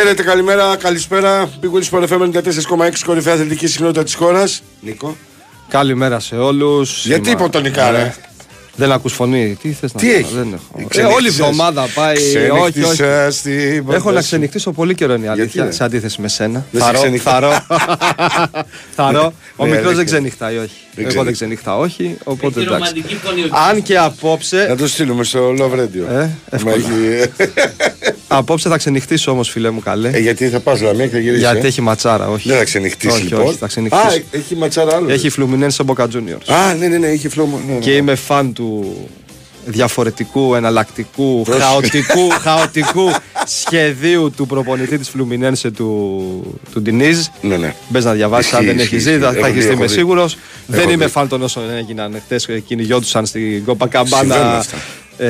Χαίρετε, 0.00 0.22
καλημέρα, 0.22 0.76
καλησπέρα. 0.76 1.48
Big 1.62 1.66
Wins 1.98 2.08
FM 2.08 2.20
94,6 2.20 2.90
κορυφαία 3.04 3.34
αθλητική 3.34 3.66
συχνότητα 3.66 4.04
της 4.04 4.14
χώρας. 4.14 4.62
Νίκο. 4.80 5.16
Καλημέρα 5.68 6.20
σε 6.20 6.34
όλους. 6.36 7.06
Γιατί 7.06 7.30
είπε 7.30 7.48
τον 7.48 7.62
Νικάρε. 7.62 8.14
Δεν 8.76 8.92
ακούς 8.92 9.12
φωνή. 9.12 9.58
Τι 9.62 9.72
θες 9.72 9.92
να 9.94 10.00
Τι 10.00 10.06
κάνω, 10.06 10.18
έχει; 10.18 10.34
Δεν 10.34 10.52
έχω. 10.52 10.78
Ε, 10.78 10.84
Ξενύχτησες. 10.88 11.14
όλη 11.16 11.26
η 11.26 11.28
εβδομάδα 11.28 11.86
πάει. 11.94 12.16
όχι, 12.16 12.60
όχι. 12.60 12.70
Ξενύχτησες 12.72 13.36
στην 13.36 13.76
Έχω 13.76 13.82
πόρτα 13.92 14.12
να 14.12 14.20
σου. 14.20 14.26
ξενυχτήσω 14.26 14.72
πολύ 14.72 14.94
καιρό 14.94 15.14
είναι 15.14 15.24
η 15.26 15.28
αλήθεια. 15.28 15.64
ρε; 15.64 15.70
Σε 15.70 15.84
αντίθεση 15.84 16.20
με 16.20 16.28
σένα. 16.28 16.64
Δεν 16.70 16.80
σε 16.80 16.86
Θαρώ. 16.86 16.98
ξενυχτά. 17.00 17.30
θαρώ. 17.30 17.64
θαρώ. 18.96 19.32
Ο 19.56 19.64
Ναι, 19.64 19.70
μικρός 19.70 19.76
αλήθεια. 19.84 19.92
δεν 19.96 20.04
ξενυχτάει, 20.04 20.56
όχι. 20.56 20.72
Δεν 21.02 21.06
Εγώ 21.16 21.22
ξενυχτά. 21.22 21.24
δεν 21.24 21.32
ξενυχτά, 21.32 21.76
όχι. 21.78 22.16
Οπότε 22.24 22.60
Έχει 22.60 22.68
εντάξει. 22.68 22.92
ρομαντική 22.92 23.14
φωνή 23.14 23.42
ο 23.42 23.48
Αν 23.70 23.82
και 23.82 23.98
απόψε. 23.98 24.66
Να 24.68 24.76
το 24.76 24.88
στείλουμε 24.88 25.24
στο 25.24 25.54
Love 25.58 25.72
Radio. 25.80 26.08
Ε, 26.10 26.14
Μα 26.14 26.30
εύκολα. 26.50 26.74
έχει- 26.74 27.30
Απόψε 28.30 28.68
θα 28.68 28.76
ξενυχτήσω 28.76 29.30
όμως, 29.30 29.48
φίλε 29.50 29.70
μου 29.70 29.80
καλέ. 29.80 30.10
Ε, 30.12 30.18
γιατί 30.18 30.48
θα 30.48 30.60
πας 30.60 30.80
λαμία 30.80 31.04
και 31.06 31.12
θα 31.12 31.18
γυρίσει. 31.18 31.38
Γιατί 31.40 31.64
ε; 31.64 31.66
έχει 31.66 31.80
ματσάρα, 31.80 32.28
όχι. 32.28 32.48
Δεν 32.48 32.58
θα 32.58 32.64
ξενυχτήσει 32.64 33.14
Όχι, 33.14 33.22
λοιπόν. 33.22 33.46
όχι, 33.46 33.56
θα 33.56 33.64
Α, 33.64 33.68
ξενυχτήσω. 33.68 34.22
έχει 34.30 34.56
ματσάρα 34.56 34.96
άλλο. 34.96 35.12
Έχει 35.12 35.28
Φλουμινένse 35.30 35.84
Boca 35.86 36.02
Juniors. 36.04 36.52
Α, 36.54 36.74
ναι, 36.74 36.86
ναι, 36.86 36.98
ναι, 36.98 37.06
έχει 37.06 37.28
φλόμο. 37.28 37.60
Ναι, 37.66 37.72
ναι. 37.72 37.78
Και 37.78 37.90
είμαι 37.92 38.14
φαν 38.14 38.52
του 38.52 38.96
διαφορετικού, 39.70 40.54
εναλλακτικού, 40.54 41.42
Πρόσεχε. 41.42 41.64
χαοτικού, 41.66 42.28
χαοτικού 42.44 43.10
σχεδίου 43.46 44.30
του 44.36 44.46
προπονητή 44.46 44.98
της 44.98 45.08
Φλουμινένσε 45.08 45.70
του, 45.70 46.60
του 46.72 46.82
Ντινίζ. 46.82 47.18
Ναι, 47.40 47.56
ναι. 47.56 47.74
Μπες 47.88 48.04
να 48.04 48.12
διαβάσεις 48.12 48.52
αν 48.52 48.60
Ισχύει, 48.60 48.74
δεν 48.74 48.84
ισχύει, 48.84 48.94
έχει 48.96 49.04
δει, 49.04 49.10
ισχύει. 49.10 49.22
θα, 49.24 49.30
Έχω 49.30 49.40
θα 49.40 49.46
έχεις 49.46 49.54
δει, 49.54 49.60
δει, 49.60 49.66
έχω 49.66 49.76
είμαι 49.78 49.86
δει. 49.86 49.92
σίγουρος. 49.92 50.36
Δεν 50.66 50.86
δει. 50.86 50.92
είμαι 50.92 51.06
φαν 51.06 51.28
των 51.28 51.42
όσων 51.42 51.70
έγιναν 51.70 52.20
χθες. 52.24 52.48
Κυνηγιόντουσαν 52.66 53.26
στην 53.26 53.64
Κόπα 53.64 53.88
Συμβαίνουν 53.92 54.28
Καμπάνα 54.28 54.56
αυτά. 54.56 54.76
Ε, 55.18 55.26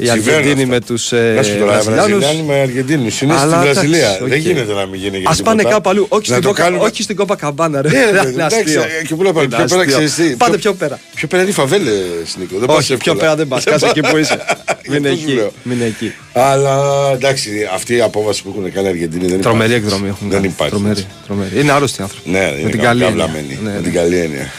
οι 0.00 0.06
Συμβαίνουν 0.06 0.34
Αργεντίνοι 0.38 0.62
αυτά. 0.62 0.66
με 0.74 0.80
τους 0.80 1.12
Να 1.36 1.42
σου 1.42 1.52
πω 1.52 1.58
τώρα, 1.58 1.72
Βραζιλιάνους. 1.72 2.18
Βραζιλιάνοι 2.18 2.42
με 2.48 2.54
Αργεντίνους. 2.60 3.20
Είναι 3.20 3.32
στην 3.32 3.44
Αλλά 3.46 3.60
εντάξει, 3.62 3.72
Βραζιλία. 3.72 4.18
οκ. 4.22 4.28
Δεν 4.28 4.38
γίνεται 4.38 4.72
να 4.72 4.86
μην 4.86 5.00
γίνει 5.00 5.18
για 5.18 5.30
Α 5.30 5.34
πάνε 5.42 5.56
τίποτα. 5.56 5.74
κάπου 5.74 5.88
αλλού. 5.90 6.06
Όχι, 6.08 6.30
Να 6.30 6.36
στην 6.36 6.42
το 6.42 6.48
Κόπα- 6.48 6.62
κάνουμε- 6.64 6.84
όχι 6.90 7.02
στην 7.02 7.16
Κόπα 7.16 7.36
Καμπάνα. 7.36 7.82
ρε. 7.82 7.88
Ναι, 7.88 7.94
ρε, 8.04 8.08
Είναι 8.08 8.18
παιδί, 8.18 8.32
εντάξει, 8.32 8.58
αστείο. 8.58 8.80
ε, 8.82 9.04
και 9.06 9.14
πού 9.14 9.22
να 9.22 9.32
πάμε, 9.32 9.44
Είναι 9.44 9.56
πιο 9.56 9.64
πέρα 9.66 9.80
αστείο. 9.80 9.96
ξέρεις 10.06 10.14
τι, 10.14 10.36
Πάτε 10.36 10.50
πιο- 10.50 10.60
πιο 10.60 10.72
πέρα. 10.74 11.00
Πιο 11.14 11.26
πέρα 11.28 11.42
είναι 11.42 11.50
οι 11.50 11.54
φαβέλες, 11.54 12.36
Νίκο. 12.38 12.58
Δεν 12.58 12.66
πας 12.68 12.76
Όχι, 12.76 12.86
πιο 12.86 12.96
εύκολα. 12.96 13.16
πέρα 13.20 13.36
δεν 13.36 13.48
πας. 13.48 13.64
Κάτσε 13.64 13.86
εκεί 13.86 14.00
που 14.00 14.16
είσαι. 14.16 14.38
Μην 14.90 15.06
Αυτό 15.06 15.16
σου 15.16 15.22
εκεί. 15.24 15.32
λέω. 15.34 15.52
Μην 15.62 15.80
εκεί. 15.82 16.12
Αλλά 16.32 16.78
εντάξει, 17.14 17.50
αυτή 17.74 17.94
η 17.96 18.00
απόβαση 18.00 18.42
που 18.42 18.54
έχουν 18.56 18.72
κάνει 18.72 18.86
οι 18.86 18.90
Αργεντίνοι 18.90 19.26
δεν 19.26 19.40
Τρομερή 19.40 19.70
υπάρχει. 19.70 19.84
εκδρομή 19.86 20.08
έχουν 20.08 20.28
Δεν 20.28 20.36
κάνει. 20.40 20.52
υπάρχει. 20.54 20.74
Τρομερή, 20.74 21.06
τρομερή. 21.26 21.60
Είναι 21.60 21.72
άρρωστοι 21.72 22.02
άνθρωποι. 22.02 22.30
Ναι, 22.30 22.38
με 22.38 22.56
είναι 22.60 22.70
την 22.70 22.80
καλή 22.80 23.04
έννοια. 23.04 23.24
καβλαμένοι. 23.24 23.58
Ναι, 23.62 23.70
Με 23.70 23.76
ναι. 23.76 23.82
την 23.82 23.92
καλή 23.92 24.16
έννοια. 24.18 24.52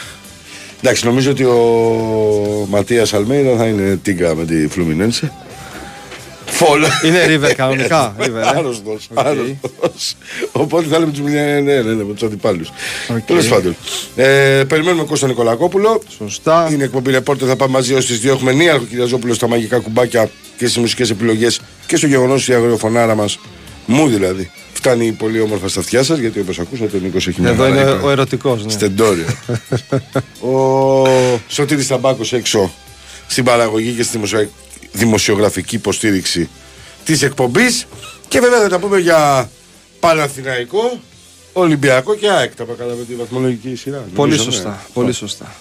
Εντάξει, 0.81 1.05
νομίζω 1.05 1.31
ότι 1.31 1.44
ο 1.44 2.67
Ματίας 2.69 3.13
Αλμέιδα 3.13 3.58
θα 3.58 3.66
είναι 3.66 3.95
τίγκα 4.03 4.35
με 4.35 4.45
τη 4.45 4.67
Φλουμινένσε. 4.67 5.31
Φουλ. 6.45 6.83
Είναι 7.05 7.25
River 7.27 7.53
κανονικά. 7.55 8.16
River, 8.19 8.36
ε. 8.36 8.47
Άρρωστος. 8.58 9.09
Οκ. 9.13 9.25
Οπότε 10.52 10.88
θα 10.88 10.99
λέμε 10.99 11.11
τους 11.11 11.21
ναι, 11.21 11.59
ναι, 11.59 11.81
ναι, 11.81 12.04
με 12.04 12.14
τους 12.14 12.23
αντιπάλους. 12.23 12.71
Οκ. 13.09 13.20
Τέλος 13.20 13.48
πάντων. 13.48 13.76
Ε, 14.15 14.64
περιμένουμε 14.67 15.04
Κώστα 15.04 15.27
Νικολακόπουλο. 15.27 16.02
Σωστά. 16.17 16.70
Είναι 16.71 16.83
εκπομπή 16.83 17.11
ρεπόρτερ, 17.11 17.48
θα 17.48 17.55
πάμε 17.55 17.71
μαζί 17.71 17.93
ως 17.93 17.98
τις 17.98 18.21
2. 18.23 18.27
Έχουμε 18.27 18.52
Νέαρχο 18.52 18.86
Κυριαζόπουλος 18.86 19.36
στα 19.36 19.48
μαγικά 19.48 19.80
κουμπάκια 19.80 20.30
και 20.58 20.65
στις 20.65 20.77
μουσικές 20.77 21.09
επιλογές 21.09 21.61
και 21.86 21.95
στο 21.95 22.08
γεγονός 22.08 22.42
ότι 22.42 22.52
η 22.52 22.55
αγριοφωνάρα 22.55 23.15
μας, 23.15 23.39
μου 23.92 24.08
δηλαδή, 24.08 24.52
φτάνει 24.73 25.11
πολύ 25.11 25.39
όμορφα 25.42 25.67
στα 25.67 25.80
αυτιά 25.80 26.04
σας 26.04 26.17
γιατί 26.20 26.39
όπως 26.39 26.60
ακούσατε 26.60 26.98
ο 26.98 27.00
Νίκος 27.00 27.27
έχει 27.27 27.42
μια 27.42 27.50
Εδώ 27.50 27.67
είναι 27.67 27.83
χαρά 27.83 28.02
ο 28.02 28.10
ερωτικός. 28.10 28.66
Ναι. 28.66 28.72
Στεντόριο. 28.72 29.26
ο 30.54 31.39
Σωτήρης 31.48 31.88
Ταμπάκος 31.88 32.33
έξω 32.33 32.72
στην 33.28 33.44
παραγωγή 33.44 33.92
και 33.92 34.04
στη 34.04 34.11
δημοσιο- 34.11 34.49
δημοσιογραφική 34.92 35.76
υποστήριξη 35.76 36.49
της 37.05 37.22
εκπομπής 37.22 37.86
και 38.28 38.39
βέβαια 38.39 38.61
θα 38.61 38.70
τα 38.70 38.80
πούμε 38.80 38.98
για 38.99 39.49
Παναθηναϊκό, 39.99 40.99
Ολυμπιακό 41.54 42.16
και 42.16 42.30
ΑΕΚ. 42.30 42.55
Τα 42.55 42.66
κάναμε 42.78 43.04
τη 43.08 43.16
βαθμολογική 43.16 43.76
σειρά. 43.76 43.98
Πολύ 44.16 44.32
νομίζω, 44.32 44.49
ναι. 44.49 44.52
σωστά. 44.55 44.86
Πολύ 44.94 45.14
σωστά. 45.14 45.55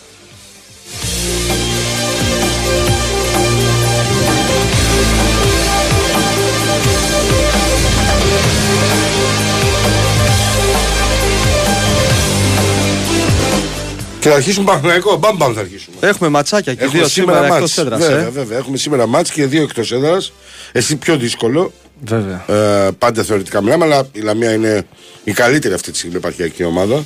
Και 14.28 14.34
θα 14.34 14.40
αρχίσουμε 14.40 14.64
Παναθηναϊκό, 14.66 15.16
μπαμ 15.16 15.36
μπαμ 15.36 15.54
θα 15.54 15.60
αρχίσουμε. 15.60 15.96
Έχουμε 16.00 16.28
ματσάκια 16.28 16.74
και 16.74 16.84
Έχουμε 16.84 16.98
δύο 16.98 17.08
σήμερα 17.08 17.44
εκτό 17.44 17.58
μάτς. 17.58 17.78
έδρας. 17.78 17.98
Βέβαια, 18.06 18.30
βέβαια. 18.30 18.58
Έχουμε 18.58 18.76
σήμερα 18.76 19.06
μάτς 19.06 19.30
και 19.30 19.46
δύο 19.46 19.62
εκτός 19.62 19.92
έδρας. 19.92 20.32
Εσύ 20.72 20.96
πιο 20.96 21.16
δύσκολο. 21.16 21.72
Βέβαια. 22.04 22.44
Ε, 22.48 22.90
πάντα 22.98 23.22
θεωρητικά 23.22 23.62
μιλάμε, 23.62 23.84
αλλά 23.84 24.08
η 24.12 24.20
Λαμία 24.20 24.52
είναι 24.52 24.86
η 25.24 25.32
καλύτερη 25.32 25.74
αυτή 25.74 25.90
τη 25.90 25.98
στιγμή 25.98 26.16
επαρχιακή 26.16 26.64
ομάδα. 26.64 27.04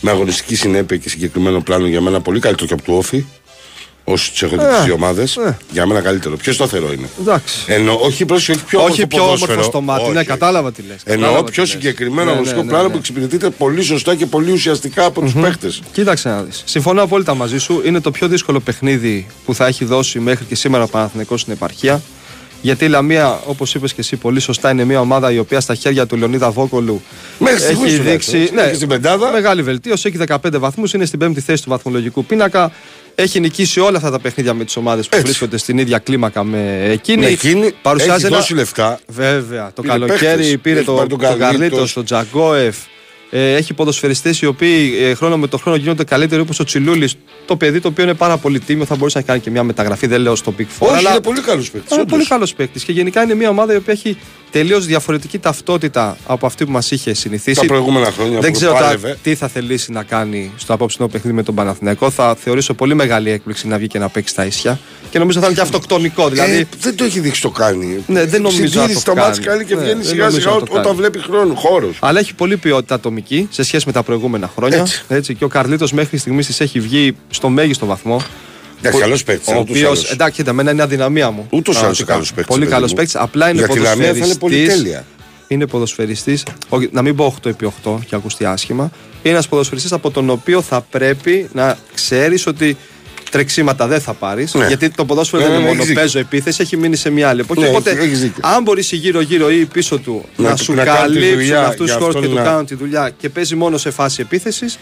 Με 0.00 0.10
αγωνιστική 0.10 0.56
συνέπεια 0.56 0.96
και 0.96 1.08
συγκεκριμένο 1.08 1.60
πλάνο 1.60 1.86
για 1.86 2.00
μένα 2.00 2.20
πολύ 2.20 2.40
καλύτερο 2.40 2.66
και 2.66 2.72
από 2.72 2.82
του 2.82 2.94
Όφη. 2.94 3.24
Όσοι 4.10 4.30
τους 4.30 4.42
έχω 4.42 4.56
δει 4.56 4.62
Ε, 4.64 4.82
τις 4.84 4.92
ομάδες. 4.92 5.36
ε. 5.36 5.56
Για 5.70 5.86
μένα 5.86 6.00
καλύτερο. 6.00 6.36
Πιο 6.36 6.52
σταθερό 6.52 6.92
είναι. 6.92 7.08
Εντάξει. 7.20 7.64
Ενώ, 7.66 7.98
όχι, 8.02 8.24
πρόσεχε, 8.24 8.52
όχι 8.58 8.64
πιο 8.66 8.78
Όχι 8.78 8.86
όμορφο 8.90 9.06
πιο 9.06 9.18
ποδόσφαιρο. 9.18 9.52
όμορφο 9.52 9.70
στο 9.70 9.80
μάτι. 9.80 10.02
Όχι. 10.02 10.12
Ναι, 10.12 10.24
κατάλαβα 10.24 10.72
τι 10.72 10.82
λες. 10.82 11.00
Εννοώ 11.04 11.42
πιο 11.44 11.64
συγκεκριμένο 11.66 12.30
αγωνιστικό 12.30 12.64
πλάνο 12.64 12.90
που 12.90 12.96
εξυπηρετείται 12.96 13.50
πολύ 13.50 13.82
σωστά 13.82 14.14
και 14.14 14.26
πολύ 14.26 14.50
ουσιαστικά 14.52 15.04
από 15.04 15.20
τους 15.20 15.32
παίχτε. 15.32 15.72
Κοίταξε 15.92 16.28
να 16.28 16.42
δεις. 16.42 16.62
Συμφωνώ 16.64 17.02
απόλυτα 17.02 17.34
μαζί 17.34 17.58
σου. 17.58 17.82
Είναι 17.84 18.00
το 18.00 18.10
πιο 18.10 18.28
δύσκολο 18.28 18.60
παιχνίδι 18.60 19.26
που 19.44 19.54
θα 19.54 19.66
έχει 19.66 19.84
δώσει 19.84 20.18
μέχρι 20.18 20.44
και 20.44 20.54
σήμερα 20.54 20.84
ο 20.84 20.88
Παναθηναϊκός 20.88 21.40
στην 21.40 21.52
επαρχία. 21.52 22.02
Γιατί 22.62 22.84
η 22.84 22.88
Λαμία, 22.88 23.40
όπως 23.46 23.74
είπες 23.74 23.92
και 23.92 24.00
εσύ 24.00 24.16
πολύ 24.16 24.40
σωστά, 24.40 24.70
είναι 24.70 24.84
μια 24.84 25.00
ομάδα 25.00 25.32
η 25.32 25.38
οποία 25.38 25.60
στα 25.60 25.74
χέρια 25.74 26.06
του 26.06 26.16
Λεωνίδα 26.16 26.50
Βόκολου 26.50 27.02
Μέχρι 27.38 27.60
στιγμής 27.60 27.92
έχει 27.92 27.98
τουλάχιστον, 27.98 28.38
δείξει. 28.40 28.52
έτσι. 28.54 28.66
Έχει 28.66 28.74
στην 28.74 28.88
πεντάδα. 28.88 29.30
Μεγάλη 29.30 29.62
βελτίωση. 29.62 30.08
Έχει 30.08 30.16
15 30.28 30.58
βαθμούς. 30.58 30.92
Είναι 30.92 31.04
στην 31.04 31.18
πέμπτη 31.18 31.40
θέση 31.40 31.62
του 31.62 31.68
βαθμολογικού 31.70 32.24
πίνακα. 32.24 32.72
Έχει 33.14 33.40
νικήσει 33.40 33.80
όλα 33.80 33.96
αυτά 33.96 34.10
τα 34.10 34.18
παιχνίδια 34.18 34.54
με 34.54 34.64
τις 34.64 34.76
ομάδες 34.76 35.04
που 35.08 35.16
Έτσι. 35.16 35.26
βρίσκονται 35.26 35.56
στην 35.56 35.78
ίδια 35.78 35.98
κλίμακα 35.98 36.44
με 36.44 36.84
εκείνη. 36.90 37.20
Με 37.20 37.26
εκείνη 37.26 37.72
Παρουσιάζει 37.82 38.12
έχει 38.18 38.26
ένα- 38.26 38.36
δώσει 38.36 38.54
λεφτά. 38.54 38.98
Βέβαια. 39.06 39.70
Το 39.74 39.82
Πήρε 39.82 39.92
καλοκαίρι 39.92 40.36
παίχτες. 40.36 40.58
πήρε 40.62 40.76
Έχει 40.76 40.86
το, 40.86 40.92
πάρει 40.94 41.08
το, 41.08 41.16
τον 41.16 41.24
Καρλίτος. 41.24 41.48
Καρλίτος, 41.58 41.92
τον 41.92 42.04
Τζαγκόεφ. 42.04 42.76
Ε, 43.30 43.54
έχει 43.54 43.74
ποδοσφαιριστές 43.74 44.40
οι 44.40 44.46
οποίοι 44.46 44.98
ε, 45.00 45.14
χρόνο 45.14 45.38
με 45.38 45.46
το 45.46 45.58
χρόνο 45.58 45.78
γίνονται 45.78 46.04
καλύτεροι 46.04 46.40
όπως 46.40 46.60
ο 46.60 46.64
Τσιλούλης. 46.64 47.14
Το 47.46 47.56
παιδί 47.56 47.80
το 47.80 47.88
οποίο 47.88 48.04
είναι 48.04 48.14
πάρα 48.14 48.36
πολύ 48.36 48.60
τίμιο, 48.60 48.84
θα 48.84 48.96
μπορούσε 48.96 49.18
να 49.18 49.24
κάνει 49.24 49.40
και 49.40 49.50
μια 49.50 49.62
μεταγραφή. 49.62 50.06
Δεν 50.06 50.20
λέω 50.20 50.36
στο 50.36 50.54
Big 50.58 50.62
Four. 50.62 50.88
Όχι, 50.88 50.96
αλλά 50.96 51.10
είναι 51.10 51.20
πολύ 51.20 51.40
καλός 51.40 51.70
παίκτης. 51.70 51.96
είναι 51.96 52.04
πολύ 52.04 52.26
καλός 52.26 52.54
παίκτης. 52.54 52.84
Και 52.84 52.92
γενικά 52.92 53.22
είναι 53.22 53.34
μια 53.34 53.48
ομάδα 53.48 53.72
η 53.72 53.76
οποία 53.76 53.92
έχει 53.92 54.16
τελείως 54.50 54.86
διαφορετική 54.86 55.38
ταυτότητα 55.38 56.16
από 56.26 56.46
αυτή 56.46 56.64
που 56.64 56.70
μας 56.72 56.90
είχε 56.90 57.14
συνηθίσει. 57.14 57.60
Τα 57.60 57.66
προηγούμενα 57.66 58.10
χρόνια 58.10 58.40
Δεν 58.40 58.50
που 58.52 58.56
ξέρω 58.56 58.72
τώρα 58.72 58.84
πάλευε. 58.84 59.18
τι 59.22 59.34
θα 59.34 59.48
θελήσει 59.48 59.92
να 59.92 60.02
κάνει 60.02 60.52
στο 60.56 60.72
απόψινό 60.72 61.08
παιχνίδι 61.08 61.36
με 61.36 61.42
τον 61.42 61.54
Παναθηναϊκό. 61.54 62.10
Θα 62.10 62.34
θεωρήσω 62.40 62.74
πολύ 62.74 62.94
μεγάλη 62.94 63.30
έκπληξη 63.30 63.66
να 63.68 63.78
βγει 63.78 63.86
και 63.86 63.98
να 63.98 64.08
παίξει 64.08 64.34
τα 64.34 64.44
ίσια. 64.44 64.78
Και 65.10 65.18
νομίζω 65.18 65.40
θα 65.40 65.46
είναι 65.46 65.54
και 65.54 65.60
αυτοκτονικό. 65.60 66.28
Δηλαδή, 66.28 66.56
Ε, 66.56 66.66
δεν 66.80 66.96
το 66.96 67.04
έχει 67.04 67.20
δείξει 67.20 67.42
το 67.42 67.50
κάνει. 67.50 68.04
Ναι, 68.06 68.24
δεν 68.24 68.42
νομίζω 68.42 68.62
να 68.62 68.68
Συντήρηση 68.68 68.94
το 68.94 69.00
στα 69.00 69.14
μάτια 69.14 69.30
κάνει. 69.30 69.44
κάνει 69.44 69.64
και 69.64 69.74
Ναι, 69.74 69.80
βγαίνει 69.80 70.00
δεν 70.02 70.08
σιγά 70.10 70.22
νομίζω 70.24 70.40
σιγά 70.40 70.54
να 70.54 70.60
το 70.60 70.66
όταν 70.70 70.82
κάνει. 70.82 70.96
βλέπει 70.96 71.18
χρόνο, 71.18 71.54
χώρος. 71.54 71.96
Αλλά 72.00 72.18
έχει 72.18 72.34
πολύ 72.34 72.56
ποιότητα 72.56 72.94
ατομική 72.94 73.48
σε 73.50 73.62
σχέση 73.62 73.86
με 73.86 73.92
τα 73.92 74.02
προηγούμενα 74.02 74.50
χρόνια. 74.56 74.78
Έτσι. 74.78 75.04
Έτσι. 75.08 75.34
και 75.34 75.44
ο 75.44 75.48
Καρλίτος 75.48 75.92
μέχρι 75.92 76.18
στιγμής 76.18 76.46
τη 76.46 76.64
έχει 76.64 76.80
βγει 76.80 77.16
στο 77.30 77.48
μέγιστο 77.48 77.86
βαθμό. 77.86 78.20
Εντάξει, 78.78 78.98
Που- 78.98 79.04
καλό 79.04 79.18
παίκτης. 79.26 79.48
Ο 79.54 79.58
οποίο, 79.58 79.92
εντάξει, 80.12 80.34
κοίτα, 80.36 80.50
εμένα 80.50 80.70
είναι 80.70 80.82
αδυναμία 80.82 81.30
μου. 81.30 81.46
Ούτως 81.50 81.74
ή 81.74 81.78
άλλως 81.78 81.96
Πραγματικά. 82.04 82.12
καλός 82.12 82.28
παίκτης, 82.28 82.46
Πολύ 82.46 82.60
παιδί 82.60 82.72
καλός 82.72 82.90
μου. 82.90 82.96
παίκτης. 82.96 83.16
Απλά 83.16 83.48
είναι 83.48 83.58
Για 83.58 83.68
τη 83.68 83.78
Λαμία 83.78 83.90
θα 83.94 84.02
είναι 84.02 84.12
ποδοσφαιριστής. 84.12 84.68
πολυτέλεια. 84.68 85.04
Είναι 85.48 85.66
ποδοσφαιριστής. 85.66 86.42
Να 86.90 87.02
μην 87.02 87.16
πω 87.16 87.24
8 87.24 87.48
επί 87.48 87.64
8 87.64 87.98
και 88.06 88.14
ακουστεί 88.14 88.44
άσχημα. 88.44 88.90
Είναι 89.22 89.34
ένας 89.34 89.48
ποδοσφαιριστής 89.48 89.92
από 89.92 90.10
τον 90.10 90.30
οποίο 90.30 90.62
θα 90.62 90.80
πρέπει 90.90 91.48
να 91.52 91.78
ξέρεις 91.94 92.46
ότι 92.46 92.76
τρεξίματα 93.30 93.86
δεν 93.86 94.00
θα 94.00 94.12
πάρεις. 94.12 94.54
Ναι. 94.54 94.66
Γιατί 94.66 94.90
το 94.90 95.04
ποδόσφαιρο 95.04 95.42
Ναι, 95.42 95.48
δεν 95.48 95.56
ναι, 95.56 95.60
είναι 95.60 95.68
έχεις 95.68 95.78
μόνο 95.78 95.88
δίκιο. 95.88 96.02
παίζω 96.02 96.18
επίθεση, 96.18 96.62
έχει 96.62 96.76
μείνει 96.76 96.96
σε 96.96 97.10
μια 97.10 97.28
άλλη 97.28 97.40
εποχή. 97.40 97.60
Ναι, 97.60 97.68
Οπότε, 97.68 97.90
έχεις 97.90 98.20
δίκιο. 98.20 98.40
αν 98.44 98.62
μπορείς 98.62 98.92
γύρω-γύρω 98.92 99.50
ή 99.50 99.64
πίσω 99.72 99.98
του 99.98 100.24
Να 100.36 100.48
να, 100.48 100.54
του- 100.56 100.62
σου 100.64 100.72
να 100.74 100.84
κάνουν 100.84 101.06
τη 101.12 101.12
καλύψουν 101.18 101.38
δουλειά 101.38 101.66
αυτούς 101.66 101.86
για 101.86 101.94
του 101.96 102.00
χώρου 102.02 102.12
και 102.12 102.18
αυτόν 102.18 102.34
του 102.34 102.42
να- 102.42 102.48
κάνουν 102.48 102.66
τη 102.66 102.74
δουλειά 102.74 103.10
και 103.18 103.28
παίζει 103.28 103.54
μόνο 103.54 103.78
σε 103.78 103.90
φάση 103.90 104.20
επίθεσης, 104.20 104.78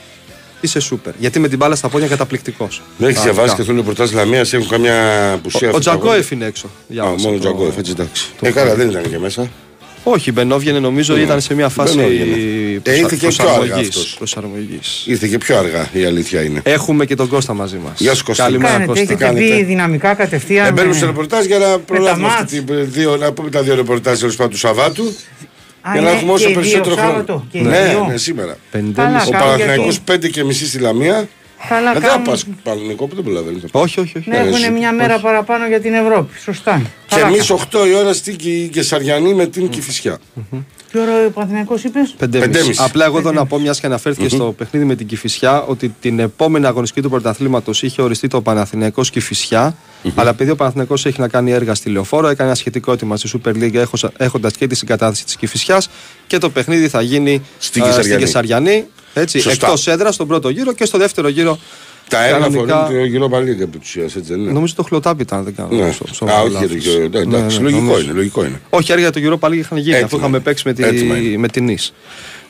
είσαι 0.61 0.81
σούπερ. 0.81 1.13
Γιατί 1.19 1.39
με 1.39 1.49
την 1.49 1.59
μπάλα 1.59 1.75
στα 1.75 1.89
πόδια 1.89 2.07
καταπληκτικός. 2.09 2.83
Δεν 2.99 3.09
έχεις 3.09 3.23
διαβάσει 3.23 3.57
καθόλου 3.57 3.77
ρεπορτάζ 3.79 4.11
Λαμίας, 4.13 4.53
έχουν 4.53 4.69
καμιά 4.69 5.33
απουσία. 5.33 5.69
Ο 5.69 5.77
αυτοί 5.77 5.85
τα 5.85 5.97
Τζαγκόεφ 5.99 6.31
είναι 6.31 6.45
έξω. 6.45 6.67
αγώνες. 6.67 6.91
Α, 6.91 6.93
διάβασα 7.07 7.23
μόνο 7.25 7.37
ο 7.37 7.39
το- 7.41 7.45
Τζαγκόεφ, 7.49 7.79
έτσι 7.79 7.91
εντάξει. 7.91 8.27
το 8.41 8.47
Ε, 8.47 8.51
καλά, 8.51 8.67
χώρο. 8.71 8.79
δεν 8.83 8.91
ήταν 8.91 9.11
και 9.11 9.19
μέσα. 9.19 9.51
Όχι, 10.09 10.33
Μπενόβγαινε 10.33 10.79
νομίζω 10.79 11.17
ήταν 11.17 11.41
σε 11.41 11.55
μια 11.55 11.69
φάση 11.69 11.97
Μπενόβγαινε. 11.97 12.23
Ε, 12.75 12.79
προσα- 12.79 12.99
ήρθε 13.01 13.17
και 13.17 13.27
πιο 13.29 13.37
αργά 13.45 13.55
προσαρμογής- 13.59 13.89
αυτός. 13.89 14.15
προσαρμογής. 14.19 15.03
Ήρθε 15.07 15.27
και 15.29 15.39
πιο 15.39 15.59
αργά, 15.59 15.89
η 15.93 16.05
αλήθεια 16.05 16.43
είναι. 16.43 16.61
Έχουμε 16.65 17.05
και 17.07 17.15
τον 17.15 17.29
Κώστα 17.29 17.55
μαζί 17.55 17.77
μας. 17.85 18.01
Γεια 18.01 18.15
σου, 18.15 18.25
Κώστα. 18.25 18.43
Καλημέρα, 18.43 18.71
Κάνετε, 18.73 18.87
Κώστα. 18.89 19.03
έχετε 19.03 19.25
κάνετε; 19.25 19.55
μπει 19.57 19.63
δυναμικά 19.63 20.15
κατευθείαν. 20.15 20.67
Ε, 20.67 20.73
μπαίνουμε 20.73 20.95
ε, 20.95 20.97
στο 20.97 21.07
ρεπορτάζ 21.07 21.45
για 21.45 21.59
να 21.59 21.79
προλάβουμε 21.79 22.27
μάτς. 22.27 22.41
αυτή 22.43 22.63
τη 22.63 22.73
δύο, 22.83 23.17
να 23.17 23.33
πούμε 23.33 23.51
τα 23.51 23.63
δύο 23.63 23.75
ρεπορτάζ 23.75 24.19
τέλος 24.19 24.37
πάντων 24.37 24.53
του 24.53 24.59
Σαββάτου. 24.59 25.15
Α, 25.89 25.93
Για 25.93 26.01
να 26.01 26.09
είναι 26.09 26.19
έχουμε 26.19 26.33
όσο 26.33 26.47
και 26.47 26.53
δύο 26.53 26.61
περισσότερο 26.61 26.95
χρόνο. 26.97 27.09
Σάββατο, 27.11 27.45
και 27.51 27.61
Ναι, 27.61 27.85
δύο. 27.89 28.05
ναι, 28.11 28.17
σήμερα. 28.17 28.57
Πεντέμιση. 28.71 28.95
Καλά, 28.97 29.23
Ο 29.27 29.31
Καλά, 29.31 29.45
Παναθηναϊκός 29.45 30.01
γιατί- 30.07 30.27
5 30.27 30.31
και 30.31 30.45
μισή 30.45 30.67
στη 30.67 30.79
Λαμία 30.79 31.29
Καλά 31.69 31.93
Δεν 31.93 32.03
θα 32.03 32.09
κάνουν. 32.09 32.25
πας 32.25 32.45
Παναγενικό 32.63 33.07
που 33.07 33.15
δεν 33.15 33.25
προλαβαίνεις. 33.25 33.63
Όχι, 33.73 34.01
όχι, 34.01 34.19
όχι. 34.19 34.31
Ναι, 34.31 34.37
Ναι, 34.39 34.43
έχουν 34.49 34.63
εσύ. 34.63 34.71
μια 34.71 34.93
μέρα 34.93 35.19
παραπάνω 35.19 35.67
για 35.67 35.81
την 35.81 35.95
Ευρώπη. 35.95 36.39
Σωστά. 36.39 36.83
Και 37.09 37.15
Καλά 37.17 37.27
εμείς 37.27 37.47
κάνουν. 37.47 37.63
8 37.63 37.87
η 37.87 37.95
ώρα 37.95 38.13
στην 38.13 38.37
Κι- 38.37 38.69
Κεσαριανή 38.73 39.35
με 39.35 39.47
την 39.47 39.69
Κυφυσιά. 39.69 40.19
Τι 40.93 40.99
ώρα 40.99 41.27
ο 41.27 41.31
Παναθηναϊκός 41.31 41.85
είπες; 41.85 42.15
Πεντέμιση. 42.19 42.51
Πεντέμιση. 42.51 42.83
Απλά 42.85 43.05
εγώ 43.05 43.19
εδώ 43.19 43.33
να 43.33 43.47
πω, 43.47 43.59
μιας 43.59 43.81
και 43.81 43.87
αναφέρθηκε 43.87 44.29
στο 44.29 44.55
παιχνίδι 44.59 44.85
με 44.87 44.95
την 44.95 45.07
Κυφυσιά, 45.07 45.63
ότι 45.63 45.95
την 46.01 46.19
επόμενη 46.19 46.67
αγωνιστική 46.67 47.03
του 47.03 47.11
πρωταθλήματος 47.11 47.83
είχε 47.83 48.03
οριστεί 48.03 48.29
το 48.29 48.41
Παναθηναϊκός 48.41 49.11
Κηφισιά. 49.11 49.77
Αλλά 50.15 50.31
επειδή 50.31 50.51
ο 50.51 50.57
Παναθηναϊκός 50.57 51.07
έχει 51.07 51.21
να 51.21 51.29
κάνει 51.29 51.51
έργα 51.53 51.75
στη 51.75 51.91
Λεωφόρο, 51.91 52.29
έκανε 52.29 52.49
ένα 52.49 52.59
σχετικό 52.59 52.93
έτοιμα 52.93 53.17
στη 53.17 53.41
Super 53.45 53.49
League 53.53 53.83
έχοντα 54.17 54.51
και 54.59 54.67
τη 54.67 54.75
συγκατάθεση 54.75 55.25
της 55.25 55.37
Κυφυσιάς 55.37 55.89
και 56.27 56.39
το 56.39 56.51
παιχνίδι 56.51 56.89
θα 56.89 57.01
γίνει 57.03 57.43
Στην 57.59 57.83
ε, 57.83 58.17
Κεσαριανή. 58.17 58.87
Κεσαριανή. 59.21 59.23
Έτσι, 59.23 59.39
Σωστά. 59.41 59.67
εκτός 59.67 59.87
έδρας 59.87 60.15
στον 60.15 60.27
πρώτο 60.27 60.49
γύρο 60.49 60.73
και 60.73 60.85
στο 60.85 60.99
δεύτερο 60.99 61.29
γύρο. 61.29 61.59
Τα 62.09 62.25
έργα 62.25 62.39
κανονικά- 62.39 62.77
αφορούν 62.83 63.01
το 63.01 63.05
γύρο 63.07 63.29
Παλίγκα 63.29 63.63
επί 63.63 63.79
της 63.79 63.89
ουσίας, 63.89 64.17
έτσι 64.17 64.33
δεν 64.33 64.41
είναι; 64.41 64.53
Νομίζω 64.53 64.75
το 64.75 64.83
χλωτάπι 64.83 65.23
ήταν, 65.23 65.39
αν 65.39 65.45
δεν 65.45 65.55
κάνω. 65.55 65.69
Ναι. 65.85 65.93
στο- 65.93 66.07
στο 66.15 66.25
Α, 66.27 66.41
όχι 66.41 66.53
λάθος. 66.53 66.69
για 66.69 66.69
το 66.69 66.89
γύρο. 66.91 67.09
Ναι, 67.09 67.19
Εντάξει, 67.37 67.57
ναι, 67.57 67.63
λογικό 67.63 67.81
νομίζω. 67.81 68.01
είναι. 68.01 68.13
Λογικό 68.13 68.45
είναι. 68.45 68.61
Όχι, 68.71 68.93
έργα 68.93 69.09
για 69.11 69.21
το 69.23 69.39
Europa 69.41 69.49
League 69.49 69.57
είχαν 69.57 69.79
γίνει, 69.79 69.91
Έτοιμα 69.91 70.07
αφού 70.07 70.17
είχαμε 70.17 70.37
είναι. 70.37 70.45
παίξει 70.45 70.63
με, 70.67 70.73
τη, 70.73 70.83
Έτοιμα 70.85 71.17
είναι. 71.17 71.37
με 71.37 71.49
την 71.49 71.65
Νης. 71.65 71.93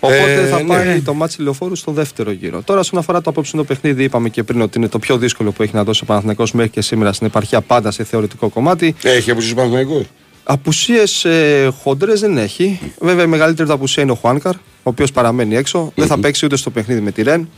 Οπότε 0.00 0.32
Ε, 0.32 0.46
θα 0.46 0.62
ναι. 0.62 0.66
πάει 0.68 1.00
το 1.00 1.14
μάτσι 1.14 1.42
λεωφόρου 1.42 1.74
στο 1.76 1.92
δεύτερο 1.92 2.30
γύρο. 2.30 2.62
Τώρα, 2.64 2.80
όσον 2.80 2.98
αφορά 2.98 3.20
το 3.20 3.30
απόψινο 3.30 3.64
παιχνίδι, 3.64 4.04
είπαμε 4.04 4.28
και 4.28 4.42
πριν 4.42 4.60
ότι 4.60 4.78
είναι 4.78 4.88
το 4.88 4.98
πιο 4.98 5.19
δύσκολο 5.19 5.50
που 5.52 5.62
έχει 5.62 5.74
να 5.74 5.84
δώσει 5.84 6.00
ο 6.02 6.06
Παναθηναϊκός 6.06 6.52
μέχρι 6.52 6.70
και 6.70 6.80
σήμερα 6.80 7.12
στην 7.12 7.26
επαρχία, 7.26 7.60
πάντα 7.60 7.90
σε 7.90 8.04
θεωρητικό 8.04 8.48
κομμάτι. 8.48 8.94
Έχει 9.02 9.30
αποσύσει 9.30 9.54
Παναγενικό. 9.54 10.02
Απουσίες 10.44 11.24
ε, 11.24 11.72
χοντρές 11.82 12.20
δεν 12.20 12.38
έχει. 12.38 12.80
Βέβαια, 13.00 13.24
η 13.24 13.28
μεγαλύτερη 13.28 13.69
του 13.69 13.74
απουσία 13.74 14.02
είναι 14.02 14.12
ο 14.12 14.14
Χουάνκαρ, 14.14 14.54
ο 14.54 14.58
οποίος 14.88 15.12
παραμένει 15.12 15.56
έξω. 15.56 15.92
Δεν 15.94 16.06
θα 16.06 16.18
παίξει 16.18 16.44
ούτε 16.44 16.56
στο 16.56 16.70
παιχνίδι 16.70 17.00
με 17.00 17.10
τη 17.10 17.22
Ρεν. 17.22 17.48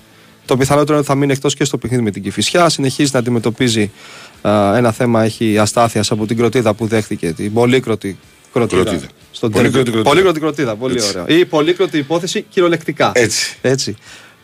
Το 0.45 0.57
πιθανότερο 0.57 0.91
είναι 0.93 0.99
ότι 1.01 1.09
θα 1.09 1.15
μείνει 1.15 1.33
εκτός 1.33 1.55
και 1.55 1.65
στο 1.65 1.79
παιχνίδι 1.79 2.03
με 2.03 2.11
την 2.11 2.23
Κυφυσιά. 2.23 2.69
Συνεχίζει 2.69 3.11
να 3.13 3.19
αντιμετωπίζει 3.19 3.91
α, 4.43 4.77
ένα 4.77 4.93
θέμα 4.93 5.23
έχει 5.25 5.59
αστάθειας 5.59 6.11
από 6.11 6.27
την 6.27 6.37
κροτίδα 6.37 6.75
που 6.75 6.87
δέχτηκε. 6.87 7.33
Την 7.33 7.53
πολύκροτη 7.53 8.19
κροτίδα. 8.53 8.83
Κροτίδα. 8.83 9.07
Στον 9.33 9.51
Πολύκροτη 9.51 9.91
τέρμι. 9.91 10.03
κροτίδα. 10.03 10.11
Πολύκροτη 10.11 10.41
κροτίδα. 10.41 10.77
Πολύ 10.77 10.95
Έτσι. 10.95 11.19
ωραία. 11.19 11.39
Ή 11.39 11.45
πολύκροτη 11.45 11.99
υπόθεση 11.99 12.43
κυριολεκτικά. 12.49 13.13
Έτσι. 13.15 13.57
Έτσι. 13.63 13.97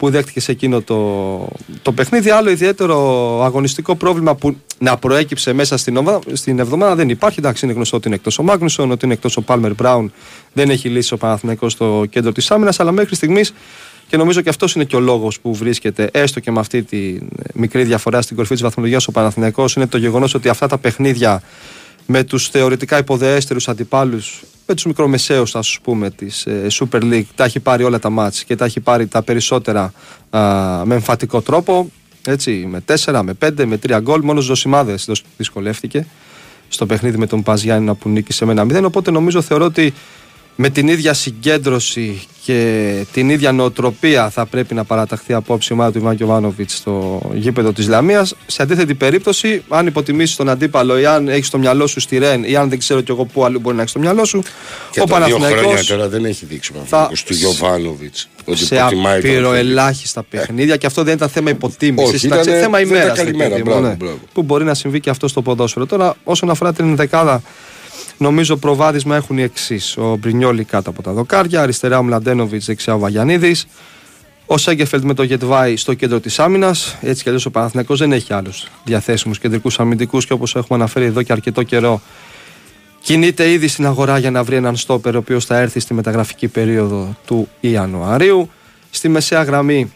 Που 0.05 0.11
δέχτηκε 0.11 0.41
σε 0.41 0.53
εκείνο 0.53 0.81
το, 0.81 1.49
το 1.83 1.93
παιχνίδι. 1.93 2.31
Άλλο 2.31 2.51
ιδιαίτερο 2.51 2.97
αγωνιστικό 3.45 3.95
πρόβλημα 3.95 4.35
που 4.35 4.56
να 4.79 4.97
προέκυψε 4.97 5.53
μέσα 5.53 5.77
στην, 5.77 5.97
οβα- 5.97 6.19
στην 6.33 6.59
εβδομάδα 6.59 6.95
δεν 6.95 7.09
υπάρχει. 7.09 7.39
Εντάξει, 7.39 7.65
είναι 7.65 7.75
γνωστό 7.75 7.97
ότι 7.97 8.06
είναι 8.06 8.17
εκτός 8.17 8.39
ο 8.39 8.43
Μάγνουσον, 8.43 8.91
ότι 8.91 9.05
είναι 9.05 9.15
εκτός 9.15 9.37
ο 9.37 9.43
Πάλμερ 9.43 9.75
Μπράουν. 9.75 10.12
Δεν 10.53 10.71
έχει 10.71 10.89
λύσει 10.89 11.15
ο 11.15 11.17
Παναθηναϊκός 11.17 11.73
στο 11.73 12.05
κέντρο 12.11 12.33
της 12.33 12.51
άμυνας. 12.51 12.81
Αλλά 12.81 12.93
μέχρι 12.93 13.15
στιγμής 13.15 13.55
και 14.09 14.17
νομίζω 14.17 14.41
και 14.41 14.49
αυτός 14.49 14.75
είναι 14.75 14.85
και 14.85 14.97
ο 14.97 15.01
λόγος 15.01 15.41
που 15.41 15.55
βρίσκεται 15.55 16.09
έστω 16.12 16.41
και 16.41 16.51
με 16.51 16.61
αυτή 16.61 16.83
τη 16.83 17.19
μικρή 17.55 17.85
διαφορά 17.85 18.23
στην 18.23 18.37
κορυφή 18.37 18.55
της 18.55 18.62
βαθμολογία 18.62 19.01
ο 19.06 19.12
Παναθηναϊκός 19.12 19.75
είναι 19.75 19.87
το 19.87 19.99
γεγονός 19.99 20.35
ότι 20.35 20.49
αυτά 20.49 20.67
τα 20.67 20.79
παιχνίδια 20.79 21.43
με 22.06 22.25
τους 22.25 22.49
θεωρητικά 22.49 22.99
υποδεέστερους 22.99 23.69
αντιπάλους, 23.69 24.43
με 24.66 24.75
του 24.75 24.82
μικρομεσαίου, 24.87 25.44
ας 25.52 25.78
πούμε, 25.82 26.11
της 26.11 26.46
ε, 26.46 26.66
Super 26.70 27.02
League, 27.02 27.25
τα 27.34 27.44
έχει 27.44 27.61
πάρει 27.61 27.84
όλα 27.84 27.99
τα 27.99 28.11
μάτς 28.11 28.44
και 28.44 28.56
τα 28.56 28.64
έχει 28.64 28.81
πάρει 28.81 29.06
τα 29.06 29.22
περισσότερα 29.22 29.93
α, 30.31 30.40
με 30.84 30.94
εμφατικό 30.94 31.40
τρόπο. 31.40 31.90
Έτσι, 32.26 32.66
με 32.70 32.82
4, 33.05 33.20
με 33.25 33.32
5, 33.44 33.64
με 33.64 33.78
3 33.87 33.99
γκολ. 34.00 34.20
Μόνος 34.22 34.44
Ζωσιμάδε 34.44 34.94
δυσκολεύτηκε 35.37 36.06
στο 36.69 36.87
παιχνίδι 36.87 37.19
με 37.19 37.26
τον 37.26 37.43
Παζ 37.43 37.62
Γιάννηνα 37.62 37.94
που 37.94 38.08
νίκησε 38.08 38.44
με 38.44 38.52
ένα 38.52 38.66
0. 38.81 38.84
Οπότε 38.84 39.11
νομίζω 39.11 39.43
θεωρώ 39.43 39.64
ότι 39.64 39.94
με 40.56 40.69
την 40.69 40.89
ίδια 40.89 41.15
συγκέντρωση 41.15 42.23
και 42.45 42.93
την 43.12 43.31
ίδια 43.31 43.53
νοοτροπία 43.53 44.31
θα 44.31 44.47
πρέπει 44.47 44.75
να 44.75 44.85
παραταχθεί 44.85 45.33
απόψη 45.33 45.69
η 45.71 45.75
ομάδα 45.75 45.93
του 45.93 45.99
Ιβάν 45.99 46.15
Γιοβάνοβιτ 46.15 46.71
στο 46.71 47.21
γήπεδο 47.35 47.73
της 47.73 47.89
Λαμίας. 47.89 48.35
Σε 48.47 48.62
αντίθετη 48.62 48.95
περίπτωση, 48.95 49.62
αν 49.69 49.87
υποτιμήσεις 49.87 50.37
τον 50.37 50.49
αντίπαλο 50.49 50.99
ή 50.99 51.06
αν 51.06 51.29
έχεις 51.29 51.47
στο 51.47 51.59
μυαλό 51.59 51.87
σου 51.87 52.01
στη 52.01 52.19
Ρεν 52.19 52.45
ή 52.45 52.56
αν 52.56 52.69
δεν 52.69 52.79
ξέρω 52.79 53.01
κι 53.01 53.11
εγώ 53.11 53.25
πού 53.25 53.45
αλλού 53.45 53.61
μπορεί 53.61 53.75
να 53.75 53.81
έχεις 53.81 53.91
στο 53.93 54.01
μυαλό 54.01 54.25
σου, 54.25 54.43
Και 54.91 55.01
ο 55.01 55.05
τα 55.05 55.17
δύο 55.17 55.25
χρόνια 55.37 55.39
Παναθηναϊκός 55.49 55.87
τώρα 55.87 56.09
δεν 56.09 56.25
έχει 56.25 56.45
δείξει 56.47 56.71
ο 56.73 56.75
θα- 56.75 56.83
Παναθηναϊκός 56.85 57.23
του 57.25 57.35
Γιωβάνοβιτ. 57.35 58.15
Ότι 58.45 58.59
σε 58.65 58.75
υποτιμάει 58.77 59.21
τον 59.21 59.31
απειροελάχιστα 59.31 60.23
παιχνίδια 60.23 60.77
και 60.77 60.87
αυτό 60.87 61.03
δεν 61.03 61.15
ήταν 61.15 61.29
θέμα 61.29 61.51
υποτίμησης. 61.51 62.15
Όχι, 62.15 62.27
ήταν 62.27 62.41
ήτανε- 62.43 62.61
θέμα 62.61 62.79
δεν 62.79 62.87
ήταν 62.87 62.99
ημέρας. 62.99 63.19
καλημέρα. 63.19 63.59
Μπράβο, 63.65 63.95
μπράβο. 63.99 64.19
Που 64.33 64.43
μπορεί 64.43 64.65
να 64.65 64.75
συμβεί 64.75 65.01
και 65.01 65.11
αυτό 65.11 65.29
στο 65.29 65.43
ποδόσφαιρο. 65.43 65.87
Τώρα, 65.87 66.15
όσον 66.25 66.51
αφορά 66.51 66.73
την 66.73 66.97
δεκάδα, 66.97 67.43
νομίζω 68.19 68.56
προβάδισμα 68.56 69.16
έχουν 69.16 69.38
οι 69.38 69.43
εξής. 69.43 69.96
Ο 69.96 70.16
Μπρινιόλη 70.16 70.64
κάτω 70.64 70.90
από 70.90 71.02
τα 71.02 71.12
δοκάρια, 71.12 71.62
αριστερά 71.62 71.99
ο 71.99 72.02
Μλαντένοβιτς, 72.02 72.66
δεξιά 72.66 72.94
ο 72.94 72.99
Βαγιανίδης. 72.99 73.66
Ο 74.46 74.58
Σέγκεφελτ 74.58 75.05
με 75.05 75.14
το 75.14 75.22
Γετβάη 75.22 75.76
στο 75.76 75.94
κέντρο 75.94 76.20
της 76.20 76.38
άμυνας. 76.38 76.96
Έτσι 77.00 77.22
κι 77.22 77.28
αλλιώς 77.28 77.46
ο 77.46 77.50
Παναθηναϊκός 77.50 77.99
δεν 77.99 78.12
έχει 78.12 78.32
άλλους 78.32 78.66
διαθέσιμους 78.84 79.38
κεντρικούς 79.38 79.81
αμυντικούς 79.81 80.26
και 80.26 80.32
όπως 80.32 80.56
έχουμε 80.56 80.78
αναφέρει 80.78 81.05
εδώ 81.05 81.22
και 81.22 81.32
αρκετό 81.32 81.62
καιρό, 81.62 82.00
κινείται 83.00 83.50
ήδη 83.50 83.69
στην 83.69 83.87
αγορά 83.87 84.19
για 84.19 84.31
να 84.31 84.43
βρει 84.43 84.56
έναν 84.56 84.76
στόπερ 84.76 85.14
ο 85.14 85.19
οποίος 85.19 85.44
θα 85.44 85.58
έρθει 85.58 85.81
στη 85.81 85.94
μεταγραφική 85.94 86.49
περίοδο 86.49 87.17
του 87.26 87.49
Ιανουαρίου. 87.60 88.50
Στη 88.90 89.08
μεσαία 89.08 89.43
γραμμή 89.43 89.93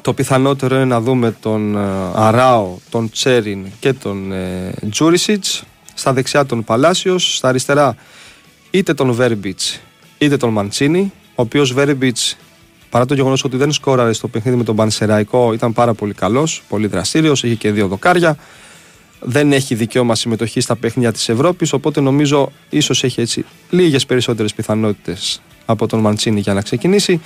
το 0.00 0.12
πιθανότερο 0.12 0.74
είναι 0.74 0.84
να 0.84 1.00
δούμε 1.00 1.36
τον 1.40 1.76
ε, 1.76 1.80
Αράο, 2.14 2.76
τον 2.90 3.10
Τσέριν 3.10 3.66
και 3.80 3.92
τον 3.92 4.32
ε, 4.32 4.72
Τζούρισιτς. 4.90 5.62
Στα 6.02 6.12
δεξιά 6.12 6.46
τον 6.46 6.64
Παλάσιος, 6.64 7.36
στα 7.36 7.48
αριστερά 7.48 7.96
είτε 8.70 8.94
τον 8.94 9.12
Βέρμπιτς 9.12 9.80
είτε 10.18 10.36
τον 10.36 10.50
Μαντσίνη, 10.50 11.12
ο 11.28 11.42
οποίος 11.42 11.72
Βέρμπιτς 11.72 12.36
παρά 12.90 13.04
το 13.04 13.14
γεγονός 13.14 13.44
ότι 13.44 13.56
δεν 13.56 13.72
σκόραρε 13.72 14.12
στο 14.12 14.28
παιχνίδι 14.28 14.56
με 14.56 14.64
τον 14.64 14.76
Πανσεραϊκό 14.76 15.52
ήταν 15.52 15.72
πάρα 15.72 15.94
πολύ 15.94 16.14
καλός, 16.14 16.62
πολύ 16.68 16.86
δραστήριος, 16.86 17.42
είχε 17.42 17.54
και 17.54 17.70
δύο 17.70 17.86
δοκάρια. 17.86 18.36
Δεν 19.20 19.52
έχει 19.52 19.74
δικαίωμα 19.74 20.14
συμμετοχής 20.14 20.64
στα 20.64 20.76
παιχνίδια 20.76 21.12
της 21.12 21.28
Ευρώπης, 21.28 21.72
οπότε 21.72 22.00
νομίζω 22.00 22.52
ίσως 22.70 23.04
έχει 23.04 23.20
έτσι 23.20 23.44
λίγες 23.70 24.06
περισσότερες 24.06 24.54
πιθανότητες 24.54 25.42
από 25.64 25.86
τον 25.86 26.00
Μαντσίνη 26.00 26.40
για 26.40 26.54
να 26.54 26.62
ξεκινήσει. 26.62 27.20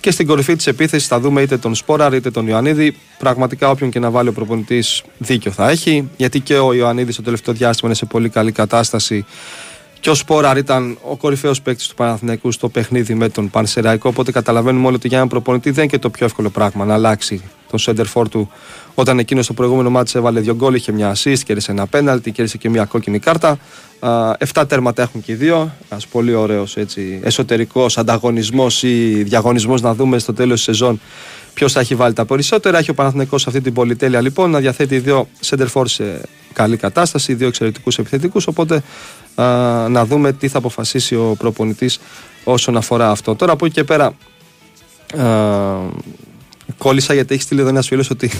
Και 0.00 0.10
στην 0.10 0.26
κορυφή 0.26 0.56
της 0.56 0.66
επίθεσης 0.66 1.08
θα 1.08 1.20
δούμε 1.20 1.42
είτε 1.42 1.56
τον 1.56 1.74
Σπόραρ 1.74 2.14
είτε 2.14 2.30
τον 2.30 2.46
Ιωαννίδη. 2.46 2.96
Πραγματικά, 3.18 3.70
όποιον 3.70 3.90
και 3.90 3.98
να 3.98 4.10
βάλει 4.10 4.28
ο 4.28 4.32
προπονητής, 4.32 5.02
δίκιο 5.18 5.50
θα 5.50 5.70
έχει. 5.70 6.08
Γιατί 6.16 6.40
και 6.40 6.54
ο 6.54 6.72
Ιωαννίδης 6.72 7.16
το 7.16 7.22
τελευταίο 7.22 7.54
διάστημα 7.54 7.88
είναι 7.88 7.98
σε 7.98 8.06
πολύ 8.06 8.28
καλή 8.28 8.52
κατάσταση. 8.52 9.24
Και 10.00 10.10
ο 10.10 10.14
Σπόραρ 10.14 10.56
ήταν 10.56 10.98
ο 11.02 11.16
κορυφαίος 11.16 11.62
παίκτης 11.62 11.88
του 11.88 11.94
Παναθηναϊκού 11.94 12.52
στο 12.52 12.68
παιχνίδι 12.68 13.14
με 13.14 13.28
τον 13.28 13.50
Πανσεραϊκό. 13.50 14.08
Οπότε 14.08 14.32
καταλαβαίνουμε 14.32 14.86
όλοι 14.86 14.96
ότι 14.96 15.08
για 15.08 15.16
έναν 15.16 15.28
προπονητή 15.28 15.70
δεν 15.70 15.82
είναι 15.82 15.92
και 15.92 15.98
το 15.98 16.10
πιο 16.10 16.26
εύκολο 16.26 16.50
πράγμα 16.50 16.84
να 16.84 16.94
αλλάξει 16.94 17.42
τον 17.70 17.78
σέντερφορ 17.78 18.28
του 18.28 18.50
όταν 18.94 19.18
εκείνος 19.18 19.44
στο 19.44 19.54
προηγούμενο 19.54 19.90
μάτι 19.90 20.12
έβαλε 20.14 20.40
δύο 20.40 20.54
γκολ, 20.54 20.74
είχε 20.74 20.92
μια 20.92 21.14
assist, 21.14 21.38
κέρδισε 21.44 21.70
ένα 21.70 21.86
πέναλτι, 21.86 22.30
κέρδισε 22.30 22.58
και 22.58 22.68
μια 22.68 22.84
κόκκινη 22.84 23.18
κάρτα. 23.18 23.58
Α, 24.00 24.34
εφτά 24.38 24.66
τέρματα 24.66 25.02
έχουν 25.02 25.22
και 25.22 25.32
οι 25.32 25.34
δύο. 25.34 25.72
Ένας 25.90 26.06
πολύ 26.06 26.34
ωραίος 26.34 26.76
εσωτερικός 27.22 27.98
ανταγωνισμός 27.98 28.82
ή 28.82 29.22
διαγωνισμός 29.22 29.80
να 29.80 29.94
δούμε 29.94 30.18
στο 30.18 30.32
τέλος 30.32 30.54
της 30.54 30.64
σεζόν 30.64 31.00
ποιος 31.54 31.72
θα 31.72 31.80
έχει 31.80 31.94
βάλει 31.94 32.14
τα 32.14 32.24
περισσότερα. 32.24 32.78
Έχει 32.78 32.90
ο 32.90 32.94
Παναθηναϊκός 32.94 33.46
αυτή 33.46 33.60
την 33.60 33.72
πολυτέλεια 33.72 34.20
λοιπόν 34.20 34.50
να 34.50 34.58
διαθέτει 34.58 34.98
δύο 34.98 35.28
center 35.46 35.82
σε 35.84 36.20
καλή 36.52 36.76
κατάσταση, 36.76 37.34
δύο 37.34 37.46
εξαιρετικούς 37.46 37.98
επιθετικούς. 37.98 38.46
Οπότε 38.46 38.82
α, 39.34 39.44
να 39.88 40.04
δούμε 40.04 40.32
τι 40.32 40.48
θα 40.48 40.58
αποφασίσει 40.58 41.14
ο 41.14 41.34
προπονητής 41.38 42.00
όσον 42.44 42.76
αφορά 42.76 43.10
αυτό. 43.10 43.34
Τώρα 43.34 43.52
από 43.52 43.64
εκεί 43.64 43.74
και 43.74 43.84
πέρα. 43.84 44.06
Α, 45.16 45.78
κόλλησα 46.78 47.14
γιατί 47.14 47.34
έχει 47.34 47.42
στείλει 47.42 47.60
εδώ 47.60 47.68
ένα 47.68 47.82
φίλος 47.82 48.10
ότι 48.10 48.30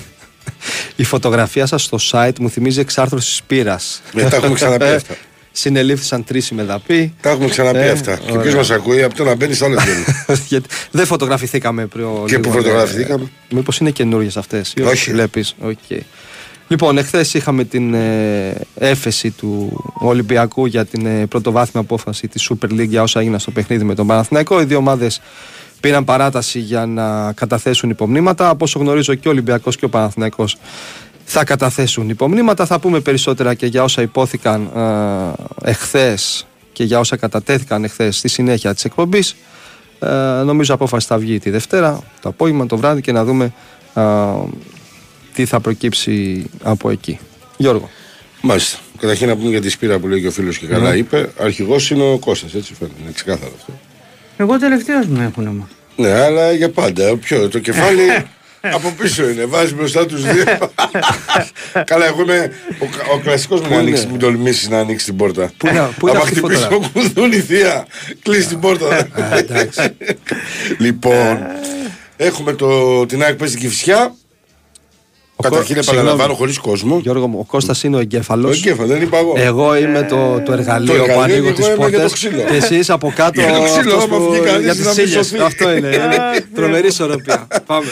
η 0.96 1.04
φωτογραφία 1.04 1.66
σας 1.66 1.82
στο 1.82 1.98
site 2.10 2.38
μου 2.40 2.50
θυμίζει 2.50 2.80
εξάρθρωση 2.80 3.42
πύρα. 3.46 3.80
Ε, 4.14 4.28
τα 4.28 4.36
έχουμε 4.36 4.54
ξαναπεί 4.54 4.84
αυτά. 4.84 5.14
Συνελήφθησαν 5.52 6.24
τρεις 6.24 6.44
συμμεδαποί. 6.44 7.14
Τα 7.20 7.30
έχουμε 7.30 7.48
ξαναπεί 7.48 7.78
Ε, 7.78 7.90
αυτά. 7.90 8.16
Και 8.16 8.30
ωραία. 8.30 8.42
ποιος 8.42 8.54
μας 8.54 8.70
ακούει, 8.70 9.02
από 9.02 9.14
το 9.14 9.24
να 9.24 9.34
μπαίνει, 9.34 9.56
άλλο 9.62 9.80
βγαίνει. 9.80 10.04
Γιατί 10.48 10.68
δεν 10.90 11.06
φωτογραφηθήκαμε 11.06 11.86
πριν. 11.86 12.06
Και 12.26 12.38
που 12.38 12.50
φωτογραφηθήκαμε; 12.50 13.30
Μήπως 13.50 13.78
είναι 13.78 13.90
καινούριε 13.90 14.30
αυτές. 14.36 14.74
Όχι. 14.84 15.10
Βλέπεις. 15.10 15.54
Okay. 15.64 16.00
Λοιπόν, 16.68 16.98
εχθές 16.98 17.34
είχαμε 17.34 17.64
την 17.64 17.94
ε, 17.94 18.54
έφεση 18.78 19.30
του 19.30 19.82
Ολυμπιακού 19.98 20.66
για 20.66 20.84
την 20.84 21.06
ε, 21.06 21.26
πρωτοβάθμια 21.26 21.82
απόφαση 21.82 22.28
της 22.28 22.50
Super 22.50 22.70
League 22.72 22.88
για 22.88 23.02
όσα 23.02 23.20
έγιναν 23.20 23.40
στο 23.40 23.50
παιχνίδι 23.50 23.84
με 23.84 23.94
τον 23.94 24.06
Παναθηναϊκό. 24.06 24.60
Οι 24.60 24.64
δύο 24.64 24.76
ομάδες 24.76 25.20
πήραν 25.80 26.04
παράταση 26.04 26.58
για 26.58 26.86
να 26.86 27.32
καταθέσουν 27.32 27.90
υπομνήματα. 27.90 28.48
Από 28.48 28.64
όσο 28.64 28.78
γνωρίζω 28.78 29.14
και 29.14 29.28
ο 29.28 29.30
Ολυμπιακός 29.30 29.76
και 29.76 29.84
ο 29.84 29.88
Παναθηναϊκός 29.88 30.56
θα 31.24 31.44
καταθέσουν 31.44 32.08
υπομνήματα. 32.08 32.66
Θα 32.66 32.78
πούμε 32.78 33.00
περισσότερα 33.00 33.54
και 33.54 33.66
για 33.66 33.82
όσα 33.82 34.02
υπόθηκαν 34.02 34.70
ε, 35.64 35.70
εχθές 35.70 36.46
και 36.72 36.84
για 36.84 36.98
όσα 36.98 37.16
κατατέθηκαν 37.16 37.84
εχθές 37.84 38.16
στη 38.16 38.28
συνέχεια 38.28 38.74
της 38.74 38.84
εκπομπής. 38.84 39.36
Ε, 39.98 40.08
νομίζω 40.44 40.74
απόφαση 40.74 41.06
θα 41.06 41.18
βγει 41.18 41.38
τη 41.38 41.50
Δευτέρα, 41.50 42.02
το 42.20 42.28
απόγευμα, 42.28 42.66
το 42.66 42.76
βράδυ 42.76 43.00
και 43.00 43.12
να 43.12 43.24
δούμε 43.24 43.52
ε, 43.94 44.02
τι 45.34 45.44
θα 45.44 45.60
προκύψει 45.60 46.46
από 46.62 46.90
εκεί. 46.90 47.18
Γιώργο. 47.56 47.88
Μάλιστα. 48.42 48.78
Καταρχήν 48.98 49.28
να 49.28 49.36
πούμε 49.36 49.50
για 49.50 49.60
τη 49.60 49.68
σπήρα 49.68 49.98
που 49.98 50.08
λέει 50.08 50.20
και 50.20 50.26
ο 50.26 50.30
φίλος 50.30 50.58
και 50.58 50.66
καλά 50.66 50.96
είπε. 50.96 51.30
Αρχηγός 51.38 51.90
είναι 51.90 52.12
ο 52.12 52.18
Κώστας, 52.18 52.54
έτσι 52.54 52.74
φαίνεται. 52.74 52.96
Είναι 53.02 53.12
ξεκάθαρο 53.12 53.52
αυτό. 53.56 53.72
Εγώ 54.40 54.58
τελευταίος 54.58 55.06
με 55.06 55.24
έχουν 55.24 55.44
μάθει. 55.44 55.72
Ναι, 55.96 56.20
αλλά 56.20 56.52
για 56.52 56.70
πάντα. 56.70 57.16
Ποιο, 57.16 57.48
το 57.48 57.58
κεφάλι. 57.58 58.06
Από 58.74 58.94
πίσω 58.98 59.28
είναι, 59.28 59.44
βάζεις 59.44 59.74
μπροστά 59.74 60.06
τους 60.06 60.22
δύο. 60.22 60.44
Καλά, 61.84 62.06
εγώ 62.06 62.22
είμαι 62.22 62.52
ο, 62.80 62.86
ο 63.14 63.18
κλασικός 63.18 63.60
μου 63.60 63.68
να 63.68 63.72
είναι; 63.74 63.82
ανοίξει, 63.82 64.06
μου 64.06 64.16
τολμήσει 64.16 64.68
να 64.68 64.78
ανοίξει 64.78 65.04
την 65.04 65.16
πόρτα. 65.16 65.50
Πού 65.56 65.66
είναι- 65.66 65.88
πού 65.98 66.08
είναι 66.08 66.16
Άμα 66.16 66.20
αυτή 66.26 66.38
η 66.38 66.38
χτυπήσει 66.38 66.60
φωτογραφία; 66.60 66.90
το 66.92 67.00
κουδούνι 67.00 67.36
θεία, 67.36 67.86
κλείσει 68.22 68.48
την 68.48 68.60
πόρτα. 68.60 69.08
εντάξει. 69.36 69.94
λοιπόν, 70.78 71.38
έχουμε 72.16 72.52
το, 72.52 73.06
την 73.06 73.22
ΑΕΚ 73.22 73.34
παίζει 73.34 73.54
στην 73.56 73.68
Κυφσιά. 73.68 74.14
Καταρχήν 75.42 75.74
Κω- 75.74 75.82
επαναλαμβάνω 75.82 76.16
συγγνώμη. 76.18 76.38
χωρίς 76.38 76.58
κόσμο. 76.58 76.98
Γιώργο 76.98 77.26
μου, 77.26 77.38
ο 77.38 77.44
Κώστας 77.44 77.82
είναι 77.82 77.96
ο 77.96 77.98
εγκέφαλο. 78.00 78.42
Το 78.42 78.50
εγκέφαλος, 78.50 78.90
δεν 78.90 79.02
είπα 79.02 79.18
εγώ. 79.18 79.32
Εγώ 79.36 79.76
είμαι 79.76 80.02
το, 80.02 80.42
το 80.44 80.52
εργαλείο 80.52 80.94
Το 80.94 80.98
που 81.02 81.04
εργαλείο 81.10 81.22
ανοίγω 81.36 81.46
και 81.46 81.52
τις 81.52 81.66
εγώ 81.66 81.74
είμαι 81.74 81.88
για 81.88 81.98
το 81.98 82.04
πόρτες. 82.04 82.12
ξύλο. 82.12 82.42
Και 82.50 82.56
εσείς 82.56 82.90
από 82.90 83.12
κάτω. 83.16 83.40
Για 83.40 83.52
το 83.52 83.62
ξύλο, 83.62 83.78
αυτός 83.96 84.04
άμα 84.04 84.16
που- 84.16 84.30
βγει 84.32 84.40
κανείς 84.40 84.64
για 84.64 84.74
να 84.84 84.90
τις 84.90 84.96
μην 84.96 85.06
ήλιες. 85.06 85.26
σωθεί. 85.26 85.42
Αυτό 85.42 85.70
είναι. 85.76 85.88
είναι 85.88 86.16
Τρομερή 86.54 86.86
ισορροπία. 86.86 87.46
Πάμε. 87.66 87.86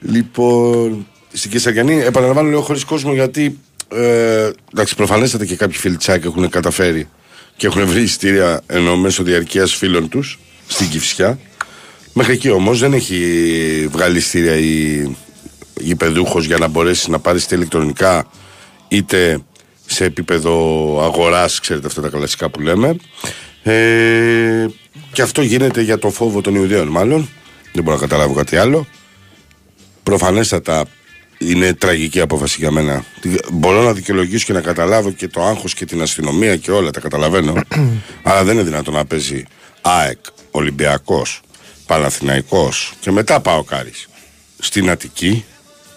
Λοιπόν, 0.00 1.06
στην 1.32 1.50
Κεσαριανή, 1.50 2.00
επαναλαμβάνω 2.00 2.48
λέω 2.48 2.60
χωρίς 2.60 2.84
κόσμο 2.84 3.12
γιατί. 3.14 3.58
Ε, 3.94 4.50
εντάξει, 4.72 4.94
προφανέστατα 4.96 5.44
και 5.44 5.56
κάποιοι 5.56 5.78
φίλοι 5.78 5.96
τσάκ 5.96 6.24
έχουν 6.24 6.48
καταφέρει 6.48 7.08
και 7.56 7.66
έχουν 7.66 7.86
βρει 7.86 8.02
εισιτήρια 8.02 8.60
ενώ 8.66 8.96
μέσω 8.96 9.22
διαρκείας 9.22 9.74
φίλων 9.74 10.08
τους 10.08 10.38
στην 10.66 10.88
Κυφσιά. 10.88 11.38
Μέχρι 12.12 12.32
εκεί 12.32 12.50
όμως 12.50 12.78
δεν 12.78 12.92
έχει 12.92 13.18
βγάλει 13.90 14.16
εισιτήρια 14.16 14.54
η 14.56 15.06
γηπεδούχος 15.80 16.44
για 16.46 16.56
να 16.58 16.68
μπορέσεις 16.68 17.08
να 17.08 17.18
πάρεις 17.18 17.44
είτε 17.44 17.54
ηλεκτρονικά 17.54 18.26
είτε 18.88 19.38
σε 19.86 20.04
επίπεδο 20.04 20.54
αγοράς, 21.04 21.60
ξέρετε 21.60 21.86
αυτά 21.86 22.00
τα 22.02 22.08
κλασικά 22.08 22.48
που 22.48 22.60
λέμε. 22.60 22.96
Ε, 23.62 24.66
και 25.12 25.22
αυτό 25.22 25.42
γίνεται 25.42 25.80
για 25.80 25.98
το 25.98 26.10
φόβο 26.10 26.40
των 26.40 26.54
Ιουδαίων, 26.54 26.88
μάλλον. 26.88 27.28
Δεν 27.72 27.82
μπορώ 27.84 27.96
να 27.96 28.02
καταλάβω 28.02 28.34
κάτι 28.34 28.56
άλλο. 28.56 28.86
Προφανέστατα 30.02 30.84
είναι 31.38 31.74
τραγική 31.74 32.20
απόφαση 32.20 32.56
για 32.58 32.70
μένα. 32.70 33.04
Τι- 33.20 33.34
Μπορώ 33.52 33.82
να 33.82 33.92
δικαιολογήσω 33.92 34.44
και 34.46 34.52
να 34.52 34.60
καταλάβω 34.60 35.10
και 35.10 35.28
το 35.28 35.42
άγχος 35.42 35.74
και 35.74 35.84
την 35.84 36.02
αστυνομία 36.02 36.56
και 36.56 36.70
όλα 36.70 36.90
τα 36.90 37.00
καταλαβαίνω. 37.00 37.54
αλλά 38.22 38.44
δεν 38.44 38.54
είναι 38.54 38.62
δυνατόν 38.62 38.94
να 38.94 39.04
παίζει 39.04 39.44
ΑΕΚ, 39.80 40.18
Ολυμπιακός, 40.50 41.40
Παναθηναϊκός 41.86 42.92
και 43.00 43.10
μετά 43.10 43.40
πάω 43.40 43.62
Κάρις. 43.62 44.06
Στην 44.58 44.90
Αττική, 44.90 45.44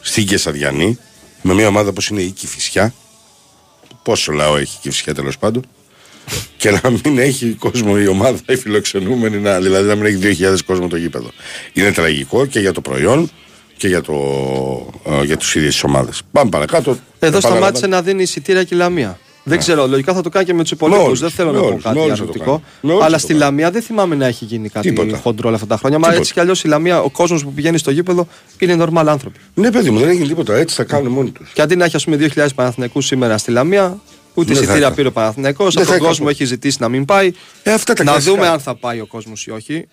στην 0.02 0.28
Κεσαριανή, 0.28 0.98
με 1.42 1.54
μια 1.54 1.68
ομάδα 1.68 1.90
όπως 1.90 2.08
είναι 2.08 2.22
η 2.22 2.30
Κηφισιά. 2.32 2.94
Πόσο 4.04 4.32
λαό 4.32 4.58
έχει 4.58 4.76
η 4.76 4.80
Κηφισιά 4.82 5.14
τέλος 5.14 5.38
πάντων. 5.38 5.64
και 6.58 6.72
να 6.72 6.90
μην 6.90 7.20
έχει 7.20 7.56
κόσμο 7.60 7.96
η 8.00 8.08
ομάδα, 8.08 8.40
η 8.48 8.56
φιλοξενούμενη, 8.56 9.38
να, 9.38 9.60
δηλαδή 9.60 9.88
να 9.88 9.96
μην 9.96 10.06
έχει 10.06 10.38
2.000 10.42 10.58
κόσμο 10.66 10.88
το 10.88 10.98
γήπεδο. 10.98 11.32
Είναι 11.74 11.92
τραγικό 11.92 12.46
και 12.46 12.60
για 12.60 12.72
το 12.74 12.82
προϊόν 12.82 13.32
και 13.78 13.88
για, 13.88 14.02
το, 14.02 14.14
ε, 15.06 15.24
για 15.24 15.38
τους 15.38 15.56
ίδιες 15.56 15.74
τις 15.74 15.84
ομάδες. 15.84 16.22
Πάμε 16.32 16.50
παρακάτω. 16.50 16.90
Εδώ 16.90 17.00
Επαναλαμβάνω. 17.20 17.56
σταμάτησε 17.56 17.88
να 17.88 18.02
δίνει 18.02 18.22
εισιτήρια 18.22 18.64
και 18.64 18.76
η 18.76 18.78
Λαμία. 18.78 19.20
Δεν 19.50 19.60
ξέρω, 19.60 19.88
λογικά 19.88 20.14
θα 20.14 20.22
το 20.22 20.30
κάνει 20.30 20.46
και 20.46 20.54
με 20.54 20.62
τους 20.62 20.72
υπολείπους. 20.72 21.04
όλους, 21.06 21.20
Δεν 21.20 21.30
θέλω 21.30 21.50
με 21.52 21.56
να 21.56 21.62
πω 21.62 21.68
όλους, 21.68 21.84
με 21.84 21.90
κάτι 21.90 22.00
όλους 22.00 22.10
θα 22.20 22.24
το 22.26 22.30
αρνητικό. 22.30 22.52
κάνει. 22.52 22.64
Με 22.82 22.92
όλους 22.92 23.04
Αλλά 23.06 23.12
θα 23.16 23.20
το 23.22 23.24
στη 23.24 23.28
κάνει. 23.34 23.40
Λαμία 23.46 23.72
δεν 23.72 23.82
θυμάμαι 23.82 24.16
να 24.16 24.26
έχει 24.26 24.46
γίνει 24.46 24.70
κάτι 24.70 24.90
Τίποτα. 24.90 25.18
χοντρό 25.18 25.48
όλα 25.48 25.56
αυτά 25.56 25.68
τα 25.68 25.78
χρόνια. 25.78 25.98
Μα 25.98 26.04
Τίποτα. 26.04 26.22
έτσι 26.22 26.34
κι 26.34 26.40
αλλιώς 26.40 26.64
η 26.64 26.68
Λαμία, 26.68 27.02
ο 27.02 27.10
κόσμος 27.10 27.44
που 27.44 27.54
πηγαίνει 27.54 27.78
στο 27.78 27.92
γήπεδο 27.92 28.28
είναι 28.60 28.76
normal 28.80 29.04
άνθρωποι. 29.08 29.40
Ναι, 29.54 29.72
παιδί 29.72 29.90
μου, 29.90 30.00
δεν 30.00 30.10
έγινε 30.10 30.28
τίποτα. 30.28 30.56
Έτσι 30.56 30.76
θα 30.76 30.84
κάνουν 30.84 31.12
μόνοι 31.12 31.30
τους. 31.32 31.52
Και 31.54 31.62
αντί 31.62 31.76
να 31.76 31.86
έχει 31.86 31.96
ας 31.96 32.04
πούμε 32.04 32.16
2.000 32.36 32.48
Παναθηναϊκούς 32.56 33.06
σήμερα 33.06 33.38
στη 33.38 33.52
Λαμία, 33.52 34.00
ούτε 34.34 34.48
Δεν 34.48 34.56
θα 34.56 34.62
εισιτήρια 34.62 34.86
είχα. 34.88 34.96
πήρε 34.96 35.08
ο 35.08 35.12
Παναθηναϊκός 35.12 35.74
Δεν 35.74 35.84
Από 35.84 35.92
θα 35.92 35.98
τον 35.98 36.02
είχα. 36.02 36.08
κόσμο 36.12 36.28
έχει 36.30 36.46
ζητήσει 36.46 36.78
να 36.80 36.90
μην 36.90 37.06
πάει. 37.06 37.32
Ε, 37.64 37.74
αυτά 37.74 37.94
τα 37.94 38.04
να 38.04 38.12
κλασικά. 38.12 38.34
δούμε 38.36 38.48
αν 38.48 38.60
θα 38.60 38.76
πάει 38.76 39.00
ο 39.00 39.06
κόσμος 39.06 39.46
ή 39.46 39.52
όχι. 39.52 39.88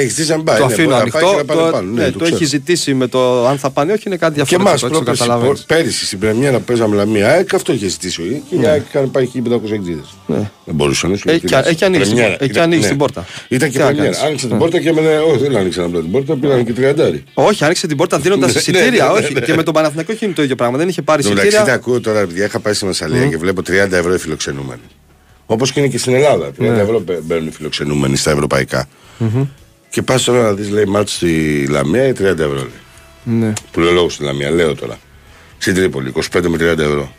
Έχεις 0.00 0.14
ζήσει 0.14 0.30
να 0.30 0.42
πάει. 0.42 0.58
το 0.58 0.66
ναι, 0.66 0.72
αφήνω 0.72 0.88
μπορεί 0.88 1.04
να 1.04 1.10
πάει 1.10 1.22
ανοιχτό. 1.22 1.30
και 1.30 1.36
να 1.36 1.44
πάνε 1.54 1.60
Το, 1.60 1.70
πάνω. 1.76 1.90
Ναι, 1.90 2.02
ναι, 2.04 2.10
το 2.10 2.18
το 2.18 2.24
έχει 2.24 2.34
ξέρω. 2.34 2.48
ζητήσει 2.50 2.94
με 2.94 3.06
το 3.06 3.46
αν 3.46 3.58
θα 3.58 3.70
πάνε 3.70 3.90
ή 3.92 3.94
όχι 3.94 4.02
είναι 4.06 4.16
κάτι 4.16 4.32
Και 4.34 4.44
διαφορετικό. 4.44 4.68
εμάς 4.68 4.82
έτσι 4.82 4.92
το 4.92 4.96
πρόπερση, 5.02 5.22
καταλαβαίνεις. 5.22 5.62
πέρυσι 5.64 6.06
στην 6.06 6.18
Πρεμιέρα 6.18 6.58
παίζαμε 6.60 6.96
Λαμία 6.96 7.28
ΑΕΚ, 7.32 7.54
αυτό 7.54 7.72
είχε 7.72 7.88
ζητήσει 7.88 8.22
ο 8.22 8.24
Ι. 8.24 8.42
Και 8.50 8.54
η 8.56 8.66
ΑΕΚ 8.66 8.82
είχαν 8.88 9.10
πάει 9.10 9.24
1500 9.34 9.72
εξήδε. 9.72 10.00
Ναι. 10.26 10.50
Δεν 10.64 10.74
μπορούσε 10.74 11.06
να 11.06 11.16
σου 11.16 11.28
Έχει- 11.30 11.44
έχει 11.64 11.84
ανοίξει 11.84 12.08
την 12.14 12.18
πόρτα. 12.22 12.36
Έχει 12.44 12.58
ανοίξει 12.58 12.88
την 12.88 12.96
πόρτα. 12.96 13.24
Ήταν 13.48 13.68
και 13.70 13.74
Τι 13.78 13.82
να 13.84 13.88
Πρεμιέρα. 13.90 14.10
κάνεις. 14.10 14.26
Άνοιξε 14.28 14.46
την 14.46 14.58
πόρτα 14.58 14.80
και 14.80 14.88
έμενε. 14.88 15.18
Όχι, 15.18 15.38
δεν 15.42 15.56
άνοιξαν 15.56 15.84
απλά 15.84 16.00
την 16.00 16.10
πόρτα, 16.10 16.36
πήραν 16.36 16.64
και 16.64 16.72
τριαντάρι. 16.72 17.24
Όχι, 17.34 17.64
άνοιξε 17.64 17.86
την 17.86 17.96
πόρτα 17.96 18.18
δίνοντας 18.18 18.52
Ναι, 18.54 18.58
εισιτήρια. 18.60 19.04
ναι, 19.06 19.12
ναι, 19.12 19.18
όχι. 19.18 19.32
ναι. 19.32 19.40
Και 19.40 19.54
με 19.54 19.62
τον 19.62 19.74
Παναθηναϊκό 19.74 20.12
έχει 20.12 20.24
γίνει 20.24 20.36
το 20.36 20.42
ίδιο 20.42 20.54
πράγμα. 20.54 20.76
Δεν 20.78 20.88
είχε 20.88 21.02
πάρει 21.02 21.22
Στο 21.22 21.30
μεταξύ 21.30 21.50
τα 21.50 21.56
εισιτήρια. 21.56 21.80
ακούω 21.80 22.00
τώρα, 22.00 22.26
παιδιά, 22.26 22.44
είχα 22.44 22.60
πάει 22.60 22.72
στη 22.74 22.84
Μασαλία 22.84 23.26
και 23.26 23.36
βλέπω 23.36 23.62
30 23.62 23.96
ευρώ 23.96 24.14
οι 24.14 24.18
φιλοξενούμενοι. 24.18 24.80
Όπως 25.46 25.72
και 25.72 25.80
είναι 25.80 25.88
και 25.88 25.98
στην 25.98 26.14
Ελλάδα. 26.14 26.50
30 26.58 26.72
Ναι. 26.74 26.80
ευρώ 26.82 27.00
μπαι- 27.00 27.20
μπαίνουν 27.22 27.46
οι 27.46 27.50
φιλοξενούμενοι 27.50 28.16
στα 28.16 28.30
ευρωπαϊκά. 28.30 28.88
Και 29.96 30.02
πας 30.02 30.22
τώρα 30.24 30.42
να 30.42 30.52
δεις, 30.52 30.70
λέει, 30.70 30.84
μάτσο 30.84 31.14
στη 31.14 31.66
Λαμία 31.70 32.06
ή 32.06 32.12
30 32.12 32.22
ευρώ. 32.24 32.54
Λέει. 32.54 32.70
Ναι. 33.22 33.52
Που 33.70 33.80
λέω 33.80 33.92
λόγο 33.92 34.08
στη 34.08 34.24
Λαμία, 34.24 34.50
λέω 34.50 34.74
τώρα. 34.74 34.98
Στην 35.58 35.74
Τρίπολη, 35.74 36.12
25 36.16 36.48
με 36.48 36.56
30 36.56 36.78
ευρώ. 36.78 37.12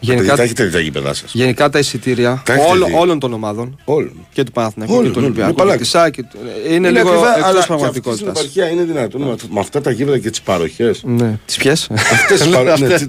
Γενικά- 0.00 0.22
Γενικά... 0.22 0.36
Τα 0.36 0.42
έχετε 0.42 0.64
δει 0.64 0.70
τα 0.72 0.78
γήπεδά 0.80 1.14
σας. 1.14 1.30
Γενικά 1.34 1.68
τα 1.68 1.78
εισιτήρια 1.78 2.42
Τα 2.44 2.52
έχετε 2.52 2.70
όλο- 2.70 2.86
δει. 2.86 2.92
όλων 2.96 3.18
των 3.18 3.32
ομάδων 3.32 3.80
Όλων. 3.84 4.26
και 4.32 4.42
του 4.44 4.52
Παναθηναϊκού 4.52 4.94
Όλων, 4.94 5.04
και 5.06 5.10
του 5.12 5.16
όλων. 5.18 5.30
Ολυμπιακού 5.30 5.50
Είναι 5.50 5.58
και 5.58 5.64
παλάκι. 5.64 5.82
της 5.82 5.90
ΣΑΚ. 5.90 6.12
και 6.12 6.22
του- 6.22 6.38
Είναι 6.70 6.90
λίγο 6.90 7.08
ακριβά, 7.08 7.26
αλλά 7.32 7.36
εκτό 7.36 7.44
και 7.44 7.48
αυτής 7.48 7.62
Στην 7.62 7.74
πραγματικότητα. 7.76 8.30
επαρχία 8.30 8.68
είναι 8.70 8.82
δυνατόν 8.82 9.20
με, 9.22 9.34
με 9.50 9.60
αυτά 9.60 9.80
τα 9.80 9.90
γήπεδα 9.90 10.18
και 10.18 10.30
τις 10.30 10.40
παροχές. 10.40 11.02
Ναι. 11.04 11.38
Τις 11.46 11.56
πιέ. 11.56 11.72
Αυτές 11.72 12.40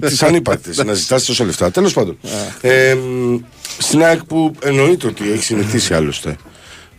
τις 0.10 0.22
ανύπαρκτες. 0.22 0.84
Να 0.84 0.92
ζητάς 0.92 1.24
τόσα 1.24 1.44
λεφτά. 1.44 1.70
Τέλος 1.70 1.92
πάντων. 1.92 2.18
Ε, 2.60 2.94
μ, 2.94 3.36
στην 3.78 4.04
ΑΕΚ 4.04 4.24
που 4.24 4.52
εννοείται 4.62 5.06
ότι 5.06 5.30
έχει 5.32 5.42
συνηθίσει 5.42 5.94
άλλωστε 5.94 6.36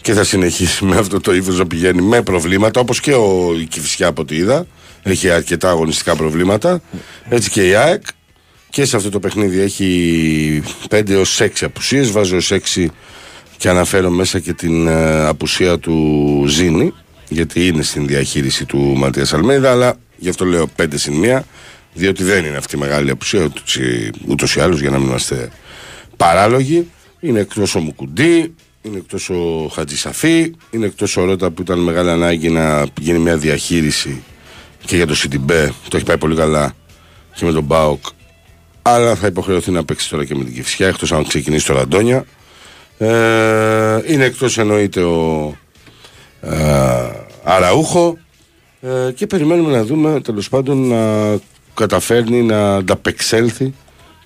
και 0.07 0.13
θα 0.13 0.23
συνεχίσει 0.23 0.85
με 0.85 0.97
αυτό 0.97 1.19
το 1.19 1.33
ύφο 1.33 1.51
να 1.51 1.67
πηγαίνει 1.67 2.01
με 2.01 2.21
προβλήματα 2.21 2.79
όπως 2.79 2.99
και 2.99 3.13
ο, 3.13 3.53
η 3.61 3.65
Κυφσιά 3.65 4.07
από 4.07 4.21
ό,τι 4.21 4.35
είδα. 4.35 4.67
Έχει 5.03 5.29
αρκετά 5.29 5.69
αγωνιστικά 5.69 6.15
προβλήματα. 6.15 6.81
Έτσι 7.29 7.49
και 7.49 7.67
η 7.67 7.75
ΑΕΚ. 7.75 8.03
Και 8.69 8.85
σε 8.85 8.95
αυτό 8.95 9.09
το 9.09 9.19
παιχνίδι 9.19 9.59
έχει 9.59 10.63
5 10.89 11.09
έως 11.09 11.41
6 11.41 11.47
απουσίες 11.61 12.11
Βάζω 12.11 12.35
ως 12.35 12.51
6 12.75 12.85
και 13.57 13.69
αναφέρω 13.69 14.09
μέσα 14.09 14.39
και 14.39 14.53
την 14.53 14.87
ε, 14.87 15.25
απουσία 15.25 15.79
του 15.79 16.43
Ζήνη 16.47 16.93
γιατί 17.29 17.67
είναι 17.67 17.81
στην 17.83 18.07
διαχείριση 18.07 18.65
του 18.65 18.77
Ματίας 18.77 19.33
Αλμέιδα 19.33 19.71
αλλά 19.71 19.95
γι' 20.17 20.29
αυτό 20.29 20.45
λέω 20.45 20.69
5 20.81 20.85
συν 20.93 21.13
1 21.23 21.39
διότι 21.93 22.23
δεν 22.23 22.45
είναι 22.45 22.57
αυτή 22.57 22.75
η 22.75 22.79
μεγάλη 22.79 23.09
απουσία 23.09 23.43
ούτως 23.43 23.75
ή- 23.75 24.11
ούτως 24.27 24.55
ή 24.55 24.59
άλλως 24.59 24.79
για 24.79 24.89
να 24.89 24.97
μην 24.97 25.07
είμαστε 25.07 25.49
παράλογοι 26.17 26.87
είναι 27.19 27.39
εκτός 27.39 27.75
ο 27.75 27.79
Μουκουντή 27.79 28.53
είναι 28.88 28.98
εκτός 28.98 29.29
ο 29.29 29.67
Χατζησαφή 29.74 30.56
είναι 30.72 30.86
εκτός 30.86 31.17
ο 31.17 31.24
Ρότα 31.25 31.51
που 31.51 31.62
ήταν 31.62 31.79
μεγάλη 31.79 32.10
ανάγκη 32.10 32.50
να 32.50 32.86
γίνει 33.00 33.20
μια 33.20 33.38
διαχείριση 33.38 34.24
και 34.86 34.96
για 34.96 35.08
το 35.08 35.15
Σιντιμπέ. 35.15 35.74
Το 35.88 35.98
έχει 35.98 36.06
πάει 36.06 36.17
πολύ 36.17 36.36
καλά 36.36 36.74
και 37.36 37.46
με 37.46 37.51
τον 37.51 37.63
Μπάουκ 37.63 38.06
αλλά 38.82 39.15
θα 39.15 39.27
υποχρεωθεί 39.27 39.72
να 39.72 39.86
παίξει 39.86 40.10
τώρα 40.10 40.25
και 40.25 40.36
με 40.36 40.44
την 40.44 40.53
Κυφσιά 40.53 40.88
εκτός 40.88 41.12
αν 41.12 41.27
ξεκινήσει 41.27 41.65
το 41.65 41.74
Ραντόνια. 41.74 42.25
Ε, 42.98 43.08
είναι 44.06 44.24
εκτός 44.24 44.58
εννοείται 44.58 45.01
ο 45.01 45.56
ε, 46.41 46.56
Αραούχο. 47.44 48.17
Ε, 48.82 49.12
και 49.12 49.27
περιμένουμε 49.27 49.72
να 49.72 49.84
δούμε 49.84 50.22
τέλος 50.22 50.50
πάντων 50.50 50.88
να 50.88 51.36
καταφέρνει 51.74 52.41
να 52.41 52.75
ανταπεξέλθει 52.75 53.74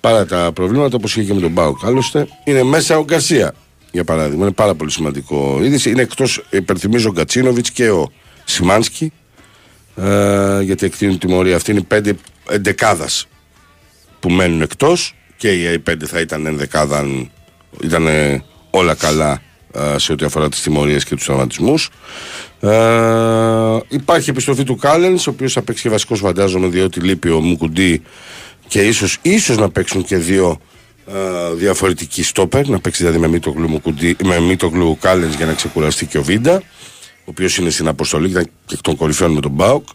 παρά 0.00 0.26
τα 0.26 0.50
προβλήματα 0.54 0.96
όπως 0.96 1.16
είχε 1.16 1.26
και 1.26 1.34
με 1.34 1.40
τον 1.40 1.50
Μπάουκ 1.50 1.84
άλλωστε. 1.84 2.28
Είναι 2.44 2.62
μέσα 2.62 2.98
ο 2.98 3.04
Γκαρσία 3.04 3.54
για 3.92 4.04
παράδειγμα 4.04 4.44
είναι 4.44 4.54
πάρα 4.54 4.74
πολύ 4.74 4.90
σημαντικό 4.90 5.58
είδηση 5.62 5.90
είναι 5.90 6.02
εκτός 6.02 6.44
υπερθυμίζω 6.50 7.08
ο 7.08 7.12
Γκατσίνοβιτς 7.12 7.70
και 7.70 7.90
ο 7.90 8.10
Σιμάνσκι 8.44 9.12
ε, 9.96 10.60
γιατί 10.62 10.86
εκτείνουν 10.86 11.18
τιμωρία 11.18 11.56
αυτή 11.56 11.70
είναι 11.70 11.82
πέντε 11.82 12.14
εντεκάδας 12.48 13.26
που 14.20 14.30
μένουν 14.30 14.62
εκτός 14.62 15.14
και 15.36 15.52
οι 15.52 15.78
πέντε 15.78 16.06
θα 16.06 16.20
ήταν 16.20 16.46
ενδεκάδα 16.46 16.98
αν 16.98 17.30
ήταν 17.80 18.06
ε, 18.06 18.44
όλα 18.70 18.94
καλά 18.94 19.42
ε, 19.74 19.98
σε 19.98 20.12
ό,τι 20.12 20.24
αφορά 20.24 20.48
τις 20.48 20.62
τιμωρίες 20.62 21.04
και 21.04 21.14
τους 21.14 21.24
τραυματισμούς. 21.24 21.90
Ε, 22.60 23.78
υπάρχει 23.88 24.30
επιστροφή 24.30 24.64
του 24.64 24.76
Κάλενς, 24.76 25.26
ο 25.26 25.30
οποίος 25.30 25.52
θα 25.52 25.62
παίξει 25.62 25.82
και 25.82 25.88
βασικός 25.88 26.20
φαντάζομαι, 26.20 26.66
διότι 26.66 27.00
λείπει 27.00 27.30
ο 27.30 27.40
Μουκουντή 27.40 28.02
και 28.68 28.80
ίσως 28.82 29.18
ίσως 29.22 29.56
να 29.56 29.70
παίξουν 29.70 30.04
και 30.04 30.16
δύο 30.16 30.60
ε, 31.06 31.54
διαφορετικοί 31.54 32.22
στόπερ, 32.22 32.68
να 32.68 32.80
παίξει 32.80 33.02
δηλαδή 33.02 33.20
με 33.20 33.28
Μίτογλου, 33.28 33.68
Μουκουντή, 33.68 34.16
με 34.24 34.40
Μίτογλου 34.40 34.98
Κάλενς 35.00 35.34
για 35.34 35.46
να 35.46 35.52
ξεκουραστεί 35.52 36.06
και 36.06 36.18
ο 36.18 36.22
Βίντα, 36.22 36.62
ο 37.18 37.24
οποίος 37.24 37.56
είναι 37.56 37.70
στην 37.70 37.88
αποστολή, 37.88 38.28
ήταν 38.30 38.44
και 38.44 38.74
εκ 38.74 38.80
των 38.80 38.96
κορυφαίων 38.96 39.32
με 39.32 39.40
τον 39.40 39.50
Μπάουκ. 39.50 39.86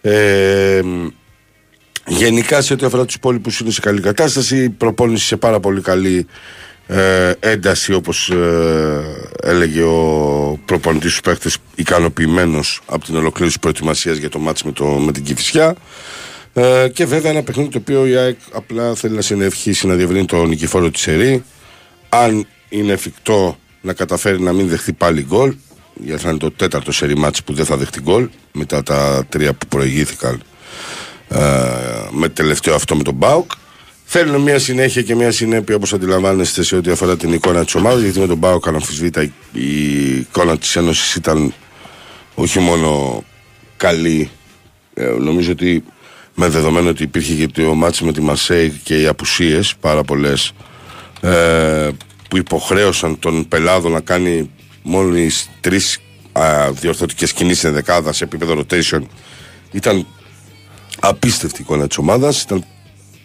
Ε, 0.00 0.80
Γενικά 2.06 2.62
σε 2.62 2.72
ό,τι 2.72 2.86
αφορά 2.86 3.04
τους 3.04 3.14
υπόλοιπους 3.14 3.60
είναι 3.60 3.70
σε 3.70 3.80
καλή 3.80 4.00
κατάσταση. 4.00 4.62
Η 4.62 4.70
προπόνηση 4.70 5.26
σε 5.26 5.36
πάρα 5.36 5.60
πολύ 5.60 5.80
καλή 5.80 6.26
ε, 6.86 7.32
ένταση 7.40 7.92
όπως 7.92 8.32
έλεγε 9.42 9.82
ο 9.82 10.58
προπονητής 10.64 11.14
του 11.14 11.20
παίχτε, 11.20 11.50
ικανοποιημένος 11.74 12.80
από 12.86 13.04
την 13.04 13.16
ολοκλήρωση 13.16 13.58
προετοιμασίας 13.58 14.16
για 14.16 14.28
το 14.28 14.38
μάτς 14.38 14.62
με, 14.62 14.72
το, 14.72 14.84
με 14.84 15.12
την 15.12 15.24
Κυφυσιά. 15.24 15.74
Ε, 16.54 16.88
και 16.92 17.06
βέβαια 17.06 17.30
ένα 17.30 17.42
παιχνίδι 17.42 17.68
το 17.68 17.78
οποίο 17.78 18.06
η 18.06 18.16
ΑΕΚ 18.16 18.38
απλά 18.52 18.94
θέλει 18.94 19.14
να 19.14 19.20
συνευχήσει 19.20 19.86
να 19.86 19.94
διευρύνει 19.94 20.24
τον 20.24 20.48
νικηφόρο 20.48 20.90
της 20.90 21.00
ΣΕΡΗ. 21.00 21.44
Αν 22.08 22.46
είναι 22.68 22.92
εφικτό 22.92 23.58
να 23.80 23.92
καταφέρει 23.92 24.40
να 24.40 24.52
μην 24.52 24.68
δεχτεί 24.68 24.92
πάλι 24.92 25.22
γκολ, 25.22 25.54
γιατί 25.94 26.22
θα 26.22 26.28
είναι 26.28 26.38
το 26.38 26.50
τέταρτο 26.50 26.92
σερί 26.92 27.16
μάτς 27.16 27.42
που 27.42 27.52
δεν 27.52 27.64
θα 27.64 27.76
δεχτεί 27.76 28.00
γκολ 28.00 28.28
μετά 28.52 28.82
τα 28.82 29.26
τρία 29.28 29.52
που 29.52 29.66
προηγήθηκαν 29.66 30.42
ε, 31.28 31.38
με 32.10 32.28
τελευταίο 32.28 32.74
αυτό 32.74 32.96
με 32.96 33.02
τον 33.02 33.14
Μπάουκ. 33.14 33.50
Θέλουν 34.04 34.40
μια 34.40 34.58
συνέχεια 34.58 35.02
και 35.02 35.14
μια 35.14 35.30
συνέπεια 35.30 35.76
όπως 35.76 35.92
αντιλαμβάνεστε 35.92 36.62
σε 36.62 36.76
ό,τι 36.76 36.90
αφορά 36.90 37.16
την 37.16 37.32
εικόνα 37.32 37.64
της 37.64 37.74
ομάδας. 37.74 38.02
Γιατί 38.02 38.18
με 38.20 38.26
τον 38.26 38.36
Μπάουκ, 38.36 38.68
αναμφισβήτα, 38.68 39.22
η 39.52 40.16
εικόνα 40.18 40.58
της 40.58 40.76
Ένωσης 40.76 41.14
ήταν 41.14 41.54
όχι 42.34 42.58
μόνο 42.58 43.22
καλή. 43.76 44.30
Ε, 44.94 45.04
νομίζω 45.04 45.52
ότι 45.52 45.84
με 46.42 46.48
δεδομένο 46.48 46.88
ότι 46.88 47.02
υπήρχε 47.02 47.34
και 47.34 47.48
το 47.62 47.74
μάτσο 47.74 48.04
με 48.04 48.12
τη 48.12 48.20
Μασέη 48.20 48.80
και 48.82 49.00
οι 49.00 49.06
απουσίες 49.06 49.74
πάρα 49.80 50.02
πολλές 50.02 50.52
ε, 51.20 51.88
που 52.28 52.36
υποχρέωσαν 52.36 53.18
τον 53.18 53.48
Πελάδο 53.48 53.88
να 53.88 54.00
κάνει 54.00 54.50
μόλις 54.82 55.50
τρεις 55.60 55.98
διορθωτικές 56.72 57.32
κινήσεις 57.32 57.58
σε 57.58 57.70
δεκάδα 57.70 58.12
σε 58.12 58.24
επίπεδο 58.24 58.58
rotation. 58.58 59.00
Ήταν 59.72 60.06
απίστευτη 61.00 61.62
εικόνα 61.62 61.86
της 61.86 61.98
ομάδας. 61.98 62.42
Ήταν 62.42 62.64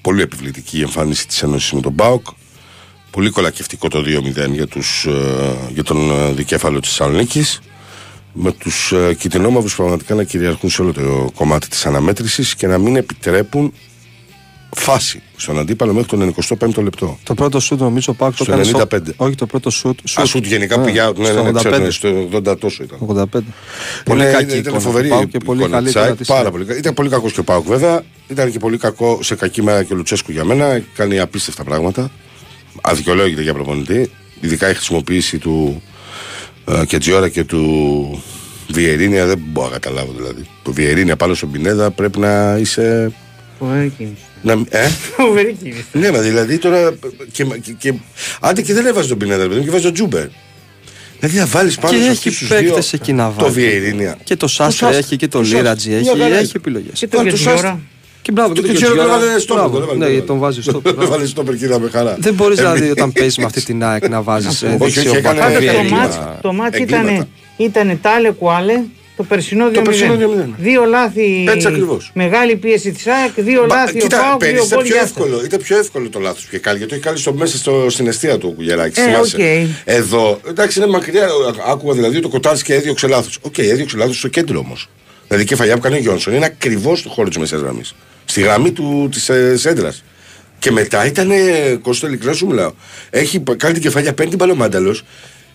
πολύ 0.01 0.21
επιβλητική 0.21 0.77
η 0.77 0.81
εμφάνιση 0.81 1.27
της 1.27 1.43
Ένωσης 1.43 1.71
με 1.71 1.81
τον 1.81 1.91
Μπάουκ. 1.91 2.27
Πολύ 3.11 3.29
κολακευτικό 3.29 3.87
το 3.87 3.99
2-0 3.99 4.51
για, 4.51 4.67
τους, 4.67 5.05
ε, 5.05 5.69
για 5.73 5.83
τον 5.83 6.11
ε, 6.11 6.31
δικέφαλο 6.31 6.79
της 6.79 6.89
Θεσσαλονίκης. 6.89 7.59
Με 8.39 8.51
τους 8.51 8.91
ε, 8.91 9.13
κοιτινόμαυρου 9.13 9.69
πραγματικά 9.75 10.15
να 10.15 10.23
κυριαρχούν 10.23 10.69
σε 10.69 10.81
όλο 10.81 10.93
το 10.93 11.31
κομμάτι 11.35 11.67
της 11.67 11.85
αναμέτρησης 11.85 12.55
και 12.55 12.67
να 12.67 12.77
μην 12.77 12.95
επιτρέπουν 12.95 13.73
φάση 14.75 15.21
στον 15.35 15.59
αντίπαλο 15.59 15.93
μέχρι 15.93 16.07
τον 16.17 16.35
25ο 16.59 16.83
λεπτό. 16.83 17.19
Το 17.23 17.33
πρώτο 17.33 17.59
σουτ 17.59 17.79
νομίζω 17.79 18.13
Πάουκ 18.13 18.35
το 18.35 18.43
Στο 18.43 18.51
έκανε. 18.53 18.67
στο- 18.67 18.77
95. 18.77 19.13
Όχι, 19.17 19.35
το 19.35 19.45
πρώτο 19.45 19.69
σουτ. 19.69 19.99
Α, 20.19 20.25
σουτ 20.25 20.45
γενικά 20.45 20.79
πήγε 20.79 21.07
out. 21.07 21.15
Ναι, 21.15 21.25
στο 21.25 21.43
ναι, 21.43 21.51
ναι, 21.51 21.59
ξέρω, 21.59 21.75
85. 21.75 21.83
ναι, 21.83 21.89
στο 21.89 22.29
80 22.53 22.57
τόσο 22.59 22.83
ήταν. 22.83 22.97
85. 22.99 23.39
Πολύ 24.03 24.21
Ναι, 24.21 24.31
κακή 24.31 24.43
ήταν 24.45 24.59
εικόνα 24.59 24.79
φοβερή 24.79 25.07
του 25.09 25.15
ΠΑΟΚ 25.15 25.29
και 25.29 25.37
πολύ 25.37 25.59
εικόνα 25.59 25.73
καλή 25.75 25.85
της 25.85 25.93
εικόνα 25.93 26.07
ΑΕΚ. 26.07 26.17
της 26.17 26.27
Πάρα 26.27 26.41
ΑΕΚ. 26.41 26.51
πολύ 26.51 26.65
καλή. 26.65 26.79
Ήταν 26.79 26.93
πολύ 26.93 27.09
κακός 27.09 27.31
και 27.33 27.39
ο 27.39 27.43
Πάουκ 27.43 27.65
βέβαια. 27.67 28.03
Ήταν 28.27 28.51
και 28.51 28.59
πολύ 28.59 28.77
κακό 28.77 29.19
σε 29.23 29.35
κακή 29.35 29.63
μέρα 29.63 29.83
και 29.83 29.93
ο 29.93 29.95
Λουτσέσκου 29.95 30.31
για 30.31 30.43
μένα. 30.43 30.81
Κάνει 30.95 31.19
απίστευτα 31.19 31.63
πράγματα. 31.63 32.11
Αδικαιολόγητα 32.81 33.41
για 33.41 33.53
προπονητή. 33.53 34.11
Ειδικά 34.41 34.69
η 34.69 34.73
χρησιμοποίηση 34.73 35.37
του 35.37 35.81
ε, 36.67 36.85
Κετζιόρα 36.85 37.29
και 37.29 37.43
του 37.43 38.23
Βιερίνια 38.69 39.25
δεν 39.25 39.39
μπορώ 39.47 39.67
να 39.69 39.73
καταλάβω 39.73 40.13
δηλαδή. 40.17 40.45
Το 40.63 40.73
Βιερίνια 40.73 41.15
πάνω 41.15 41.33
στον 41.33 41.51
Πινέδα 41.51 41.91
πρέπει 41.91 42.19
να 42.19 42.57
είσαι. 42.59 43.11
Φοβερή 43.59 43.93
κίνηση. 43.97 44.21
Να, 44.41 44.53
ε; 44.69 44.87
Φοβερή 44.87 45.53
κίνηση. 45.63 45.85
ναι, 45.91 46.11
μα 46.11 46.19
δηλαδή 46.19 46.57
τώρα. 46.57 46.93
Και, 47.31 47.43
και, 47.43 47.71
και, 47.77 47.93
άντε 48.39 48.61
και 48.61 48.73
δεν 48.73 48.85
έβαζε 48.85 49.07
τον 49.07 49.17
Πινέδα, 49.17 49.41
ρε 49.41 49.47
παιδί 49.47 49.59
μου, 49.59 49.65
και 49.65 49.71
βάζει 49.71 49.83
τον 49.83 49.93
Τζούμπερ. 49.93 50.25
Δηλαδή 51.19 51.37
να 51.37 51.45
βάλεις 51.45 51.75
πάνω 51.75 51.93
Και 51.93 51.99
σε 52.03 52.09
έχει 52.09 52.17
αυτούς 52.17 52.37
τους 52.37 52.47
δύο 52.47 52.57
παίκτες 52.59 52.93
εκεί 52.93 53.13
να 53.13 53.27
Το 53.27 53.33
βάλει. 53.37 53.53
Βιερίνια. 53.53 54.17
Και 54.23 54.35
το 54.35 54.47
Σάστρα 54.47 54.71
Σάστρα. 54.87 54.97
έχει 54.97 55.15
και 55.15 55.27
το 55.27 55.37
Το 55.37 55.43
Σάστρα. 55.43 55.61
Λίρατζι 55.61 55.89
Μια 55.89 55.97
έχει. 55.97 56.07
χαρά 56.07 56.23
Έχει 56.25 56.33
είναι. 56.39 56.49
επιλογές. 56.55 56.99
Και 56.99 57.07
το 57.07 57.17
Βάλ' 57.17 57.27
του 57.27 57.35
Γετζιόρα. 57.35 57.79
Και 58.27 58.33
μπράβο, 58.33 58.53
Το 58.53 58.61
και 58.61 58.73
ξέρω 58.73 58.93
Γετζιόρα. 58.93 59.15
ότι 59.15 59.23
έβαλε 59.23 59.39
στόπερ, 59.39 59.61
Μπράβο, 59.63 59.77
τον 59.79 59.83
έβαλε 59.83 59.99
Ναι, 59.99 60.05
στόπερ. 60.09 60.25
τον 60.27 60.37
βάζεις 60.37 60.63
στο. 60.63 60.81
Έβαλε 61.03 61.25
στο 61.25 61.43
περκίδα 61.43 61.79
με 61.79 61.89
χαρά. 61.89 62.15
Δεν 62.19 62.33
μπορείς 62.33 62.57
δηλαδή 62.57 62.77
Εμείς- 62.79 62.91
όταν 62.91 63.11
παίζει 63.11 63.39
με 63.39 63.45
αυτή 63.45 63.63
την 63.63 63.83
ΑΕΚ 63.83 64.07
να 64.09 64.21
βάζεις 64.21 64.63
όχι, 64.79 64.99
όχι, 64.99 65.07
έκανε 65.17 65.39
Πάντως 65.39 65.53
το 65.53 65.59
Βιερίνια. 65.59 65.95
μάτς, 65.95 66.19
το 66.41 66.53
μάτς 66.53 66.77
Εγκλήματα. 66.77 67.11
ήταν, 67.11 67.27
ήταν 67.57 67.99
τάλε 68.01 68.29
κουάλε, 68.31 68.81
το 69.17 69.23
περσινό 69.23 69.65
2-0. 69.69 69.71
Το 69.73 69.81
περσινό 69.81 70.15
2-0. 70.15 70.53
Δύο 70.57 70.85
λάθη, 70.85 71.45
Έτσι 71.49 71.67
ακριβώς. 71.67 72.11
μεγάλη 72.13 72.55
πίεση 72.55 72.91
της 72.91 73.07
ΑΕΚ, 73.07 73.31
δύο 73.35 73.65
Μπα- 73.67 73.75
λάθη 73.75 73.97
ο 73.97 74.01
Κοίτα, 74.01 74.17
ΠΑΟΚ, 74.17 74.29
δύο 74.29 74.37
πέρυσι 74.51 74.65
ήταν 74.65 74.77
γκολ 74.77 74.85
πιο 74.87 74.95
για 74.95 75.03
αυτά. 75.03 75.21
εύκολο. 75.23 75.43
Ήταν 75.45 75.59
πιο 75.59 75.77
εύκολο 75.77 76.09
το 76.09 76.19
λάθος 76.19 76.41
που 76.41 76.47
είχε 76.51 76.59
κάνει. 76.59 76.77
Γιατί 76.77 76.91
το 76.91 76.97
είχε 76.99 77.07
κάνει 77.07 77.19
στο, 77.19 77.33
μέσα 77.33 77.57
στο, 77.57 77.85
στην 77.89 78.07
εστία 78.07 78.37
του 78.37 78.47
ο 78.51 78.55
Κουγεράκη. 78.55 78.99
Ε, 78.99 79.03
οκ. 79.17 79.39
Εδώ, 79.85 80.39
εντάξει, 80.49 80.79
είναι 80.79 80.87
μακριά. 80.87 81.27
Άκουγα 81.67 81.93
δηλαδή 81.93 82.17
ότι 82.17 82.25
ο 82.25 82.29
Κοτάρη 82.29 82.61
και 82.61 82.73
έδιωξε 82.73 83.07
λάθος. 83.07 83.37
Οκ, 83.41 83.57
έδιωξε 83.57 83.97
λάθος 83.97 84.17
στο 84.17 84.27
κέντρο 84.27 84.59
όμως. 84.59 84.89
Δηλαδή 85.27 85.45
η 85.45 85.47
κεφαλιά 85.47 85.75
που 85.75 85.81
κάνει 85.81 85.95
ο 85.95 85.99
Γιόνσον 85.99 86.33
είναι 86.33 86.45
ακριβώς 86.45 86.99
στο 86.99 87.09
χώρο 87.09 87.27
της 87.27 87.37
μεσαίας 87.37 87.61
γραμμής. 87.61 87.95
Στη 88.37 88.45
γραμμή 88.45 88.73
της 89.09 89.29
ε, 89.29 89.57
σέντρα. 89.57 89.93
Και 90.59 90.71
μετά 90.71 91.05
ήταν. 91.05 91.29
Κόστο, 91.81 92.07
ειλικρινά 92.07 92.33
σου 92.33 92.45
μιλάω. 92.47 92.71
Έχει 93.09 93.39
κάνει 93.57 93.73
την 93.73 93.81
κεφαλιά, 93.81 94.13
παίρνει 94.13 94.29
την 94.29 94.39
μπάλα 94.39 94.62
ο 94.62 94.66
Μάνταλος 94.66 95.03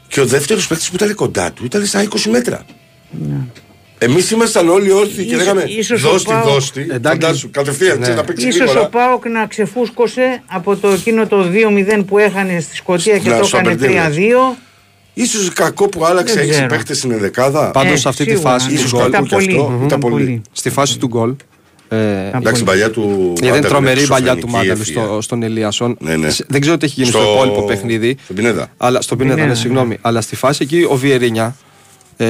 και 0.09 0.21
ο 0.21 0.27
δεύτερος 0.27 0.67
παίκτης 0.67 0.89
που 0.91 0.95
ήταν 0.95 1.15
κοντά 1.15 1.53
του 1.53 1.65
ήταν 1.65 1.87
στα 1.87 2.03
20 2.03 2.31
μέτρα. 2.31 2.65
Εμείς 3.99 4.31
ήμασταν 4.31 4.69
όλοι 4.69 4.91
όρθιοι 4.93 5.15
και 5.25 5.35
Ίσως- 5.35 5.39
λέγαμε 5.39 5.65
ίσως 5.67 6.05
ο 6.05 6.09
δώστη, 6.11 6.29
Πάοκ- 6.31 6.49
δώστη. 6.49 6.87
Εντάξει. 6.91 7.21
Φαντάσου, 7.21 7.51
κατευθείαν 7.51 7.95
Ναι. 7.97 8.01
ξέρεις, 8.03 8.21
να 8.21 8.25
παίξει 8.27 8.47
Ίσως 8.47 8.59
γρήγορα. 8.61 8.81
ο 8.81 8.89
Πάοκ 8.89 9.29
να 9.29 9.47
ξεφούσκωσε 9.47 10.43
από 10.47 10.77
το 10.77 10.89
εκείνο 10.89 11.27
το 11.27 11.43
2-0 11.43 12.05
που 12.05 12.19
έχανε 12.19 12.61
στη 12.61 12.77
Σκωτία 12.77 13.19
και 13.19 13.29
Να, 13.29 13.39
το 13.39 13.45
στο 13.45 13.57
έκανε 13.57 13.73
Αμπερντίν, 13.73 13.97
3-2. 13.99 14.57
Ίσως 15.15 15.53
κακό 15.53 15.89
που 15.89 16.05
άλλαξε 16.05 16.35
Δεν 16.35 16.45
6 16.45 16.51
ξέρω. 16.51 16.67
παίχτε 16.67 16.95
στην 16.95 17.11
ενδεκάδα. 17.11 17.71
Πάντως 17.71 17.93
Ε, 17.93 17.97
σε 17.97 18.09
αυτή 18.09 18.25
τη 18.25 18.31
σίγουρα, 18.31 18.51
φάση 18.51 18.67
ναι. 18.67 18.73
του 18.73 18.79
ίσως 18.79 18.91
γκολ. 18.93 19.11
κακό 19.11 19.25
Ήταν 19.25 19.25
και 19.29 19.35
πολύ. 19.35 19.59
αυτό. 19.59 19.69
Μμμ. 19.71 19.85
Ήταν 19.85 20.01
πολύ. 20.01 20.13
πολύ. 20.15 20.43
Στη 20.53 20.71
φάση 20.71 20.99
του 20.99 21.07
γκολ. 21.07 21.35
Ε, 21.97 22.27
Εντάξει, 22.35 22.53
την 22.53 22.65
παλιά 22.65 22.91
του. 22.91 23.33
γιατί 23.33 23.47
είναι 23.47 23.57
Άντερ, 23.57 23.71
τρομερή 23.71 24.03
η 24.03 24.07
παλιά 24.07 24.33
του 24.37 24.39
εξωφρενική 24.47 24.69
Μάνταλου 24.69 25.07
ευφυΐα. 25.07 25.07
στο, 25.13 25.21
στον 25.21 25.43
Ελίασον. 25.43 25.97
Ναι, 26.01 26.17
ναι. 26.17 26.29
Δεν 26.49 26.61
ξέρω 26.61 26.77
τι 26.77 26.85
έχει 26.85 26.95
γίνει 26.97 27.09
στο, 27.09 27.19
Στο- 27.19 27.31
υπόλοιπο 27.33 27.63
παιχνίδι. 27.65 28.17
στον 28.25 28.37
Πινέδα. 28.37 28.67
Αλλά 28.77 29.01
στον 29.01 29.19
Πινέδα, 29.19 29.35
ναι, 29.37 29.43
Πινέδα, 29.43 29.59
συγγνώμη. 29.61 29.99
Αλλά 30.01 30.21
στη 30.21 30.37
φάση 30.37 30.59
εκεί 30.63 30.87
ο 30.91 30.97
Βιερίνια. 30.97 31.57
Ε, 32.17 32.27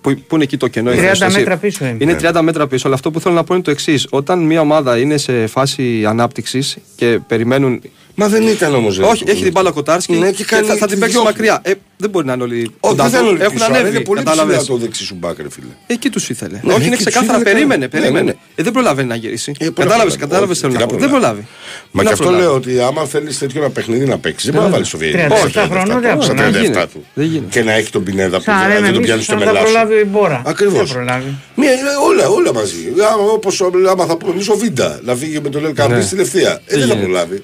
που, 0.00 0.16
που 0.26 0.34
είναι 0.34 0.44
εκεί 0.44 0.56
το 0.56 0.66
κενό. 0.68 0.92
η 0.92 0.96
30 0.96 1.00
θέση, 1.00 1.36
μέτρα 1.38 1.56
πίσω 1.56 1.84
είναι. 1.86 1.96
Είναι 1.98 2.16
30 2.22 2.40
μέτρα 2.42 2.66
πίσω. 2.66 2.86
Αλλά 2.86 2.94
αυτό 2.96 3.10
που 3.10 3.20
θέλω 3.20 3.34
να 3.34 3.44
πω 3.44 3.54
είναι 3.54 3.62
το 3.62 3.70
εξής. 3.70 4.06
Όταν 4.10 4.38
μια 4.38 4.60
ομάδα 4.60 4.98
είναι 4.98 5.16
σε 5.16 5.46
φάση 5.46 6.04
ανάπτυξης 6.06 6.76
και 6.96 7.18
περιμένουν. 7.26 7.80
Μα 8.14 8.28
δεν 8.28 8.42
ήταν 8.46 8.74
όμως. 8.74 8.98
Όχι, 8.98 9.24
έχει 9.26 9.42
την 9.42 9.52
μπάλα 9.52 9.68
ο 9.68 9.72
Κοτάρσκι 9.72 10.12
Ναι, 10.12 10.26
και, 10.30 10.32
και 10.36 10.44
κάνει- 10.44 10.66
θα, 10.66 10.76
θα 10.76 10.86
την 10.86 10.98
παίξεις 10.98 11.14
διώχνει. 11.20 11.30
μακριά. 11.32 11.60
Ε, 11.64 11.72
δεν 11.96 12.10
μπορεί 12.10 12.26
να 12.26 12.32
είναι 12.32 12.42
όλοι. 12.42 12.56
Όχι, 12.60 12.70
κοντά 12.80 13.08
δεν 13.08 13.20
του. 13.20 13.26
θέλω 13.26 13.38
να 13.38 13.44
Έχουν 13.44 13.54
πίσω, 13.54 13.64
αλλά 13.64 13.76
ανέβει. 13.78 13.96
Είναι 13.96 14.04
πολύ 14.04 14.22
κατάλαβες. 14.22 14.56
ψηλά 14.56 14.68
το 14.68 14.76
δεξί 14.82 15.04
σου 15.04 15.14
μπάκρε, 15.18 15.46
φίλε. 15.50 15.66
Εκεί 15.86 16.10
τους 16.10 16.28
ήθελε. 16.28 16.60
Ναι, 16.62 16.72
Όχι, 16.72 16.78
ναι, 16.78 16.84
είναι 16.84 16.94
εκεί 16.94 17.04
τους 17.04 17.12
ξεκάθαρα. 17.12 17.38
ήθελε, 17.38 17.52
Περίμενε, 17.54 17.86
ναι, 17.92 17.98
ναι, 17.98 18.00
περίμενε. 18.00 18.24
ναι. 18.24 18.34
Ε, 18.54 18.62
δεν 18.62 18.72
προλαβαίνει 18.72 19.08
να 19.08 19.14
γυρίσει. 19.14 19.52
Ε, 19.58 19.64
πού 19.64 19.72
να 19.76 19.82
Κατάλαβες, 19.84 20.16
προλάβει. 20.16 20.20
κατάλαβες 20.20 20.50
Όχι, 20.50 20.60
θέλω 20.60 20.72
τι 20.72 20.78
να 20.78 20.84
να 20.84 20.92
πω. 20.92 20.98
Δεν 20.98 21.10
προλάβει. 21.10 21.40
προλάβει. 21.40 21.46
Μα 21.90 21.90
Τι 21.90 21.98
και 21.98 22.04
να 22.04 22.10
αυτό 22.10 22.24
προλάβει. 22.24 22.44
λέω 22.44 22.54
ότι 22.54 22.80
άμα 22.88 23.04
θέλεις 23.04 23.38
τέτοιο 23.38 23.60
ένα 23.62 23.70
παιχνίδι 23.70 24.04
να 24.04 24.18
παίξεις, 24.18 24.44
δεν 24.50 24.54
μπορεί 24.54 24.66
να 24.66 24.72
βάλει 24.76 24.86
το 24.90 24.98
Βιερίνια. 24.98 25.28
37 25.28 25.48
στα 25.50 25.62
37 25.62 25.68
χρονών 25.70 25.94
του, 25.96 26.00
δεν 26.00 26.22
στα 26.22 26.34
προλάβει. 26.34 26.58
37 26.58 26.62
γίνεται. 26.62 26.86
του. 26.92 27.04
Δεν 27.14 27.26
γίνεται. 27.26 27.50
Και 27.50 27.62
να 27.62 27.72
έχει 27.72 27.90
τον 27.90 28.02
Πινέδα 28.04 28.36
που 28.36 28.42
Σαν 28.42 28.58
δεν- 28.58 28.68
λέμε 28.68 28.74
δεν 28.80 28.84
τον 28.86 28.94
εμείς, 28.94 29.06
πιάνεις 29.06 29.24
στο 29.24 29.32
σαν 29.32 29.40
να 29.40 29.46
τα 29.46 29.52
μελάσου. 29.52 29.72
προλάβει 29.72 29.94
η 30.00 30.08
Μπόρα. 30.12 30.42
Ακριβώς. 30.46 30.86
Δεν 30.88 30.96
προλάβει. 30.96 31.30
Μία, 31.54 31.70
όλα, 32.08 32.28
όλα 32.28 32.52
μαζί. 32.54 32.92
Άμα, 33.12 33.24
όπως, 33.38 33.60
άμα 33.90 34.04
θα 34.06 34.16
πούμε 34.16 34.32
εμείς 34.32 34.48
ο 34.48 34.54
Βίντα 34.56 35.00
να 35.04 35.14
φύγει 35.14 35.40
με 35.40 35.48
τον 35.48 35.64
Ελκαμπής 35.64 35.96
Ναι. 35.96 36.02
στη 36.02 36.16
Λευθεία. 36.16 36.50
Ε, 36.50 36.60
δεν 36.66 36.78
θα 36.78 36.84
γίνεται. 36.84 37.02
προλάβει. 37.04 37.42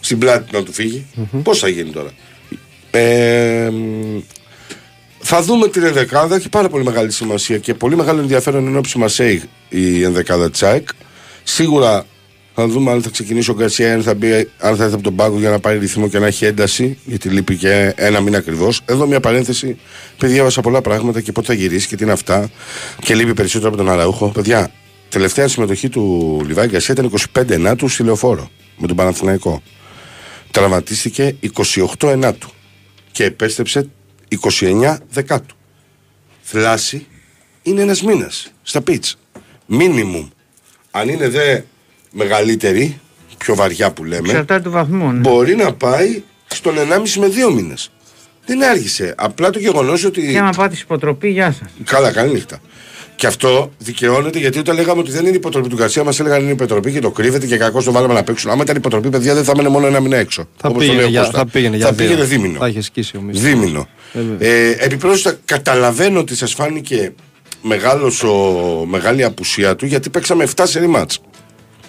Στην 0.00 0.18
πλάτη 0.18 0.54
να 0.56 0.62
του 0.62 0.72
φύγει. 0.72 1.06
Πώς 1.42 1.58
θα 1.58 1.68
γίνει 1.68 1.90
τώρα; 1.90 2.10
Ε, 2.90 3.68
μ, 3.70 4.18
θα 5.18 5.42
δούμε 5.42 5.68
την 5.68 5.84
ενδεκάδα. 5.84 6.36
Έχει 6.36 6.48
πάρα 6.48 6.68
πολύ 6.68 6.84
μεγάλη 6.84 7.10
σημασία 7.10 7.58
και 7.58 7.74
πολύ 7.74 7.96
μεγάλο 7.96 8.20
ενδιαφέρον 8.20 8.66
ενώ 8.66 8.80
Μασέη 8.96 9.42
η 9.68 10.02
ενδεκάδα 10.02 10.50
Τσάικ. 10.50 10.88
Σίγουρα 11.42 12.06
θα 12.54 12.68
δούμε 12.68 12.90
αν 12.90 13.02
θα 13.02 13.10
ξεκινήσει 13.10 13.50
ο 13.50 13.54
Γκαρσία, 13.54 13.94
αν 13.94 14.02
θα, 14.02 14.14
μπει, 14.14 14.32
αν 14.58 14.76
θα 14.76 14.82
έρθει 14.82 14.94
από 14.94 15.02
τον 15.02 15.16
πάγκο 15.16 15.38
για 15.38 15.50
να 15.50 15.58
πάρει 15.58 15.78
ρυθμό 15.78 16.08
και 16.08 16.18
να 16.18 16.26
έχει 16.26 16.44
ένταση, 16.44 16.98
γιατί 17.04 17.28
λείπει 17.28 17.56
και 17.56 17.92
ένα 17.96 18.20
μήνα 18.20 18.38
ακριβώς. 18.38 18.80
Εδώ 18.84 19.06
μια 19.06 19.20
παρένθεση. 19.20 19.78
Παιδιά, 20.16 20.34
διάβασα 20.34 20.60
πολλά 20.60 20.80
πράγματα 20.80 21.20
και 21.20 21.32
πότε 21.32 21.46
θα 21.46 21.52
γυρίσει 21.54 21.88
και 21.88 21.96
τι 21.96 22.02
είναι 22.02 22.12
αυτά. 22.12 22.50
Και 23.00 23.14
λείπει 23.14 23.34
περισσότερο 23.34 23.68
από 23.68 23.76
τον 23.76 23.90
Αραούχο. 23.90 24.28
Παιδιά, 24.28 24.70
τελευταία 25.08 25.48
συμμετοχή 25.48 25.88
του 25.88 26.42
Λιβάη 26.46 26.68
Γκαρσία 26.68 26.94
ήταν 26.94 27.12
25 27.38 27.50
Ενάτους 27.50 27.92
στη 27.92 28.02
Λεωφόρο 28.02 28.50
με 28.76 28.86
τον 28.86 28.96
Παναθηναϊκό. 28.96 29.62
Τραυματίστηκε 30.50 31.36
28 32.00 32.08
Ενάτου 32.08 32.50
και 33.12 33.24
επέστρεψε 33.24 33.88
29 34.60 34.96
Δεκάτου. 35.10 35.54
Θλάση 36.42 37.06
είναι 37.62 37.80
ένας 37.82 38.02
μήνας 38.02 38.52
στα 38.62 38.80
πίτς. 38.80 39.18
Μίνιμουμ. 39.66 40.28
Αν 40.90 41.08
είναι 41.08 41.28
δε 41.28 41.60
μεγαλύτερη, 42.12 43.00
πιο 43.38 43.54
βαριά 43.54 43.92
που 43.92 44.04
λέμε, 44.04 44.28
Εξαρτάται 44.28 44.62
του 44.62 44.70
βαθμού. 44.70 45.12
ναι. 45.12 45.18
μπορεί 45.18 45.56
να 45.56 45.72
πάει 45.74 46.22
στον 46.46 46.74
1,5 46.76 47.18
με 47.18 47.26
2 47.48 47.52
μήνες. 47.54 47.90
Δεν 48.46 48.64
άργησε. 48.64 49.14
Απλά 49.18 49.50
το 49.50 49.58
γεγονός 49.58 50.04
ότι. 50.04 50.30
Και 50.30 50.38
άμα 50.38 50.50
πάτε 50.50 50.76
υποτροπή, 50.80 51.28
γεια 51.28 51.52
σας. 51.52 51.68
Καλά, 51.84 52.12
καλή 52.12 52.32
νύχτα. 52.32 52.60
Και 53.20 53.26
αυτό 53.26 53.72
δικαιώνεται 53.78 54.38
γιατί 54.38 54.58
όταν 54.58 54.76
λέγαμε 54.76 55.00
ότι 55.00 55.10
δεν 55.10 55.26
είναι 55.26 55.36
υποτροπή 55.36 55.68
του 55.68 55.76
Γκαρσία, 55.76 56.04
μας 56.04 56.20
έλεγαν 56.20 56.42
είναι 56.42 56.50
υποτροπή 56.50 56.92
και 56.92 57.00
το 57.00 57.10
κρύβεται 57.10 57.46
και 57.46 57.56
κακώς 57.56 57.84
το 57.84 57.92
βάλαμε 57.92 58.14
να 58.14 58.22
παίξουν. 58.22 58.50
Άμα 58.50 58.62
ήταν 58.62 58.76
υποτροπή, 58.76 59.08
παιδιά 59.08 59.34
δεν 59.34 59.44
θα 59.44 59.50
έμενε 59.50 59.68
μόνο 59.68 59.86
ένα 59.86 60.00
μήνα 60.00 60.16
έξω. 60.16 60.48
Θα 60.56 60.68
Όπως 60.68 60.72
το 60.72 60.78
πήγαινε, 60.78 60.96
λέει 60.96 61.06
ο 61.06 61.08
για, 61.08 61.20
Κώστα. 61.20 61.38
θα 61.38 61.46
πήγαινε 61.46 61.76
για 61.76 61.86
θα 61.86 61.92
δύο. 61.92 62.06
πήγαινε 62.06 62.24
δίμηνο. 62.24 62.58
Θα 62.58 62.68
είχε 62.68 62.80
σκίσει 62.82 63.16
ο 63.16 63.20
Μίσης. 63.20 63.42
Δίμηνο. 63.42 63.88
Ε, 64.12 64.20
βέβαια. 64.20 64.48
Ε, 64.48 64.76
επιπρόσθετα, 64.78 65.38
καταλαβαίνω 65.44 66.18
ότι 66.20 66.36
σας 66.36 66.52
φάνηκε 66.54 67.12
μεγάλος 67.62 68.22
ο, 68.22 68.34
μεγάλη 68.86 69.24
απουσία 69.24 69.76
του 69.76 69.86
γιατί 69.86 70.10
παίξαμε 70.10 70.46
7 70.56 70.62
σερή 70.66 70.86
μάτς. 70.86 71.20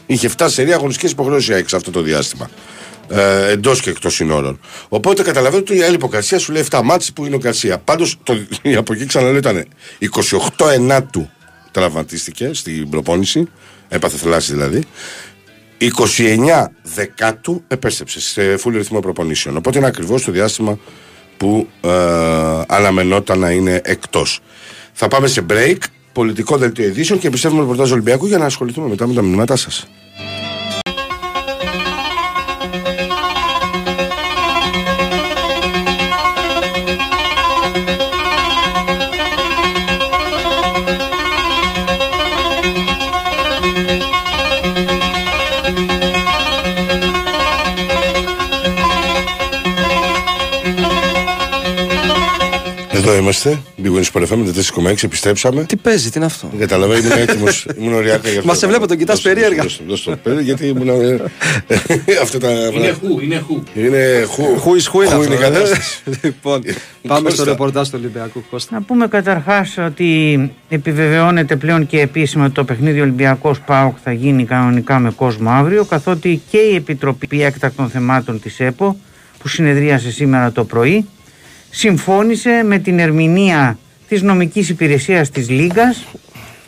Είχε 0.06 0.30
7 0.38 0.46
σερή 0.50 0.74
αγωνιστικές 0.74 1.12
υποχρεώσεις 1.12 1.56
έξω 1.56 1.76
αυτό 1.76 1.92
το 1.92 2.02
διάστημα. 2.02 2.50
Ε, 3.10 3.52
Εντός 3.52 3.82
και 3.82 3.90
εκτός 3.90 4.14
συνόρων. 4.14 4.60
Οπότε 4.90 5.24
καταλαβαίνω 5.24 5.62
ότι 5.62 5.78
η 5.78 5.84
άλλη 5.84 5.96
υποκρασία 5.96 6.40
σου 6.40 6.52
λέει 6.52 6.66
7 6.70 6.82
μάτς 6.84 7.14
που 7.14 7.26
είναι 7.26 7.36
ο 7.36 7.40
Καρσία. 7.40 7.78
Πάντω 7.78 8.06
από 8.78 8.94
εκεί 8.94 9.06
ξαναλέω 9.06 9.38
ήταν 9.38 9.66
28 10.58 10.72
ενάτου 10.74 11.30
τραυματίστηκε 11.72 12.50
στην 12.54 12.90
προπόνηση. 12.90 13.48
Έπαθε 13.88 14.18
θελάση 14.18 14.54
δηλαδή. 14.54 14.84
29 16.18 16.66
δεκάτου 16.84 17.64
επέστρεψε 17.68 18.22
σε 18.22 18.42
full 18.64 18.72
ρυθμό 18.72 19.00
προπονήσεων. 19.00 19.58
Οπότε 19.58 19.78
είναι 19.78 19.88
ακριβώς 19.88 20.24
το 20.24 20.32
διάστημα 20.32 20.80
που 21.38 21.68
ε, 21.82 21.90
αναμενόταν 22.68 23.40
να 23.40 23.50
είναι 23.50 23.82
εκτός. 23.84 24.40
Θα 24.94 25.08
πάμε 25.08 25.28
σε 25.28 25.46
break 25.50 25.78
πολιτικό 26.14 26.58
δελτίο 26.58 26.86
ειδήσεων 26.86 27.20
και 27.20 27.30
πιστεύουμε 27.30 27.62
ρεπορτάζ 27.62 27.92
Ολυμπιακού 27.92 28.26
για 28.26 28.38
να 28.38 28.46
ασχοληθούμε 28.46 28.88
μετά 28.88 29.08
με 29.08 29.14
τα 29.14 29.22
μηνύματά 29.22 29.56
σας. 29.56 29.88
Εδώ 53.02 53.16
είμαστε. 53.16 53.60
Big 53.84 53.88
Wings 53.88 54.04
Sport 54.14 54.28
FM 54.28 54.38
4,6. 54.90 55.04
Επιστρέψαμε. 55.04 55.64
Τι 55.64 55.76
παίζει, 55.76 56.10
τι 56.10 56.18
είναι 56.18 56.26
αυτό; 56.26 56.48
Δεν 56.52 56.60
Κατάλαβα, 56.60 56.98
ήμουν 56.98 57.12
έτοιμος. 57.12 57.66
ήμουν 57.80 57.94
ωριακά 57.94 58.30
για 58.30 58.38
αυτό. 58.38 58.48
Μα 58.48 58.54
σε 58.54 58.68
βλέπω, 58.68 58.88
τον 58.88 58.98
κοιτάς 58.98 59.16
Δώστε, 59.22 59.34
περίεργα. 59.34 59.62
δώστε, 59.64 59.84
δώστε, 59.88 60.20
δώστε, 60.24 60.42
γιατί 60.42 60.68
ήμουν. 60.68 60.88
ε, 60.90 61.20
Αυτά 62.22 62.38
τα. 62.40 62.50
Είναι 62.52 62.96
χου, 63.02 63.20
είναι 63.20 63.44
χου. 63.48 63.64
Είναι 63.74 64.26
χου. 64.28 64.60
Χου 64.60 64.76
εις 64.76 64.88
χου 64.88 65.02
είναι 65.02 65.10
Χου 65.14 65.20
αυτό, 65.22 65.34
η 65.34 65.36
ε; 65.36 65.40
κατάσταση. 65.40 66.00
Λοιπόν, 66.24 66.62
πάμε 67.08 67.20
στο 67.30 67.38
Κώστα. 67.38 67.44
ρεπορτάζ 67.44 67.88
του 67.90 67.96
Ολυμπιακού. 68.00 68.44
Κώστα. 68.50 68.76
Να 68.76 68.82
πούμε 68.82 69.08
καταρχάς 69.08 69.78
ότι 69.78 70.40
επιβεβαιώνεται 70.70 71.56
πλέον 71.56 71.88
και 71.88 72.00
επίσημα 72.00 72.46
ότι 72.46 72.54
το 72.54 72.64
παιχνίδι 72.64 73.02
Ολυμπιακός 73.02 73.60
ΠΑΟΚ 73.62 73.98
θα 74.04 74.12
γίνει 74.12 74.46
κανονικά 74.46 75.00
με 75.00 75.12
κόσμο 75.12 75.50
αύριο 75.50 75.84
καθότι 75.86 76.42
και 76.52 76.58
η 76.58 76.76
Επιτροπή 76.76 77.44
Έκτακτων 77.44 77.90
Θεμάτων 77.90 78.40
της 78.42 78.60
ΕΠΟ 78.60 78.98
που 79.40 79.48
συνεδρίασε 79.48 80.12
σήμερα 80.12 80.52
το 80.52 80.64
πρωί 80.64 81.06
συμφώνησε 81.72 82.64
με 82.66 82.78
την 82.78 83.00
ερμηνεία 83.00 83.78
της 84.08 84.22
νομικής 84.22 84.70
υπηρεσίας 84.70 85.30
της 85.30 85.50
Λίγκας 85.50 86.06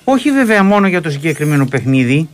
όχι 0.03 0.31
βέβαια 0.31 0.63
μόνο 0.63 0.87
για 0.87 1.01
το 1.01 1.09
συγκεκριμένο 1.09 1.65
παιχνίδι 1.65 2.29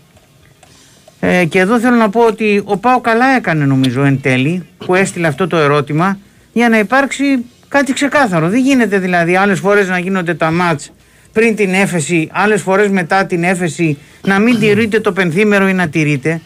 ε, 1.20 1.46
και 1.46 1.60
εδώ 1.60 1.80
θέλω 1.80 1.96
να 1.96 2.10
πω 2.10 2.22
ότι 2.22 2.62
ο 2.66 2.78
Πάο 2.78 3.02
καλά 3.02 3.26
έκανε 3.26 3.66
νομίζω 3.66 4.04
εν 4.04 4.22
τέλει 4.22 4.66
που 4.86 4.96
έστειλε 4.96 5.28
αυτό 5.28 5.48
το 5.48 5.58
ερώτημα 5.58 6.18
για 6.54 6.70
να 6.70 6.80
υπάρξει 6.80 7.46
κάτι 7.68 7.94
ξεκάθαρο. 7.94 8.50
Δεν 8.50 8.60
γίνεται 8.60 9.00
δηλαδή 9.00 9.36
άλλες 9.36 9.60
φορές 9.60 9.88
να 9.88 10.00
γίνονται 10.00 10.34
τα 10.34 10.52
μάτς 10.52 10.92
πριν 11.34 11.56
την 11.56 11.74
έφεση, 11.74 12.30
άλλες 12.32 12.62
φορές 12.62 12.90
μετά 12.90 13.26
την 13.26 13.44
έφεση 13.44 13.98
να 14.22 14.40
μην 14.40 14.60
τηρείται 14.60 15.00
το 15.00 15.12
πενθήμερο 15.12 15.68
ή 15.68 15.74
να 15.74 15.88
τηρείται. 15.88 16.42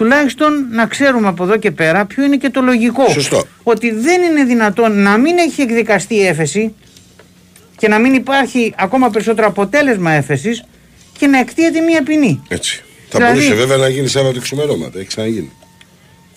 Τουλάχιστον 0.00 0.66
να 0.70 0.86
ξέρουμε 0.86 1.28
από 1.28 1.42
εδώ 1.44 1.56
και 1.56 1.70
πέρα 1.70 2.04
ποιο 2.06 2.24
είναι 2.24 2.36
και 2.36 2.50
το 2.50 2.60
λογικό. 2.60 3.08
Σωστό. 3.10 3.44
Ότι 3.62 3.90
δεν 3.90 4.22
είναι 4.22 4.44
δυνατόν 4.44 5.02
να 5.02 5.16
μην 5.16 5.38
έχει 5.38 5.62
εκδικαστεί 5.62 6.14
η 6.14 6.26
έφεση 6.26 6.74
και 7.76 7.88
να 7.88 7.98
μην 7.98 8.14
υπάρχει 8.14 8.74
ακόμα 8.78 9.10
περισσότερο 9.10 9.46
αποτέλεσμα 9.46 10.10
έφεσης 10.10 10.64
και 11.18 11.26
να 11.26 11.38
εκτίεται 11.38 11.80
μία 11.80 12.02
ποινή. 12.02 12.42
Έτσι. 12.48 12.82
Θα 13.08 13.18
Δηλαδή- 13.18 13.34
μπορούσε 13.40 13.54
βέβαια 13.54 13.76
να 13.76 13.88
γίνει 13.88 14.06
Σάββατο 14.08 14.40
ξημερώματα. 14.40 14.98
Έχει 14.98 15.08
ξαναγίνει. 15.08 15.50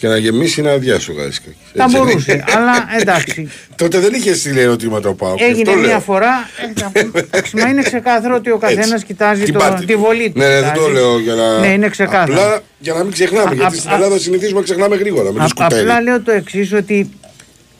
Και 0.03 0.09
να 0.09 0.17
γεμίσει 0.17 0.61
να 0.61 0.71
αδειάσει 0.71 1.11
ο 1.11 1.13
Γάρισκα. 1.13 1.47
Θα 1.75 1.87
μπορούσε, 1.91 2.43
αλλά 2.55 2.73
εντάξει. 3.01 3.49
Τότε 3.75 3.99
δεν 3.99 4.13
είχες 4.13 4.39
στείλει 4.39 4.59
ερωτήματα 4.59 5.09
ο 5.09 5.13
Πάοκ. 5.13 5.41
Έγινε 5.41 5.69
Αυτό 5.69 5.79
μία 5.81 5.87
λέω. 5.87 5.99
φορά. 5.99 6.49
ε, 6.75 6.79
θα- 6.81 6.91
εντάξει, 7.19 7.55
Μα 7.55 7.67
είναι 7.69 7.81
ξεκάθαρο 7.81 8.35
ότι 8.35 8.51
ο 8.51 8.57
καθένας 8.57 8.91
Έτσι. 8.91 9.05
κοιτάζει 9.05 9.43
Την 9.43 9.53
το, 9.53 9.59
πάτη. 9.59 9.85
τη 9.85 9.95
βολή 9.95 10.29
του. 10.31 10.39
Ναι, 10.39 10.45
ναι, 10.47 10.51
δεν 10.53 10.63
κοιτάζει. 10.63 10.79
το 10.81 10.87
λέω 10.87 11.19
για 11.19 11.33
να. 11.33 11.59
Ναι, 11.59 11.67
είναι 11.67 11.89
ξεκάθαρο. 11.89 12.33
Απλά 12.33 12.61
για 12.79 12.93
να 12.93 13.03
μην 13.03 13.11
ξεχνάμε. 13.11 13.49
Α, 13.49 13.53
γιατί 13.53 13.75
α, 13.75 13.77
στην 13.79 13.91
α, 13.91 13.93
Ελλάδα 13.95 14.17
συνηθίζουμε 14.17 14.59
να 14.59 14.63
ξεχνάμε 14.65 14.95
γρήγορα. 14.95 15.31
Με 15.31 15.37
το 15.37 15.43
Α- 15.43 15.47
σκουτέρι. 15.47 15.81
απλά 15.81 16.01
λέω 16.01 16.21
το 16.21 16.31
εξής 16.31 16.73
ότι 16.73 17.09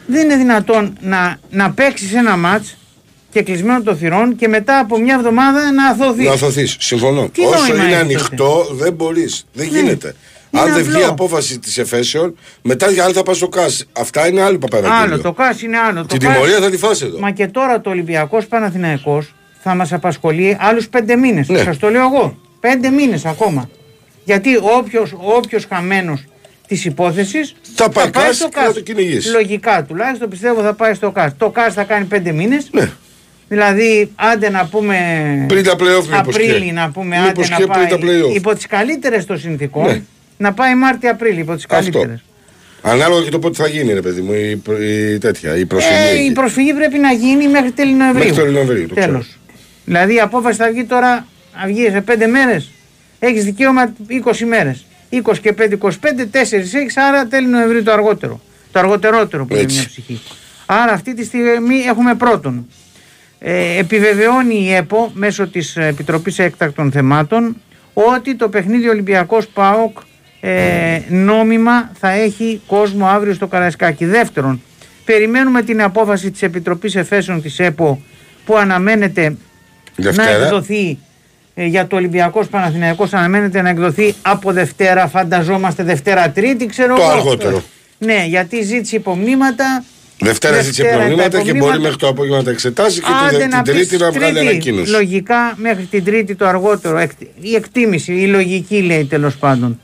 δεν 0.08 0.24
είναι 0.24 0.36
δυνατόν 0.38 0.98
να, 1.02 1.40
να 1.50 1.72
παίξεις 1.72 2.14
ένα 2.14 2.38
ματ 2.38 2.64
και 3.32 3.42
κλεισμένο 3.42 3.82
των 3.84 3.98
θυρών 3.98 4.36
και 4.36 4.48
μετά 4.48 4.80
από 4.80 5.00
μια 5.00 5.16
εβδομάδα 5.16 5.72
να 5.72 5.88
αθωθείς. 5.88 6.26
Να 6.26 6.32
αθωθείς. 6.32 6.76
Συμφωνώ. 6.80 7.30
Τι 7.34 7.42
Όσο 7.46 7.58
νόημα 7.68 7.84
είναι 7.84 7.92
έχει 7.94 8.02
ανοιχτό, 8.02 8.68
δεν 8.72 8.94
μπορείς. 8.94 9.46
Δεν 9.54 9.68
Ναι. 9.72 9.80
γίνεται. 9.80 10.16
Είναι 10.54 10.62
Αν 10.62 10.74
δεν 10.74 10.80
απλό. 10.86 10.94
βγει 11.00 11.04
απόφαση 11.04 11.60
της 11.60 11.78
εφέσεων, 11.78 12.38
μετά 12.62 12.90
για 12.90 13.04
άλλο 13.04 13.14
θα 13.14 13.24
πας 13.24 13.38
στο 13.38 13.48
ΚΑΣ. 13.50 13.86
Αυτά 13.94 14.28
είναι 14.28 14.42
άλλο 14.42 14.58
παπαρακίλιο. 14.58 14.98
Άλλο, 15.02 15.20
το 15.22 15.32
ΚΑΣ 15.34 15.62
είναι 15.62 15.78
άλλο. 15.78 16.06
Την 16.06 16.20
το 16.20 16.26
ΚΑΣ- 16.26 16.38
τιμωρία 16.38 16.60
θα 16.60 16.70
τη 16.70 16.78
φάσει 16.78 17.06
εδώ. 17.06 17.20
Μα 17.20 17.32
και 17.32 17.48
τώρα 17.48 17.82
το 17.82 17.90
Ολυμπιακός 17.90 18.46
Παναθηναϊκός 18.46 19.34
θα 19.64 19.76
μας 19.76 19.94
απασχολεί 19.94 20.58
άλλους 20.60 20.88
πέντε 20.90 21.16
μήνες. 21.16 21.48
Ναι. 21.50 21.64
Σας 21.64 21.78
το 21.78 21.90
λέω 21.90 22.02
εγώ. 22.06 22.38
Πέντε 22.60 22.90
μήνες 22.90 23.26
ακόμα. 23.26 23.70
Γιατί 24.26 24.50
όποιος 24.78 25.14
όποιος 25.20 25.66
χαμένος 25.70 26.24
της 26.68 26.86
υπόθεσης 26.86 27.56
Θα 27.76 27.90
πάει 27.90 28.10
ΚΑΣ 28.10 28.38
και 28.38 28.48
θα 28.52 28.74
το 28.74 28.80
κυνηγήσει. 28.80 29.30
Λογικά 29.30 29.84
τουλάχιστον 29.84 30.30
πιστεύω 30.30 30.62
θα 30.62 30.74
πάει 30.74 30.94
στο 30.94 31.12
ΚΑΣ. 31.12 31.32
Το 31.38 31.50
ΚΑΣ 31.50 31.74
θα 31.74 31.84
κάνει 31.84 32.06
πέντε 32.06 32.32
μήνες. 32.32 32.68
Ναι. 32.72 32.90
Δηλαδή, 33.48 34.12
άντε 34.16 34.50
να 34.50 34.66
πούμε. 34.66 34.96
Πριν 35.48 35.64
τα 35.64 35.72
play-off, 35.74 36.06
μήπως 36.12 36.36
Απρίλη 36.36 36.66
και. 36.66 36.72
να 36.72 36.90
πούμε, 36.92 37.18
Μήπως 37.26 37.52
άντε 37.52 37.62
και 37.62 37.68
να 37.68 37.74
πριν 37.74 38.00
πάει. 38.00 38.00
τα 38.22 38.28
play-off. 38.28 38.36
Υπό 38.36 38.56
τις 38.56 38.68
καλύτερες 38.68 39.26
των 39.26 39.40
συνθήκων. 39.40 39.86
Ναι. 39.86 40.02
Να 40.44 40.54
πάει 40.54 40.76
Μάρτιο-Απρίλη, 40.76 41.40
υπό 41.40 41.56
τι 41.56 41.64
Αυτό. 41.70 41.76
καλύτερε. 41.76 42.20
Ανάλογα 42.82 43.24
και 43.24 43.30
το 43.30 43.40
πότε 43.40 43.64
θα 43.64 43.68
γίνει, 43.68 43.94
ρε 43.94 44.02
παιδί 44.02 44.22
μου, 44.22 44.34
η, 44.34 44.56
προ- 44.56 44.80
η 44.82 45.18
τέτοια, 45.18 45.56
η 45.58 45.66
προσφυγή. 45.66 45.96
Ε, 46.10 46.16
η 46.22 46.24
εκεί. 46.26 46.32
προσφυγή 46.32 46.74
πρέπει 46.74 46.98
να 47.00 47.12
γίνει 47.12 47.48
μέχρι 47.48 47.72
τέλη 47.72 47.94
Νοεμβρίου. 47.94 48.24
Μέχρι 48.28 48.42
τέλη 48.42 48.54
Νοεμβρίου, 48.54 48.88
το 48.88 48.94
Τέλος. 48.96 49.38
Δηλαδή 49.86 50.16
η 50.16 50.20
απόφαση 50.20 50.58
θα 50.58 50.70
βγει 50.72 50.84
τώρα, 50.84 51.28
θα 51.54 51.68
βγει 51.68 51.90
σε 51.90 52.02
5 52.08 52.28
μέρες. 52.28 52.72
Έχεις 53.20 53.44
δικαίωμα 53.44 53.94
20 54.10 54.46
μέρες. 54.48 54.86
20 55.10 55.38
και 55.42 55.54
5, 55.54 55.78
25, 55.78 56.26
4 56.32 56.74
έχεις, 56.74 56.98
άρα 56.98 57.26
τέλη 57.28 57.48
Νοεμβρίου 57.48 57.84
το 57.84 57.92
αργότερο. 57.92 58.42
Το 58.72 58.80
αργοτερότερο 58.80 59.46
που 59.46 59.54
είναι 59.54 59.64
Έτσι. 59.64 59.76
μια 59.78 59.86
ψυχή. 59.88 60.22
Άρα 60.66 60.92
αυτή 60.92 61.14
τη 61.14 61.24
στιγμή 61.26 61.76
έχουμε 61.88 62.16
πρώτον. 62.16 62.68
Ε, 63.40 63.78
επιβεβαιώνει 63.78 64.56
η 64.56 64.74
ΕΠΟ 64.74 65.12
μέσω 65.14 65.48
της 65.48 65.78
Επιτροπής 65.78 66.40
Έκτακτων 66.40 66.92
Θεμάτων 66.92 67.62
ότι 67.94 68.36
το 68.36 68.50
παιχνίδι 68.50 68.90
Ολυμπιακός 68.90 69.48
ΠΑΟΚ 69.48 69.98
ε, 70.46 71.00
νόμιμα 71.10 71.92
θα 72.00 72.10
έχει 72.12 72.62
κόσμο 72.68 73.08
αύριο 73.08 73.34
στο 73.34 73.48
Καραϊσκάκι. 73.48 74.06
Δεύτερον, 74.06 74.62
περιμένουμε 75.06 75.62
την 75.62 75.82
απόφαση 75.82 76.32
της 76.32 76.42
Επιτροπής 76.42 76.96
Εφέσεων 76.96 77.42
της 77.42 77.60
ΕΠΟ 77.60 78.02
που 78.46 78.58
αναμένεται 78.58 79.36
Δευτέρα. 79.96 80.38
να 80.38 80.46
εκδοθεί 80.46 80.98
ε, 81.56 81.66
για 81.66 81.88
το 81.88 81.96
Ολυμπιακός 81.96 82.48
Παναθηναϊκός 82.48 83.14
αναμένεται 83.14 83.62
να 83.62 83.70
εκδοθεί 83.70 84.14
από 84.22 84.52
Δευτέρα, 84.52 85.08
φανταζόμαστε 85.08 85.84
Δευτέρα 85.84 86.30
Τρίτη, 86.30 86.66
ξέρω 86.66 86.96
Το 86.96 87.02
εγώ. 87.02 87.12
αργότερο. 87.12 87.64
Ναι, 87.98 88.26
γιατί 88.28 88.62
ζήτησε 88.64 88.96
υπομνήματα. 88.96 89.84
Δευτέρα 90.20 90.62
ζήτησε 90.62 90.82
Δευτέρα 90.84 91.02
τα 91.04 91.08
υπομνήματα 91.08 91.38
και 91.38 91.44
μπορεί 91.44 91.50
υπομνήματα. 91.58 91.82
μέχρι 91.82 91.98
το 91.98 92.08
απόγευμα 92.08 92.38
να 92.38 92.44
τα 92.44 92.52
εξετάσει 92.52 93.00
και 93.02 93.08
Άντε 93.28 93.38
την, 93.38 93.50
την 93.50 93.62
πεις 93.64 93.74
Τρίτη 93.88 94.04
να 94.04 94.12
βγάλει 94.12 94.34
Τρίτη. 94.34 94.48
ανακοίνωση. 94.50 94.92
Λογικά 94.92 95.54
μέχρι 95.56 95.84
την 95.84 96.04
Τρίτη 96.04 96.36
το 96.36 96.48
αργότερο. 96.48 96.98
εκ- 96.98 97.12
Η 97.42 97.56
εκτίμηση, 97.56 98.14
η 98.14 98.26
λογική 98.28 98.82
λέει 98.82 99.06
τέλος 99.06 99.36
πάντων. 99.38 99.80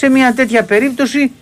Σε 0.00 0.08
μια 0.08 0.34
τέτοια 0.34 0.62
περίπτωση 0.62 1.32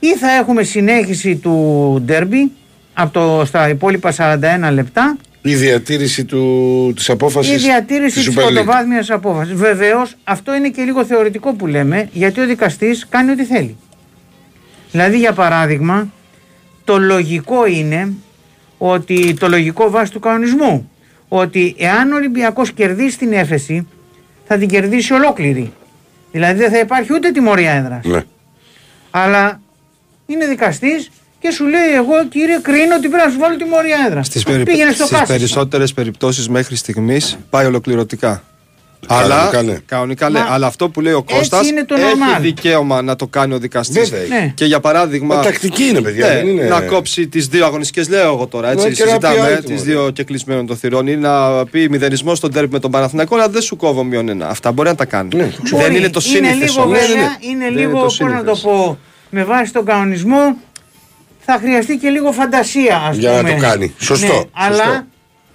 ή 0.00 0.16
θα 0.16 0.30
έχουμε 0.30 0.62
συνέχιση 0.62 1.36
του 1.36 2.02
ντέρμπι 2.04 2.50
από 2.92 3.12
το, 3.12 3.44
στα 3.44 3.68
υπόλοιπα 3.68 4.14
41 4.16 4.72
λεπτά 4.72 5.16
Η 5.42 5.54
διατήρηση 5.54 6.24
του, 6.24 6.92
της 6.96 7.10
απόφασης 7.10 7.52
η 7.52 7.56
διατήρηση 7.56 8.14
της 8.16 8.24
της 8.24 8.34
Super 8.34 8.38
League. 8.38 8.44
πρωτοβάθμιας 8.44 9.10
απόφασης. 9.10 9.54
Βεβαίως 9.54 10.14
αυτό 10.24 10.54
είναι 10.54 10.68
και 10.68 10.82
λίγο 10.82 11.04
θεωρητικό 11.04 11.52
που 11.54 11.66
λέμε 11.66 12.08
γιατί 12.12 12.40
ο 12.40 12.46
δικαστής 12.46 13.06
κάνει 13.08 13.30
ό,τι 13.30 13.44
θέλει. 13.44 13.76
Δηλαδή 14.90 15.18
για 15.18 15.32
παράδειγμα 15.32 16.12
το 16.84 16.98
λογικό 16.98 17.66
είναι 17.66 18.12
ότι 18.78 19.34
το 19.34 19.48
λογικό 19.48 19.90
βάση 19.90 20.12
του 20.12 20.20
κανονισμού 20.20 20.90
ότι 21.28 21.74
εάν 21.78 22.12
ο 22.12 22.16
Ολυμπιακός 22.16 22.72
κερδίσει 22.72 23.18
την 23.18 23.32
έφεση 23.32 23.86
θα 24.46 24.58
την 24.58 24.68
κερδίσει 24.68 25.12
ολόκληρη. 25.12 25.72
Δηλαδή 26.32 26.58
δεν 26.58 26.70
θα 26.70 26.78
υπάρχει 26.78 27.12
ούτε 27.12 27.30
τιμωρία 27.30 27.72
έδρας. 27.72 28.04
Ναι. 28.04 28.22
Αλλά 29.10 29.60
είναι 30.26 30.46
δικαστής 30.46 31.10
και 31.40 31.50
σου 31.50 31.66
λέει 31.66 31.94
εγώ 31.94 32.26
κύριε 32.28 32.58
κρίνω 32.62 32.94
ότι 32.94 33.08
πρέπει 33.08 33.26
να 33.26 33.32
σου 33.32 33.38
βάλω 33.38 33.56
τιμωρία 33.56 33.96
έδρας. 34.06 34.26
Στις 34.26 34.42
περι... 34.42 34.62
Πήγαινε 34.62 34.92
στο 34.92 35.04
στις 35.04 35.18
κάσισμα. 35.18 35.36
περισσότερες 35.36 35.92
περιπτώσεις 35.92 36.48
μέχρι 36.48 36.76
στιγμής 36.76 37.38
πάει 37.50 37.66
ολοκληρωτικά. 37.66 38.42
Κανονικά, 39.08 39.48
Αλλά, 39.48 39.62
ναι. 39.62 39.78
κανονικά, 39.86 40.28
ναι. 40.30 40.38
Μα 40.38 40.46
Αλλά 40.50 40.66
αυτό 40.66 40.88
που 40.88 41.00
λέει 41.00 41.12
ο 41.12 41.16
έτσι 41.24 41.34
Κώστας 41.38 41.68
είναι 41.68 41.84
το 41.84 41.94
έχει 41.94 42.04
normal. 42.04 42.40
δικαίωμα 42.40 43.02
να 43.02 43.16
το 43.16 43.26
κάνει 43.26 43.54
ο 43.54 43.58
δικαστής. 43.58 44.10
Βέβαια 44.10 44.20
έχει. 44.20 44.44
Ναι. 44.44 44.52
Και 44.54 44.64
για 44.64 44.80
παράδειγμα. 44.80 45.34
Μα 45.36 45.42
τακτική 45.42 45.84
είναι, 45.84 46.00
παιδιά, 46.00 46.26
ναι, 46.26 46.34
δεν 46.34 46.46
είναι- 46.48 46.62
Να 46.68 46.80
κόψει 46.80 47.28
τις 47.28 47.46
δύο 47.46 47.64
αγωνιστικές, 47.66 48.08
λέω 48.08 48.32
εγώ 48.32 48.46
τώρα. 48.46 48.70
Έτσι, 48.70 48.86
Ναι, 48.88 48.92
και 48.92 49.04
να 49.04 49.04
πει 49.04 49.10
συζητάμε 49.26 49.46
άλλη 49.46 49.56
τις 49.56 49.64
τιμωρία. 49.64 49.84
δύο 49.84 50.10
και 50.10 50.24
κλεισμένων 50.24 50.66
των 50.66 50.76
θυρών. 50.76 51.06
Ή 51.06 51.16
να 51.16 51.64
πει 51.66 51.88
μηδενισμός 51.88 52.38
στον 52.38 52.52
τέρμι 52.52 52.68
με 52.72 52.78
τον 52.78 52.90
Παναθηναϊκό, 52.90 53.34
αλλά 53.34 53.48
δεν 53.48 53.62
σου 53.62 53.76
κόβω 53.76 54.04
μείον 54.04 54.28
ένα. 54.28 54.48
Αυτά 54.48 54.72
μπορεί 54.72 54.88
να 54.88 54.94
τα 54.94 55.04
κάνει. 55.04 55.28
Ναι, 55.36 55.42
το 55.56 55.62
ξέρω. 55.62 55.80
δεν 55.80 55.90
Μπορεί. 55.90 56.00
είναι 56.00 56.10
το 56.10 56.20
Είναι 56.24 56.34
σύνηθες 56.36 56.70
λίγο 56.70 56.82
όμως. 56.82 56.98
βέβαια, 56.98 57.36
είναι 57.40 57.68
λίγο, 57.68 58.00
πώς 58.00 58.18
να 58.20 58.44
το 58.44 58.56
πω, 58.62 58.98
με 59.30 59.44
βάση 59.44 59.72
τον 59.72 59.84
κανονισμό 59.84 60.56
θα 61.44 61.58
χρειαστεί 61.60 61.96
και 61.96 62.08
λίγο 62.08 62.32
φαντασία 62.32 62.96
ας 63.08 63.16
Για 63.16 63.30
να 63.30 63.36
πούμε. 63.38 63.50
το 63.50 63.56
κάνει. 63.60 63.94
Σωστό, 63.98 64.26
Ναι, 64.26 64.32
σωστό. 64.32 64.48
αλλά 64.52 65.06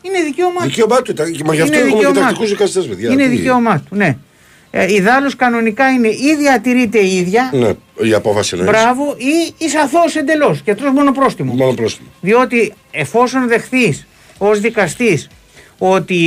είναι 0.07 0.23
δικαίωμά 0.25 0.61
του. 0.61 0.67
Δικαίωμά 0.67 1.01
του. 1.01 1.11
ήταν. 1.11 1.31
Και 1.31 1.43
Μα 1.45 1.53
γι' 1.53 1.61
αυτό 1.61 1.73
Είναι 1.77 1.85
έχουμε 1.85 1.99
και 2.01 2.05
δικαίωμά 2.07 2.25
τακτικούς 2.27 2.49
του. 2.49 2.55
δικαστές, 2.55 2.85
παιδιά. 2.87 3.11
Είναι 3.11 3.23
Τι- 3.23 3.29
δικαίωμά 3.29 3.79
του, 3.89 3.95
ναι. 3.95 4.17
Ε, 4.71 4.93
Ιδάλλως 4.93 5.35
κανονικά 5.35 5.89
είναι 5.89 6.07
ή 6.07 6.35
διατηρείται 6.39 6.99
η 6.99 7.15
ίδια, 7.17 7.49
Ναι, 7.53 7.69
η 8.09 8.13
απόφαση 8.13 8.55
εννοείς. 8.57 8.71
μπράβο, 8.79 9.15
ή 9.17 9.53
εισαθώς 9.65 10.15
εντελώς 10.15 10.61
και 10.61 10.75
τρως 10.75 10.91
μόνο 10.91 11.11
πρόστιμο. 11.11 11.53
Μόνο 11.53 11.73
πρόστιμο. 11.73 12.07
Διότι 12.21 12.73
εφόσον 12.91 13.47
δεχθείς 13.47 14.07
ως 14.37 14.59
δικαστής 14.59 15.27
ότι 15.77 16.21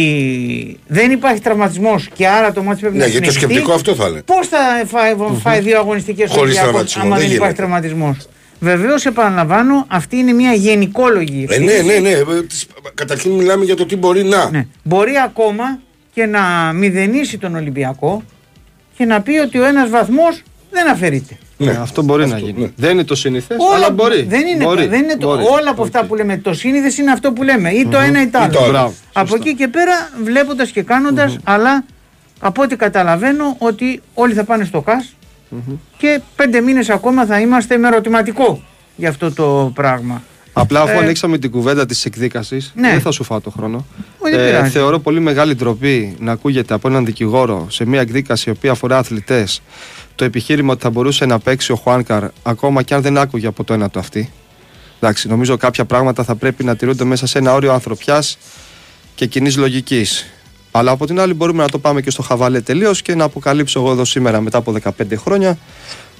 δεν 0.86 1.10
υπάρχει 1.10 1.40
τραυματισμός 1.40 2.08
και 2.14 2.26
άρα 2.28 2.52
το 2.52 2.62
μάτι 2.62 2.80
πρέπει 2.80 2.96
Ναι, 2.96 3.02
να 3.04 3.10
γιατί 3.10 3.26
το 3.26 3.32
συνεχιστεί. 3.32 3.54
σκεπτικό 3.54 3.76
αυτό 3.78 3.94
θα 3.94 4.08
είναι. 4.08 4.22
Πώς 4.22 4.48
θα 4.48 4.58
φάει, 4.86 5.14
φάει 5.42 5.60
δύο 5.60 5.78
αγωνιστικές 5.78 6.30
Χωρίς 6.30 6.56
τραυματισμό, 6.56 7.02
άμα 7.02 7.16
δεν 7.16 7.26
δεν 7.26 7.36
υπάρχει 7.36 7.52
γίνεται. 7.52 7.66
τραυματισμός; 7.66 8.28
Βεβαίως, 8.60 9.06
επαναλαμβάνω, 9.06 9.84
αυτή 9.88 10.16
είναι 10.16 10.32
μια 10.32 10.52
γενικόλογη 10.52 11.46
Ε, 11.48 11.58
ναι, 11.58 11.72
ναι, 11.72 11.98
ναι. 11.98 12.10
Ε, 12.10 12.24
τις- 12.48 12.66
Καταρχήν 12.94 13.30
μιλάμε 13.32 13.64
για 13.64 13.76
το 13.76 13.86
τι 13.86 13.96
μπορεί 13.96 14.24
να. 14.24 14.50
Ναι. 14.50 14.66
Μπορεί 14.82 15.12
ακόμα 15.24 15.78
και 16.14 16.26
να 16.26 16.72
μηδενίσει 16.74 17.38
τον 17.38 17.54
Ολυμπιακό 17.56 18.22
και 18.96 19.04
να 19.04 19.20
πει 19.20 19.38
ότι 19.38 19.58
ο 19.58 19.64
ένας 19.64 19.90
βαθμός 19.90 20.42
δεν 20.70 20.88
αφαιρείται. 20.90 21.38
Ναι. 21.56 21.70
Ε, 21.70 21.76
αυτό 21.76 22.02
μπορεί 22.02 22.26
να 22.26 22.34
Αυτό, 22.34 22.46
γίνει. 22.46 22.60
ναι. 22.60 22.68
Δεν 22.76 22.90
είναι 22.90 23.04
το 23.04 23.14
συνηθές, 23.14 23.56
Όλα- 23.60 23.74
αλλά 23.76 23.90
μπορεί. 23.90 24.22
Δεν 24.22 24.46
είναι, 24.46 24.64
μπορεί, 24.64 24.86
δεν 24.86 25.02
είναι 25.02 25.16
το, 25.16 25.26
μπορεί. 25.26 25.42
όλα 25.44 25.70
από 25.70 25.82
αυτά 25.82 26.04
που 26.04 26.14
λέμε. 26.14 26.36
Το 26.38 26.52
σύνηθες 26.54 26.98
είναι 26.98 27.10
αυτό 27.12 27.32
που 27.32 27.42
λέμε. 27.42 27.70
Ή 27.70 27.86
το 27.86 27.98
ένα 27.98 28.22
ή 28.22 28.26
το 28.26 28.38
άλλο. 28.38 28.52
το 28.52 28.60
άλλο. 28.62 28.70
Μπράβο, 28.70 28.94
από 29.12 29.26
σωστά. 29.28 29.44
εκεί 29.48 29.56
και 29.56 29.68
πέρα, 29.68 30.10
βλέποντας 30.22 30.70
και 30.70 30.82
κανοντα 30.82 31.34
αλλά 31.44 31.84
από 32.40 32.62
ό,τι 32.62 32.76
καταλαβαίνω 32.76 33.54
ότι 33.58 34.00
όλοι 34.14 34.32
θα 34.34 34.44
πάνε 34.44 34.64
στο 34.64 34.80
ΚΑΣ 34.80 35.14
και 35.96 36.20
πέντε 36.36 36.60
μήνες 36.60 36.90
ακόμα 36.90 37.26
θα 37.26 37.40
είμαστε 37.40 37.76
με 37.76 37.88
ερωτηματικό 37.88 38.62
για 38.96 39.08
αυτό 39.08 39.32
το 39.32 39.70
πράγμα. 39.74 40.22
Απλά 40.52 40.80
αφού 40.82 40.92
Ε, 40.92 40.96
ανοίξαμε 41.02 41.38
την 41.38 41.50
κουβέντα 41.50 41.86
της 41.86 42.04
εκδίκασης, 42.04 42.72
Ναι. 42.76 42.90
δεν 42.90 43.00
θα 43.00 43.10
σου 43.10 43.24
φάω 43.24 43.40
το 43.40 43.50
χρόνο. 43.50 43.86
Όχι, 44.18 44.36
δεν 44.36 44.46
πειράζει. 44.46 44.70
θεωρώ 44.70 44.98
πολύ 44.98 45.20
μεγάλη 45.20 45.54
ντροπή 45.54 46.16
να 46.20 46.32
ακούγεται 46.32 46.74
από 46.74 46.88
έναν 46.88 47.04
δικηγόρο 47.04 47.66
σε 47.70 47.84
μια 47.84 48.00
εκδίκαση 48.00 48.48
η 48.48 48.52
οποία 48.52 48.70
αφορά 48.70 48.98
αθλητές 48.98 49.62
το 50.14 50.24
επιχείρημα 50.24 50.72
ότι 50.72 50.82
θα 50.82 50.90
μπορούσε 50.90 51.26
να 51.26 51.38
παίξει 51.38 51.72
ο 51.72 51.76
Χουάνκαρ 51.76 52.24
ακόμα 52.42 52.82
και 52.82 52.94
αν 52.94 53.02
δεν 53.02 53.18
άκουγε 53.18 53.46
από 53.46 53.64
το 53.64 53.74
ένα 53.74 53.90
του 53.90 53.98
αυτή. 53.98 54.30
Εντάξει, 55.00 55.28
νομίζω 55.28 55.56
κάποια 55.56 55.84
πράγματα 55.84 56.24
θα 56.24 56.34
πρέπει 56.34 56.64
να 56.64 56.76
τηρούνται 56.76 57.04
μέσα 57.04 57.26
σε 57.26 57.38
ένα 57.38 57.52
όριο 57.54 57.72
ανθρωπιάς 57.72 58.38
και 59.14 59.26
κοινής 59.26 59.56
λογικής. 59.56 60.26
Αλλά 60.70 60.90
από 60.90 61.06
την 61.06 61.20
άλλη, 61.20 61.34
μπορούμε 61.34 61.62
να 61.62 61.68
το 61.68 61.78
πάμε 61.78 62.00
και 62.00 62.10
στο 62.10 62.22
χαβαλέ 62.22 62.60
τελείως 62.60 63.02
και 63.02 63.14
να 63.14 63.24
αποκαλύψω 63.24 63.80
εγώ 63.80 63.90
εδώ 63.90 64.04
σήμερα 64.04 64.40
μετά 64.40 64.58
από 64.58 64.74
15 64.82 64.90
χρόνια 65.16 65.58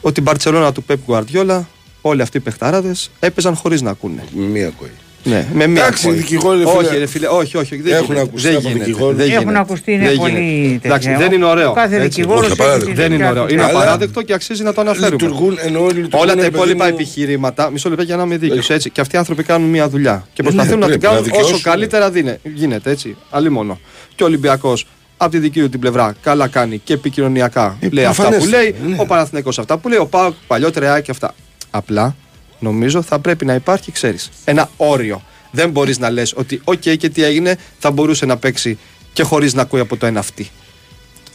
ότι 0.01 0.21
η 0.21 0.23
Μπαρσελόνα 0.27 0.73
του 0.73 0.83
Πεπ 0.83 0.99
Γκουαρδιόλα, 1.07 1.69
όλοι 2.01 2.23
αυτοί 2.23 2.37
οι 2.37 2.41
παιχταράδες 2.41 3.11
έπαιζαν 3.21 3.55
χωρίς 3.55 3.83
να 3.83 3.91
ακούνε. 3.91 4.25
Μία 4.35 4.73
κοή. 4.79 4.91
Ναι, 5.25 5.47
με 5.55 5.67
μία 5.67 5.83
Εντάξει, 5.83 6.07
ακόμη. 6.07 6.21
δικηγόροι, 6.21 6.59
ρε 6.59 6.67
φίλε. 6.67 6.79
Όχι, 6.89 6.99
ρε 6.99 7.07
φίλε, 7.07 7.27
όχι, 7.27 7.57
όχι. 7.57 7.77
Δεν 7.77 7.93
Έχουν 7.93 8.05
γίνεται. 8.05 8.21
ακουστεί 8.23 8.49
δεν 8.49 8.57
από 8.57 8.69
γίνεται. 8.69 8.85
δικηγόρους. 8.85 9.17
Δεν 9.17 9.27
Έχουν 9.31 9.43
γίνεται. 9.43 9.59
ακουστεί, 9.59 9.93
είναι 9.93 10.07
Δεν 10.09 10.17
πολύ 10.17 10.31
γίνεται. 10.31 10.69
τέτοια. 10.73 10.81
Εντάξει, 10.91 11.15
δεν 11.15 11.33
είναι 11.33 11.45
Ο 11.45 11.49
ωραίο. 11.49 11.73
κάθε 11.73 11.95
έτσι. 11.97 12.09
δικηγόρος 12.09 12.43
Όχι, 12.43 12.53
έχει 12.53 12.61
απαράδεκτο. 12.61 12.91
τη 12.91 12.97
Δεν 12.97 13.07
είναι 13.07 13.15
δικιά 13.17 13.31
ωραίο. 13.31 13.47
του 13.47 13.53
Είναι 13.53 13.63
Αλλά- 13.63 13.73
απαράδεκτο 13.79 14.23
και 14.23 14.33
αξίζει 14.33 14.63
να 14.63 14.73
το 14.73 14.81
αναφέρουμε. 14.81 15.11
Λειτουργούν 15.11 15.57
ενώ 15.61 15.81
όλοι 15.81 15.93
λειτουργούν. 15.95 16.21
Όλα 16.21 16.35
τα 16.35 16.41
ρε 16.41 16.47
υπόλοιπα 16.47 16.85
παιδί 16.85 16.91
μου. 16.91 16.99
επιχειρήματα, 17.01 17.71
μισό 17.71 17.89
λεπτό 17.89 18.03
για 18.05 18.17
να 18.17 18.23
είμαι 18.23 18.37
δίκαιο 18.37 18.63
έτσι. 18.69 18.91
Και 18.91 19.01
αυτοί 19.01 19.17
οι 19.17 19.19
άνθρωποι 19.19 19.43
κάνουν 19.43 19.69
μια 19.71 19.89
δουλειά. 19.89 20.27
Και 20.33 20.43
προσπαθούν 20.43 20.79
Ναι, 20.79 20.85
να 20.87 20.91
την 20.91 20.99
πρέπει 21.01 21.15
να 21.15 21.21
κάνουν 21.21 21.31
όσο 21.31 21.41
δικαιώσουν. 21.43 21.63
καλύτερα 21.73 22.11
δίνε- 22.11 22.39
γίνεται 22.55 22.91
έτσι. 22.91 23.17
Αλλή 23.31 23.51
μόνο. 23.51 23.81
Και 24.14 24.23
ο 24.23 24.27
Ολυμπιακός 24.27 24.87
από 25.16 25.31
τη 25.31 25.38
δική 25.38 25.61
του 25.61 25.68
την 25.68 25.81
πλευρά 25.81 26.14
καλά 26.23 26.49
κάνει 26.49 26.79
και 26.79 26.92
επικοινωνιακά. 26.92 27.77
Ε, 27.81 27.88
λέει 27.88 28.05
αυτά 28.05 28.23
που 28.23 28.29
προφανές, 28.31 28.51
λέει. 28.55 28.75
ναι. 28.87 28.96
Ο 28.99 29.07
Παναθηναϊκός 29.07 29.59
αυτά 29.59 29.79
που 29.79 29.88
λέει. 29.88 29.99
Ο 29.99 30.07
ΠΑΟΚ 30.07 30.35
παλιότερα 30.46 31.01
και 31.01 31.11
αυτά. 31.11 31.35
Απλά 31.70 32.16
νομίζω 32.59 33.03
θα 33.03 33.18
πρέπει 33.18 33.44
να 33.44 33.55
υπάρχει, 33.55 33.92
ξέρεις, 33.92 34.31
ένα 34.44 34.70
όριο. 34.77 35.23
Δεν 35.51 35.70
μπορείς 35.70 35.99
να 35.99 36.11
λες 36.11 36.33
ότι, 36.37 36.61
οκ, 36.64 36.81
και 36.81 37.09
τι 37.09 37.23
έγινε, 37.23 37.57
θα 37.79 37.90
μπορούσε 37.90 38.27
να 38.27 38.37
παίξει 38.37 38.79
και 39.12 39.23
χωρίς 39.23 39.55
να 39.55 39.62
ακούει 39.62 39.81
από 39.81 39.96
το 39.96 40.07
ένα 40.07 40.18
αυτή. 40.20 40.49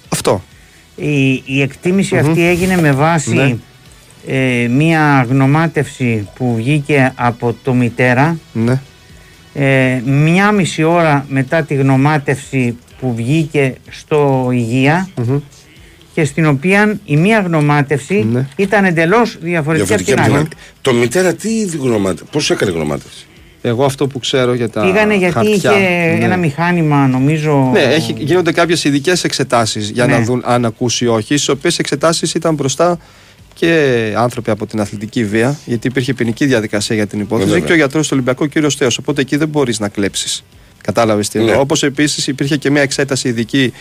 Αυτό. 0.09 0.43
Η, 0.95 1.31
η 1.45 1.61
εκτίμηση 1.61 2.17
αυτή 2.17 2.47
έγινε 2.47 2.77
με 2.81 2.91
βάση 2.91 3.33
Ναι. 3.33 3.55
ε, 4.27 4.67
μία 4.67 5.25
γνωμάτευση 5.29 6.29
που 6.35 6.55
βγήκε 6.55 7.11
από 7.15 7.55
το 7.63 7.73
Μητέρα 7.73 8.38
Ναι. 8.53 8.81
Ε, 9.57 10.01
μια 10.05 10.51
μισή 10.51 10.83
ώρα 10.83 11.25
μετά 11.29 11.61
τη 11.63 11.73
γνωμάτευση 11.75 12.77
που 12.99 13.13
βγήκε 13.15 13.73
στο 13.89 14.49
υγεια 14.53 15.09
Μμμ. 15.15 15.37
και 16.13 16.25
στην 16.25 16.45
οποία 16.45 16.99
η 17.05 17.17
μία 17.17 17.39
γνωμάτευση 17.39 18.27
Ναι. 18.31 18.47
ήταν 18.55 18.85
εντελώς 18.85 19.37
διαφορετική 19.41 19.93
από 19.93 20.03
Διαφορετική 20.03 20.11
την 20.11 20.19
από 20.19 20.23
την 20.27 20.33
άλλη. 20.35 20.39
άλλη. 20.39 20.47
Το 20.81 20.93
μητέρα 20.93 21.33
τι 21.33 21.49
είδη 21.49 21.77
γνωμάτευση. 21.77 22.31
Πώς 22.31 22.49
έκανε 22.51 22.71
γνωμάτευση; 22.71 23.25
Εγώ 23.61 23.85
αυτό 23.85 24.07
που 24.07 24.19
ξέρω 24.19 24.53
για 24.53 24.69
τα. 24.69 24.81
Πήγανε 24.81 25.15
γιατί 25.15 25.33
χαρτιά, 25.33 25.53
είχε 25.53 26.15
ναι. 26.17 26.25
ένα 26.25 26.37
μηχάνημα 26.37 27.07
νομίζω 27.07 27.69
Ναι, 27.73 27.79
έχει, 27.81 28.15
γίνονται 28.17 28.51
κάποιες 28.51 28.83
ειδικές 28.83 29.23
εξετάσεις 29.23 29.89
για 29.89 30.05
Ναι. 30.05 30.13
να 30.17 30.23
δουν 30.23 30.41
αν 30.45 30.65
ακούσει 30.65 31.05
ή 31.05 31.07
όχι. 31.07 31.23
Στις 31.37 31.49
οποίες 31.49 31.79
εξετάσεις 31.79 32.33
ήταν 32.33 32.53
μπροστά 32.55 32.97
και 33.59 34.13
άνθρωποι 34.17 34.49
από 34.51 34.65
την 34.65 34.79
αθλητική 34.79 35.25
βία, 35.25 35.59
γιατί 35.65 35.87
υπήρχε 35.87 36.13
ποινική 36.13 36.45
διαδικασία 36.45 36.95
για 36.95 37.07
την 37.07 37.19
υπόθεση 37.19 37.49
Βέβαια. 37.49 37.65
και 37.65 37.71
ο 37.71 37.75
γιατρός 37.75 38.03
του 38.03 38.09
Ολυμπιακού 38.13 38.47
κύριος 38.47 38.75
Θέο. 38.75 38.87
Οπότε 38.99 39.21
εκεί 39.21 39.35
δεν 39.37 39.47
μπορείς 39.47 39.79
να 39.79 39.89
κλέψεις. 39.89 40.43
Κατάλαβες 40.81 41.29
τι 41.29 41.37
Ναι. 41.37 41.43
εννοώ. 41.43 41.59
Όπως 41.61 41.83
επίσης 41.83 42.27
υπήρχε 42.27 42.57
και 42.57 42.69
μια 42.71 42.81
εξέταση 42.81 43.27
ειδική 43.27 43.73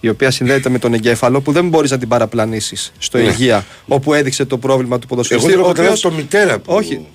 η 0.00 0.08
οποία 0.08 0.30
συνδέεται 0.30 0.68
με 0.68 0.78
τον 0.78 0.94
εγκέφαλο 0.94 1.40
που 1.40 1.52
δεν 1.52 1.68
μπορείς 1.68 1.90
να 1.90 1.98
την 1.98 2.08
παραπλανήσεις 2.08 2.92
στο 2.98 3.18
Ναι. 3.18 3.24
υγεία, 3.24 3.66
όπου 3.86 4.14
έδειξε 4.14 4.44
το 4.44 4.58
πρόβλημα 4.58 4.96
του 4.98 5.06
Εγώ 5.06 5.08
ποδοσφαιριστή. 5.08 5.50
δεν 5.50 5.58
έχω 5.58 5.68
ο 5.68 5.72
καταλάβει 5.72 5.94
οποίος- 5.98 6.14
το 6.14 6.20
μητέρα 6.22 6.58
που. 6.58 6.72
Όχι. 6.74 7.06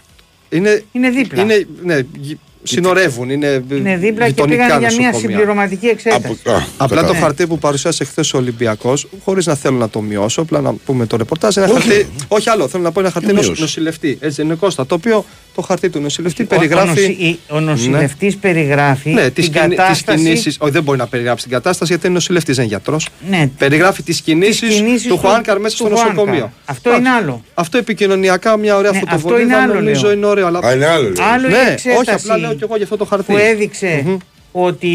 Είναι, 0.50 0.84
είναι 0.92 1.10
δίπλα. 1.10 1.42
είναι, 1.42 1.68
ναι, 1.84 2.00
γυ- 2.20 2.38
συνορεύουν. 2.64 3.30
Είναι, 3.30 3.64
Είναι 3.72 3.98
δίπλα 3.98 4.26
και 4.26 4.30
γειτονικά 4.32 4.64
πήγαν 4.66 4.80
για 4.80 4.92
μια 4.98 5.08
νοσοκομεία. 5.08 5.30
συμπληρωματική 5.38 5.88
εξέταση. 5.88 6.40
Από... 6.44 6.52
Α, 6.52 6.56
Απλά 6.56 6.88
το 6.88 6.96
κατάλαβα. 6.96 7.20
χαρτί 7.20 7.48
που 7.48 7.58
παρουσίασε 7.60 8.04
χθες 8.04 8.34
ο 8.34 8.38
Ολυμπιακός, 8.38 9.08
χωρίς 9.24 9.46
να 9.46 9.56
θέλω 9.56 9.78
να 9.78 9.90
το 9.90 10.02
μειώσω, 10.02 10.42
απλά 10.42 10.62
να 10.62 10.74
πούμε 10.86 11.06
το 11.06 11.18
ρεπορτάζ. 11.18 11.58
Ένα 11.58 11.66
Όχι. 11.66 11.74
χαρτί, 11.88 12.08
όχι 12.28 12.50
άλλο, 12.50 12.68
θέλω 12.68 12.84
να 12.84 12.92
πω 12.92 13.00
ένα 13.00 13.12
χαρτί 13.12 13.28
Τι 13.28 13.34
νοσ, 13.34 13.46
μείωση. 13.46 13.62
νοσηλευτή. 13.62 14.18
Έτσι 14.22 14.36
δεν 14.36 14.46
είναι 14.46 14.56
Κώστα. 14.56 14.86
Το 14.86 14.96
οποίο 14.96 15.26
το 15.56 15.62
χαρτί 15.62 15.90
του 15.90 16.00
νοσηλευτή 16.00 16.44
Ο- 16.44 16.46
περιγράφει. 16.46 16.90
Ο, 16.90 16.94
νοση, 16.94 17.12
η- 17.12 17.40
ο 17.50 17.60
νοσηλευτής 17.60 18.36
περιγράφει 18.38 19.10
Ναι, 19.10 19.24
την 19.24 19.34
τις, 19.34 19.50
κινη, 19.50 19.68
τις 19.68 19.78
κατάσταση. 19.78 20.18
κινήσεις, 20.18 20.58
όχι 20.60 20.72
δεν 20.72 20.84
μπορεί 20.84 20.98
να 20.98 21.08
περιγράψει 21.08 21.44
την 21.44 21.54
κατάσταση 21.54 21.92
γιατί 21.92 22.06
είναι 22.06 22.16
νοσηλευτής, 22.16 22.56
δεν 22.56 22.66
είναι 22.66 22.74
γιατρός. 22.74 23.08
Ναι, 23.30 23.50
Περιγράφει 23.58 24.04
τις 24.04 24.22
κινήσεις, 24.22 24.76
κινήσεις 24.76 25.02
του 25.08 25.14
του- 25.14 25.18
Χουάνκαρ 25.20 25.60
μέσα 25.60 25.78
του 25.78 25.86
στο 25.86 25.96
Χουάνκαρ. 25.96 26.14
νοσοκομείο. 26.16 26.52
Αυτό 26.66 26.90
Εντάξει. 26.90 27.08
είναι 27.10 27.18
άλλο. 27.20 27.44
Αυτό 27.54 27.78
επικοινωνιακά 27.78 28.58
μια 28.58 28.76
ωραία 28.78 28.92
Ναι, 28.92 28.98
αυτό 28.98 29.10
φωτοβολίδα 29.18 29.54
είναι 29.54 29.62
άλλο, 29.62 29.74
νομίζω 29.74 30.02
λέω. 30.02 30.12
είναι 30.16 30.26
ωραίο. 30.26 30.48
Αλλά... 30.48 30.60
Α, 30.60 30.74
είναι 30.74 30.86
άλλο. 30.86 31.10
λέω. 31.10 31.26
Άλλο 31.26 31.48
η 31.48 31.52
ναι, 31.52 31.58
εξέταση 31.58 31.90
όχι 32.00 32.12
απλά 32.12 32.38
λέω 32.38 32.56
και 32.58 32.64
εγώ 32.64 32.76
για 32.76 32.84
αυτό 32.84 32.98
το 32.98 33.06
χαρτί. 33.06 33.32
που 33.32 33.38
έδειξε 33.38 34.04
Μμμ. 34.06 34.18
ότι 34.52 34.88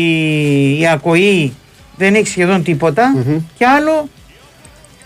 η 0.80 0.88
ακοή 0.88 1.52
δεν 1.96 2.14
έχει 2.14 2.26
σχεδόν 2.26 2.62
τίποτα 2.62 3.14
και 3.58 3.66
άλλο 3.66 4.08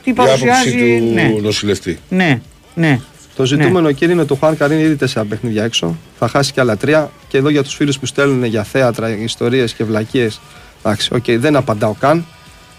τι 0.05 0.11
Η 0.11 0.15
άποψη 0.17 0.45
παρουσιάζει. 0.45 0.99
του 0.99 1.13
Ναι, 1.15 1.33
νοσηλευτή. 1.43 1.99
ναι, 2.09 2.41
ναι. 2.75 3.01
Το 3.37 3.45
ζητούμενο 3.47 3.89
εκεί 3.89 4.05
είναι 4.05 4.25
το 4.25 4.35
Χουάνκαρ 4.35 4.57
είναι 4.57 4.79
ήδη 4.79 4.97
τέσσερα 4.97 5.25
παιχνίδια 5.25 5.65
έξω. 5.65 5.97
Θα 6.19 6.29
χάσει 6.29 6.53
και 6.53 6.61
άλλα 6.61 6.77
τρία. 6.77 7.11
Και 7.29 7.39
εδώ 7.39 7.49
για 7.49 7.63
τους 7.63 7.75
φίλους 7.75 7.99
που 7.99 8.07
στέλνουν 8.07 8.45
για 8.45 8.63
θέατρα, 8.65 9.09
ιστορίες 9.17 9.73
και 9.73 9.85
βλακίες. 9.85 10.41
Εντάξει, 10.83 11.15
οκ, 11.15 11.25
δεν 11.31 11.57
απαντάω 11.57 11.95
καν. 12.01 12.27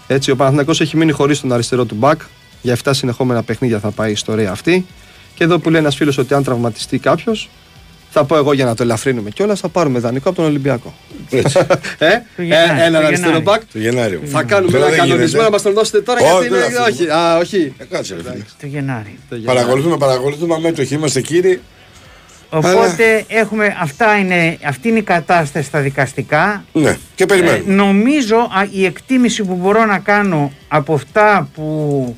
Έτσι, 0.06 0.30
ο 0.30 0.36
Παναθηναϊκός 0.36 0.80
έχει 0.80 0.96
μείνει 0.96 1.12
χωρίς 1.12 1.40
τον 1.40 1.52
αριστερό 1.52 1.84
του 1.84 1.94
μπακ. 1.94 2.20
Για 2.62 2.72
7 2.84 2.90
συνεχόμενα 2.94 3.42
παιχνίδια 3.42 3.78
θα 3.78 3.90
πάει 3.90 4.08
η 4.08 4.12
ιστορία 4.12 4.50
αυτή. 4.50 4.86
Και 5.34 5.44
εδώ 5.44 5.58
που 5.58 5.70
λέει 5.70 5.80
ένας 5.80 5.96
φίλος 5.96 6.18
ότι 6.18 6.34
αν 6.34 6.42
τραυματιστεί 6.42 6.98
κάποιος, 6.98 7.48
θα 8.10 8.24
πω 8.24 8.36
εγώ 8.36 8.52
για 8.52 8.64
να 8.64 8.74
το 8.74 8.82
ελαφρύνουμε 8.82 9.30
κιόλας, 9.30 9.60
θα 9.60 9.68
πάρουμε 9.68 9.98
δανεικό 9.98 10.28
από 10.28 10.38
τον 10.38 10.46
Ολυμπιακό. 10.46 10.94
Έτσι. 11.30 11.58
ε, 11.98 12.08
Το 12.36 12.42
Γενάρη, 12.42 12.80
ε, 12.80 12.84
έναν 12.84 13.00
το 13.00 13.06
αριστερό 13.06 13.28
Γενάρη. 13.30 13.42
μπακ. 13.44 13.60
Το 13.72 13.78
Γενάριο. 13.78 14.20
Θα 14.24 14.42
κάνουμε 14.42 14.72
Τώρα 14.72 14.84
ένα 14.86 14.90
δεν 14.96 14.98
κανονισμό 15.00 15.26
γίνεται. 15.28 15.44
να 15.44 15.50
μας 15.50 15.62
τον 15.62 15.72
δώσετε 15.72 16.00
τώρα 16.00 16.20
Όχι, 16.20 16.30
γιατί 16.30 16.48
δεν 16.48 16.58
είναι. 16.64 16.74
θα 16.74 16.84
Όχι, 16.84 17.08
α, 17.08 17.36
όχι. 17.38 17.72
Ε, 17.78 17.84
Κάτσε 17.84 18.14
ρε 18.14 18.22
φίλε. 18.22 18.44
Το 18.60 18.66
Γενάρη. 18.66 19.18
Το 19.28 19.34
Γενάρη. 19.36 19.56
Παρακολουθούμε, 19.58 19.96
παρακολουθούμε 19.96 20.54
αμέτωχοι. 20.54 20.94
Είμαστε 20.94 21.20
κύριοι. 21.20 21.60
Οπότε 22.50 23.24
έχουμε, 23.28 23.76
αυτά 23.80 24.18
είναι, 24.18 24.58
αυτή 24.64 24.88
είναι 24.88 24.98
η 24.98 25.02
κατάσταση 25.02 25.66
στα 25.66 25.80
δικαστικά. 25.80 26.64
Ναι, 26.72 26.96
και 27.14 27.22
Ε, 27.22 27.26
περιμένουμε. 27.26 27.74
νομίζω 27.74 28.36
α, 28.36 28.66
η 28.70 28.84
εκτίμηση 28.84 29.44
που 29.44 29.54
μπορώ 29.54 29.84
να 29.84 29.98
κάνω 29.98 30.52
από 30.68 30.94
αυτά 30.94 31.48
που 31.54 32.16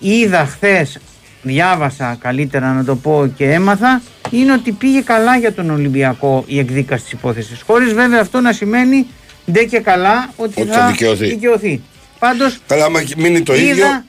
είδα 0.00 0.46
χθες, 0.46 0.98
διάβασα 1.44 2.16
καλύτερα 2.20 2.72
να 2.72 2.84
το 2.84 2.96
πω 2.96 3.32
και 3.36 3.50
έμαθα, 3.52 4.02
είναι 4.30 4.52
ότι 4.52 4.72
πήγε 4.72 5.00
καλά 5.00 5.36
για 5.36 5.52
τον 5.52 5.70
Ολυμπιακό 5.70 6.44
η 6.46 6.58
εκδίκαση 6.58 7.02
της 7.02 7.12
υπόθεσης. 7.12 7.62
Χωρίς 7.66 7.92
βέβαια 7.92 8.20
αυτό 8.20 8.40
να 8.40 8.52
σημαίνει 8.52 9.06
ντε 9.52 9.64
και 9.64 9.78
καλά 9.80 10.30
ότι, 10.36 10.60
Ότι 10.60 10.70
θα 10.70 10.86
δικαιωθεί. 10.86 11.26
δικαιωθεί. 11.26 11.80
Πάντως 12.18 12.58
Καλά, 12.66 12.84
άμα 12.84 13.00
μείνει 13.16 13.42
το 13.42 13.54
ίδιο, 13.54 13.68
είδα, 13.76 14.04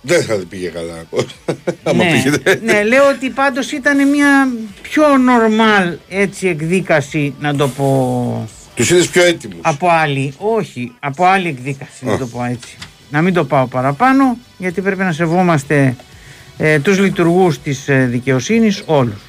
δεν 0.00 0.22
θα 0.22 0.34
πήγε 0.48 0.68
καλά. 0.68 0.94
άμα 1.82 2.04
ναι, 2.04 2.10
πήγε. 2.10 2.60
ναι, 2.64 2.82
λέω 2.84 3.08
ότι 3.08 3.30
πάντως 3.30 3.72
ήταν 3.72 4.08
μια 4.08 4.48
πιο 4.82 5.04
normal 5.04 5.94
έτσι 6.08 6.48
εκδίκαση 6.48 7.34
να 7.40 7.54
το 7.54 7.68
πω 7.68 8.48
Τους 8.74 8.90
είδες 8.90 9.08
πιο 9.08 9.24
έτοιμους. 9.24 9.58
Από 9.62 9.88
άλλη, 9.90 10.34
όχι, 10.38 10.92
από 11.00 11.24
άλλη 11.24 11.48
εκδίκαση, 11.48 12.04
να 12.04 12.12
Α. 12.12 12.18
το 12.18 12.26
πω 12.26 12.44
έτσι. 12.44 12.76
Να 13.10 13.22
μην 13.22 13.34
το 13.34 13.44
πάω 13.44 13.66
παραπάνω, 13.66 14.36
γιατί 14.58 14.80
πρέπει 14.80 15.02
να 15.02 15.12
σεβόμαστε 15.12 15.96
ε, 16.58 16.78
τους 16.78 16.98
λειτουργούς 16.98 17.58
της 17.60 17.88
ε, 17.88 18.06
δικαιοσύνης 18.10 18.82
όλους. 18.86 19.20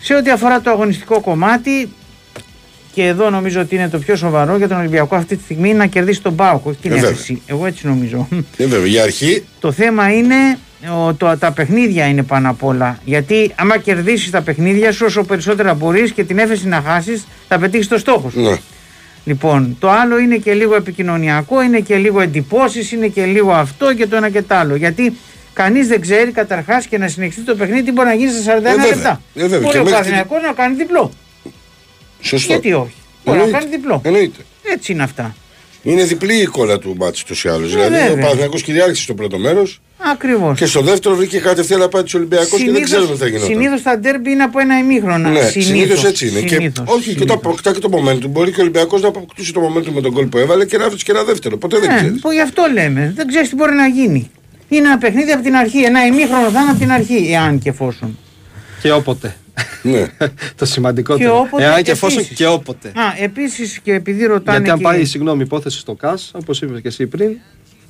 Σε 0.00 0.14
ό,τι 0.14 0.30
αφορά 0.30 0.60
το 0.60 0.70
αγωνιστικό 0.70 1.20
κομμάτι, 1.20 1.88
και 2.92 3.06
εδώ 3.06 3.30
νομίζω 3.30 3.60
ότι 3.60 3.74
είναι 3.74 3.88
το 3.88 3.98
πιο 3.98 4.16
σοβαρό 4.16 4.56
για 4.56 4.68
τον 4.68 4.78
Ολυμπιακό 4.78 5.16
αυτή 5.16 5.36
τη 5.36 5.42
στιγμή 5.42 5.68
είναι 5.68 5.78
να 5.78 5.86
κερδίσει 5.86 6.22
τον 6.22 6.34
Πάοκ, 6.34 6.66
όχι 6.66 6.78
την 6.80 6.90
Ε, 6.90 6.94
βέβαια. 6.94 7.10
έφεση. 7.10 7.42
Εγώ 7.46 7.66
έτσι 7.66 7.86
νομίζω. 7.86 8.28
Ε, 8.56 8.66
βέβαια, 8.66 8.86
για 8.86 9.02
αρχή 9.02 9.44
το 9.60 9.72
θέμα 9.72 10.12
είναι 10.12 10.58
ο, 11.06 11.14
το, 11.14 11.36
τα 11.38 11.52
παιχνίδια 11.52 12.06
είναι 12.06 12.22
πάνω 12.22 12.50
απ' 12.50 12.64
όλα. 12.64 12.98
Γιατί 13.04 13.52
άμα 13.56 13.78
κερδίσεις 13.78 14.30
τα 14.30 14.42
παιχνίδια 14.42 14.92
σου 14.92 15.04
όσο 15.08 15.24
περισσότερα 15.24 15.74
μπορείς 15.74 16.12
και 16.12 16.24
την 16.24 16.38
έφεση 16.38 16.68
να 16.68 16.82
χάσεις, 16.86 17.26
θα 17.48 17.58
πετύχεις 17.58 17.88
το 17.88 17.98
στόχο 17.98 18.30
σου. 18.30 18.40
Ναι. 18.40 18.56
Λοιπόν, 19.24 19.76
το 19.78 19.90
άλλο 19.90 20.18
είναι 20.18 20.36
και 20.36 20.52
λίγο 20.52 20.74
επικοινωνιακό, 20.74 21.62
είναι 21.62 21.80
και 21.80 21.96
λίγο 21.96 22.20
εντυπώσεις, 22.20 22.92
είναι 22.92 23.06
και 23.06 23.24
λίγο 23.24 23.52
αυτό 23.52 23.94
και 23.94 24.06
το 24.06 24.16
ένα 24.16 24.28
και 24.28 24.42
το 24.42 24.54
άλλο. 24.54 24.76
Γιατί 24.76 25.16
κανείς 25.56 25.86
δεν 25.88 26.00
ξέρει 26.00 26.30
καταρχάς 26.30 26.86
και 26.86 26.98
να 26.98 27.08
συνεχίσει 27.08 27.40
το 27.40 27.54
παιχνίδι 27.54 27.82
τι 27.82 27.92
μπορεί 27.92 28.08
να 28.08 28.14
γίνει 28.14 28.30
στα 28.32 28.58
41 28.58 28.62
βέβαια. 28.62 28.86
λεπτά. 28.86 29.20
Ε, 29.34 29.40
βέβαια. 29.40 29.58
Μπορεί 29.58 29.70
Και 29.72 29.78
ο 29.78 29.82
μέχρι 29.82 29.92
Παναθηναϊκός 29.98 30.42
να 30.42 30.52
κάνει 30.52 30.74
διπλό. 30.74 31.12
Σωστό. 32.20 32.52
Γιατί 32.52 32.72
όχι. 32.72 32.94
Μπορεί 33.24 33.38
να 33.38 33.44
Εννοείται. 33.44 33.58
κάνει 33.58 33.76
διπλό. 33.76 34.00
Εννοείται. 34.04 34.40
Έτσι 34.72 34.92
είναι 34.92 35.02
αυτά. 35.02 35.34
Είναι 35.82 36.02
διπλή 36.04 36.34
η 36.34 36.40
εικόνα 36.40 36.78
του 36.78 36.94
μάτς 36.98 37.22
του 37.24 37.34
ή 37.44 37.48
άλλως. 37.48 37.70
Ε, 37.72 37.74
Δηλαδή 37.74 37.94
ο 37.96 37.98
βέβαια. 37.98 38.14
Παναθηναϊκός 38.16 38.62
κυριάρχησε 38.62 39.02
στο 39.02 39.14
πρώτο 39.14 39.38
μέρος 39.38 39.80
Ακριβώς. 40.12 40.58
και 40.58 40.66
στο 40.66 40.80
δεύτερο 40.80 41.14
βρήκε 41.14 41.38
κατευθείαν 41.38 41.80
να 41.80 41.88
πάει 41.88 42.02
τους 42.02 42.14
Ολυμπιακούς 42.14 42.62
και 42.62 42.70
δεν 42.70 42.82
ξέρουμε 42.82 43.12
τι 43.12 43.18
θα 43.18 43.26
γινόταν. 43.26 43.48
Συνήθως 43.48 43.82
τα 43.82 43.98
ντέρμπι 43.98 44.30
είναι 44.30 44.42
από 44.42 44.58
ένα 44.58 44.78
ημίχρονο. 44.78 45.28
Ναι, 45.28 45.40
συνήθως 45.48 46.04
έτσι 46.04 46.28
είναι. 46.28 46.38
Συνήθως, 46.38 46.58
και, 46.86 46.92
όχι, 46.92 46.96
και 46.98 47.02
συνήθως. 47.10 47.22
όταν 47.22 47.36
αποκτά 47.36 47.72
και 47.72 47.78
το 47.78 47.88
momentum, 47.92 48.26
μπορεί 48.28 48.50
και 48.50 48.58
ο 48.58 48.62
Ολυμπιακός 48.62 49.00
να 49.02 49.08
αποκτήσει 49.08 49.52
το 49.52 49.60
momentum 49.74 49.90
με 49.92 50.00
τον 50.00 50.12
κόλ 50.12 50.26
που 50.26 50.38
έβαλε 50.38 50.64
και 50.64 50.78
να 50.78 50.88
βρει 50.88 50.96
και 51.02 51.10
ένα 51.10 51.24
δεύτερο. 51.24 51.56
Ποτέ 51.56 51.78
δεν 51.78 51.88
Ναι, 51.90 51.96
ξέρεις. 51.96 52.20
που 52.20 52.30
γι' 52.32 52.40
αυτό 52.40 52.62
λέμε. 52.72 53.12
Δεν 53.16 53.26
ξέρεις 53.26 53.48
τι 53.48 53.54
μπορεί 53.54 53.74
να 53.74 53.86
γίνει. 53.86 54.30
Είναι 54.68 54.86
ένα 54.86 54.98
παιχνίδι 54.98 55.30
από 55.30 55.42
την 55.42 55.54
αρχή. 55.54 55.78
Ένα 55.82 56.06
ημίχρονο 56.06 56.50
θα 56.50 56.60
είναι 56.60 56.70
από 56.70 56.78
την 56.78 56.90
αρχή, 56.92 57.28
εάν 57.32 57.58
και 57.58 57.68
εφόσον. 57.68 58.18
Και 58.82 58.92
όποτε. 58.92 59.36
ναι. 59.82 60.06
το 60.58 60.64
σημαντικότερο. 60.64 61.30
Και 61.30 61.38
όποτε 61.38 61.64
Εάν 61.64 61.82
και 61.82 61.90
εφόσον 61.90 62.18
επίσης. 62.18 62.36
και 62.36 62.46
όποτε. 62.46 62.88
Α, 62.88 63.22
επίσης 63.22 63.78
και 63.82 63.92
επειδή 63.92 64.24
ρωτάνε. 64.26 64.56
Γιατί 64.58 64.70
αν 64.70 64.76
και- 64.78 64.84
πάει, 64.84 65.04
συγγνώμη, 65.04 65.42
υπόθεση 65.42 65.78
στο 65.78 65.94
ΚΑΣ, 65.94 66.30
όπως 66.34 66.62
είπες 66.62 66.80
και 66.80 66.88
εσύ 66.88 67.06
πριν, 67.06 67.28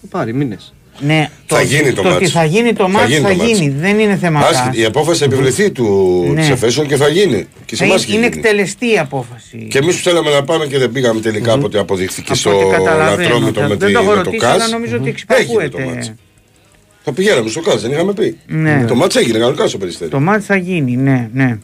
θα 0.01 0.07
πάρει 0.11 0.33
μήνες. 0.35 0.75
Ναι, 1.01 1.29
Θα 1.47 1.63
γίνει 1.63 1.93
το 1.93 2.03
το 2.03 2.09
μάτς. 2.09 2.17
ότι 2.17 2.27
θα 2.29 2.45
γίνει 2.45 2.73
το 2.73 2.83
Θα 2.85 2.89
μάτς 2.91 3.09
γίνει 3.09 3.21
θα 3.21 3.29
το 3.29 3.35
μάτς. 3.37 3.59
γίνει. 3.59 3.69
Δεν 3.79 3.99
είναι 3.99 4.17
θέμα 4.17 4.41
Άσχετη, 4.41 4.81
η 4.81 4.85
απόφαση 4.85 5.19
θα 5.19 5.25
επιβληθεί 5.25 5.71
του 5.71 5.85
Ναι. 6.35 6.41
της 6.41 6.51
Εφέσεων 6.51 6.87
και 6.87 6.97
θα 6.97 7.09
γίνει. 7.09 7.47
Και 7.65 7.77
σε 7.77 7.85
είναι, 7.85 7.93
εμάς 7.93 8.05
έχει 8.05 8.15
είναι 8.17 8.27
γίνει. 8.27 8.37
εκτελεστή 8.37 8.93
η 8.93 8.99
απόφαση. 8.99 9.67
Και 9.71 9.79
εμείς 9.79 9.97
που 9.97 10.03
θέλαμε 10.03 10.31
να 10.31 10.43
πάμε 10.45 10.67
και 10.67 10.79
δεν 10.79 10.93
πήγαμε 10.93 11.21
τελικά 11.21 11.53
από 11.53 11.67
ό,τι 11.67 11.79
αποδείχθηκε 11.79 12.27
Από 12.31 12.39
στο 12.41 12.59
ό,τι 12.59 12.71
καταλαβαίνω. 12.71 13.23
Λατρόμητο 13.29 13.61
με, 13.61 13.67
δεν 13.67 13.79
τη- 13.79 13.93
το 13.93 13.99
έχω 13.99 14.09
με 14.09 14.15
το 14.17 14.23
ρωτήσει, 14.23 14.47
αλλά 14.47 14.57
ΚΑΣ. 14.59 14.71
νομίζω 14.71 14.97
ότι 14.97 15.09
Έγινε 15.09 15.69
το 15.69 15.79
μάτς. 15.79 15.79
εξυπακούεται. 15.81 16.17
Θα 17.09 17.13
πηγαίναμε 17.15 17.49
στο 17.51 17.61
ΚΑΣ, 17.61 17.83
δεν 17.83 17.91
είχαμε 17.91 18.13
πει. 18.13 18.39
Ναι. 18.47 18.85
Το 18.89 18.95
μάτς 18.95 19.17
έγινε 19.17 19.39
κανονικά 19.39 19.67
στο 19.69 19.79
περιστέρι. 19.79 20.11
Το 20.11 20.21
μάτς 20.21 20.45
θα 20.47 20.57
γίνει, 20.57 20.97
ναι, 20.97 21.31
ναι. 21.33 21.59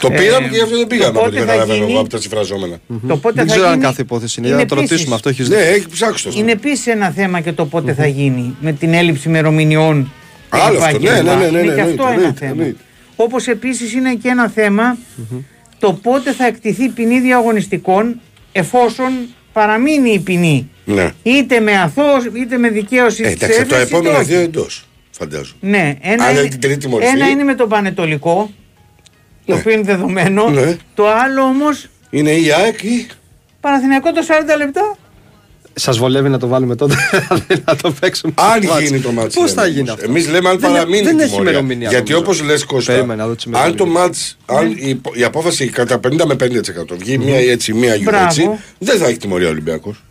Το 0.00 0.08
Ε, 0.12 0.16
πήραμε 0.16 0.48
και 0.48 0.56
γι' 0.56 0.62
αυτό 0.62 0.76
δεν 0.76 0.86
πήγαμε 0.86 1.08
από 1.18 1.18
ό,τι 1.18 1.26
οπότε 1.28 1.38
θα 1.40 1.44
καταλαβαίνω 1.46 1.78
γίνει- 1.78 1.90
εγώ 1.90 2.00
από 2.00 2.08
τα 2.08 2.20
συμφραζόμενα. 2.20 2.76
Το 3.08 3.16
πότε 3.16 3.34
Δεν 3.34 3.46
θα 3.46 3.52
ξέρω 3.54 3.66
αν 3.66 3.72
γίνει, 3.72 3.84
κάθε 3.84 4.02
υπόθεση 4.02 4.34
είναι. 4.38 4.48
είναι 4.48 4.56
Για 4.56 4.64
να 4.64 4.70
το 4.70 4.74
επίσης- 4.74 4.90
ρωτήσουμε 4.90 5.14
αυτό, 5.14 5.28
έχεις 5.28 5.48
Ναι, 5.48 5.56
δίκιο. 5.56 5.72
έχει 5.74 5.88
ψάξει 5.88 6.24
το. 6.24 6.30
Είναι 6.36 6.52
επίσης 6.52 6.86
ένα 6.86 7.10
θέμα 7.10 7.40
και 7.40 7.52
το 7.52 7.66
πότε 7.66 7.94
θα 7.94 8.06
γίνει 8.06 8.56
με 8.60 8.72
την 8.72 8.94
έλλειψη 8.94 9.28
ημερομηνιών. 9.28 10.12
Άλλο 10.48 10.78
αυτό, 10.78 10.98
ναι, 10.98 11.10
ναι, 11.10 11.20
ναι, 11.22 11.34
ναι, 11.34 11.44
Είναι 11.46 11.60
ναι, 11.62 11.74
και 11.74 11.80
αυτό 11.80 11.84
εννοείται, 11.84 12.02
ένα 12.02 12.12
εννοείται, 12.12 12.38
θέμα. 12.38 12.50
εννοείται. 12.50 12.78
Όπως 13.16 13.46
επίσης 13.46 13.92
είναι 13.92 14.14
και 14.14 14.28
ένα 14.28 14.48
θέμα 14.48 14.96
το 15.78 15.92
πότε 15.92 16.32
θα 16.32 16.46
εκτιθεί 16.46 16.88
ποινή 16.88 17.20
διαγωνιστικών 17.20 18.20
εφόσον 18.52 19.12
παραμείνει 19.52 20.10
η 20.10 20.18
ποινή. 20.18 20.68
Ναι. 20.84 21.10
Είτε 21.22 21.60
με 21.60 21.72
αθώος 21.80 22.24
είτε 22.34 22.56
με 22.56 22.68
δικαίωση 22.68 23.22
Ε, 23.22 23.26
της 23.26 23.34
εντάξει, 23.34 23.60
από 23.60 23.68
τα 23.68 23.76
έφεσης, 23.76 23.88
είτε 23.90 23.96
επόμενα 23.98 24.18
όχι. 24.18 24.26
δύο 24.28 24.40
εντός. 24.40 24.84
Φαντάζομαι. 25.10 25.56
Ναι, 25.60 25.96
ένα, 26.00 26.24
Αν 26.24 26.30
είναι, 26.30 26.40
είναι 26.40 26.48
την 26.48 26.60
τρίτη 26.60 26.88
μορφή. 26.88 27.06
ένα 27.06 27.28
είναι 27.28 27.42
με 27.44 27.54
τον 27.54 27.68
Πανετολικό, 27.68 28.50
το 29.46 29.52
Ναι. 29.54 29.58
οποίο 29.60 29.72
είναι 29.72 29.82
δεδομένο. 29.82 30.48
Ναι. 30.50 30.76
Το 30.94 31.08
άλλο 31.08 31.42
όμω, 31.42 31.66
Είναι 32.10 32.30
η 32.32 32.52
ΑΕΚ 32.52 32.82
ή. 32.82 33.06
Παναθηναϊκό 33.60 34.12
το 34.12 34.20
40 34.22 34.56
λεπτά. 34.58 34.96
Σας 35.76 35.98
βολεύει 35.98 36.28
να 36.28 36.38
το 36.38 36.46
βάλουμε 36.46 36.76
τότε, 36.76 36.94
δηλαδή 37.28 37.62
να 37.66 37.76
το 37.76 37.90
παίξουμε. 38.00 38.32
Αν 38.36 38.60
το 38.60 38.66
μάτς. 38.66 38.82
γίνει 38.82 39.00
το 39.00 39.12
μάτς. 39.12 39.34
Πώς 39.34 39.52
θα 39.52 39.66
γίνει 39.66 39.90
αυτό; 39.90 40.04
Εμείς 40.04 40.28
λέμε 40.28 40.48
αν 40.48 40.58
Δεν- 40.58 40.70
παραμείνει 40.70 41.02
δεν 41.02 41.18
η 41.18 41.20
έχει 41.22 41.30
τιμωρία. 41.30 41.50
ημερομηνία, 41.50 41.88
Γιατί 41.88 42.12
νομίζω. 42.12 42.30
όπως 42.30 42.42
λες 42.46 42.64
Κώστα, 42.64 42.92
Περίμενα 42.92 43.22
να 43.22 43.28
δω 43.28 43.34
τις 43.34 43.44
αν 43.46 43.52
το 43.52 43.58
ημερομηνίες. 43.58 44.02
μάτς, 44.02 44.36
αν 44.46 44.70
η, 44.70 45.00
η 45.14 45.24
απόφαση 45.24 45.68
κατά 45.68 46.00
50 46.00 46.24
με 46.26 46.34
50% 46.34 46.96
βγει 46.96 47.18
μία 47.18 47.40
ή 47.40 47.50
έτσι, 47.50 47.72
μία 47.74 47.94
γύρω 47.94 48.10
Μπράβο. 48.10 48.24
έτσι, 48.26 48.50
δεν 48.78 48.98
θα 48.98 49.06
έχει 49.06 49.16
τιμωρία 49.18 49.46
ο 49.46 49.50
Ολυμπιακός. 49.50 50.02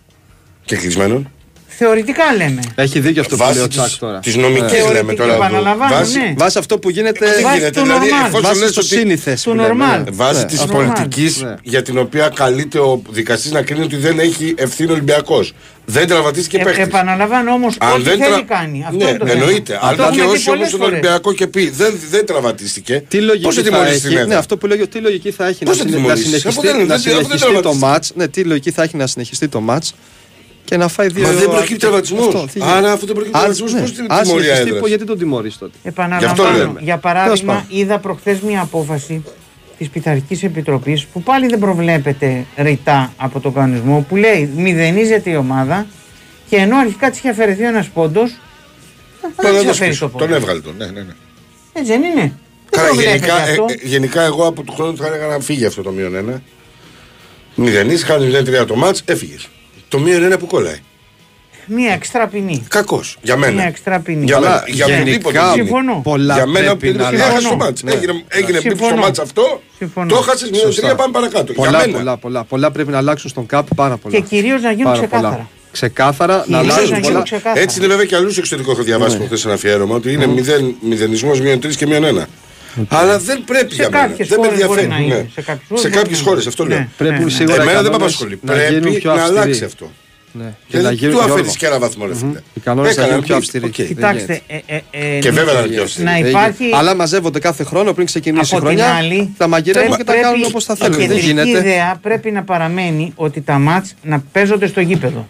Και 0.66 0.76
κλεισμένον. 0.76 1.32
Θεωρητικά 1.78 2.24
λέμε. 2.38 2.60
Έχει 2.76 3.00
δίκιο 3.00 3.22
αυτό 3.22 3.36
που 3.36 3.42
λέει 3.42 3.50
Βάσεις 3.52 3.64
ο 3.64 3.68
Τσάκ 3.68 3.86
της, 3.86 3.98
τώρα. 3.98 4.20
της 4.20 4.36
νομικής 4.36 4.72
Ε. 4.72 4.82
λέμε 4.82 4.94
Θεωρητικά, 4.94 5.24
τώρα. 5.24 5.36
επαναλαμβάνω, 5.36 5.96
Βάσει, 5.96 6.18
ναι. 6.20 6.34
Βάσεις 6.38 6.56
αυτό 6.56 6.80
που 6.80 6.90
γίνεται. 6.90 7.26
δεν 7.34 7.44
Βάσει 7.44 7.58
γίνεται. 7.58 7.80
του 7.80 7.86
Δηλαδή, 7.86 8.08
normal. 8.10 8.26
εφόσον 8.28 8.42
Βάσεις 8.42 8.62
λες 8.62 8.72
το 8.74 8.80
ότι 8.80 8.90
σύνηθες. 8.90 9.42
του 9.42 9.56
normal. 9.60 10.04
Βάσεις 10.12 10.42
Ναι, 10.42 10.46
της 10.50 10.60
αυτό. 10.60 10.74
πολιτικής 10.74 11.42
Ναι. 11.42 11.56
για 11.64 11.82
την 11.82 11.98
οποία 11.98 12.30
καλείται 12.36 12.80
ο 12.80 13.02
δικαστής 13.10 13.52
να 13.52 13.62
κρίνει 13.62 13.84
ότι 13.84 13.96
δεν 13.96 14.20
έχει 14.20 14.54
ευθύνη 14.58 14.92
Ολυμπιακός. 14.92 15.54
Δεν 15.86 16.08
τραυματίστηκε 16.08 16.58
Ε, 16.58 16.64
παίχτης. 16.64 16.84
επαναλαμβάνω 16.84 17.52
όμως 17.52 17.76
Αν 17.80 17.92
ό,τι 17.94 18.02
δεν 18.02 18.18
θέλει 18.18 18.46
τρα- 18.46 18.58
κάνει. 18.58 18.84
Αυτό 18.88 18.98
ναι, 19.04 19.10
είναι 19.10 19.18
το 19.18 19.24
ναι, 19.26 19.30
θέμα. 19.32 19.44
εννοείται. 19.44 19.74
Αυτό 19.82 19.88
Αν 19.88 19.94
έχουμε 19.94 20.08
πει 20.10 20.14
δικαιώσει 20.16 20.30
όμως 20.30 20.44
πολλές 20.46 20.70
τον 20.70 20.80
φορές. 20.80 20.94
Ολυμπιακό 20.94 21.34
και 21.34 21.48
πει 21.48 21.70
δεν, 21.70 22.00
δεν 22.10 22.26
τραυματίστηκε. 22.26 23.04
Τι 23.08 23.18
Πώς 23.18 23.26
λογική 23.28 23.46
θα 23.48 23.54
θα 23.54 23.62
τιμωρήσεις 23.62 24.00
την 24.02 24.10
έχει; 24.10 24.18
έδρα. 24.18 24.28
Ναι, 24.28 24.36
αυτό 24.36 24.58
που 24.58 24.68
λέγει, 24.68 24.88
τι 24.88 25.00
λογική 25.00 25.32
θα 25.32 25.48
έχει 25.48 25.64
Πώς 25.66 25.78
να, 25.78 25.84
θα 25.84 25.90
συνε- 25.90 25.92
να 25.94 25.98
τιμωρήσεις, 26.02 26.26
συνεχιστεί, 26.26 26.50
αφού 26.50 26.62
δεν- 26.62 26.72
να 26.72 26.84
δεν- 26.86 26.96
αφού 26.96 27.04
δεν 27.04 27.12
συνεχιστεί 27.12 27.40
το 27.40 27.46
τραυματίστηκε. 27.62 27.86
μάτς. 27.86 28.12
Ναι, 28.16 28.28
τι 28.28 28.44
λογική 28.44 28.72
θα 28.72 28.84
έχει 28.84 28.98
να 28.98 29.08
συνεχιστεί 29.08 29.48
το 29.48 29.60
μάτς 29.60 29.94
και 30.74 30.80
να 30.80 30.88
φάει 30.88 31.08
δύο. 31.08 31.24
Μα 31.28 31.32
δεν 31.34 31.50
προκύπτει 31.50 31.76
τραυματισμός. 31.78 32.26
Αυτό, 32.28 32.46
τι 32.54 32.60
Άρα, 32.64 32.74
γίνεται. 32.74 32.92
αφού 32.92 33.06
δεν 33.06 33.16
προκύπτει 33.16 33.38
Αν- 33.38 33.44
τραυματισμός, 33.44 33.74
ναι. 33.74 33.80
πώς 33.80 33.92
την 33.94 34.06
Αν 34.10 34.22
τιμωρία 34.22 34.44
συνεχιστεί, 34.44 34.68
έδρας; 34.68 34.80
πω, 34.82 34.88
γιατί 34.88 35.04
τον 35.06 35.18
τιμωρείς 35.18 35.58
τότε; 35.58 35.72
Γι' 35.84 35.88
αυτό 35.90 36.02
Επαναλαμβάνω, 36.04 36.58
λέμε. 36.58 36.68
για 36.68 37.00
Τέλος 37.00 37.00
παράδειγμα, 37.02 37.54
πάντων. 37.54 37.68
είδα 37.78 37.98
προχθές 38.00 38.40
μια 38.40 38.62
απόφαση 38.62 39.24
της 39.78 39.90
Πειθαρχικής 39.90 40.44
Επιτροπής 40.44 41.06
που 41.06 41.24
πάλι 41.24 41.48
δεν 41.48 41.60
προβλέπεται 41.60 42.46
ρητά 42.58 43.14
από 43.18 43.40
τον 43.40 43.54
κανονισμό 43.54 44.06
που 44.10 44.16
λέει 44.16 44.50
μηδενίζεται 44.56 45.30
η 45.30 45.36
ομάδα 45.36 45.86
και 46.50 46.56
ενώ 46.56 46.78
αρχικά 46.78 47.10
της 47.10 47.20
είχε 47.20 47.30
αφαιρεθεί 47.30 47.64
ένας 47.64 47.88
πόντος. 47.88 48.32
Τον 49.22 49.32
Δεν 49.36 49.46
της 49.52 49.54
έδωσε 49.54 49.70
αφαιρεί 49.70 49.90
πίσω. 49.90 50.06
το 50.06 50.12
πόντος. 50.12 50.28
Τον 50.28 50.36
έβγαλε 50.38 50.60
τον. 50.60 50.74
Ναι, 50.78 50.86
ναι, 50.86 51.02
ναι. 51.02 51.14
Έτσι 51.74 51.92
δεν 51.92 52.04
είναι. 52.04 52.22
Δεν 52.22 52.32
Καλά, 52.70 52.88
προβλέπεται 52.88 53.16
γενικά, 53.18 53.48
ε, 53.48 53.52
αυτό. 53.52 53.66
ε, 53.70 53.88
γενικά 53.88 54.22
εγώ 54.22 54.48
από 54.48 54.64
του 54.64 54.74
χρόνου 54.74 54.98
θα 54.98 55.08
έλεγα 55.08 55.26
να 55.28 55.40
φύγει 55.40 55.66
αυτό 55.66 55.82
το 55.82 55.92
μείον 55.92 56.16
ένα. 56.16 56.42
Μηδενής, 57.56 58.04
χάνεις 58.04 58.34
0-3 58.34 58.66
το 58.66 58.76
μάτς, 58.76 59.02
έφυγες. 59.06 59.48
Το 59.94 60.00
μείον 60.00 60.24
ένα 60.24 60.38
που 60.38 60.46
κολλάει. 60.48 60.80
Μια 61.66 61.94
εξτρά 61.94 62.28
ποινή. 62.28 62.64
Κακός. 62.70 63.18
Για 63.22 63.38
μένα. 63.38 63.54
Μια 63.54 63.64
εξτρά 63.66 64.00
ποινή. 64.00 64.24
Για 64.26 64.36
Αλλά 64.38 64.50
μένα. 64.50 64.64
Για 64.68 64.86
οποιονδήποτε 64.86 65.38
γενικά 65.38 65.54
γίνει. 65.54 65.66
Συμφωνώ. 65.68 66.02
πολλά 66.04 66.34
Για 66.34 66.46
μένα 66.46 66.78
πρέπει 66.78 66.98
να 66.98 67.08
έχασε 67.08 67.24
αλλάξουν. 67.24 67.50
το 67.50 67.56
μάτς. 67.56 67.84
Ναι. 67.84 67.92
Έγινε, 67.92 68.24
έγινε 68.28 68.58
μπίπ 68.58 68.70
στο 68.70 68.78
Συμφωνώ. 68.78 69.02
μάτς 69.02 69.20
αυτό. 69.20 69.62
Συμφωνώ. 69.78 70.08
Το 70.08 70.16
έχασες 70.16 70.50
με 70.50 70.58
Σωστά. 70.58 70.92
3 70.94 70.96
πάμε 70.98 71.12
παρακάτω. 71.12 71.52
Για 71.54 71.64
Πολλά, 71.64 71.80
μένα. 71.80 71.98
πολλά, 71.98 72.18
πολλά, 72.18 72.44
πολλά 72.44 72.72
πρέπει 72.72 72.92
να 72.92 72.98
αλλάξουν 72.98 73.30
στον 73.30 73.46
ΚΑΠ 73.46 73.68
πάρα 73.76 73.98
πολλά. 73.98 74.16
Και 74.16 74.22
κυρίως 74.22 74.62
να 74.62 74.70
γίνουν 74.72 74.84
Πάρα 74.86 74.98
ξεκάθαρα. 74.98 75.30
πολλά. 75.34 75.48
Ξεκάθαρα 75.72 76.36
να 76.36 76.44
Κυρίως 76.44 76.62
αλλάξουν 76.62 76.90
να 76.90 76.96
γίνουν 76.98 77.12
πολλά. 77.12 77.24
ξεκάθαρα. 77.24 77.60
Έτσι 77.62 77.78
είναι 77.80 77.88
βέβαια 77.88 78.06
και 78.06 78.16
αλλούς 78.16 78.32
στο 78.32 78.40
εξωτερικό. 78.42 78.72
Έχω 78.72 78.84
διαβάσει 78.84 79.12
Ναι. 79.12 79.18
προχθές 79.18 79.46
ένα 79.46 79.54
αφιέρωμα 79.54 79.96
ότι 79.96 80.12
είναι 80.14 80.28
μηδεν, 80.28 80.76
μηδενισμό 80.82 81.32
μείον 81.36 81.60
3 81.60 81.76
και 81.76 81.86
μείον 81.88 82.04
1. 82.04 82.26
Αλλά 82.88 83.20
δεν 83.20 83.44
πρέπει 83.46 83.74
Σε 83.76 83.82
για 83.82 83.90
μένα. 83.92 84.08
κάποιες 84.08 84.28
Δεν 84.28 84.40
με 84.40 84.46
χώρες 84.48 84.66
μπορεί 84.66 84.82
ενδιαφέρει. 84.82 85.08
να 85.08 85.16
είναι. 85.16 85.16
Ναι. 85.24 85.30
Σε 85.34 85.42
κάποιες 85.42 85.68
χώρες 85.68 85.82
Σε 85.82 85.88
μπορεί 85.90 86.00
κάποιες 86.02 86.18
να 86.20 86.24
χώρες 86.26 86.42
είναι. 86.44 86.50
αυτό 86.50 86.64
Ναι. 86.66 86.76
λέω. 86.76 86.88
Πρέπει 86.98 87.18
Ναι, 87.18 87.24
ναι. 87.24 87.30
σίγουρα 87.30 87.56
οι 87.56 87.62
Εμένα 87.62 87.82
δεν 87.82 87.92
με 87.92 87.98
κανόνες 87.98 88.14
απασχολεί. 88.14 88.40
να 88.42 88.54
γίνουν 88.68 88.82
Πρέπει 88.82 88.98
πιο 89.00 89.14
να 89.14 89.22
αυστηροί. 89.22 89.40
αλλάξει 89.40 89.64
αυτό. 89.64 89.92
Ναι. 90.36 90.44
Και 90.44 90.52
Γιατί 90.68 90.84
να 90.86 90.90
του 90.92 90.96
γίνουν 90.98 91.16
αφαιρεί 91.20 91.34
Γιώργο, 91.34 91.54
και 91.58 91.66
ένα 91.66 91.80
βαθμό, 91.80 92.06
ρε 92.08 92.16
φίλε. 92.16 92.40
Οι 92.54 92.60
κανόνες 92.60 92.96
να 92.96 93.02
Έκανα 93.04 93.08
γίνουν 93.08 93.24
πιο 93.26 93.36
μπιπ, 93.36 93.44
αυστηροί. 93.44 93.66
οκ. 93.66 93.76
Δεν 93.76 93.88
Κοιτάξτε, 93.88 94.42
γίνεται. 94.48 94.64
ε, 94.92 94.98
ε, 95.00 95.16
ε, 95.16 95.20
Και 95.20 95.32
βέβαια 95.32 95.54
να 95.54 95.60
είναι 95.60 95.68
Δεν 95.68 95.70
πιο 95.70 95.70
γίνεται. 95.70 95.84
αυστηρή. 95.84 96.06
να 96.06 96.12
Δεν 96.14 96.26
υπάρχει. 96.30 96.64
γίνεται. 96.64 96.78
Αλλά 96.78 96.96
μαζεύονται 96.96 97.40
κάθε 97.40 97.64
χρόνο 97.64 97.94
πριν 97.94 98.06
ξεκινήσει 98.06 98.54
η 98.56 98.58
Από 98.58 98.68
την 98.68 98.78
χρονιά. 98.78 98.96
άλλη, 98.96 99.34
τα 99.38 99.48
μαγειρεύουν 99.48 99.92
και 99.98 100.04
τα 100.04 100.12
πρέπει- 100.12 100.22
κάνουν 100.22 100.44
όπως 100.46 100.64
θα 100.66 100.74
Η 100.78 100.82
θέλουν. 100.82 100.98
Δεν 100.98 101.02
κεντρική 101.08 101.26
γίνεται. 101.26 101.50
ιδέα 101.50 102.00
πρέπει 102.02 102.32
να 102.32 102.44
παραμένει 102.44 103.12
ότι 103.16 103.42
τα 103.42 103.60
μάτς 103.60 103.94
να 104.04 104.24
παίζονται 104.32 104.68
στο 104.68 104.82
γήπεδο. 104.82 105.28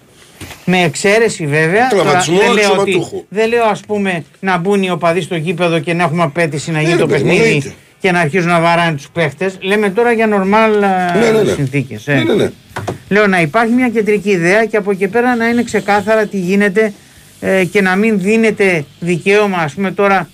Με 0.65 0.81
εξαίρεση 0.83 1.45
βέβαια. 1.47 1.87
τώρα 1.87 2.03
Τραυματισμό 2.03 2.37
δεν 2.37 2.53
λέω, 2.53 2.71
ότι, 2.71 2.79
αξιωματούχου. 2.79 3.25
δεν 3.29 3.49
λέω 3.49 3.63
ας 3.65 3.79
πούμε 3.79 4.23
να 4.39 4.57
μπουν 4.57 4.83
οι 4.83 4.89
οπαδοί 4.89 5.21
στο 5.21 5.35
γήπεδο 5.35 5.79
και 5.79 5.93
να 5.93 6.03
έχουμε 6.03 6.23
απέτηση 6.23 6.71
να 6.71 6.79
γίνει 6.81 6.93
Ναι, 6.93 6.99
το 6.99 7.05
ρε 7.05 7.11
παιδί 7.11 7.23
μου, 7.23 7.29
παιχνίδι 7.29 7.47
εννοείται. 7.55 7.73
και 7.99 8.11
να 8.11 8.19
αρχίζουν 8.19 8.49
να 8.49 8.59
βαράνε 8.59 8.95
τους 8.95 9.09
παίχτες. 9.13 9.57
Λέμε 9.61 9.89
τώρα 9.89 10.11
για 10.11 10.27
νορμάλ 10.27 10.71
Ναι, 10.79 11.29
ναι, 11.31 11.41
ναι. 11.43 11.51
συνθήκες. 11.53 12.07
ε. 12.07 12.13
Ναι, 12.13 12.23
ναι, 12.23 12.33
ναι. 12.33 12.49
Λέω 13.09 13.27
να 13.27 13.41
υπάρχει 13.41 13.73
μια 13.73 13.89
κεντρική 13.89 14.29
ιδέα 14.29 14.65
και 14.65 14.77
από 14.77 14.91
εκεί 14.91 15.07
πέρα 15.07 15.35
να 15.35 15.47
είναι 15.47 15.63
ξεκάθαρα 15.63 16.25
τι 16.25 16.37
γίνεται 16.39 16.93
ε, 17.39 17.63
και 17.65 17.81
να 17.81 17.95
μην 17.95 18.19
δίνεται 18.19 18.85
δικαίωμα, 18.99 19.57
ας 19.57 19.73
πούμε 19.73 19.91
τώρα, 19.91 20.29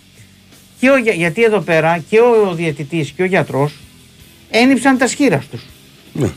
και 0.79 0.89
ο, 0.89 0.97
για- 0.97 1.13
γιατί 1.13 1.43
εδώ 1.43 1.59
πέρα 1.59 2.03
και 2.09 2.19
ο 2.19 2.53
διαιτητής 2.53 3.11
και 3.11 3.21
ο 3.21 3.25
γιατρός 3.25 3.73
ένιψαν 4.49 4.97
τα 4.97 5.07
σχήρα 5.07 5.43
τους. 5.51 5.65
Ναι. 6.13 6.27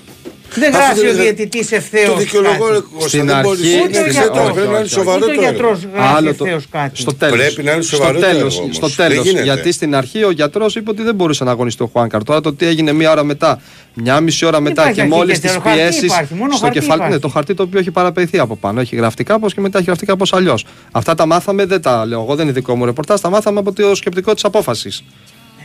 Δεν 0.55 0.75
Αφού 0.75 0.79
γράφει 0.85 1.01
δεν 1.01 1.09
ο 1.09 1.13
είναι- 1.13 1.23
διαιτητής 1.23 1.69
Το 1.69 1.75
ευθέως 1.77 2.19
δικαιολογώ, 2.19 2.67
ρε 2.69 2.75
κάτι. 2.75 2.87
Κώστα, 2.95 3.09
Στην 3.09 3.27
δεν 3.27 3.35
αρχή- 3.37 3.47
μπορείς. 3.49 3.75
Ούτε 3.75 3.99
ο 3.99 4.03
Στην 4.03 4.13
γιατρός. 4.13 4.17
εξέταση 4.17 4.53
πρέπει 4.53 4.57
να 4.59 4.63
είναι 4.63 4.75
Όχι, 4.75 4.83
όχι, 4.85 4.93
σοβαρό 4.93 5.17
Ούτε 5.17 5.25
ο 5.25 5.27
το 5.27 5.33
έργο. 5.33 5.43
γιατρός 5.51 5.79
γράφει 5.95 6.15
Άλλο 6.17 6.35
το, 6.35 6.45
ευθέως 6.45 6.65
κάτι. 6.71 7.01
στο 7.01 7.15
τέλος. 7.15 7.37
Πρέπει 7.37 7.63
να 7.63 7.73
είναι 7.73 7.83
στο 7.83 7.97
σοβαρό 7.97 8.15
το 8.19 8.21
τέλος, 8.27 8.53
έργο 8.55 8.63
όμως. 8.63 8.77
στο 8.77 8.87
Δεν 8.89 8.97
τέλος. 9.09 9.25
γίνεται. 9.27 9.43
Γιατί 9.45 9.73
στην 9.73 9.95
αρχή 9.95 10.25
ο 10.25 10.31
γιατρός 10.31 10.75
είπε 10.77 10.91
ότι 10.91 11.03
δεν 11.03 11.15
μπορούσε 11.15 11.45
να 11.45 11.51
αγωνιστεί 11.51 11.83
ο 11.83 11.87
Χουάνκαρ. 11.93 12.25
Τώρα 12.25 12.41
το 12.41 12.53
τι 12.55 12.67
έγινε 12.67 12.93
μία 12.93 13.11
ώρα 13.11 13.25
μετά, 13.25 13.61
μια 13.95 14.21
μισή 14.21 14.45
ώρα 14.45 14.61
μετά 14.61 14.73
υπάρχει 14.81 14.95
και 14.95 15.01
αρχή 15.01 15.13
μόλις 15.15 15.35
και 15.35 15.41
τις 15.41 15.51
τέλος. 15.51 15.65
Χαρτί 15.67 15.81
πιέσεις 15.83 16.03
υπάρχει, 16.03 16.35
μόνο 16.35 16.53
στο 16.53 16.61
χαρτί 16.65 16.79
κεφάλι. 16.79 16.95
υπάρχει. 16.95 17.15
Ναι, 17.15 17.21
το 17.21 17.29
χαρτί 17.29 17.55
το 17.55 17.63
οποίο 17.63 17.79
έχει 17.79 17.91
παραπεθεί 17.91 18.39
από 18.39 18.57
πάνω. 18.57 18.81
Έχει 18.81 18.97
γραφτεί 18.97 19.25
κάπως 19.25 19.55
και 19.55 19.61
μετά 19.61 19.79
έχει 19.79 19.87
γραφτεί 19.87 20.07
κάπως 20.07 20.33
αλλιώς. 20.33 20.65
Αυτά 20.93 21.15
τα 21.15 21.27
μάθαμε, 21.27 21.65
δεν 21.65 21.83
τα 21.83 22.07
λέω 22.07 22.21
εγώ, 22.23 22.35
δεν 22.35 22.45
είναι 22.45 22.55
δικό 22.55 22.77
μου 22.77 22.85
ρεπορτάζ. 22.85 23.21
Τα 23.21 23.31
μάθαμε 23.31 23.59
από 23.59 23.73
το 23.73 23.95
σκεπτικό 23.95 24.35
της 24.35 24.45
απόφασης. 24.45 25.05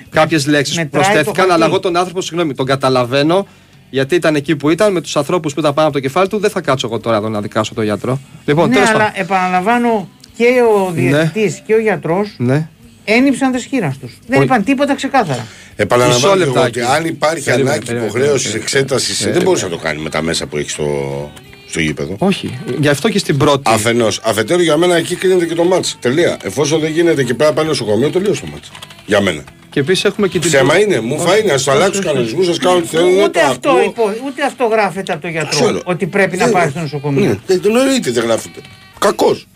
Κάποιες 0.10 0.48
λέξεις 0.48 0.76
που 0.76 0.82
Μετράει 0.84 1.02
το 1.04 1.08
προσθέθηκαν, 1.10 1.36
χαρτί. 1.36 1.52
αλλά 1.54 1.66
εγώ 1.66 1.80
τον 1.80 1.96
άνθρωπο, 1.98 2.22
συγγνώμη, 2.22 2.54
τον 2.54 2.66
καταλαβαίνω. 2.66 3.48
Γιατί 3.90 4.16
ήταν 4.16 4.36
εκεί 4.36 4.56
που 4.56 4.70
ήταν, 4.70 4.92
με 4.92 5.02
τους 5.02 5.16
ανθρώπους 5.18 5.54
που 5.54 5.60
ήταν 5.60 5.74
πάνω 5.74 5.88
από 5.88 5.96
το 5.98 6.02
κεφάλι 6.02 6.28
του, 6.28 6.38
δεν 6.38 6.50
θα 6.50 6.62
κάτσω 6.62 6.88
εγώ 6.88 7.00
τώρα 7.00 7.18
εδώ 7.18 7.30
να 7.30 7.42
δικάσω 7.42 7.74
τον 7.74 7.84
γιατρό. 7.84 8.20
Λοιπόν, 8.46 8.68
ναι, 8.70 8.74
τέλος 8.74 8.90
αλλά 8.90 8.98
πάντων. 8.98 9.12
επαναλαμβάνω 9.22 10.10
και 10.38 10.46
ο 10.78 10.92
διαιτητής 10.92 11.62
και 11.66 11.74
ο 11.74 11.80
γιατρός 11.80 12.34
Ναι. 12.38 12.68
ένυψαν 13.06 13.52
τα 13.52 13.60
σχήρα 13.60 13.96
τους. 14.02 14.18
Δεν 14.28 14.40
Ο- 14.40 14.44
είπαν 14.44 14.64
τίποτα 14.64 14.96
ξεκάθαρα. 14.96 15.46
Επαναλαμβάνω 15.76 16.34
Μισό 16.34 16.44
εγώ 16.50 16.54
λεπτάκι. 16.54 16.80
ότι 16.80 16.90
αν 16.92 17.06
υπάρχει 17.06 17.44
Περίμενε, 17.44 17.70
ανάγκη 17.70 17.86
περίμενε, 17.86 18.10
υποχρέωσης 18.12 18.42
περίμενε. 18.52 18.64
εξέτασης, 18.64 19.24
δεν 19.32 19.42
μπορείς 19.44 19.62
να 19.64 19.70
το 19.70 19.78
κάνει 19.78 20.02
με 20.02 20.10
τα 20.10 20.22
μέσα 20.22 20.46
που 20.48 20.58
έχεις 20.58 20.72
στο, 20.72 20.86
στο 21.68 21.80
γήπεδο. 21.80 22.16
Όχι. 22.20 22.60
Γι' 22.80 22.88
αυτό 22.88 23.10
και 23.10 23.20
στην 23.20 23.38
πρώτη. 23.38 23.72
Αφενός. 23.74 24.20
Αφετέρου 24.24 24.62
για 24.62 24.78
μένα 24.78 24.96
εκεί 24.96 25.16
κρίνεται 25.16 25.46
και 25.46 25.56
το 25.56 25.64
μάτς. 25.64 25.98
Τελεία. 26.02 26.38
Εφόσον 26.44 26.80
δεν 26.80 26.92
γίνεται 26.92 27.24
και 27.24 27.34
πρέπει 27.34 27.50
να 27.50 27.56
πάει 27.58 27.66
νοσοκομείο, 27.66 28.10
τελείωσε 28.10 28.42
το 28.42 28.48
μάτς. 28.52 28.72
Για 29.06 29.22
μένα. 29.22 29.42
Και 29.78 29.84
επίσης 29.84 30.04
έχουμε 30.06 30.28
και 30.28 30.40
την. 30.40 30.50
Θέμα 30.50 30.80
είναι, 30.80 31.00
μου 31.00 31.20
φάει 31.20 31.44
να 31.44 31.58
σου 31.58 31.72
αλλάξει 31.72 32.00
του 32.02 32.08
κανονισμούς, 32.08 32.46
σας 32.46 32.58
κάνουν 32.58 32.82
τι 32.82 32.88
θέλουν. 32.88 33.18
Ούτε 33.18 33.30
το 33.40 33.46
αυτό, 33.46 33.70
ακούω. 33.70 33.84
υπο- 33.84 34.14
ούτε 34.26 34.44
αυτό 34.44 34.66
γράφεται 34.66 35.12
από 35.12 35.22
τον 35.22 35.32
γιατρό. 35.32 35.50
Ξέρω. 35.50 35.82
Ότι 35.84 36.08
πρέπει 36.08 36.38
να 36.38 36.44
Δεν- 36.44 36.54
πάει 36.54 36.70
στο 36.70 36.80
νοσοκομείο. 36.80 37.30
Ναι, 37.30 37.38
δεν 37.46 37.62
το 37.62 37.68
εννοείται, 37.68 38.12
δεν 38.12 38.24
γράφεται. 38.24 38.62
Κακός. 39.00 39.48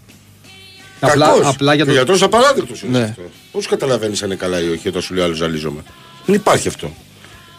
Απλά, 0.99 1.25
Κακός. 1.27 1.45
απλά 1.47 1.73
για 1.73 1.83
Και 1.83 1.89
το. 1.89 1.91
Ο 1.91 1.93
γιατρός 1.97 2.21
απαράδεκτος 2.21 2.81
είναι 2.81 2.97
Ναι. 2.99 3.05
σε 3.05 3.09
αυτό. 3.11 3.21
Πώς 3.51 3.67
καταλαβαίνεις 3.67 4.21
αν 4.23 4.27
είναι 4.29 4.37
καλά 4.37 4.61
ή 4.61 4.69
όχι, 4.69 4.87
όταν 4.87 5.01
σου 5.01 5.13
λέει 5.13 5.23
άλλος 5.23 5.37
ζαλίζομαι; 5.37 5.81
Δεν 6.25 6.35
υπάρχει 6.35 6.67
αυτό. 6.67 6.91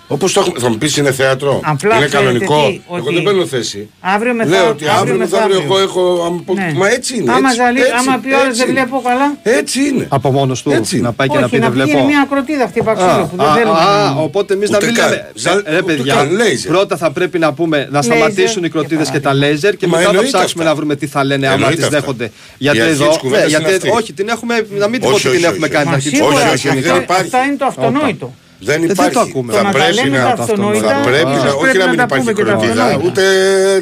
Όπως 0.07 0.33
το 0.33 0.41
έχουμε, 0.41 0.59
θα 0.59 0.69
μου 0.69 0.79
πεις 0.79 0.97
είναι 0.97 1.13
θέατρο; 1.13 1.61
Απλά 1.65 1.97
είναι 1.97 2.07
ξέρετε 2.07 2.27
κανονικό; 2.27 2.67
τι, 2.69 2.81
Εγώ 2.95 3.05
ότι 3.05 3.15
δεν 3.15 3.23
παίρνω 3.23 3.47
θέση. 3.47 3.89
αύριο 4.01 4.35
μεθα- 4.35 4.51
Λέω 4.51 4.69
ότι 4.69 4.85
αύριο 4.89 5.01
αύριο 5.01 5.17
μεθαύριο 5.17 5.57
εγώ 5.57 5.75
μεθαύριο. 5.75 6.03
έχω. 6.03 6.23
άμα 6.27 6.43
πω- 6.47 6.55
Ναι. 6.55 6.73
Μα 6.77 6.89
έτσι 6.91 7.17
είναι. 7.17 7.33
Άμα, 7.33 7.49
έτσι, 7.49 7.61
ζαλί, 7.61 7.81
έτσι, 7.81 7.93
άμα 7.99 8.19
πει 8.23 8.29
ο 8.33 8.37
άλλος 8.37 8.47
έτσι 8.49 8.59
δεν 8.61 8.69
είναι. 8.71 8.81
βλέπω 8.81 9.01
καλά. 9.09 9.29
Έτσι 9.43 9.79
είναι. 9.89 10.07
Από 10.09 10.31
μόνος 10.33 10.63
του. 10.63 10.71
Έτσι 10.71 10.97
είναι. 10.97 11.07
Να 11.07 11.13
πάει 11.13 11.29
και 11.29 11.39
να 11.39 11.45
όχι, 11.45 11.55
πει 11.55 11.59
να 11.61 11.69
δεν 11.71 11.73
πήγαινε 11.73 11.93
βλέπω. 11.93 12.07
μια 12.09 12.21
ακροτίδα 12.27 12.67
χτύπα 12.67 12.93
ξύλο 12.95 13.29
που 13.31 13.37
δεν 13.37 13.47
Α, 13.47 13.55
θέλουμε. 13.55 13.79
α, 13.79 13.85
να- 14.15 14.21
οπότε 14.29 14.55
εμείς 14.55 14.71
να 14.71 14.77
Ούτε 14.77 14.87
μην 14.87 14.95
καν. 14.95 15.09
λέμε. 15.11 15.31
Ζα- 15.35 15.63
Ρε 15.75 15.77
ούτε 15.83 15.83
παιδιά, 15.93 16.15
καν, 16.15 16.31
λέιζερ. 16.41 16.71
πρώτα 16.73 16.97
θα 16.97 17.09
πρέπει 17.13 17.39
να 17.39 17.53
πούμε 17.53 17.77
να 17.79 17.85
Λέιζερ 17.85 18.03
σταματήσουν 18.05 18.63
οι 18.65 18.67
και 18.67 18.73
κροτίδε 18.75 19.03
και 19.03 19.11
τα 19.11 19.21
παράδειγμα. 19.21 19.47
λέιζερ 19.47 19.73
και 19.77 19.87
Μα 19.87 19.93
μετά 19.97 20.03
θα 20.03 20.09
εννοείται 20.11 20.37
ψάξουμε 20.37 20.63
αυτά. 20.63 20.75
να 20.75 20.81
βρούμε 20.81 20.95
τι 21.01 21.07
θα 21.07 21.21
λένε 21.25 21.47
άμα 21.47 21.55
Εννοείται 21.55 21.77
τις 21.77 21.85
αυτά. 21.85 21.97
δέχονται. 21.99 22.25
Η 22.25 22.31
Γιατί 22.65 22.81
αρχή 22.81 22.93
εδώ. 22.93 23.09
της 23.09 23.17
κουβέντας 23.17 23.51
ναι, 23.51 23.57
είναι 23.59 23.69
γιατί- 23.69 23.89
αυτή. 23.89 23.99
Όχι, 24.03 24.13
την 24.13 24.29
έχουμε. 24.29 24.55
Να 24.83 24.89
μην 24.89 25.01
πω 25.01 25.09
Όχι, 25.09 25.15
ότι 25.27 25.37
την 25.37 25.45
όχι, 25.45 25.45
έχουμε 25.55 25.67
όχι, 25.67 25.75
κάνει 25.77 25.85
Μα 25.91 25.91
την 25.91 25.99
αρχή 25.99 26.09
της 26.09 26.19
σίγουρα, 26.19 26.35
όχι, 26.35 26.43
κουβέντας. 26.45 26.65
όχι, 26.65 26.69
αυτό- 26.79 26.93
δεν 26.93 27.03
υπάρχει. 27.03 27.23
αυτά 27.25 27.39
είναι 27.47 27.57
το 27.57 27.65
αυτονόητο. 27.73 28.33
Δεν 28.65 28.81
δεν 28.81 28.91
υπάρχει. 28.91 29.13
το 29.15 29.21
ακούμε. 29.21 29.53
Το 29.53 29.59
Θα 29.59 29.65
να 29.65 29.73
τα 29.73 29.79
πρέπει 29.79 29.95
λέμε 29.95 30.19
να. 30.19 30.25
τα 30.25 30.35
το 30.37 30.43
αυτονόητα. 30.43 30.89
Θα 30.89 31.01
πρέπει 31.09 31.25
να. 31.25 31.33
ίσως 31.33 31.53
Όχι 31.53 31.61
πρέπει 31.63 31.79
να 31.79 31.89
μην 31.89 31.97
τα 31.97 32.03
υπάρχει 32.03 32.25
πούμε 32.27 32.33
και 32.37 32.45
τα 32.45 32.51
κροτίδα, 32.51 32.85
αυτονόητα. 32.85 33.09
ούτε 33.11 33.23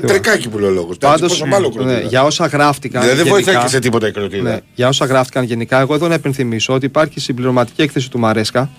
τρεκάκι 0.07 0.49
που 0.49 0.59
λέει 0.59 0.71
ο 0.71 0.73
λόγος. 0.73 0.97
Πάντως, 0.99 1.29
Πόσο 1.29 1.47
μάλλον 1.47 1.73
κροτίδα. 1.75 2.01
για 2.01 2.23
όσα 2.25 2.47
γράφτηκαν. 2.47 3.03
Δηλαδή 3.03 3.19
δεν 3.21 3.29
βοηθάει 3.31 3.45
γενικά- 3.55 3.71
και 3.71 3.75
σε 3.77 3.81
τίποτα 3.81 4.07
η 4.09 4.13
κροτίδα. 4.13 4.51
Ναι, 4.51 4.59
για 4.75 4.89
όσα 4.89 5.05
γράφτηκαν 5.05 5.45
γενικά, 5.45 5.81
εγώ 5.81 5.95
εδώ 5.95 6.09
να 6.09 6.15
επενθυμίσω 6.15 6.73
ότι 6.73 6.87
υπάρχει 6.87 7.21
συμπληρωματική 7.21 7.83
έκθεση 7.83 8.11
του 8.11 8.19
Μαρέσκα. 8.19 8.71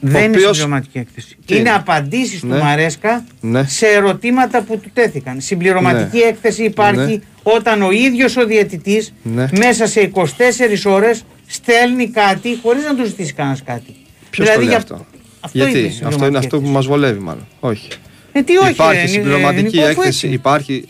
Δεν 0.00 0.14
ο 0.14 0.18
είναι 0.24 0.36
οποίος- 0.36 0.56
συμπληρωματική 0.56 0.98
έκθεση. 0.98 1.36
Τι 1.46 1.54
είναι; 1.54 1.60
Είναι; 1.68 1.70
απαντήσεις 1.76 2.42
Ναι. 2.42 2.56
του 2.58 2.64
Μαρέσκα 2.64 3.24
Ναι. 3.40 3.64
σε 3.68 3.86
ερωτήματα 3.86 4.62
που 4.62 4.78
του 4.78 4.90
τέθηκαν. 4.92 5.40
Συμπληρωματική 5.40 6.18
έκθεση 6.18 6.64
υπάρχει 6.64 7.00
Ναι. 7.12 7.18
όταν 7.42 7.82
ο 7.82 7.90
ίδιος 7.90 8.36
ο 8.36 8.46
διαιτητής 8.46 9.12
Ναι. 9.22 9.48
μέσα 9.58 9.86
σε 9.86 10.00
24 10.00 10.84
ώρες 10.86 11.24
στέλνει 11.46 12.08
κάτι 12.10 12.58
χωρίς 12.62 12.84
να 12.84 12.94
του 12.96 13.04
ζητήσει 13.04 13.32
κανένας 13.32 13.62
κάτι. 13.62 13.96
Ποιος 14.30 14.48
το 14.50 14.58
λέει 14.58 14.66
για- 14.68 14.76
αυτό; 14.76 15.06
Αυτό 15.44 15.58
Γιατί 15.58 15.78
είναι 15.78 15.86
η 15.86 15.90
αυτό 15.90 15.96
είναι 16.00 16.02
συμπληρωματική 16.02 16.36
αυτό 16.36 16.48
που 16.48 16.56
έκθεση. 16.56 16.72
μας 16.74 16.86
βολεύει, 16.86 17.18
μάλλον. 17.20 17.46
Όχι. 17.60 17.88
Ε, 18.32 18.42
τι 18.42 18.56
όχι, 18.56 18.70
υπάρχει 18.70 19.00
ρε, 19.00 19.06
συμπληρωματική 19.06 19.62
Νικό, 19.76 19.80
αφού 19.80 20.00
έκθεση, 20.00 20.26
έτσι. 20.26 20.28
υπάρχει. 20.28 20.84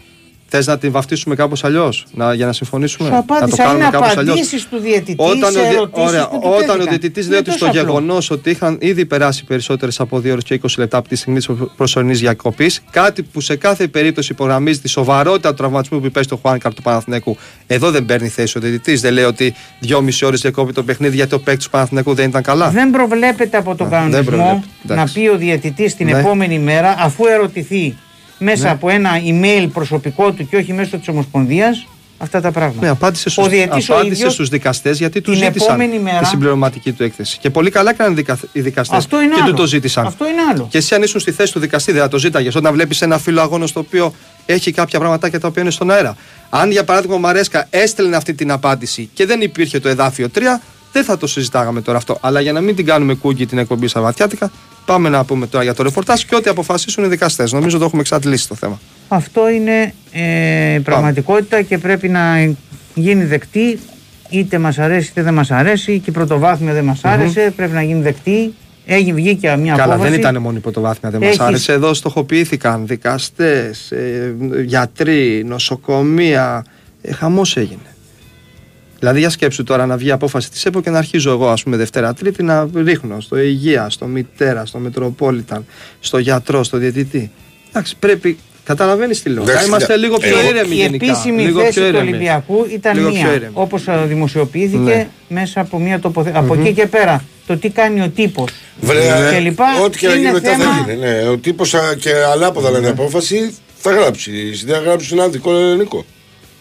Θες 0.57 0.67
να 0.67 0.79
την 0.79 0.93
βαφτίσουμε 0.93 1.35
κάπως 1.35 1.65
αλλιώς, 1.65 2.07
για 2.35 2.47
να 2.47 2.53
συμφωνήσουμε; 2.53 3.09
Σου 3.09 3.15
να 3.15 3.25
το 3.25 3.35
απάντησα, 3.35 3.63
κάνουμε 3.63 3.83
είναι 3.85 3.91
κάπως 3.93 4.17
αλλιώς; 4.17 4.33
απαντήσεις 4.35 4.69
του 4.69 4.79
διαιτητής 4.79 5.15
Όταν, 5.31 5.53
σε 5.53 5.59
ο, 5.59 5.63
δι- 5.63 5.73
ερωτήσεις 5.73 6.09
ωραία, 6.09 6.29
που 6.29 6.39
του 6.39 6.49
όταν 6.49 6.57
ο 6.59 6.59
τέθηκαν. 6.63 6.87
διαιτητής 6.89 7.23
Είναι 7.25 7.31
λέει 7.33 7.41
ότι 7.41 7.51
στο 7.51 7.59
τόσο 7.67 7.81
απλό. 7.81 7.93
γεγονός 7.93 8.31
ότι 8.31 8.51
είχαν 8.51 8.77
ήδη 8.81 9.07
περάσει 9.07 9.45
περισσότερες 9.45 10.01
από 10.01 10.19
2 10.19 10.31
ώρες 10.31 10.45
και 10.45 10.55
20 10.63 10.67
λεπτά 10.79 10.97
από 10.97 11.09
τη 11.09 11.17
στιγμή 11.17 11.39
της 11.39 11.49
προσωρινής 11.77 12.21
διακοπής, 12.21 12.83
κάτι 12.91 13.23
που 13.23 13.41
σε 13.41 13.57
κάθε 13.57 13.87
περίπτωση 13.89 14.33
υπογραμμίζει 14.33 14.79
τη 14.81 14.89
σοβαρότητα 14.89 15.49
του 15.49 15.55
τραυματισμού 15.55 16.01
που 16.01 16.07
υπέστη 16.07 16.35
ο 16.35 16.39
Χουάνκαρ 16.43 16.75
του 16.75 16.83
Παναθηναϊκού. 16.83 17.37
Εδώ 17.67 17.91
δεν 17.91 18.05
παίρνει 18.05 18.29
θέση 18.29 18.59
ο 18.59 18.61
διαιτητής. 18.61 19.01
Δεν 19.01 19.13
λέει 19.13 19.25
ότι 19.25 19.55
2,5 19.89 20.27
ώρες 20.27 20.41
διακόπη 20.41 20.73
το 20.73 20.83
παιχνίδι 20.83 21.17
γιατί 21.17 21.35
ο 21.35 21.41
παίκτης 21.41 21.65
του 21.65 21.71
Παναθηναϊκού 21.71 22.15
δεν 22.15 22.29
ήταν 22.29 22.43
καλά. 22.43 22.71
Δεν 22.71 22.91
προβλέπεται 22.91 23.57
από 23.57 23.75
τον 23.75 23.89
δεν 23.89 23.99
κανονισμό 23.99 24.23
προβλέπεται. 24.25 24.61
να 24.83 24.93
Εντάξει. 24.95 25.21
πει 25.21 25.29
ο 25.29 25.37
διαιτητής 25.37 25.97
την 25.97 26.07
Ναι. 26.07 26.19
επόμενη 26.19 26.59
μέρα, 26.59 26.95
αφού 26.99 27.25
ερωτηθεί 27.27 27.97
μέσα 28.45 28.71
από 28.71 28.89
ένα 28.89 29.11
email 29.27 29.69
προσωπικό 29.73 30.33
του 30.33 30.49
και 30.49 30.57
όχι 30.57 30.73
μέσω 30.73 30.99
της 30.99 31.09
Ομοσπονδίας, 31.09 31.87
αυτά 32.19 32.41
τα 32.41 32.51
πράγματα. 32.51 32.81
Ναι, 32.81 32.89
απάντησε 32.89 33.29
ο 33.29 33.31
στους, 33.31 33.49
διαιτητής 33.49 33.89
ο 33.89 33.93
απάντησε 33.95 34.15
ίδιος 34.15 34.33
στους 34.33 34.49
δικαστές 34.49 34.99
γιατί 34.99 35.21
τους 35.21 35.39
την 35.39 35.45
ζήτησαν 35.47 35.69
επόμενη 35.81 35.99
μέρα- 36.03 36.19
τη 36.19 36.27
συμπληρωματική 36.27 36.93
του 36.93 37.03
έκθεση. 37.03 37.39
Και 37.39 37.51
πολύ 37.51 37.71
καλά 37.71 37.91
έκαναν 37.91 38.13
οι 38.13 38.15
δικα- 38.15 38.39
οι 38.53 38.61
δικαστές 38.61 38.99
Αυτό 38.99 39.21
είναι 39.23 39.35
και 39.35 39.41
άλλο. 39.43 39.51
του 39.51 39.57
το 39.57 39.67
ζήτησαν. 39.67 40.07
Αυτό 40.07 40.25
είναι 40.29 40.41
άλλο. 40.53 40.67
Και 40.71 40.79
εσύ 40.79 40.95
αν 40.95 41.03
ήσουν 41.03 41.21
στη 41.21 41.33
θέση 41.33 41.53
του 41.53 41.59
δικαστή 41.61 41.93
δεν 41.93 42.01
θα 42.03 42.09
το 42.09 42.19
ζήταγες 42.19 42.55
όταν 42.55 42.73
βλέπεις 42.73 43.03
ένα 43.03 43.19
φύλλο 43.19 43.41
αγώνας 43.41 43.69
στο 43.69 43.81
οποίο 43.81 44.15
έχει 44.47 44.73
κάποια 44.73 44.99
πραγματάκια 44.99 45.41
τα 45.41 45.49
οποία 45.49 45.63
είναι 45.63 45.71
στον 45.71 45.91
αέρα. 45.91 46.17
Αν 46.51 46.71
για 46.71 46.85
παράδειγμα 46.85 47.15
ο 47.15 47.19
Μαρέσκα 47.19 47.67
έστελνε 47.71 48.17
αυτή 48.17 48.35
την 48.35 48.51
απάντηση 48.51 49.11
και 49.15 49.27
δεν 49.27 49.41
υπήρχε 49.41 49.81
το 49.81 49.89
εδάφιο 49.89 50.29
3, 50.35 50.39
δεν 50.93 51.05
θα 51.05 51.17
το 51.17 51.27
συζητάγαμε 51.27 51.81
τώρα 51.81 51.99
αυτό. 51.99 52.19
Αλλά 52.21 52.41
για 52.41 52.53
να 52.53 52.61
μην 52.61 52.77
την 52.77 52.87
κάνουμε 52.87 53.15
κούγκι 53.15 53.47
την 53.47 53.59
εκπομπή 53.59 53.89
Σαββατιάτικα, 53.89 54.51
πάμε 54.85 55.09
να 55.09 55.25
πούμε 55.25 55.47
τώρα 55.47 55.65
για 55.65 55.75
το 55.75 55.83
ρεπορτάζ 55.83 56.23
και 56.23 56.35
ό,τι 56.35 56.51
αποφασίσουν 56.51 57.05
οι 57.05 57.09
δικαστές. 57.09 57.53
Νομίζω 57.53 57.79
το 57.79 57.85
έχουμε 57.85 58.01
εξαντλήσει 58.01 58.49
το 58.49 58.55
θέμα. 58.55 58.81
Αυτό 59.09 59.49
είναι 59.49 59.95
ε, 60.13 60.79
πραγματικότητα 60.85 61.63
και 61.63 61.79
πρέπει 61.79 62.09
να 62.09 62.55
γίνει 62.95 63.25
δεκτή 63.25 63.79
είτε 64.31 64.59
μας 64.59 64.79
αρέσει 64.79 65.09
είτε 65.11 65.23
δεν 65.23 65.35
μας 65.35 65.51
αρέσει 65.51 65.99
και 65.99 66.11
η 66.11 66.13
πρωτοβάθμια 66.13 66.73
δεν 66.73 66.85
μας 66.85 67.05
άρεσε 67.05 67.53
πρέπει 67.57 67.73
να 67.73 67.83
γίνει 67.83 68.03
δεκτή 68.03 68.55
Έγινε, 68.87 69.13
βγήκε 69.15 69.57
μια 69.57 69.75
Καλά, 69.77 69.93
απόφαση 69.95 70.11
δεν 70.11 70.21
ήταν 70.21 70.43
μόνο 70.43 70.57
η 70.57 70.61
πρωτοβάθμια, 70.61 71.11
δεν 71.11 71.23
Έχεις- 71.23 71.39
μα 71.39 71.45
άρεσε. 71.47 71.73
Εδώ 71.73 71.95
στοχοποιήθηκαν 71.95 72.87
δικαστές, 72.87 73.93
γιατροί, 74.65 75.43
νοσοκομεία. 75.47 76.65
Ε, 77.03 77.13
Χαμός 77.13 77.57
έγινε. 77.57 77.79
Δηλαδή, 78.99 79.19
για 79.19 79.31
σκέψου 79.31 79.63
τώρα 79.65 79.87
να 79.87 79.97
βγει 79.97 80.11
απόφαση 80.11 80.51
της 80.51 80.65
ΕΠΟ 80.65 80.81
και 80.81 80.91
να 80.91 80.99
αρχίζω 80.99 81.31
εγώ, 81.31 81.49
ας 81.49 81.63
πούμε, 81.63 81.77
Δευτέρα 81.77 82.15
Τρίτη 82.15 82.43
να 82.43 82.69
ρίχνω 82.75 83.21
στο 83.21 83.39
υγεία, 83.39 83.91
στο 83.91 84.07
μητέρα, 84.07 84.65
στο 84.67 84.79
Μετροπόλιταν, 84.79 85.67
στο 86.01 86.19
γιατρό, 86.19 86.65
στο 86.65 86.77
διαιτητή. 86.79 87.31
Εντάξει, 87.69 87.97
πρέπει. 87.99 88.39
Καταλαβαίνεις 88.65 89.23
τι 89.23 89.29
λέω. 89.31 89.43
Εντάξει, 89.43 89.61
Να 89.61 89.67
είμαστε 89.67 89.87
κοίτα, 89.87 89.99
λίγο 90.07 90.17
πιο 90.19 90.39
εγώ- 90.39 90.49
ήρεμοι 90.49 90.75
η 90.75 90.79
γενικά. 90.79 91.07
επίσημη 91.07 91.43
λίγο 91.43 91.61
θέση 91.61 91.73
πιο 91.73 91.83
του 91.83 91.89
ήρεμοι. 91.89 92.09
Ολυμπιακού 92.09 92.67
ήταν 92.71 92.97
Λίγο 92.97 93.11
πιο 93.11 93.23
μία, 93.23 93.35
ήρεμοι. 93.35 93.51
όπως 93.55 93.87
ε, 93.87 94.05
δημοσιοποιήθηκε 94.07 94.79
Ναι. 94.79 95.09
μέσα 95.29 95.61
από 95.61 95.79
μια 95.79 96.01
τοποθέτηση. 96.01 96.43
Από 96.45 96.55
εκεί 96.55 96.73
και 96.73 96.87
πέρα, 96.87 97.25
το 97.47 97.57
τι 97.57 97.69
κάνει 97.71 98.01
ο 98.01 98.09
τύπος 98.09 98.51
Βρε, 98.81 99.31
και 99.33 99.39
λοιπά, 99.39 99.65
Ό,τι 99.85 99.99
και 99.99 100.07
να 100.07 100.13
γίνει 100.15 100.25
είναι 100.25 100.33
μετά 100.33 100.51
θέμα- 100.51 100.65
θα 100.65 100.85
γίνει. 100.93 100.99
Ναι. 101.01 101.29
Ο 101.29 101.37
τύπος 101.39 101.75
και 101.99 102.11
αλάποδα 102.33 102.71
λένε 102.71 102.89
απόφαση 102.89 103.55
θα 103.79 103.91
γράψει. 103.93 104.31
Δεν 104.67 104.75
θα 104.75 104.81
γράψει 104.81 105.09
ένα 105.13 105.29
δικό 105.29 105.57
ελληνικό. 105.57 106.05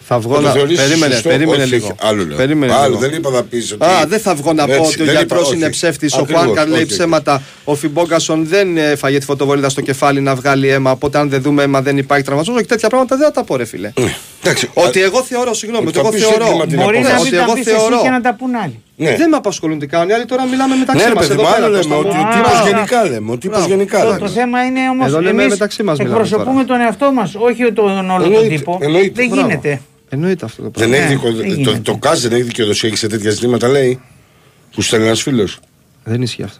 Θα 0.07 0.19
βγω 0.19 0.33
Θα 0.35 0.41
το 0.41 0.47
να. 0.47 0.51
θεωρήσεις 0.53 0.83
Περίμενε, 0.85 1.13
σωστό; 1.13 1.29
περίμενε 1.29 1.63
Όχι, 1.63 1.73
λίγο. 1.73 1.85
όχι, 1.85 1.95
Άλλο 2.01 2.25
λέω. 2.25 2.37
Περίμενε 2.37 2.73
άλλο, 2.73 2.87
λίγο. 2.87 2.99
δεν 2.99 3.13
είπα 3.13 3.29
να 3.29 3.43
πεις 3.43 3.71
ότι. 3.71 3.85
Α, 3.85 4.05
δεν 4.07 4.19
θα 4.19 4.35
βγω 4.35 4.53
να 4.53 4.65
πω 4.65 4.71
Έτσι, 4.73 4.85
ότι 4.93 5.01
ο 5.01 5.05
δεν 5.05 5.15
γιατρό 5.15 5.39
είπα, 5.39 5.49
είναι 5.55 5.63
όχι. 5.65 5.71
ψεύτης. 5.73 6.13
Ο 6.13 6.19
Ακριβώς, 6.21 6.41
Χουάνκαρ 6.43 6.67
λέει 6.67 6.77
όχι, 6.81 6.85
ψέματα. 6.85 7.41
Ο 7.63 7.75
Φιμπόγκασον 7.75 8.45
δεν 8.47 8.77
έφαγε 8.77 9.17
τη 9.17 9.25
φωτοβολίδα 9.25 9.69
στο 9.69 9.81
κεφάλι 9.81 10.21
να 10.21 10.35
βγάλει 10.35 10.67
αίμα. 10.69 10.91
Οπότε 10.91 11.17
αν 11.17 11.29
δεν 11.29 11.41
δούμε 11.41 11.63
αίμα 11.63 11.81
δεν 11.81 11.97
υπάρχει 11.97 12.23
τραυματισμός. 12.23 12.61
Και 12.61 12.67
τέτοια 12.67 12.89
πράγματα 12.89 13.15
δεν 13.15 13.25
θα 13.25 13.31
τα 13.31 13.43
πω, 13.43 13.55
ρε 13.55 13.65
φίλε. 13.65 13.91
όχι. 13.97 14.15
Εντάξει, 14.43 14.69
Ότι 14.73 14.99
α- 15.01 15.05
εγώ 15.05 15.21
θεωρώ, 15.23 15.53
συγγνώμη, 15.53 15.85
ότι 15.87 15.95
Θα 15.95 15.99
εγώ 16.01 16.09
πεις 16.09 16.21
θεωρώ. 16.21 16.45
σύντομα 16.45 16.65
την 16.65 16.77
Μπορεί 16.81 16.97
απόφαση. 16.97 17.13
να 17.15 17.19
ότι 17.21 17.29
μην 17.29 17.39
τα 17.39 17.43
εγώ 17.45 17.53
πεις 17.53 17.65
εσύ 17.67 17.75
θεωρώ. 17.75 18.01
και 18.01 18.09
να 18.09 18.21
τα 18.21 18.33
πούν 18.35 18.55
άλλοι. 18.55 18.81
Ναι. 18.95 19.15
Δεν 19.15 19.29
με 19.29 19.35
απασχολούν 19.35 19.79
τι 19.79 19.87
κάνουν 19.87 20.09
οι 20.09 20.13
άλλοι, 20.13 20.25
τώρα 20.25 20.45
μιλάμε 20.45 20.75
μεταξύ 20.75 21.03
Ναι, 21.03 21.09
ρε 21.09 21.15
μας. 21.15 21.27
παιδί 21.27 21.33
Εδώ 21.39 21.49
μου, 21.49 21.53
πέρα. 21.53 21.65
άλλο 21.65 21.75
λέμε 21.75 21.95
Κώστα 21.95 22.09
ότι 22.09 22.15
μου. 22.17 22.23
ο 22.25 22.27
Α, 22.27 22.35
τύπος 22.35 22.59
α, 22.59 22.67
γενικά 22.69 23.03
λέμε. 23.03 23.31
Ο 23.31 23.37
τύπος 23.37 23.57
Μπράβο. 23.57 23.73
γενικά 23.73 23.99
Το, 24.01 24.07
λέμε. 24.07 24.19
το 24.19 24.27
θέμα 24.27 24.63
είναι 24.65 24.79
όμως 24.89 25.07
Εδώ 25.07 25.21
λέμε 25.21 25.47
μεταξύ 25.47 25.83
μας 25.83 25.97
μιλάμε 25.97 26.15
εκπροσωπούμε 26.19 26.63
τον 26.63 26.79
εαυτό 26.81 27.11
μας, 27.11 27.35
όχι 27.35 27.71
τον 27.73 28.09
όλο 28.09 28.23
τον 28.23 28.33
Εννοείται, 28.33 28.55
τύπο. 28.55 28.77
εννοείται. 28.81 29.11
Δεν 29.15 29.27
Μπράβο. 29.29 29.47
γίνεται. 29.47 29.81
Εννοείται 30.13 30.45
αυτό 30.45 30.61
το 30.61 30.69
Δεν 30.75 30.89
πράγμα. 30.89 30.95
έχει 30.95 31.03
Ναι, 31.05 31.09
δικο- 31.19 31.31
δεν 31.37 31.47
το, 31.47 31.53
γίνεται. 31.53 31.79
το 31.91 31.97
ΚΑΖ 31.97 32.21
δεν 32.21 32.31
έχει 32.31 32.41
δικαιοδοσία 32.41 32.89
και 32.89 32.95
σε 32.95 33.07
τέτοια 33.07 33.31
ζητήματα, 33.31 33.67
λέει. 33.67 34.01
Που 34.75 34.81
στέλνει 34.81 35.05
ένας 35.05 35.21
φίλος. 35.21 35.59
Δεν 36.03 36.21
ισχύει 36.21 36.43
αυτό. 36.43 36.59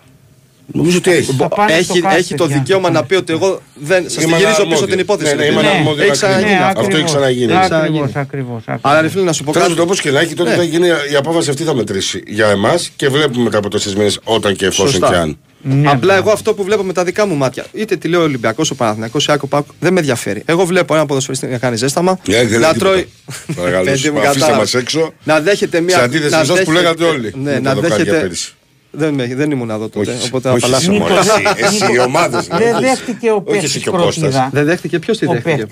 Νομίζω 0.73 0.97
ότι 0.97 1.11
έχει. 1.11 1.31
Θα 1.33 1.47
πάνε 1.47 1.71
στο 1.81 1.93
Έχει, 1.93 2.01
κάστρο, 2.01 2.19
έχει 2.19 2.35
το 2.35 2.43
παιδιά. 2.43 2.57
δικαίωμα 2.59 2.89
να 2.89 3.03
πει 3.03 3.15
ότι 3.15 3.33
εγώ 3.33 3.61
δεν. 3.75 4.03
Σας 4.03 4.13
την 4.13 4.27
Είμαι 4.27 4.37
γυρίζω 4.37 4.53
πίσω 4.53 4.61
αναρμόδιο. 4.63 4.87
την 4.87 4.99
υπόθεση. 4.99 5.35
Ναι, 5.35 5.41
ναι, 5.41 5.45
ρε 5.45 5.51
είμαι 5.51 5.59
φίλε. 5.61 5.71
αναρμόδιος 5.71 5.99
Έχει 5.99 6.09
να 6.09 6.13
ξαναγίνει 6.15 6.49
κρίνω. 6.49 6.65
αυτό. 6.65 6.79
Αυτό 6.81 6.95
έχει 6.95 7.05
ξαναγίνει. 7.05 7.43
Ακριβώς, 7.53 7.65
Ξαναγίνει. 7.69 8.11
ακριβώς, 8.15 8.55
ακριβώς. 8.67 8.79
Αλλά 8.91 9.01
ρε 9.01 9.09
φίλε, 9.09 9.23
να 9.23 9.33
σου 9.33 9.43
πω 9.43 9.51
Τέλος 9.51 9.67
κάτι. 9.67 9.77
πάντων, 9.79 9.91
όπως 9.91 10.01
και 10.01 10.11
να 10.11 10.19
έχει, 10.19 10.33
τότε 10.33 10.49
Ναι. 10.49 10.55
θα 10.55 10.63
γίνει 10.63 10.87
η 11.11 11.15
απόφαση 11.15 11.49
αυτή 11.49 11.63
θα 11.63 11.75
μετρήσει 11.75 12.23
για 12.27 12.47
εμάς 12.47 12.89
και 12.95 13.09
βλέπουμε 13.09 13.43
μετά 13.43 13.57
από 13.57 13.69
τέσσερις 13.69 13.97
μήνες 13.97 14.19
όταν 14.23 14.55
και 14.55 14.65
εφόσον 14.65 14.89
Σωστά. 14.91 15.09
και 15.09 15.15
αν. 15.15 15.37
Ναι, 15.66 15.76
Απλά 15.88 15.95
μπράβο. 15.97 16.22
εγώ 16.22 16.32
αυτό 16.32 16.53
που 16.53 16.64
βλέπω 16.64 16.84
με 16.84 16.93
τα 16.93 17.03
δικά 17.03 17.26
μου 17.26 17.36
μάτια, 17.36 17.66
είτε 17.74 17.95
τη 17.95 18.07
λέω 18.07 18.22
Ολυμπιακός, 18.22 18.72
ο 18.72 18.76
Παναθυνακό, 18.76 19.18
η 19.20 19.24
Άκο 19.28 19.47
Πάκο, 19.47 19.74
δεν 19.80 19.93
με 19.93 19.99
ενδιαφέρει. 19.99 20.41
Εγώ 20.45 20.66
βλέπω 20.66 20.95
ένα 20.95 21.05
ποδοσφαιριστή 21.05 21.45
να 21.47 21.57
κάνει 21.57 21.76
ζέσταμα, 21.76 22.11
Ε, 22.11 22.32
δεν 22.32 22.49
λέει 22.49 22.59
να 22.59 22.74
τίποτα. 22.74 22.74
τρώει. 22.91 23.09
Παρακαλώ, 23.55 23.84
Παιδί 23.84 24.09
μου, 24.09 24.18
αφήστε 24.20 24.34
κατάλαβα. 24.39 24.57
μας 24.59 24.74
έξω. 24.74 25.14
Να 25.24 25.39
δέχεται 25.39 25.80
μια. 25.82 25.97
Σε 25.97 26.03
αντίθεση 26.03 26.30
να 26.32 26.38
με 26.38 26.43
εσάς 26.43 26.47
που 26.47 26.72
δέχεται- 26.72 26.82
λέγατε 26.82 27.03
όλοι. 27.03 27.34
Ναι, 27.36 27.51
με 27.51 27.59
να 27.59 27.61
τα 27.70 27.74
δοκάρια 27.76 27.97
δέχεται. 27.97 28.20
πέρυσι. 28.20 28.53
Δεν, 28.91 29.14
με- 29.14 29.36
δεν 29.36 29.51
ήμουν 29.51 29.70
εδώ 29.70 29.89
τότε. 29.89 30.11
Όχι, 30.11 30.26
οπότε 30.28 30.47
να 30.47 30.53
όχι, 30.53 30.64
απαλλάσσω 30.66 30.91
εσύ, 30.91 30.99
μόνο. 30.99 31.16
εσύ, 31.18 31.32
εσύ, 31.76 31.93
οι 31.93 31.99
ομάδες, 31.99 32.47
ναι. 32.47 32.57
Δεν 32.57 32.80
δέχτηκε 32.80 33.30
ο 33.30 33.43
Όχι 33.45 33.57
εσύ 33.57 33.61
παίκτης 33.61 33.84
και 33.84 33.89
ο 33.89 33.91
Κώστας. 33.91 34.16
κροτίδα. 34.16 34.49
Δεν 34.53 34.66
δέχτηκε, 34.66 34.99
ποιος 34.99 35.18
τη 35.18 35.26
Ο 35.26 35.32
δέχτηκε. 35.32 35.68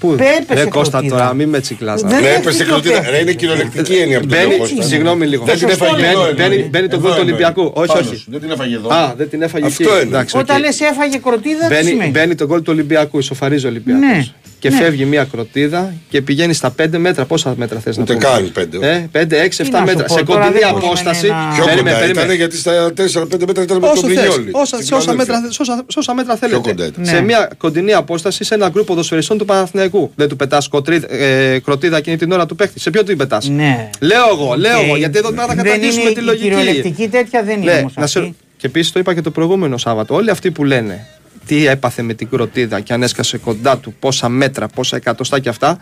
Παίκτης. 0.00 0.16
παίκτης; 0.16 0.46
Πού, 0.46 0.52
Έπεσε 0.52 0.64
ρε 0.64 0.68
Κώστα 0.70 0.98
κροτίδα. 0.98 1.16
τώρα, 1.18 1.34
μην 1.34 1.48
με 1.48 1.60
τσικλάς. 1.60 2.00
Δεν 2.00 2.10
να. 2.10 2.16
Ναι, 2.16 2.22
δέχτηκε 2.22 2.42
έπεσε 2.48 2.62
ο 2.62 2.66
κροτίδα. 2.66 2.94
παίκτης. 2.94 3.10
Ρε, 3.10 3.18
είναι 3.20 3.32
κυριολεκτική 3.32 3.92
έννοια 3.94 4.20
που 4.20 4.26
λέει 4.26 4.44
ο 4.44 4.46
Μπαίνει, 4.46 4.58
Κώστας. 4.58 4.86
συγγνώμη 4.86 5.26
λίγο. 5.26 5.44
Δεν 5.44 5.58
την 5.58 5.68
Σωστό 5.68 5.84
έφαγε 5.84 6.00
είναι. 6.02 6.10
εδώ. 6.10 6.22
Μπαίνει- 6.24 6.40
εννοεί. 6.40 6.68
μπαίνει 6.70 6.88
το 6.88 6.96
Εδώ 6.96 7.02
γκολ 7.06 7.14
του 7.14 7.20
εννοεί. 7.20 7.34
Ολυμπιακού. 7.34 7.70
Όχι, 7.74 7.86
Πάνω 7.86 8.00
όχι. 8.00 8.16
σου, 8.16 8.24
Δεν 8.30 8.40
την 8.40 8.50
έφαγε 8.50 8.74
εδώ. 8.74 8.88
Α, 8.94 9.14
δεν 9.16 9.28
την 9.30 9.42
έφαγε 9.42 9.66
Αυτό 9.66 9.82
εκεί. 9.82 9.92
εννοεί. 9.92 10.06
Εντάξει, 10.08 10.36
Όταν 10.38 10.56
οκ. 10.56 10.62
λες 10.62 10.80
έφαγε 10.80 11.18
κροτίδα, 11.18 11.66
τι 11.66 11.74
Μπαίνει, 11.74 11.88
σημαίνει; 11.88 12.10
μπαίνει 12.10 12.34
το 12.34 12.46
γκολ 12.46 12.58
του 12.58 12.72
Ολυμπιακού, 12.72 13.18
ισοφαρίζει 13.18 13.66
ο 13.66 13.68
Ολυμπιακός. 13.68 14.34
Ναι. 14.68 14.76
Και 14.76 14.76
και 14.76 14.82
φεύγει 14.84 15.04
μια 15.04 15.24
κροτίδα 15.24 15.94
και 16.10 16.22
πηγαίνει 16.22 16.52
στα 16.54 16.74
5 16.82 16.98
μέτρα. 16.98 17.24
Πόσα 17.24 17.54
μέτρα 17.56 17.78
θες 17.80 17.96
να 17.96 18.02
Ούτε 18.02 18.12
πούμε; 18.14 18.24
καν 18.26 18.50
πέντε. 18.52 18.90
Ε, 18.90 19.08
5, 19.12 19.36
6, 19.36 19.62
7 19.64 19.70
να 19.70 19.78
σου 19.78 19.84
μέτρα. 19.84 20.04
πω, 20.04 20.16
Σε 20.18 20.24
τώρα 20.24 20.40
κοντινή 20.44 20.58
δεν 20.60 20.68
μπορούμε 20.70 20.86
απόσταση. 20.86 21.26
να- 21.28 21.34
Πιο 21.54 21.64
Περίμενε, 21.64 21.90
κοντά 21.90 21.98
περίμενε. 22.00 22.24
ήταν 22.24 22.36
γιατί 22.36 22.56
στα 22.56 22.92
4-5 22.96 23.46
μέτρα 23.46 23.62
ήταν 23.62 23.78
με 23.78 23.86
Όσο 23.86 24.00
τον 24.00 24.10
θες, 24.10 24.18
Βρυγιόλη. 24.22 24.50
όσα, 24.52 24.74
Στην 24.76 24.86
σε, 24.86 24.94
όσα 24.94 25.10
Φιλαδέλφια. 25.10 25.34
μέτρα, 25.40 25.52
σε, 25.52 25.62
όσα, 25.62 25.84
σε 25.88 25.98
όσα 25.98 26.14
μέτρα 26.14 26.36
Πιο 26.36 26.48
θέλετε. 26.48 26.68
κοντά 26.68 26.86
ήταν. 26.86 27.04
Σε 27.06 27.12
Ναι. 27.14 27.20
μια 27.20 27.50
κοντινή 27.58 27.92
απόσταση, 27.92 28.44
σε 28.44 28.54
ένα 28.54 28.68
γκρουπ 28.68 28.86
ποδοσφαιριστών 28.86 29.38
του 29.38 29.44
Παναθηναϊκού. 29.44 30.12
Δεν 30.16 30.28
του 30.28 30.36
πετάς 30.36 30.68
ε, 31.08 31.58
κροτίδα 31.58 31.96
εκείνη 31.96 32.16
την 32.16 32.32
ώρα 32.32 32.46
του 32.46 32.56
παίχτη. 32.56 32.80
Σε 32.80 32.90
ποιο 32.90 33.04
του 33.04 33.16
πετάς; 33.16 33.48
Ναι. 33.48 33.90
Λέω 34.00 34.28
εγώ, 34.32 34.54
λέω 34.56 34.80
εγώ, 34.80 34.92
Και 34.92 34.98
γιατί 34.98 35.18
εδώ 35.18 35.28
τώρα 35.30 35.46
θα 35.46 35.54
δεν 35.54 35.64
καταγγίσουμε 35.64 36.02
είναι 36.02 36.12
τη 36.12 36.20
η 36.20 36.22
λογική. 36.24 36.42
κυριολεκτική 36.48 37.08
τέτοια 37.08 37.42
δεν 37.42 37.62
είναι 37.62 37.72
Ναι, 37.72 37.78
όμως 37.78 37.92
να 37.96 38.06
σε- 38.06 38.18
αυτή. 38.18 38.34
Και 38.56 38.66
επίσης 38.66 38.92
το 38.92 38.98
είπα 38.98 39.14
και 39.14 39.20
το 39.20 39.30
προηγούμενο 39.30 39.76
Σάββατο. 39.78 40.14
Όλοι 40.14 40.30
αυτοί 40.30 40.50
που 40.50 40.64
λένε 40.64 41.06
τι 41.46 41.66
έπαθε 41.66 42.02
με 42.02 42.14
την 42.14 42.28
κροτίδα 42.28 42.80
και 42.80 42.92
αν 42.92 43.02
έσκασε 43.02 43.38
κοντά 43.38 43.78
του, 43.78 43.94
πόσα 43.98 44.28
μέτρα, 44.28 44.66
πόσα 44.68 44.96
εκατοστά 44.96 45.38
και 45.38 45.48
αυτά, 45.48 45.80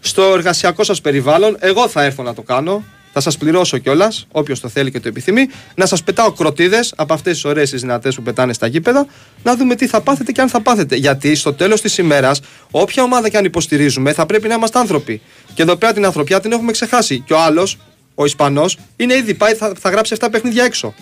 στο 0.00 0.22
εργασιακό 0.22 0.84
σας 0.84 1.00
περιβάλλον, 1.00 1.56
εγώ 1.60 1.88
θα 1.88 2.02
έρθω 2.02 2.22
να 2.22 2.34
το 2.34 2.42
κάνω. 2.42 2.84
Θα 3.14 3.20
σας 3.20 3.36
πληρώσω 3.36 3.78
κιόλας, 3.78 4.26
όποιος 4.30 4.60
το 4.60 4.68
θέλει 4.68 4.90
και 4.90 5.00
το 5.00 5.08
επιθυμεί, 5.08 5.46
να 5.74 5.86
σας 5.86 6.02
πετάω 6.02 6.32
κροτίδες 6.32 6.92
από 6.96 7.14
αυτές 7.14 7.32
τις 7.32 7.44
ωραίες 7.44 7.70
τις 7.70 7.80
δυνατές 7.80 8.14
που 8.14 8.22
πετάνε 8.22 8.52
στα 8.52 8.66
γήπεδα, 8.66 9.06
να 9.42 9.56
δούμε 9.56 9.74
τι 9.74 9.86
θα 9.86 10.00
πάθετε 10.00 10.32
και 10.32 10.40
αν 10.40 10.48
θα 10.48 10.60
πάθετε. 10.60 10.96
Γιατί 10.96 11.34
στο 11.34 11.52
τέλος 11.52 11.80
της 11.80 11.98
ημέρας, 11.98 12.40
όποια 12.70 13.02
ομάδα 13.02 13.28
και 13.28 13.36
αν 13.36 13.44
υποστηρίζουμε, 13.44 14.12
θα 14.12 14.26
πρέπει 14.26 14.48
να 14.48 14.54
είμαστε 14.54 14.78
άνθρωποι. 14.78 15.20
Και 15.54 15.62
εδώ 15.62 15.76
πέρα 15.76 15.92
την 15.92 16.04
ανθρωπιά 16.04 16.40
την 16.40 16.52
έχουμε 16.52 16.72
ξεχάσει. 16.72 17.20
Και 17.20 17.32
ο 17.32 17.40
άλλος, 17.40 17.78
ο 18.14 18.24
Ισπανός, 18.24 18.78
είναι 18.96 19.14
ήδη 19.14 19.34
πάει, 19.34 19.54
θα, 19.54 19.72
θα 19.78 19.90
γράψει 19.90 20.16
7 20.18 20.28
παιχνίδια 20.30 20.64
έξω. 20.64 20.94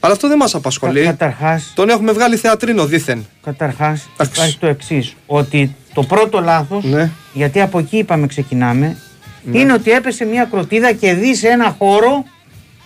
Αλλά 0.00 0.12
αυτό 0.12 0.28
δεν 0.28 0.36
μας 0.36 0.54
απασχολεί. 0.54 1.02
Καταρχάς, 1.04 1.72
Τον 1.74 1.88
έχουμε 1.88 2.12
βγάλει 2.12 2.36
θεατρίνο 2.36 2.86
δήθεν. 2.86 3.26
καταρχάς 3.44 4.08
Εντάξει. 4.12 4.40
υπάρχει 4.40 4.58
το 4.58 4.66
εξής. 4.66 5.14
Ότι 5.26 5.74
το 5.94 6.02
πρώτο 6.02 6.40
λάθος, 6.40 6.84
Ναι. 6.84 7.10
γιατί 7.32 7.60
από 7.60 7.78
εκεί 7.78 7.96
είπαμε 7.98 8.26
ξεκινάμε, 8.26 8.96
είναι 9.52 9.72
ότι 9.72 9.90
έπεσε 9.90 10.24
μια 10.24 10.44
κροτίδα 10.50 10.92
και 10.92 11.12
δει 11.14 11.34
σε 11.34 11.48
ένα 11.48 11.76
χώρο 11.78 12.24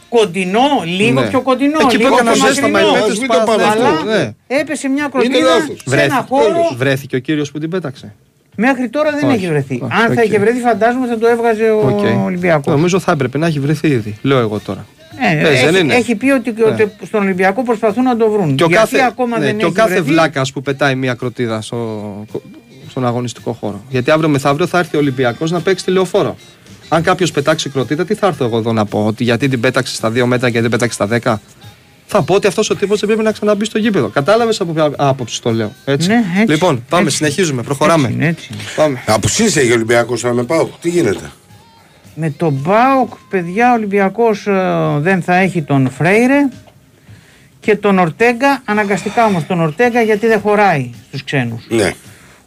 κοντινό, 0.09 0.61
λίγο 0.85 1.21
Ναι. 1.21 1.29
πιο 1.29 1.41
κοντινό, 1.41 1.79
Εκεί 1.83 1.97
που 1.97 2.03
λίγο 2.03 2.15
έκαναν 2.15 2.35
πιο 2.35 2.47
ζέστα 2.47 2.69
μακρινό. 2.69 2.93
με 2.93 2.99
Ας 2.99 3.19
μην 3.19 3.29
το 3.29 3.43
πάμε 3.47 3.65
Αλλά 3.65 3.89
αυτό, 3.89 4.05
ναι. 4.05 4.35
έπεσε 4.47 4.89
μια 4.89 5.09
Είναι 5.15 5.25
κροτίδα 5.25 5.55
λάθος. 5.59 5.83
σε 5.87 6.01
ένα 6.03 6.27
χώρο. 6.29 6.75
βρέθηκε 6.77 7.17
ο 7.17 7.19
κύριος 7.19 7.51
που 7.51 7.59
την 7.59 7.71
πέταξε. 7.71 8.15
Μέχρι 8.57 8.89
τώρα 8.89 9.11
δεν 9.11 9.25
Όχι, 9.29 9.35
έχει 9.37 9.47
βρεθεί. 9.49 9.75
όχι, 9.83 9.93
Αν 9.93 10.15
θα 10.15 10.21
οκ. 10.23 10.27
είχε 10.29 10.39
βρεθεί, 10.39 10.59
φαντάζομαι 10.61 11.07
θα 11.07 11.19
το 11.19 11.27
έβγαζε 11.27 11.71
ο 11.71 11.87
Οκ. 11.89 12.25
Ολυμπιακός. 12.25 12.75
Νομίζω 12.75 12.99
θα 13.01 13.13
έπρεπε 13.13 13.39
να 13.39 13.47
έχει 13.47 13.61
βρεθεί 13.61 13.89
ήδη. 13.89 14.15
Λέω 14.23 14.39
εγώ 14.39 14.59
τώρα. 14.59 14.87
Ε, 15.21 15.39
Ε, 15.39 15.43
δεν 15.43 15.75
έχει, 15.75 15.81
είναι. 15.81 15.95
έχει 15.95 16.15
πει 16.15 16.31
ότι, 16.31 16.55
ότι 16.63 16.93
στον 17.07 17.23
Ολυμπιακό 17.23 17.63
προσπαθούν 17.63 18.03
να 18.05 18.17
το 18.17 18.31
βρουν. 18.31 18.57
Και 18.57 18.65
ο 18.65 18.67
Γιατί 18.67 18.91
κάθε, 18.95 19.05
ακόμα 19.07 19.39
ναι, 19.39 19.45
δεν 19.45 19.57
και 19.59 19.65
ο 19.65 19.67
έχει 19.67 19.77
κάθε 19.77 19.91
βρεθεί. 19.93 20.09
βλάκα 20.11 20.43
που 20.55 20.63
πετάει 20.63 20.95
μια 20.95 21.15
κροτίδα 21.15 21.61
στο, 21.61 22.25
στον 22.91 23.07
αγωνιστικό 23.07 23.53
χώρο. 23.53 23.83
Γιατί 23.91 24.11
αύριο 24.11 24.29
μεθαύριο 24.29 24.67
θα 24.67 24.79
έρθει 24.79 24.97
ο 24.97 24.99
Ολυμπιακός 24.99 25.51
να 25.51 25.61
παίξει 25.61 25.85
στη 25.85 25.98
Λεωφόρο. 25.98 26.37
Αν 26.89 27.03
κάποιος 27.03 27.31
πετάξει 27.31 27.69
κροτίδα, 27.69 28.05
τι 28.05 28.15
θα 28.15 28.27
έρθω 28.27 28.45
εγώ 28.45 28.59
εδώ 28.59 28.73
να 28.73 28.85
πω, 28.85 29.05
Ότι 29.07 29.25
γιατί 29.25 29.49
την 29.49 29.61
πέταξε 29.61 29.95
στα 29.95 30.09
2 30.15 30.25
μέτρα 30.25 30.51
και 30.51 30.61
δεν 30.61 30.71
πέταξε 30.71 30.95
στα 31.05 31.09
10. 31.25 31.35
Θα 32.07 32.23
πω 32.23 32.35
ότι 32.35 32.47
αυτός 32.47 32.71
ο 32.71 32.75
τύπος 32.77 32.99
δεν 33.01 33.09
πρέπει 33.09 33.25
να 33.25 33.33
ξαναμπεί 33.33 33.65
στο 33.65 33.79
γήπεδο. 33.79 34.09
Κατάλαβες 34.09 34.61
από 34.61 34.73
ποια 34.73 34.91
άποψη 34.97 35.43
το 35.43 35.51
λέω. 35.53 35.73
Έτσι; 35.85 36.09
Ναι, 36.09 36.23
έτσι. 36.41 36.53
λοιπόν, 36.53 36.85
πάμε, 36.89 37.05
Έτσι. 37.05 37.17
συνεχίζουμε, 37.17 37.63
προχωράμε. 37.63 38.03
Έτσι 38.07 38.15
είναι, 38.19 38.27
έτσι 38.29 38.49
είναι. 38.53 38.63
Πάμε. 38.77 39.03
Απουσίες 39.07 39.57
έχει 39.57 39.71
ο 39.71 39.75
Ολυμπιακός 39.75 40.25
αλλά 40.25 40.35
με 40.35 40.43
πάω. 40.43 40.69
Τι 40.81 40.89
γίνεται; 40.91 41.31
Με 42.15 42.31
τον 42.31 42.53
Μπάουκ, 42.53 43.15
παιδιά, 43.31 43.71
ο 43.71 43.75
Ολυμπιακός 43.75 44.47
ε, 44.47 44.53
δεν 44.99 45.23
θα 45.23 45.35
έχει 45.35 45.63
τον 45.63 45.91
Φρέιρε 45.91 46.49
και 47.61 47.77
τον 47.77 47.99
Ορτέγκα, 47.99 48.63
αναγκαστικά 48.65 49.25
όμως 49.27 49.47
τον 49.47 49.61
Ορτέγκα 49.61 50.03
γιατί 50.03 50.27
δεν 50.27 50.41
χωράει 50.41 50.91
στους 51.07 51.25
ξένους. 51.25 51.67
Ναι. 51.69 51.93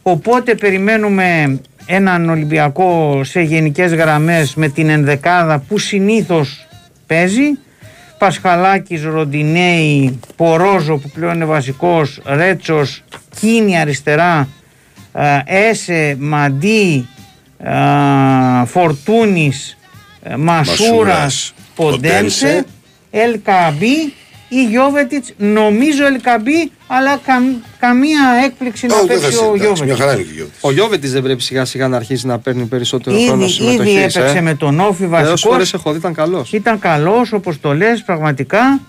Οπότε 0.02 0.54
περιμένουμε 0.54 1.60
έναν 1.86 2.28
Ολυμπιακό 2.28 3.20
σε 3.24 3.40
γενικές 3.40 3.94
γραμμές 3.94 4.54
με 4.54 4.68
την 4.68 4.88
ενδεκάδα 4.88 5.58
που 5.68 5.78
συνήθως 5.78 6.66
παίζει. 7.06 7.58
Πασχαλάκης, 8.18 9.04
Ροντινέη, 9.04 10.20
Πορόζο 10.36 10.96
που 10.96 11.10
πλέον 11.10 11.34
είναι 11.34 11.44
βασικός, 11.44 12.20
Ρέτσος, 12.24 13.04
Κίνη 13.40 13.78
αριστερά, 13.78 14.48
ε, 15.12 15.38
Έσε, 15.44 16.16
Μαντί, 16.18 17.08
ε, 17.16 17.17
Φορτούνης, 18.66 19.78
ε, 20.22 20.36
Μασούρας, 20.36 20.80
Μασούρας, 20.80 21.54
Ποντένσε, 21.74 22.06
Ποντένσε. 22.10 22.64
Ελκαμπή 23.10 24.12
ή 24.48 24.64
Γιώβετιτς, 24.64 25.32
νομίζω 25.36 26.06
Ελκαμπή, 26.06 26.70
αλλά 26.86 27.16
καμ- 27.16 27.56
καμία 27.78 28.20
έκπληξη 28.44 28.86
να 28.86 28.94
Ω, 28.96 28.98
δεν 29.06 29.06
θα 29.06 29.12
παίξει 29.26 29.26
ο 29.26 29.30
συζητάς. 29.30 29.50
Μια 29.58 29.64
Γιώβετιτς. 29.64 29.98
χαρά 30.00 30.12
είναι 30.12 30.22
και 30.22 30.28
ο 30.30 30.34
Γιώβετιτς. 30.34 30.58
Ο 30.64 30.72
Γιώβετη 30.72 31.08
δεν 31.08 31.22
πρέπει 31.22 31.42
σιγά 31.42 31.64
σιγά 31.64 31.88
να 31.88 31.96
αρχίσει 31.96 32.26
να 32.26 32.38
παίρνει 32.38 32.64
περισσότερο 32.64 33.16
χρόνο 33.26 33.42
Ήδη, 33.42 33.52
συμμετοχής. 33.52 33.92
ήδη 33.92 34.02
έπαιξε 34.02 34.40
με 34.40 34.54
τον 34.54 34.80
Όφη 34.80 35.04
Όσες 35.04 35.08
φορές 35.08 35.28
βασικός, 35.30 35.74
έχω 35.74 35.92
δει 35.92 35.98
ήταν 35.98 36.14
καλός. 36.14 36.52
ήταν 36.52 36.78
καλός 36.78 37.32
όπως 37.32 37.60
το 37.60 37.74
λες 37.74 38.02
πραγματικά 38.02 38.80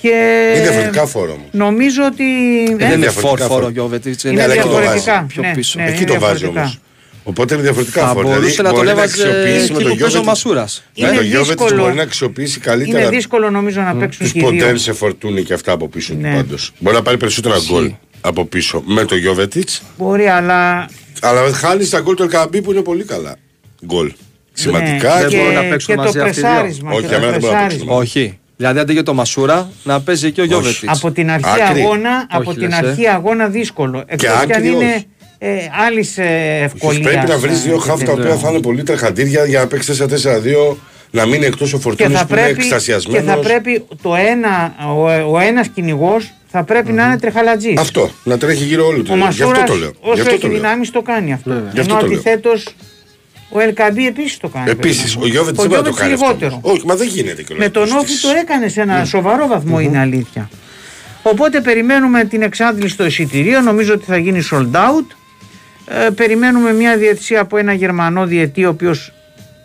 και 0.00 0.08
Είναι 0.54 0.62
διαφορετικά 0.62 1.06
φόρο 1.06 1.32
όμως. 1.32 1.46
νομίζω 1.52 2.04
ότι 2.04 2.24
ε, 2.62 2.74
Δεν 2.76 2.86
είναι 2.86 2.96
διαφορετικά 2.96 3.10
φόρ 3.20 3.38
φόρο 3.38 3.46
φόρο. 3.54 3.66
ο 3.66 3.70
Γιώβετη. 3.70 4.16
είναι 4.24 4.42
αλλά 4.42 4.52
εκεί 4.52 4.62
το 4.62 4.68
διαφορετικά. 4.68 5.12
βάζει. 5.14 5.26
πιο 5.26 5.42
ναι, 5.42 5.52
πίσω. 5.54 5.78
ναι, 5.80 5.88
Εκεί 5.88 6.02
είναι 6.02 6.12
το 6.12 6.18
βάζει 6.20 6.38
διαφορετικά. 6.38 6.78
Όμως. 7.26 7.38
Οπότε 7.38 7.54
είναι 7.54 7.62
διαφορετικά 7.62 8.00
Θα 8.06 8.12
φόρα. 8.12 8.28
μπορούσε 8.28 8.62
να 8.62 8.68
τον 8.68 8.78
μπορεί 8.78 8.88
έβαζε 8.88 9.04
αξιοποιήσει 9.28 9.56
εκεί 9.64 9.72
με 9.72 9.78
που 9.78 9.82
τον 9.82 9.82
παίζει 9.82 9.92
ο 9.92 9.96
Γιώβετιτς. 9.96 10.26
Μασούρας. 10.26 10.82
Είναι 10.94 11.08
Με 11.10 11.16
τον 11.16 11.24
Γιώβετιτς 11.24 11.62
δύσκολο. 11.62 11.82
μπορεί 11.82 11.94
να 11.94 12.02
αξιοποιήσει 12.02 12.60
καλύτερα 12.60 12.98
Είναι 13.00 13.08
δύσκολο 13.08 13.50
νομίζω 13.50 13.80
να 13.80 13.94
παίξουν 13.96 14.22
τους 14.24 14.32
και 14.32 14.38
οι 14.38 14.42
δύο. 14.42 14.50
Ποντένσε, 14.50 14.92
Φορτούνη 14.92 15.42
και 15.42 15.52
αυτά 15.52 15.72
από 15.72 15.88
πίσω 15.88 16.12
του 16.12 16.20
Ναι. 16.20 16.34
πάντως. 16.34 16.72
Μπορεί 16.78 16.96
να 16.96 17.02
πάρει 17.02 17.16
περισσότερα 17.16 17.56
γκολ 17.70 17.92
από 18.20 18.44
πίσω 18.44 18.82
με 18.86 19.04
τον 19.04 19.18
Γιώβετιτς 19.18 19.82
Μπορεί, 19.98 20.26
αλλά 20.26 20.88
Αλλά 21.20 21.52
χάνεις 21.52 21.90
τα 21.90 22.00
γκολ 22.00 22.14
του 22.14 22.22
Ελκαμπή 22.22 22.62
που 22.62 22.72
είναι 22.72 22.82
πολύ 22.82 23.04
καλά. 23.04 23.36
Γκολ. 23.86 24.12
Σημαντικά. 24.52 25.14
ναι, 25.14 25.20
δεν 25.20 25.28
και, 25.30 25.36
μπορούν 25.36 25.52
να 25.54 25.62
παίξουν 25.62 25.94
και 25.94 25.94
το 25.94 26.02
μαζί 26.02 26.18
αυτοί 26.20 26.30
οι 26.30 26.42
δύο. 26.42 26.50
πρεσάρισμα. 26.50 26.90
Όχι, 26.92 27.00
και 27.00 27.06
για 27.06 27.14
το 27.16 27.20
μένα 27.20 27.32
δεν 27.32 27.40
μπορούν 27.40 27.56
να 27.56 27.62
πρεσάρισμα. 27.62 27.96
παίξουν. 27.98 28.20
Όχι. 28.22 28.38
Δηλαδή 28.56 28.78
αντί 28.78 28.92
για 28.92 29.02
το 29.02 29.14
Μασούρα 29.14 29.70
να 29.82 30.00
παίζει 30.00 30.26
εκεί 30.26 30.40
ο 30.40 30.44
Γιώβετιτς. 30.44 30.82
Από 31.02 31.10
την 31.12 31.30
αρχή 31.30 31.48
Άκρη. 31.68 31.80
αγώνα, 31.80 32.26
από 32.30 32.50
Όχι, 32.50 32.58
την 32.58 32.68
λες, 32.68 32.78
ε. 32.82 32.86
αρχή 32.88 33.06
αγώνα 33.08 33.48
δύσκολο. 33.48 34.04
Εκτός 34.06 34.28
άκρη 34.28 34.46
κι 34.46 34.52
αν 34.52 34.64
είναι 34.64 34.92
όχι. 34.94 35.06
Ε, 35.38 35.56
άλλης 35.86 36.18
ε, 36.18 36.60
ευκολίας. 36.62 37.02
Πρέπει 37.12 37.28
να 37.28 37.38
βρεις 37.38 37.62
δύο 37.62 37.76
χάφτα 37.78 38.04
τα 38.04 38.12
οποία 38.12 38.36
θα 38.36 38.50
είναι 38.50 38.60
πολύ 38.60 38.82
τρεχαντήρια 38.82 39.44
για 39.44 39.60
να 39.60 39.66
παίξεις 39.66 40.02
4-4-2, 40.02 40.76
να 41.10 41.24
μην 41.26 41.34
είναι 41.34 41.46
εκτός 41.46 41.72
ο 41.72 41.76
και 41.76 41.82
Φορτούνης 41.82 42.18
θα, 42.18 42.26
που 42.26 42.32
είναι 42.32 42.42
πρέπει, 42.42 42.56
και 42.56 42.62
εκστασιασμένο. 42.62 43.32
θα 43.32 43.36
πρέπει 43.38 43.84
το 44.02 44.14
ένα, 44.14 44.74
ο, 44.96 45.32
ο 45.32 45.38
ένας 45.38 45.68
κυνηγός 45.68 46.32
θα 46.46 46.64
πρεπει 46.64 46.92
να 46.92 47.04
είναι 47.04 47.18
τρεχαλατζής. 47.18 47.78
Αυτό, 47.80 48.10
να 48.24 48.38
τρέχει 48.38 48.64
γύρω 48.64 48.86
όλο 48.86 49.02
το 49.02 49.12
Ο 49.12 49.16
Γι' 49.16 49.22
αυτό 49.22 49.44
Μασούρας 49.46 49.68
το 49.70 49.74
λέω. 49.74 49.88
Γι' 49.90 50.10
όσο 50.10 50.20
αυτό 50.22 50.32
έχει 50.32 50.40
το 50.40 50.46
λέω. 50.48 50.56
δυνάμεις 50.56 50.90
το 50.90 51.02
κάνει 51.02 51.32
αυτό. 51.32 51.50
Γι' 51.50 51.58
αυτό 51.80 51.80
Ενώ 51.80 52.00
το 52.00 52.06
λέω. 52.06 52.14
αντιθέτως 52.14 52.66
ο 53.50 53.60
Ελκαμπή 53.60 54.06
επίσης 54.06 54.36
το 54.36 54.48
κάνει. 54.48 54.70
Επίσης, 54.70 55.16
πρέπει 55.16 55.16
να 55.16 55.20
ο 55.20 55.20
πω. 55.20 55.26
Γιώβετς 55.32 55.58
Ο 55.58 55.62
δεν 55.62 55.70
μπορεί 55.70 55.82
να 55.82 55.88
το 55.90 55.96
Γιώβετς 55.96 56.00
κάνει. 56.00 56.12
αυτό. 56.12 56.46
λιγότερο. 56.46 56.74
Όχι, 56.74 56.86
μα 56.86 56.94
δεν 56.96 57.08
γίνεται 57.08 57.42
κιόλας. 57.42 57.64
Με 57.64 57.70
τον 57.70 57.82
Όφη 57.92 58.12
το 58.20 58.28
έκανε 58.40 58.68
σε 58.68 58.80
ένα 58.80 59.04
σοβαρό 59.04 59.46
βαθμό 59.46 59.80
είναι 59.80 59.98
αλήθεια. 59.98 60.50
Οπότε 61.22 61.60
περιμένουμε 61.60 62.24
την 62.24 62.42
εξάντληση 62.42 62.88
στο 62.94 63.06
εισιτηρίο. 63.06 63.60
Νομίζω 63.60 63.92
ότι 63.92 64.04
θα 64.04 64.16
γίνει 64.16 64.48
sold 64.50 64.70
out. 64.76 65.06
Ε, 65.88 66.10
περιμένουμε 66.10 66.72
μια 66.72 66.96
διαιτησία 66.96 67.40
από 67.40 67.56
ένα 67.56 67.72
Γερμανό 67.72 68.26
διαιτή 68.26 68.64
ο 68.64 68.68
οποίος 68.68 69.12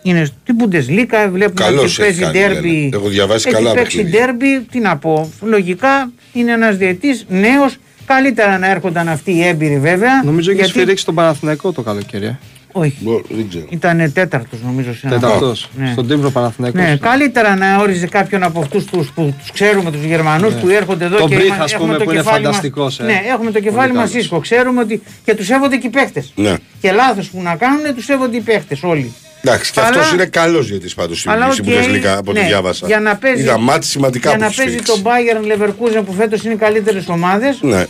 είναι 0.02 0.24
στην 0.24 0.56
Bundesliga. 0.60 1.28
Βλέπουμε 1.30 1.64
Καλώς 1.64 1.98
ότι 1.98 2.08
έχει 2.08 2.20
παίζει 2.20 2.20
κάνει, 2.20 2.32
ντέρμπι. 2.38 2.68
λένε. 2.68 2.88
Έχω 2.96 3.08
διαβάσει 3.08 3.48
έχει 3.48 3.56
καλά 3.56 3.74
παίξει 3.74 3.96
παιχνίδια. 3.96 4.20
ντέρμπι. 4.26 4.60
Τι 4.70 4.78
να 4.78 4.96
πω. 4.96 5.32
Λογικά 5.42 6.10
είναι 6.32 6.52
ένας 6.52 6.76
διαιτητής 6.76 7.24
νέος. 7.28 7.76
Καλύτερα 8.06 8.58
να 8.58 8.70
έρχονταν 8.70 9.08
αυτοί 9.08 9.32
οι 9.32 9.42
έμπειροι 9.46 9.78
βέβαια. 9.78 10.22
Νομίζω 10.24 10.50
έχει 10.50 10.58
γιατί- 10.60 10.74
σφυρίξει 10.78 11.04
τον 11.04 11.14
Παναθηναϊκό 11.14 11.72
το 11.72 11.82
καλοκαίρι. 11.82 12.38
Ε. 12.74 12.78
Όχι. 12.78 12.96
Μπο- 13.00 13.20
Δεν 13.28 13.48
ξέρω. 13.48 13.64
Ήταν 13.68 14.12
τέταρτος 14.12 14.58
νομίζω 14.64 14.94
σε 14.94 15.06
ένα 15.06 15.18
Τέταρτος. 15.18 15.68
Ναι. 15.76 15.90
Στον 15.92 16.08
Ντνίπρο 16.08 16.30
Παναθηναϊκός. 16.30 16.80
Ναι, 16.80 16.96
καλύτερα 16.96 17.56
να 17.56 17.76
όριζε 17.78 18.06
κάποιον 18.06 18.42
από 18.42 18.60
αυτούς 18.60 18.84
τους 18.84 19.10
που 19.10 19.34
τους 19.38 19.52
ξέρουμε, 19.52 19.90
τους 19.90 20.02
Γερμανούς 20.04 20.54
που 20.54 20.68
έρχονται 20.68 21.04
εδώ 21.04 21.16
Τον 21.16 21.28
και 21.28 21.34
Μπρίχ, 21.34 21.46
είμα- 21.46 21.56
ας 21.64 21.72
έχουμε 21.72 21.86
πούμε, 21.86 21.98
το 21.98 22.04
που 22.04 22.10
είναι 22.10 22.20
κεφάλι 22.22 22.42
μας- 22.44 22.54
φανταστικός, 22.54 23.00
ε. 23.00 23.02
Ναι, 23.04 23.22
έχουμε 23.32 23.50
το 23.50 23.60
κεφάλι 23.60 23.76
Πολύ 23.88 23.92
μα 23.92 24.04
καλός. 24.04 24.14
ήσυχο. 24.14 24.38
Ξέρουμε 24.40 24.80
ότι 24.80 25.02
και 25.24 25.34
τους 25.34 25.46
σέβονται 25.46 25.76
και 25.76 25.86
οι 25.86 25.90
παίχτες. 25.90 26.32
Ναι. 26.34 26.54
Και 26.80 26.92
λάθος 26.92 27.28
που 27.30 27.42
να 27.42 27.54
κάνουν, 27.56 27.94
τους 27.94 28.04
σέβονται 28.04 28.36
οι 28.36 28.40
παίχτες 28.40 28.82
όλοι. 28.82 29.12
Εντάξει, 29.44 29.72
και 29.72 29.80
Αλλά- 29.80 29.88
αυτός 29.88 30.12
είναι 30.12 30.26
καλός 30.26 30.68
γιατί 30.70 30.90
πάντως 30.96 31.18
στην 31.18 31.30
Αλλά 31.30 31.50
στην 31.52 31.64
οκ, 31.64 31.70
Bundesliga 31.72 32.06
από 32.18 32.30
ό,τι 32.30 32.40
ναι, 32.40 32.46
διάβασα. 32.46 32.86
Για 32.86 33.00
να 33.00 33.16
παίζει, 33.16 33.42
Είδα 33.42 33.58
μάτς 33.58 33.86
σημαντικά 33.88 34.28
για 34.28 34.36
που 34.38 34.42
να 34.42 34.48
τους 34.48 34.56
παίζει 34.56 34.72
στήριξε. 34.76 35.02
τον 35.02 35.12
Bayern 35.12 35.52
Leverkusen 35.52 36.02
που 36.06 36.12
φέτος 36.12 36.44
είναι 36.44 36.54
οι 36.54 36.56
καλύτερες 36.56 37.08
ομάδες. 37.08 37.58
Ναι, 37.62 37.86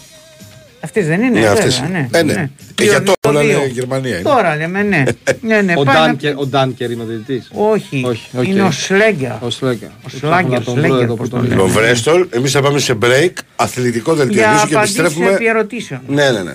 Αυτές 0.85 1.07
δεν 1.07 1.21
είναι. 1.21 1.29
Ναι, 1.29 1.35
βέβαια, 1.35 1.53
αυτές 1.53 1.79
είναι. 1.79 2.09
ναι, 2.11 2.19
Ε, 2.19 2.23
ναι. 2.23 2.33
Ε, 2.33 2.85
για 2.85 3.01
Δύο- 3.01 3.13
τώρα 3.21 3.41
δύο. 3.41 3.51
είναι 3.59 3.67
Γερμανία 3.67 4.11
είναι. 4.15 4.23
Τώρα 4.23 4.57
λέμε, 4.57 4.83
ναι. 4.83 5.03
ναι, 5.41 5.61
ναι 5.61 5.75
Ο 5.77 5.83
πάει 5.83 5.95
να- 5.97 6.01
Ντάνκερ- 6.03 6.39
Ο 6.39 6.47
Ντάνκερ 6.47 6.91
είναι 6.91 7.03
ο 7.03 7.07
διαιτητής. 7.07 7.51
Όχι, 7.53 8.03
Όχι, 8.07 8.29
οκ. 8.39 8.47
είναι 8.49 8.63
ο 8.63 8.71
Σλέγγια. 8.71 9.39
Ο 9.43 9.51
Σλέγκα. 9.51 9.91
Ο 10.07 10.09
Σλάγκερ, 10.09 10.63
Σλέγγερ 10.63 11.07
που 11.07 11.29
τον 11.29 11.45
Λοιπόν, 11.49 11.69
Βρέστολ, 11.71 12.27
εμείς 12.31 12.53
θα 12.53 12.63
πάμε 12.63 12.79
σε 12.79 12.99
break, 13.03 13.31
αθλητικό 13.57 14.15
δελτίο 14.15 14.35
Για 14.41 14.47
ειδήσεων 14.49 14.69
και 14.69 14.75
απαντήσεις 14.75 14.99
επιστρέφουμε. 14.99 15.35
επί 15.35 15.47
ερωτήσεων. 15.47 16.01
Ναι, 16.09 16.31
ναι, 16.31 16.43
ναι. 16.43 16.53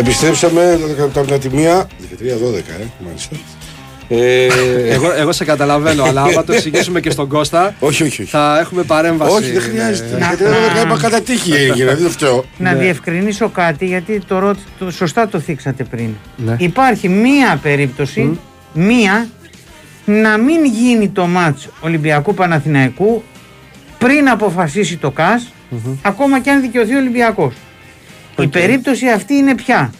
Επιστρέψαμε 0.00 0.78
12 0.84 0.98
λεπτά 1.00 1.20
μετά 1.20 1.38
τη 1.38 1.48
μία. 1.50 1.86
13-12, 1.86 2.80
ε, 2.80 2.84
μάλιστα. 3.06 3.36
Ε, 4.08 4.46
εγώ, 4.92 5.12
εγώ 5.12 5.32
σε 5.32 5.44
καταλαβαίνω, 5.44 6.04
αλλά 6.04 6.22
άμα 6.22 6.44
το 6.44 6.52
εξηγήσουμε 6.52 7.00
και 7.00 7.10
στον 7.10 7.28
Κώστα, 7.28 7.74
όχι, 7.78 8.02
όχι, 8.02 8.22
όχι. 8.22 8.30
θα 8.30 8.58
έχουμε 8.60 8.82
παρέμβαση. 8.82 9.36
Όχι, 9.36 9.50
δεν 9.52 9.62
χρειάζεται. 9.62 10.18
Να- 10.18 10.26
Γιατί 10.26 10.42
να- 10.42 10.50
δεν 10.74 10.84
είπα 10.86 10.98
κατά 11.00 11.20
τύχη 11.20 11.52
έγινε, 11.52 11.94
δεν 11.94 12.10
φταίω. 12.10 12.44
Να 12.58 12.72
Ναι. 12.72 12.78
διευκρινίσω 12.78 13.48
κάτι 13.48 13.86
γιατί 13.86 14.20
το, 14.26 14.38
ρώτη- 14.38 14.62
το 14.78 14.90
σωστά 14.90 15.28
το 15.28 15.38
θίξατε 15.40 15.84
πριν. 15.84 16.08
Ναι. 16.36 16.56
Υπάρχει 16.58 17.08
μία 17.08 17.58
περίπτωση, 17.62 18.38
μία, 18.72 19.28
να 20.04 20.36
μην 20.38 20.64
γίνει 20.64 21.08
το 21.08 21.26
μάτς 21.26 21.68
Ολυμπιακού 21.80 22.34
Παναθηναϊκού 22.34 23.22
πριν 23.98 24.28
αποφασίσει 24.28 24.96
το 24.96 25.10
ΚΑΣ, 25.10 25.52
ακόμα 26.02 26.40
και 26.40 26.50
αν 26.50 26.60
δικαιωθεί 26.60 26.94
ο 26.94 26.98
Ολυμπιακός. 26.98 27.54
Η 28.38 28.46
περίπτωση 28.46 29.08
αυτή 29.08 29.34
είναι 29.34 29.54
πια. 29.54 29.92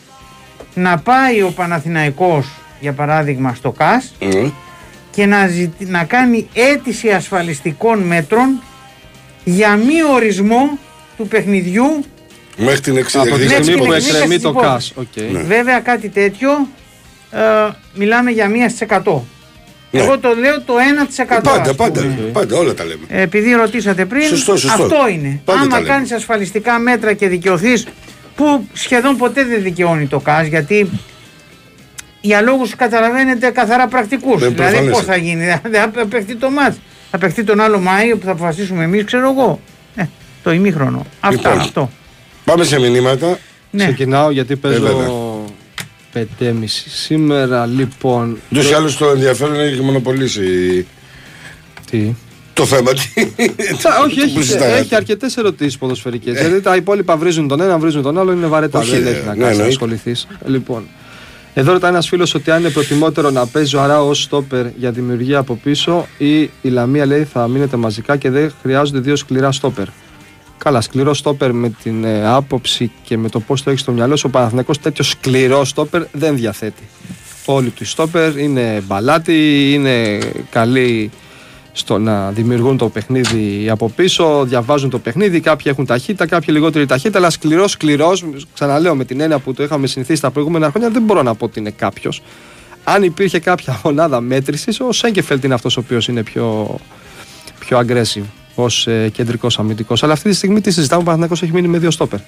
Να 0.75 0.99
πάει 0.99 1.43
ο 1.43 1.51
Παναθηναϊκός, 1.57 2.47
για 2.81 2.93
παράδειγμα, 2.93 3.55
στο 3.55 3.71
ΚΑΣ 3.71 4.15
Ε, 4.19 4.47
και 5.11 5.27
να, 5.27 5.47
ζητη- 5.47 5.89
να 5.89 6.05
κάνει 6.05 6.49
αίτηση 6.55 7.09
ασφαλιστικών 7.11 7.99
μέτρων 7.99 8.63
για 9.45 9.77
μη 9.77 10.03
ορισμό 10.15 10.79
του 11.17 11.27
παιχνιδιού 11.29 12.05
Μέχρι 12.59 12.81
την 12.81 12.97
εξή 12.97 13.19
Από 13.19 13.27
τη 13.27 13.31
Μέχρι 13.33 13.49
στιγμή 13.49 13.65
την 13.75 13.79
που 13.79 13.93
εξήγηση 13.93 14.09
εκκρεμεί 14.17 14.35
της 14.35 14.43
το 14.43 14.49
υπόθεσης. 14.49 14.93
ΚΑΣ. 14.97 15.07
οκ. 15.17 15.33
Ναι. 15.33 15.41
Βέβαια 15.41 15.81
κάτι 15.81 16.09
τέτοιο 16.09 16.69
ε, 17.31 17.41
μιλάμε 17.95 18.31
για 18.31 18.49
μία 18.49 18.69
στις 18.69 18.81
εκατό. 18.81 19.27
Ναι. 19.91 20.01
Εγώ 20.01 20.19
το 20.19 20.29
λέω 20.35 20.61
το 20.63 20.75
1%. 21.17 21.27
Πάντα, 21.27 21.51
ας 21.71 21.75
πάντα, 21.75 22.01
πούμε. 22.01 22.15
πάντα, 22.33 22.57
όλα 22.59 22.75
τα 22.75 22.85
λέμε. 22.85 23.05
Ε, 23.09 23.21
Επειδή 23.23 23.53
ρωτήσατε 23.53 24.05
πριν, 24.05 24.23
Σωστό, 24.23 24.57
σωστό. 24.57 24.83
αυτό 24.83 25.09
είναι. 25.09 25.41
Πάντα 25.45 25.59
τα 25.59 25.65
Άμα 25.65 25.77
λέμε. 25.79 25.89
κάνεις 25.89 26.13
ασφαλιστικά 26.13 26.79
μέτρα 26.79 27.13
και 27.13 27.29
δικαιωθείς, 27.29 27.87
που 28.37 28.67
σχεδόν 28.73 29.17
ποτέ 29.17 29.45
δεν 29.45 29.63
δικαιώνει 29.63 30.07
το 30.07 30.21
ΚΑΣ, 30.21 30.47
γιατί 30.47 30.91
για 32.21 32.41
λόγους 32.41 32.77
καταλαβαίνετε 32.77 33.51
καθαρά 33.51 33.89
πρακτικούς. 33.89 34.41
Ναι, 34.43 34.49
δηλαδή 34.49 34.73
προφανές. 34.73 34.93
πώς 34.97 35.05
θα 35.05 35.17
γίνει, 35.17 35.45
δεν 35.71 35.93
θα 35.93 36.07
παιχτεί 36.07 36.37
το 36.37 36.51
μάτς. 36.51 36.77
Θα 37.11 37.19
παιχτεί 37.19 37.45
τον 37.45 37.61
άλλο 37.61 37.79
Μάιο 37.81 38.17
που 38.17 38.25
θα 38.25 38.31
αποφασίσουμε 38.33 38.85
εμείς, 38.85 39.05
ξέρω 39.05 39.31
εγώ. 39.31 39.61
Ε, 39.97 40.05
το 40.43 40.53
ημίχρονο. 40.53 41.07
Αυτά, 41.21 41.49
Λοιπόν. 41.51 41.59
αυτό. 41.61 41.91
Πάμε 42.45 42.65
σε 42.65 42.81
μηνύματα. 42.81 43.39
Ναι. 43.71 43.85
Ξεκινάω 43.85 44.31
γιατί 44.31 44.53
Ε, 44.53 44.69
βέβαια. 44.69 44.93
παίζω 44.93 45.45
5.30 46.15 46.53
σήμερα. 46.87 47.67
Λοιπόν. 47.67 48.39
Ούτως 48.53 48.71
ή 48.71 48.75
άλλως 48.75 48.97
το 48.97 49.07
ενδιαφέρον 49.11 49.61
έχει 49.61 49.81
μονοπολίσει 49.81 50.87
Τι; 51.91 52.15
Το 52.57 52.67
θέμα. 52.67 52.91
Τι- 52.93 53.31
Τσα, 53.77 54.01
όχι, 54.05 54.15
που 54.15 54.21
έχει, 54.21 54.31
συζητάγατε. 54.43 54.79
έχει 54.79 54.95
αρκετές 54.95 55.37
ερωτήσεις 55.37 55.79
ποδοσφαιρικές. 55.79 56.35
Δηλαδή 56.35 56.61
τα 56.61 56.77
υπόλοιπα 56.77 57.17
βρίζουν 57.17 57.49
τον 57.49 57.61
ένα, 57.61 57.79
βρίζουν 57.79 58.03
τον 58.03 58.19
άλλο, 58.19 58.33
είναι 58.33 58.47
βαρετά. 58.47 58.79
Όχι, 58.79 58.91
δεν 58.91 59.03
ρε, 59.03 59.11
έχει 59.11 59.19
να 59.19 59.23
ναι, 59.23 59.27
κάνεις 59.27 59.41
να 59.41 59.47
εννοείται. 59.49 59.69
ασχοληθείς. 59.69 60.27
Λοιπόν. 60.47 60.87
Εδώ 61.55 61.73
ρωτάει 61.73 61.91
ένας 61.91 62.09
φίλος 62.09 62.35
ότι 62.35 62.51
αν 62.51 62.61
είναι 62.61 62.71
προτιμότερο 62.71 63.31
να 63.31 63.47
παίζει 63.47 63.77
ο 63.77 63.81
Αρά 63.83 64.03
ως 64.03 64.23
στόπερ 64.23 64.67
για 64.77 64.91
δημιουργία 64.91 65.39
από 65.39 65.55
πίσω 65.63 66.07
ή 66.19 66.41
η 66.41 66.51
Λαμία 66.69 67.07
λέει 67.07 67.25
θα 67.25 67.49
μείνετε 67.49 67.77
μαζικά 67.77 68.17
και 68.17 68.31
δεν 68.31 68.53
χρειάζονται 68.63 68.99
δύο 68.99 69.17
σκληρά 69.17 69.53
στόπερ. 69.53 69.87
Καλά, 70.59 70.81
σκληρό 70.81 71.15
στόπερ 71.15 71.53
με 71.53 71.73
την 71.83 72.05
ε, 72.05 72.27
άποψη 72.29 72.91
και 73.03 73.17
με 73.19 73.29
το 73.29 73.41
πώς 73.41 73.63
το 73.63 73.71
έχεις 73.71 73.81
στο 73.83 73.93
μυαλό 73.93 74.17
σου. 74.17 74.25
Ο 74.29 74.31
Παναθηναϊκός 74.31 74.79
τέτοιο 74.81 75.05
σκληρό 75.05 75.65
στόπερ 75.65 76.03
δεν 76.13 76.37
διαθέτει. 76.37 76.83
Όλοι 77.45 77.69
του 77.71 77.83
οι 77.83 77.87
στόπερ 77.87 78.37
είναι 78.39 78.83
μπαλάτι, 78.87 79.71
είναι 79.73 80.19
καλοί 80.51 81.11
στο 81.79 81.99
να 81.99 82.31
δημιουργούν 82.31 82.77
το 82.77 82.89
παιχνίδι 82.89 83.69
από 83.71 83.89
πίσω, 83.89 84.45
διαβάζουν 84.45 84.91
το 84.91 84.99
παιχνίδι. 84.99 85.41
Κάποιοι 85.41 85.65
έχουν 85.75 85.87
ταχύτητα, 85.87 86.27
κάποιοι 86.27 86.49
λιγότερη 86.51 86.87
ταχύτητα, 86.87 87.19
αλλά 87.19 87.31
σκληρός, 87.31 87.71
σκληρός. 87.71 88.25
Ξαναλέω 88.55 88.95
με 88.95 89.05
την 89.05 89.21
έννοια 89.21 89.39
που 89.39 89.55
το 89.55 89.63
είχαμε 89.63 89.87
συνηθίσει 89.87 90.21
τα 90.21 90.31
προηγούμενα 90.31 90.71
χρόνια, 90.71 90.91
δεν 90.91 91.03
μπορώ 91.03 91.23
να 91.23 91.35
πω 91.35 91.45
ότι 91.45 91.59
είναι 91.59 91.71
κάποιος. 91.71 92.23
Αν 92.85 93.03
υπήρχε 93.03 93.39
κάποια 93.39 93.81
μονάδα 93.85 94.21
μέτρησης, 94.21 94.81
ο 94.81 94.93
Σέγκεφελτ 94.93 95.45
είναι 95.45 95.55
αυτός 95.55 95.77
ο 95.77 95.81
οποίος 95.81 96.09
είναι 96.09 96.23
πιο, 96.23 96.77
πιο 97.59 97.79
aggressive 97.79 98.27
ως 98.55 98.87
ε, 98.87 99.09
κεντρικός 99.09 99.59
αμυντικός. 99.59 100.03
Αλλά 100.03 100.13
αυτή 100.13 100.29
τη 100.29 100.35
στιγμή 100.35 100.61
τι 100.61 100.71
συζητάμε, 100.71 101.01
ο 101.01 101.05
Παναθηναϊκός 101.05 101.43
έχει 101.43 101.53
μείνει 101.53 101.69
με 101.69 101.79
δύο 101.79 101.91
στόπερ. 101.91 102.19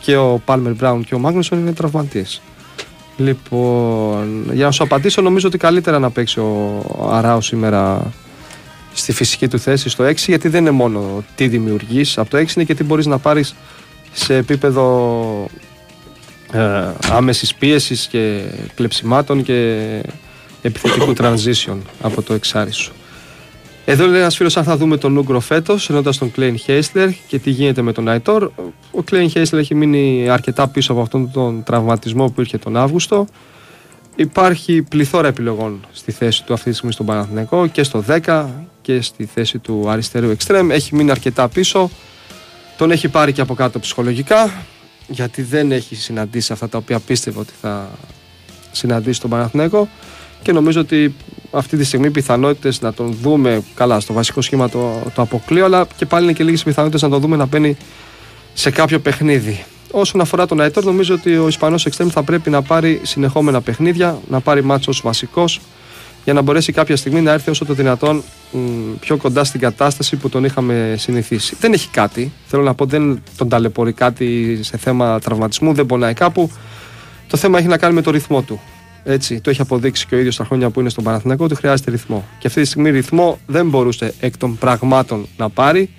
Και 0.00 0.16
ο 0.16 0.40
Πάλμερ 0.44 0.74
Μπράουν 0.74 1.04
και 1.04 1.14
ο 1.14 1.18
Μάγνουσον 1.18 1.58
είναι 1.58 1.72
τραυματίες. 1.72 2.42
Λοιπόν, 3.16 4.50
για 4.52 4.64
να 4.64 4.70
σου 4.70 4.82
απαντήσω, 4.82 5.22
νομίζω 5.22 5.48
ότι 5.48 5.58
καλύτερα 5.58 5.98
να 5.98 6.10
παίξει 6.10 6.40
ο 6.40 6.84
Αράου 7.10 7.40
σήμερα 7.40 8.12
στη 8.96 9.12
φυσική 9.12 9.48
του 9.48 9.58
θέση 9.58 9.88
στο 9.88 10.04
6, 10.04 10.14
γιατί 10.16 10.48
δεν 10.48 10.60
είναι 10.60 10.70
μόνο 10.70 11.24
τι 11.34 11.48
δημιουργείς 11.48 12.18
από 12.18 12.30
το 12.30 12.36
6, 12.36 12.56
είναι 12.56 12.64
και 12.64 12.74
τι 12.74 12.84
μπορείς 12.84 13.06
να 13.06 13.18
πάρεις 13.18 13.54
σε 14.12 14.34
επίπεδο 14.34 15.46
ε, 16.52 16.84
άμεσης 17.10 17.54
πίεσης 17.54 18.06
και 18.06 18.42
κλεψιμάτων 18.74 19.42
και 19.42 20.00
επιθετικού 20.62 21.12
transition 21.18 21.76
από 22.02 22.22
το 22.22 22.34
εξάρι 22.34 22.72
σου. 22.72 22.92
Εδώ 23.84 24.06
λέει 24.06 24.20
ένας 24.20 24.36
φίλος 24.36 24.56
αν 24.56 24.64
θα 24.64 24.76
δούμε 24.76 24.96
τον 24.96 25.12
Νούγκρο 25.12 25.40
φέτος, 25.40 25.90
ενώντας 25.90 26.18
τον 26.18 26.32
Κλέιν 26.32 26.56
Χέισλερ 26.56 27.08
και 27.26 27.38
τι 27.38 27.50
γίνεται 27.50 27.82
με 27.82 27.92
τον 27.92 28.08
Αϊτόρ. 28.08 28.50
Ο 28.90 29.02
Κλέιν 29.02 29.30
Χέισλερ 29.30 29.60
έχει 29.60 29.74
μείνει 29.74 30.28
αρκετά 30.28 30.68
πίσω 30.68 30.92
από 30.92 31.00
αυτόν 31.00 31.30
τον 31.32 31.62
τραυματισμό 31.62 32.30
που 32.30 32.40
ήρθε 32.40 32.58
τον 32.58 32.76
Αύγουστο. 32.76 33.26
Υπάρχει 34.16 34.82
πληθώρα 34.82 35.28
επιλογών 35.28 35.86
στη 35.92 36.12
θέση 36.12 36.44
του 36.44 36.52
αυτή 36.52 36.68
τη 36.70 36.74
στιγμή 36.74 36.92
στον 36.92 37.06
Παναθηναϊκό 37.06 37.66
και 37.66 37.82
στο 37.82 38.04
10 38.24 38.46
και 38.86 39.00
στη 39.00 39.24
θέση 39.24 39.58
του 39.58 39.84
αριστερού 39.88 40.30
εξτρέμ. 40.30 40.70
Έχει 40.70 40.94
μείνει 40.94 41.10
αρκετά 41.10 41.48
πίσω. 41.48 41.90
Τον 42.76 42.90
έχει 42.90 43.08
πάρει 43.08 43.32
και 43.32 43.40
από 43.40 43.54
κάτω 43.54 43.78
ψυχολογικά 43.78 44.52
γιατί 45.08 45.42
δεν 45.42 45.72
έχει 45.72 45.94
συναντήσει 45.94 46.52
αυτά 46.52 46.68
τα 46.68 46.78
οποία 46.78 46.98
πίστευε 46.98 47.38
ότι 47.38 47.52
θα 47.60 47.90
συναντήσει 48.72 49.20
τον 49.20 49.30
Παναθηναϊκό 49.30 49.88
και 50.42 50.52
νομίζω 50.52 50.80
ότι 50.80 51.14
αυτή 51.50 51.76
τη 51.76 51.84
στιγμή 51.84 52.06
οι 52.06 52.10
πιθανότητες 52.10 52.80
να 52.80 52.92
τον 52.92 53.12
δούμε 53.22 53.62
καλά 53.74 54.00
στο 54.00 54.12
βασικό 54.12 54.40
σχήμα 54.40 54.68
το, 54.68 55.02
το 55.14 55.22
αποκλείω, 55.22 55.64
αλλά 55.64 55.86
και 55.96 56.06
πάλι 56.06 56.24
είναι 56.24 56.32
και 56.32 56.44
λίγες 56.44 56.62
πιθανότητες 56.62 57.02
να 57.02 57.08
τον 57.08 57.20
δούμε 57.20 57.36
να 57.36 57.46
μπαίνει 57.46 57.76
σε 58.54 58.70
κάποιο 58.70 58.98
παιχνίδι. 58.98 59.64
Όσον 59.90 60.20
αφορά 60.20 60.46
τον 60.46 60.60
Αϊτόρ, 60.60 60.84
νομίζω 60.84 61.14
ότι 61.14 61.36
ο 61.36 61.48
Ισπανός 61.48 61.86
Εξτρέμ 61.86 62.08
θα 62.08 62.22
πρέπει 62.22 62.50
να 62.50 62.62
πάρει 62.62 63.00
συνεχόμενα 63.02 63.60
παιχνίδια, 63.60 64.18
να 64.28 64.40
πάρει 64.40 64.62
μάτσος 64.62 64.98
ω 64.98 65.02
βασικός, 65.02 65.60
για 66.26 66.34
να 66.34 66.42
μπορέσει 66.42 66.72
κάποια 66.72 66.96
στιγμή 66.96 67.20
να 67.20 67.32
έρθει 67.32 67.50
όσο 67.50 67.64
το 67.64 67.74
δυνατόν 67.74 68.22
μ, 68.52 68.58
πιο 69.00 69.16
κοντά 69.16 69.44
στην 69.44 69.60
κατάσταση 69.60 70.16
που 70.16 70.28
τον 70.28 70.44
είχαμε 70.44 70.94
συνηθίσει. 70.98 71.56
Δεν 71.60 71.72
έχει 71.72 71.88
κάτι. 71.88 72.32
Θέλω 72.46 72.62
να 72.62 72.74
πω, 72.74 72.84
δεν 72.84 73.22
τον 73.36 73.48
ταλαιπωρεί 73.48 73.92
κάτι 73.92 74.58
σε 74.62 74.76
θέμα 74.76 75.18
τραυματισμού, 75.18 75.72
δεν 75.72 75.86
πονάει 75.86 76.14
κάπου. 76.14 76.50
Το 77.28 77.36
θέμα 77.36 77.58
έχει 77.58 77.66
να 77.66 77.78
κάνει 77.78 77.94
με 77.94 78.02
το 78.02 78.10
ρυθμό 78.10 78.42
του. 78.42 78.60
Έτσι, 79.04 79.40
το 79.40 79.50
έχει 79.50 79.60
αποδείξει 79.60 80.06
και 80.06 80.14
ο 80.14 80.18
ίδιος 80.18 80.36
τα 80.36 80.44
χρόνια 80.44 80.70
που 80.70 80.80
είναι 80.80 80.88
στον 80.88 81.04
Παναθηναϊκό 81.04 81.44
ότι 81.44 81.54
χρειάζεται 81.54 81.90
ρυθμό. 81.90 82.24
Και 82.38 82.46
αυτή 82.46 82.60
τη 82.60 82.66
στιγμή 82.66 82.90
ρυθμό 82.90 83.38
δεν 83.46 83.68
μπορούσε 83.68 84.14
εκ 84.20 84.36
των 84.36 84.58
πραγμάτων 84.58 85.26
να 85.36 85.48
πάρει. 85.48 85.90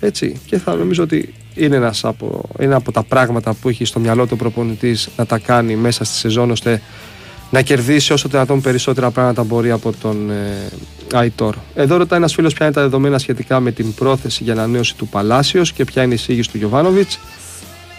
Έτσι, 0.00 0.40
και 0.46 0.58
θα 0.58 0.74
νομίζω 0.74 1.02
ότι 1.02 1.34
είναι 1.54 1.76
ένας 1.76 2.04
από, 2.04 2.48
είναι 2.60 2.74
από 2.74 2.92
τα 2.92 3.02
πράγματα 3.02 3.54
που 3.54 3.68
έχει 3.68 3.84
στο 3.84 4.00
μυαλό 4.00 4.26
του 4.26 4.36
προπονητής 4.36 5.08
να 5.16 5.26
τα 5.26 5.38
κάνει 5.38 5.76
μέσα 5.76 6.04
στη 6.04 6.14
σεζόν 6.16 6.50
ώστε 6.50 6.82
να 7.50 7.62
κερδίσει 7.62 8.12
όσο 8.12 8.22
το 8.22 8.30
δυνατόν 8.30 8.60
περισσότερα 8.60 9.10
πράγματα 9.10 9.42
μπορεί 9.42 9.70
από 9.70 9.92
τον 10.00 10.30
ε, 10.30 10.70
Αϊτόρ. 11.12 11.56
Εδώ 11.74 11.96
ρωτάει 11.96 12.18
ένας 12.18 12.34
φίλος 12.34 12.54
ποια 12.54 12.66
είναι 12.66 12.74
τα 12.74 12.80
δεδομένα 12.80 13.18
σχετικά 13.18 13.60
με 13.60 13.72
την 13.72 13.94
πρόθεση 13.94 14.42
για 14.42 14.52
ανανέωση 14.52 14.96
του 14.96 15.08
Παλάσιος 15.08 15.72
και 15.72 15.84
ποια 15.84 16.02
είναι 16.02 16.12
η 16.12 16.16
εισήγηση 16.16 16.50
του 16.50 16.56
Γιωβάνοβιτς. 16.56 17.18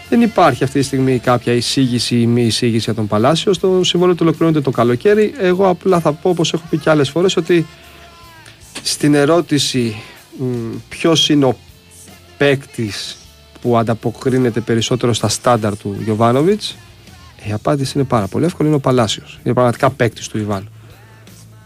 Δεν 0.08 0.20
υπάρχει 0.20 0.64
αυτή 0.64 0.78
τη 0.78 0.84
στιγμή 0.84 1.18
κάποια 1.18 1.52
εισήγηση 1.52 2.20
ή 2.20 2.26
μη 2.26 2.42
εισήγηση 2.42 2.84
για 2.84 2.94
τον 2.94 3.06
Παλάσιος. 3.06 3.58
Το 3.58 3.84
συμβόλαιο 3.84 4.16
του 4.16 4.22
ολοκληρώνεται 4.26 4.60
το 4.60 4.70
καλοκαίρι. 4.70 5.34
Εγώ 5.38 5.68
απλά 5.68 6.00
θα 6.00 6.12
πω, 6.12 6.30
όπως 6.30 6.52
έχω 6.52 6.62
πει 6.70 6.78
και 6.78 6.90
άλλες 6.90 7.10
φορές, 7.10 7.36
ότι 7.36 7.66
στην 8.82 9.14
ερώτηση 9.14 9.96
ποιος 10.88 11.28
είναι 11.28 11.44
ο 11.44 11.56
παίκτης 12.38 13.16
που 13.60 13.76
ανταποκρίνεται 13.76 14.60
περισσότερο 14.60 15.12
στα 15.12 15.28
στάνταρ 15.28 15.76
του 15.76 15.96
Γιωβάνοβιτς, 16.04 16.76
Η 17.48 17.52
απάντηση 17.52 17.92
είναι 17.94 18.06
πάρα 18.06 18.26
πολύ 18.26 18.44
εύκολη. 18.44 18.68
Είναι 18.68 18.76
ο 18.76 18.80
Παλάσιος. 18.80 19.40
Είναι 19.44 19.54
πραγματικά 19.54 19.90
παίκτης 19.90 20.28
του 20.28 20.38
Ιβάν. 20.38 20.68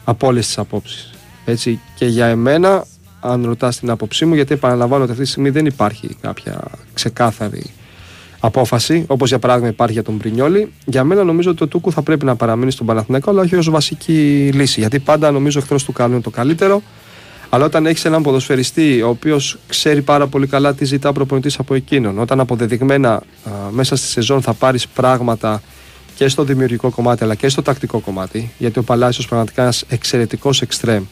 Από 0.05 0.27
όλες 0.27 0.47
τις 0.47 0.59
απόψεις. 0.59 1.11
Έτσι 1.45 1.81
και 1.95 2.07
για 2.07 2.27
εμένα, 2.27 2.85
αν 3.20 3.45
ρωτάς 3.45 3.79
την 3.79 3.91
άποψή 3.91 4.24
μου, 4.24 4.35
γιατί 4.35 4.55
επαναλαμβάνω 4.55 5.03
ότι 5.03 5.12
αυτή 5.12 5.24
τη 5.24 5.31
στιγμή 5.31 5.51
δεν 5.51 5.66
υπάρχει 5.66 6.16
κάποια 6.20 6.61
ξεκάθαρη 6.95 7.70
απόφαση, 8.41 9.05
όπως 9.07 9.29
για 9.29 9.39
παράδειγμα 9.39 9.68
υπάρχει 9.68 9.93
για 9.93 10.03
τον 10.03 10.14
Μπρινιόλη. 10.14 10.72
Για 10.85 11.05
μένα 11.05 11.24
νομίζω 11.24 11.51
ότι 11.51 11.62
ο 11.62 11.66
Τούκου 11.66 11.93
θα 11.93 12.03
πρέπει 12.03 12.24
να 12.24 12.37
παραμείνει 12.37 12.70
στον 12.70 12.87
Παναθηναϊκό, 12.87 13.31
αλλά 13.31 13.43
όχι 13.43 13.57
ως 13.57 13.70
βασική 13.70 14.51
λύση. 14.55 14.81
Γιατί 14.81 14.99
πάντα 14.99 15.31
νομίζω 15.31 15.59
εχθρός 15.59 15.85
του 15.85 15.93
καλού 15.93 16.12
είναι 16.12 16.22
το 16.22 16.31
καλύτερο. 16.31 16.83
Αλλά 17.57 17.64
όταν 17.64 17.86
έχεις 17.86 18.04
έναν 18.04 18.22
ποδοσφαιριστή 18.22 19.02
ο 19.02 19.09
οποίος 19.09 19.59
ξέρει 19.68 20.02
πάρα 20.02 20.26
πολύ 20.26 20.46
καλά 20.46 20.74
τι 20.74 20.84
ζητά 20.84 21.12
προπονητής 21.12 21.59
από 21.59 21.74
εκείνον, 21.74 22.18
όταν 22.18 22.40
αποδεδειγμένα 22.40 23.12
α, 23.12 23.20
μέσα 23.70 23.96
στη 23.96 24.07
σεζόν 24.07 24.42
θα 24.42 24.52
πάρεις 24.54 24.88
πράγματα 24.88 25.62
και 26.14 26.28
στο 26.28 26.44
δημιουργικό 26.44 26.90
κομμάτι 26.90 27.24
αλλά 27.24 27.34
και 27.34 27.48
στο 27.48 27.62
τακτικό 27.62 27.98
κομμάτι, 27.98 28.50
γιατί 28.59 28.78
ο 28.78 28.82
Παλάσιος 28.82 29.26
πραγματικά 29.26 29.61
είναι 29.62 29.70
ένας 29.70 29.84
εξαιρετικός 29.88 30.61
εξτρέμ 30.62 31.04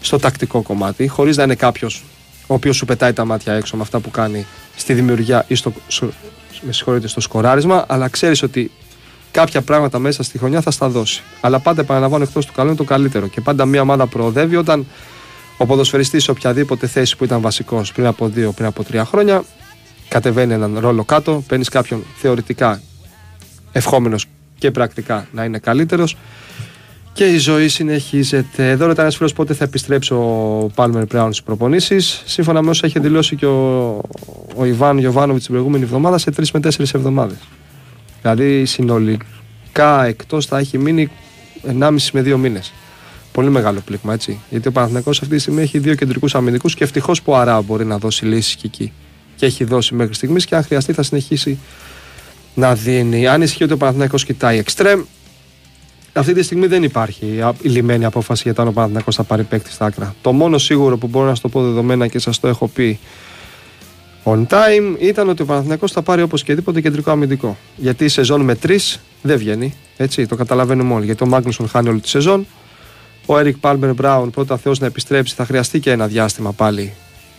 στο 0.00 0.18
τακτικό 0.18 0.62
κομμάτι, 0.62 1.08
χωρίς 1.08 1.36
να 1.36 1.42
είναι 1.42 1.54
κάποιος 1.54 2.04
ο 2.46 2.54
οποίος 2.54 2.76
σου 2.76 2.84
πετάει 2.84 3.12
τα 3.12 3.24
μάτια 3.24 3.52
έξω 3.52 3.76
με 3.76 3.82
αυτά 3.82 4.00
που 4.00 4.10
κάνει 4.10 4.46
στη 4.76 4.92
δημιουργία 4.94 5.44
ή 5.48 5.54
στο, 5.54 5.72
στο- 5.86 6.08
με 6.60 6.72
συγχωρείτε, 6.72 7.08
στο 7.08 7.20
σκοράρισμα, 7.20 7.84
αλλά 7.88 8.08
ξέρεις 8.08 8.42
ότι 8.42 8.70
κάποια 9.30 9.62
πράγματα 9.62 9.98
μέσα 9.98 10.22
στη 10.22 10.38
χρονιά 10.38 10.60
θα 10.60 10.70
στα 10.70 10.88
δώσει. 10.88 11.22
Αλλά 11.40 11.58
πάντα 11.58 11.80
επαναλαμβάνω 11.80 12.22
εκτός 12.24 12.46
του 12.46 12.52
καλού 12.52 12.68
είναι 12.68 12.76
το 12.76 12.84
καλύτερο. 12.84 13.26
Και 13.26 13.40
πάντα 13.40 13.64
μια 13.64 13.80
ομάδα 13.80 14.06
προοδεύει 14.06 14.56
όταν 14.56 14.86
ο 15.56 15.66
ποδοσφαιριστής 15.66 16.24
σε 16.24 16.30
οποιαδήποτε 16.30 16.86
θέση 16.86 17.16
που 17.16 17.24
ήταν 17.24 17.40
βασικός 17.40 17.92
πριν 17.92 18.06
από 18.06 18.28
δύο, 18.28 18.52
πριν 18.52 18.66
από 18.66 18.84
τρία 18.84 19.04
χρόνια, 19.04 19.44
κατεβαίνει 20.08 20.52
έναν 20.52 20.78
ρόλο 20.78 21.04
κάτω, 21.04 21.44
παίρνεις 21.48 21.68
κάποιον 21.68 22.04
θεωρητικά 22.16 22.80
ευχόμενος 23.72 24.26
και 24.58 24.70
πρακτικά 24.70 25.26
να 25.32 25.44
είναι 25.44 25.58
καλύτερος. 25.58 26.16
Και 27.12 27.24
η 27.24 27.38
ζωή 27.38 27.68
συνεχίζεται. 27.68 28.70
Εδώ 28.70 28.86
ρωτάει 28.86 29.04
ένας 29.04 29.16
φίλος 29.16 29.32
πότε 29.32 29.54
θα 29.54 29.64
επιστρέψει 29.64 30.12
ο 30.12 30.70
Πάλμερ 30.74 31.04
Μπράουν 31.06 31.32
στις 31.32 31.44
προπονήσεις. 31.44 32.22
Σύμφωνα 32.24 32.62
με 32.62 32.70
όσα 32.70 32.86
είχε 32.86 33.00
δηλώσει 33.00 33.36
και 33.36 33.46
ο, 33.46 34.00
ο 34.56 34.64
Ιβάν 34.64 34.98
Γιοβάνοβιτ 34.98 35.42
την 35.42 35.50
προηγούμενη 35.52 35.84
εβδομάδα, 35.84 36.18
σε 36.18 36.30
3 36.36 36.44
με 36.52 36.60
4 36.62 36.68
εβδομάδες. 36.78 37.38
Δηλαδή 38.22 38.64
συνολικά 38.64 40.04
εκτός 40.04 40.46
θα 40.46 40.58
έχει 40.58 40.78
μείνει 40.78 41.10
1,5 41.80 41.96
με 42.12 42.20
2 42.20 42.36
μήνες. 42.36 42.72
Πολύ 43.36 43.50
μεγάλο 43.50 43.80
πλήγμα 43.84 44.12
έτσι. 44.12 44.40
Γιατί 44.50 44.68
ο 44.68 44.72
Παναθηναϊκός 44.72 45.22
αυτή 45.22 45.34
τη 45.34 45.40
στιγμή 45.40 45.62
έχει 45.62 45.78
δύο 45.78 45.94
κεντρικούς 45.94 46.34
αμυντικούς 46.34 46.74
και 46.74 46.84
ευτυχώς 46.84 47.22
που 47.22 47.32
ο 47.32 47.36
Αρά 47.36 47.62
μπορεί 47.62 47.84
να 47.84 47.98
δώσει 47.98 48.24
λύσεις 48.24 48.54
και 48.54 48.66
εκεί. 48.66 48.92
Και 49.36 49.46
έχει 49.46 49.64
δώσει 49.64 49.94
μέχρι 49.94 50.14
στιγμής 50.14 50.44
και 50.44 50.56
αν 50.56 50.64
χρειαστεί 50.64 50.92
θα 50.92 51.02
συνεχίσει 51.02 51.58
να 52.54 52.74
δίνει. 52.74 53.26
Αν 53.26 53.42
ισχύει 53.42 53.64
ότι 53.64 53.72
ο 53.72 53.76
Παναθηναϊκός 53.76 54.24
κοιτάει 54.24 54.58
εξτρέμ, 54.58 55.02
αυτή 56.12 56.32
τη 56.32 56.42
στιγμή 56.42 56.66
δεν 56.66 56.82
υπάρχει 56.82 57.40
α- 57.42 57.54
η 57.62 57.68
λιμένη 57.68 58.04
απόφαση 58.04 58.42
για 58.44 58.54
το 58.54 58.62
αν 58.62 58.68
ο 58.68 58.72
Παναθηναϊκός 58.72 59.14
θα 59.14 59.22
πάρει 59.22 59.42
παίκτη 59.42 59.70
στα 59.70 59.84
άκρα. 59.84 60.14
Το 60.22 60.32
μόνο 60.32 60.58
σίγουρο 60.58 60.96
που 60.98 61.06
μπορώ 61.06 61.26
να 61.26 61.34
σου 61.34 61.42
το 61.42 61.48
πω 61.48 61.62
δεδομένα 61.62 62.06
και 62.06 62.18
σας 62.18 62.40
το 62.40 62.48
έχω 62.48 62.68
πει 62.68 62.98
on 64.24 64.46
time 64.46 64.96
ήταν 65.00 65.28
ότι 65.28 65.42
ο 65.42 65.44
Παναθηναϊκός 65.44 65.92
θα 65.92 66.02
πάρει 66.02 66.22
όπως 66.22 66.42
και 66.42 66.54
δίποτε 66.54 66.80
κεντρικό 66.80 67.10
αμυντικό. 67.10 67.56
Γιατί 67.76 68.04
η 68.04 68.08
σεζόν 68.08 68.40
με 68.40 68.54
τρεις 68.54 69.00
δεν 69.22 69.38
βγαίνει. 69.38 69.74
Έτσι, 69.96 70.26
το 70.26 70.36
καταλαβαίνουμε 70.36 70.94
όλοι. 70.94 71.04
Γιατί 71.04 71.22
ο 71.22 71.26
Μάγνουσον 71.26 71.68
χάνει 71.68 71.88
όλη 71.88 72.00
τη 72.00 72.08
σεζόν. 72.08 72.46
Ο 73.26 73.38
Έρικ 73.38 73.56
Πάλμερ 73.56 73.94
Μπράουν 73.94 74.30
πρώτα 74.30 74.56
Θεός 74.56 74.78
να 74.78 74.86
επιστρέψει 74.86 75.34
θα 75.34 75.44
χρειαστεί 75.44 75.80
και 75.80 75.90
ένα 75.90 76.06
διάστημα 76.06 76.52
πάλι 76.52 76.92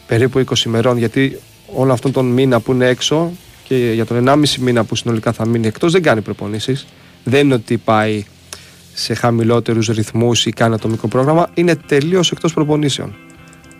περίπου 0.08 0.44
20 0.50 0.66
ημερών 0.66 0.98
γιατί 0.98 1.40
όλο 1.76 1.94
αυτόν 1.94 2.12
τον 2.12 2.26
μήνα 2.26 2.60
που 2.60 2.72
είναι 2.72 2.88
έξω 2.88 3.32
και 3.64 3.92
για 3.94 4.06
τον 4.06 4.26
1,5 4.28 4.56
μήνα 4.60 4.84
που 4.84 4.96
συνολικά 4.96 5.32
θα 5.32 5.46
μείνει 5.46 5.68
εκτός 5.68 5.92
δεν 5.92 6.02
κάνει 6.02 6.22
προπονήσεις. 6.22 6.88
Δεν 7.24 7.46
είναι 7.46 7.54
ότι 7.54 7.78
πάει 7.78 8.26
σε 8.94 9.14
χαμηλότερους 9.14 9.88
ρυθμούς 9.88 10.46
ή 10.46 10.50
κάνει 10.50 10.74
ατομικό 10.74 11.08
πρόγραμμα. 11.08 11.50
Είναι 11.54 11.76
τελείως 11.76 12.32
εκτός 12.32 12.54
προπονήσεων. 12.54 13.16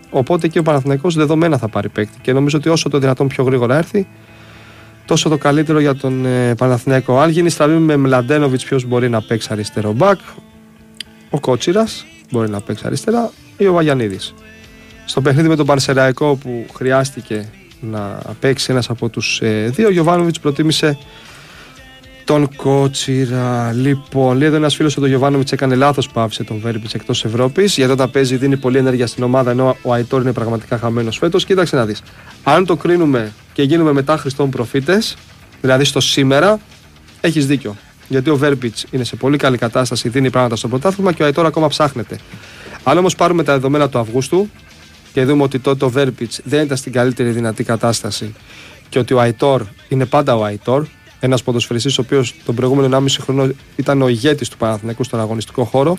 Οπότε 0.10 0.48
και 0.48 0.60
ο 0.60 0.64
Παναθηναϊκός 0.64 1.16
δεδομένα 1.16 1.58
θα 1.58 1.68
πάρει 1.68 1.90
παίκτη. 1.90 2.18
Και 2.22 2.34
νομίζω 2.34 2.58
ότι 2.58 2.70
όσο 2.70 2.90
το 2.90 2.98
δυνατόν 3.00 3.28
πιο 3.28 3.44
γρήγορα 3.44 3.78
έρθει, 3.78 4.08
τόσο 5.06 5.30
το 5.30 5.38
καλύτερο 5.38 5.80
για 5.80 5.96
τον 5.96 6.26
ε, 6.26 6.56
Παναθηναϊκό. 6.56 7.20
Αν 7.20 7.30
γίνει 7.30 7.50
στραβή 7.50 7.78
με 7.78 7.98
Μλαντένοβιτς, 7.98 8.64
ποιος 8.64 8.86
μπορεί 8.86 9.10
να 9.10 9.22
παίξει 9.22 9.48
αριστερό 9.52 9.92
μπακ, 9.92 10.20
ο 11.30 11.40
Κότσιρας 11.40 12.06
μπορεί 12.32 12.50
να 12.50 12.62
παίξει 12.62 12.84
αριστερά 12.86 13.32
ή 13.58 13.68
ο 13.68 13.74
Βαγιανίδης. 13.74 14.34
Στο 15.06 15.22
παιχνίδι 15.22 15.48
με 15.48 15.56
τον 15.56 15.66
Παρσεραϊκό 15.66 16.36
που 16.36 16.66
χρειάστηκε 16.74 17.50
να 17.80 18.20
παίξει 18.40 18.72
ένας 18.72 18.90
από 18.90 19.10
τους 19.10 19.42
ε, 19.42 19.70
δύο, 19.76 19.88
ο 19.88 19.92
Γιωβάνοβιτς 19.92 20.40
προτίμησε 20.40 20.98
τον 22.24 22.56
Κότσιρα. 22.56 23.72
Λοιπόν, 23.72 24.38
λέει 24.38 24.48
εδώ 24.48 24.56
ένας 24.56 24.76
φίλος 24.76 24.98
ότι 24.98 25.06
ο 25.06 25.10
Γιωβάνοβιτς 25.10 25.52
έκανε 25.52 25.76
λάθος 25.76 26.10
που 26.10 26.20
άφησε 26.20 26.44
τον 26.44 26.60
Βέρμπιτς 26.60 26.94
εκτός 26.94 27.26
Ευρώπης. 27.26 27.76
Γιατί 27.78 27.92
όταν 27.92 28.12
παίζει 28.12 28.36
δίνει 28.36 28.58
πολλή 28.58 28.78
ενέργεια 28.78 29.08
στην 29.08 29.24
ομάδα 29.24 29.52
ενώ 29.52 29.78
ο 29.82 29.94
Αϊτόρ 29.94 30.22
είναι 30.22 30.34
πραγματικά 30.34 30.78
χαμένος 30.78 31.18
φέτος. 31.18 31.46
Κοίταξε 31.46 31.76
να 31.76 31.86
δεις. 31.86 32.02
Αν 32.44 32.66
το 32.66 32.76
κρίνουμε 32.76 33.32
και 33.54 33.64
γίνουμε 33.64 33.92
μετά 33.92 34.18
Χριστών 34.18 34.50
προφήτες, 34.50 35.18
δηλαδή 35.62 35.84
στο 35.84 36.00
σήμερα, 36.00 36.60
έχεις 37.22 37.48
δίκιο. 37.48 37.76
Γιατί 38.08 38.30
ο 38.30 38.36
Βέρμπιτς 38.36 38.86
είναι 38.92 39.04
σε 39.04 39.16
πολύ 39.16 39.38
καλή 39.38 39.58
κατάσταση, 39.58 40.10
δίνει 40.10 40.30
πράγματα 40.30 40.56
στο 40.56 40.68
πρωτάθλημα 40.68 41.12
και 41.14 41.24
ο 41.24 41.26
Αϊτόρ 41.26 41.46
ακόμα 41.46 41.68
ψάχνεται. 41.68 42.20
Αν 42.84 42.98
όμως 42.98 43.16
πάρουμε 43.16 43.44
τα 43.44 43.54
δεδομένα 43.54 43.90
του 43.90 44.00
Αυγούστου 44.00 44.50
και 45.14 45.26
δούμε 45.26 45.44
ότι 45.44 45.60
τότε 45.60 45.86
ο 45.86 45.90
Βέρμπιτς 45.90 46.40
δεν 46.44 46.64
ήταν 46.64 46.78
στην 46.78 46.92
καλύτερη 46.92 47.30
δυνατή 47.30 47.64
κατάσταση 47.64 48.34
και 48.90 49.00
ότι 49.00 49.14
ο 49.14 49.20
Αϊτόρ 49.20 49.64
είναι 49.90 50.06
πάντα 50.06 50.36
ο 50.36 50.44
Αϊτόρ, 50.44 50.86
ένας 51.20 51.44
ποδοσφαιριστής 51.44 51.98
ο 51.98 52.02
οποίος 52.02 52.36
τον 52.46 52.56
προηγούμενο 52.56 52.98
1,5 52.98 53.06
χρόνο 53.20 53.50
ήταν 53.76 54.02
ο 54.02 54.08
ηγέτης 54.08 54.50
του 54.50 54.58
Παναθηναϊκού 54.58 55.04
στον 55.04 55.20
αγωνιστικό 55.20 55.64
χώρο. 55.64 55.98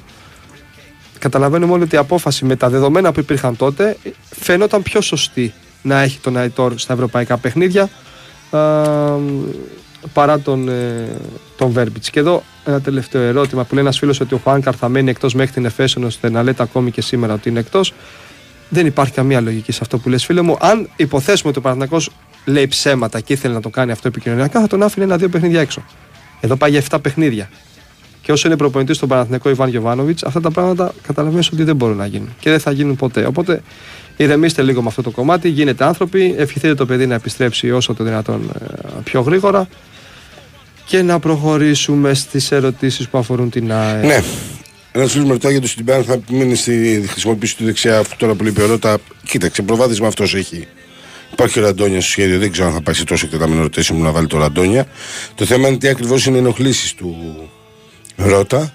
Καταλαβαίνουμε 1.18 1.72
όλοι 1.72 1.82
ότι 1.82 1.94
η 1.94 1.98
απόφαση 1.98 2.44
με 2.44 2.56
τα 2.56 2.68
δεδομένα 2.68 3.12
που 3.12 3.20
υπήρχαν 3.20 3.56
τότε 3.56 3.96
φαίνονταν 4.30 4.82
πιο 4.82 5.00
σωστή 5.00 5.52
να 5.82 6.00
έχει 6.00 6.18
τον 6.18 6.36
Αϊτόρ 6.36 6.78
στα 6.78 6.92
ευρωπαϊκά 6.92 7.36
παιχνίδια 7.36 7.88
α, 8.50 8.60
παρά 10.12 10.40
τον, 10.40 10.68
ε, 10.68 11.08
τον 11.58 11.70
Βέρμπιτς. 11.70 12.10
Και 12.10 12.20
εδώ 12.20 12.42
ένα 12.64 12.80
τελευταίο 12.80 13.22
ερώτημα 13.22 13.64
που 13.64 13.74
λέει 13.74 13.82
ένας 13.82 13.98
φίλος 13.98 14.20
ότι 14.20 14.34
ο 14.34 14.38
Χουάνκαρ 14.38 14.74
θα 14.78 14.88
μένει 14.88 15.10
εκτός 15.10 15.34
μέχρι 15.34 15.52
την 15.52 15.64
Εφέσον 15.64 16.04
ώστε 16.04 16.30
να 16.30 16.42
λέτε 16.42 16.62
ακόμη 16.62 16.90
και 16.90 17.00
σήμερα 17.00 17.34
ότι 17.34 17.48
είναι 17.48 17.58
εκτός. 17.58 17.94
Δεν 18.68 18.86
υπάρχει 18.86 19.12
καμία 19.12 19.40
λογική 19.40 19.72
σε 19.72 19.78
αυτό 19.82 19.98
που 19.98 20.08
λες 20.08 20.24
φίλε 20.24 20.40
μου. 20.40 20.56
Αν 20.60 20.88
υποθέσουμε 20.96 21.50
ότι 21.50 21.58
ο 21.58 21.62
Παναθηναϊκός 21.62 22.10
λέει 22.44 22.66
ψέματα 22.66 23.20
και 23.20 23.32
ήθελε 23.32 23.54
να 23.54 23.60
το 23.60 23.68
κάνει 23.68 23.90
αυτό 23.90 24.08
επικοινωνιακά, 24.08 24.60
θα 24.60 24.66
τον 24.66 24.82
άφηνε 24.82 25.04
ένα-δύο 25.04 25.28
παιχνίδια 25.28 25.60
έξω. 25.60 25.84
Εδώ 26.40 26.56
πάει 26.56 26.70
για 26.70 26.82
7 26.90 26.98
παιχνίδια. 27.02 27.50
Και 28.22 28.32
όσο 28.32 28.46
είναι 28.48 28.56
προπονητής 28.56 28.96
στον 28.96 29.08
Παναθηναϊκό 29.08 29.48
Ιβάν 29.48 29.68
Γιοβάνοβιτ, 29.68 30.18
αυτά 30.26 30.40
τα 30.40 30.50
πράγματα 30.50 30.92
καταλαβαίνεις 31.06 31.48
ότι 31.52 31.62
δεν 31.62 31.76
μπορούν 31.76 31.96
να 31.96 32.06
γίνουν 32.06 32.28
και 32.40 32.50
δεν 32.50 32.60
θα 32.60 32.70
γίνουν 32.70 32.96
ποτέ. 32.96 33.26
Οπότε 33.26 33.62
ηρεμήστε 34.16 34.62
λίγο 34.62 34.82
με 34.82 34.88
αυτό 34.88 35.02
το 35.02 35.10
κομμάτι, 35.10 35.48
γίνετε 35.48 35.84
άνθρωποι, 35.84 36.34
ευχηθείτε 36.38 36.74
το 36.74 36.86
παιδί 36.86 37.06
να 37.06 37.14
επιστρέψει 37.14 37.70
όσο 37.70 37.94
το 37.94 38.04
δυνατόν 38.04 38.50
ε, 38.60 39.00
πιο 39.04 39.20
γρήγορα 39.20 39.68
και 40.88 41.02
να 41.02 41.18
προχωρήσουμε 41.18 42.14
στις 42.14 42.50
ερωτήσεις 42.50 43.08
που 43.08 43.18
αφορούν 43.18 43.50
την 43.50 43.72
ΑΕ. 43.72 44.06
Ναι. 44.06 44.22
Ένα 44.92 45.06
φίλος 45.06 45.26
με 45.26 45.32
ρωτάει 45.32 45.52
για 45.52 45.60
το 45.60 45.68
Σιντιμπάν 45.68 46.04
θα 46.04 46.20
μείνει 46.30 46.54
στη 46.54 47.04
χρησιμοποίηση 47.08 47.56
του 47.56 47.64
δεξιά 47.64 47.98
αυτό 47.98 48.14
τώρα 48.18 48.34
που 48.34 48.42
λέει 48.42 48.52
η 48.58 48.66
Ρώτα. 48.66 48.98
Κοίταξε, 49.24 49.62
προβάδισμα 49.62 50.06
αυτός 50.06 50.34
έχει. 50.34 50.66
Υπάρχει 51.32 51.58
ο 51.58 51.62
Ραντόνια 51.62 52.00
στο 52.00 52.10
σχέδιο, 52.10 52.38
δεν 52.38 52.52
ξέρω 52.52 52.68
αν 52.68 52.74
θα 52.74 52.80
πάει 52.80 52.94
σε 52.94 53.04
τόσο 53.04 53.26
εκτεταμένο 53.26 53.62
ρωτήσιμο 53.62 54.04
να 54.04 54.10
βάλει 54.10 54.26
το 54.26 54.38
Ραντόνια. 54.38 54.86
Το 55.34 55.44
θέμα 55.44 55.68
είναι 55.68 55.76
τι 55.76 55.88
ακριβώς 55.88 56.26
είναι 56.26 56.36
οι 56.36 56.40
ενοχλήσεις 56.40 56.94
του 56.94 57.16
Ρώτα. 58.16 58.72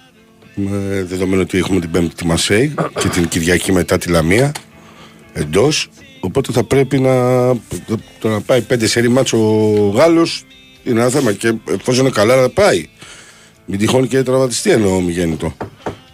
Με 0.55 1.05
δεδομένου 1.07 1.41
ότι 1.41 1.57
έχουμε 1.57 1.80
την 1.80 1.91
Πέμπτη 1.91 2.16
τη 2.16 2.26
Μασέη 2.26 2.74
και 2.99 3.07
την 3.07 3.28
Κυριακή 3.28 3.72
μετά 3.72 3.97
τη 3.97 4.09
Λαμία 4.09 4.51
εντός. 5.34 5.89
Οπότε 6.20 6.51
θα 6.51 6.64
πρέπει 6.64 6.99
να, 6.99 7.14
το 8.20 8.30
να 8.30 8.41
πάει 8.41 8.61
πέντε 8.61 8.88
σερή 8.88 9.09
μάτσο 9.09 9.38
ο 9.38 9.89
Γάλλος 9.89 10.45
είναι 10.84 10.99
ένα 10.99 11.09
θέμα. 11.09 11.31
Και 11.31 11.53
εφόσον 11.69 12.05
είναι 12.05 12.13
καλά, 12.13 12.36
να 12.36 12.49
πάει. 12.49 12.88
Μην 13.65 13.79
τυχόν 13.79 14.07
και 14.07 14.23
τραυματιστεί 14.23 14.71
εννοώ 14.71 15.01
μη 15.01 15.11
γέννητο. 15.11 15.55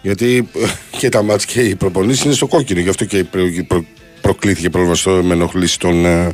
Γιατί 0.02 0.48
ε, 0.56 0.66
και 0.98 1.08
τα 1.08 1.22
μάτς 1.22 1.44
και 1.44 1.60
οι 1.60 1.74
προπονήσεις 1.74 2.24
είναι 2.24 2.34
στο 2.34 2.46
κόκκινο. 2.46 2.80
Γι' 2.80 2.88
αυτό 2.88 3.04
και 3.04 3.24
προ, 3.24 3.42
προ, 3.66 3.84
προκλήθηκε 4.20 4.70
πρόβλημα 4.70 4.94
στο 4.94 5.10
με 5.10 5.32
ενοχλήσει 5.34 5.78
τον 5.78 6.04
ε, 6.04 6.28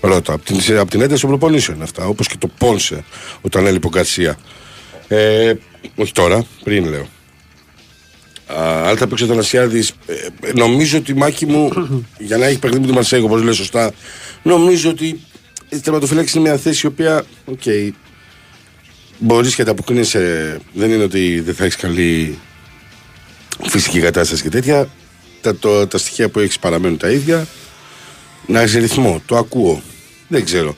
Ρώτα. 0.00 0.32
Από 0.32 0.44
την, 0.44 0.78
απ 0.78 0.90
την 0.90 1.00
ένταση 1.00 1.20
των 1.20 1.30
προπονήσεων 1.30 1.82
αυτά. 1.82 2.06
Όπως 2.06 2.26
και 2.28 2.36
το 2.38 2.48
Πόνσε 2.58 3.04
όταν 3.40 3.66
έλειπε 3.66 3.86
ο 3.86 3.90
Γκαρσία. 3.90 4.38
Ε, 5.08 5.52
όχι 5.96 6.12
τώρα, 6.12 6.44
πριν 6.64 6.88
λέω. 6.88 7.06
Α, 8.46 8.88
αν 8.88 8.96
θα 8.96 9.06
παίξει 9.06 9.24
ο 9.24 9.26
Αθανασιάδης, 9.26 9.92
ε, 10.06 10.12
ε, 10.40 10.52
νομίζω 10.54 10.98
ότι 10.98 11.10
η 11.10 11.14
μάχη 11.14 11.46
μου 11.46 11.70
για 12.18 12.36
να 12.36 12.46
έχει 12.46 12.58
παιχνίδι 12.58 12.82
με 12.82 12.86
τη 12.86 12.92
Μαρσέιγ, 12.94 13.24
όπως 13.24 13.42
λέει 13.42 13.52
σωστά, 13.52 13.92
νομίζω 14.42 14.90
ότι 14.90 15.20
η 15.68 15.78
τερματοφύλαξη 15.78 16.38
είναι 16.38 16.48
μια 16.48 16.58
θέση 16.58 16.86
η 16.86 16.88
οποία, 16.88 17.24
OK, 17.44 17.60
okay, 17.64 17.90
μπορείς 19.18 19.54
και 19.54 19.62
ανταποκρίνεσαι. 19.62 20.58
Δεν 20.72 20.90
είναι 20.90 21.02
ότι 21.02 21.40
δεν 21.40 21.54
θα 21.54 21.64
έχεις 21.64 21.76
καλή 21.76 22.38
φυσική 23.68 24.00
κατάσταση 24.00 24.42
και 24.42 24.48
τέτοια. 24.48 24.88
Τα, 25.40 25.56
το, 25.56 25.86
τα 25.86 25.98
στοιχεία 25.98 26.28
που 26.28 26.38
έχεις 26.38 26.58
παραμένουν 26.58 26.98
τα 26.98 27.10
ίδια. 27.10 27.46
Να 28.46 28.60
έχεις 28.60 28.74
ρυθμό. 28.74 29.22
Το 29.26 29.36
ακούω. 29.36 29.82
Δεν 30.28 30.44
ξέρω. 30.44 30.76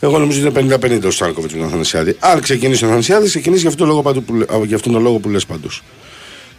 Εγώ 0.00 0.18
νομίζω 0.18 0.48
ότι 0.48 0.60
είναι 0.60 0.76
50-50 0.80 1.02
ο 1.06 1.10
Στάνκοβιτς 1.10 1.52
με 1.52 1.58
τον 1.58 1.68
Αθανασιάδη. 1.68 2.16
Αν 2.20 2.40
ξεκινήσει 2.40 2.84
ο 2.84 2.86
Αθανασιάδης, 2.86 3.28
ξεκινήσει 3.30 3.60
για 3.60 3.70
αυτόν 3.70 3.86
τον 3.86 3.94
λόγο, 3.96 4.08
παντού 4.08 4.22
που, 4.22 4.34
λέ- 4.34 4.52
α, 4.52 4.60
για 4.66 4.76
αυτόν 4.76 4.92
τον 4.92 5.02
λόγο 5.02 5.18
που 5.18 5.28
λες 5.28 5.46
πάντως. 5.46 5.82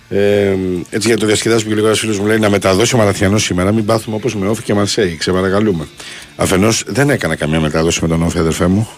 Ε, 0.10 0.56
έτσι 0.90 1.08
για 1.08 1.18
το 1.18 1.26
διασκεδάσουμε 1.26 1.70
και 1.70 1.76
λίγο 1.76 1.88
ένας 1.88 2.00
φίλος 2.00 2.20
μου 2.20 2.26
λέει 2.26 2.40
να 2.40 2.50
μεταδώσει 2.50 2.96
ο 2.96 2.98
Μαραθιανό 2.98 3.38
σήμερα. 3.38 3.72
Μην 3.72 3.86
πάθουμε 3.86 4.16
όπως 4.16 4.36
με 4.36 4.48
Όφη 4.48 4.64
και 4.64 4.74
Μαρσέη. 4.74 5.16
Ξεπαρακαλούμε. 5.20 5.88
Αφενός 6.36 6.84
δεν 6.88 7.10
έκανα 7.10 7.36
καμία 7.36 7.60
μετάδοση 7.60 8.00
με 8.02 8.08
τον 8.08 8.24
Όφη, 8.24 8.38
αδερφέ 8.38 8.68
μου. 8.68 8.90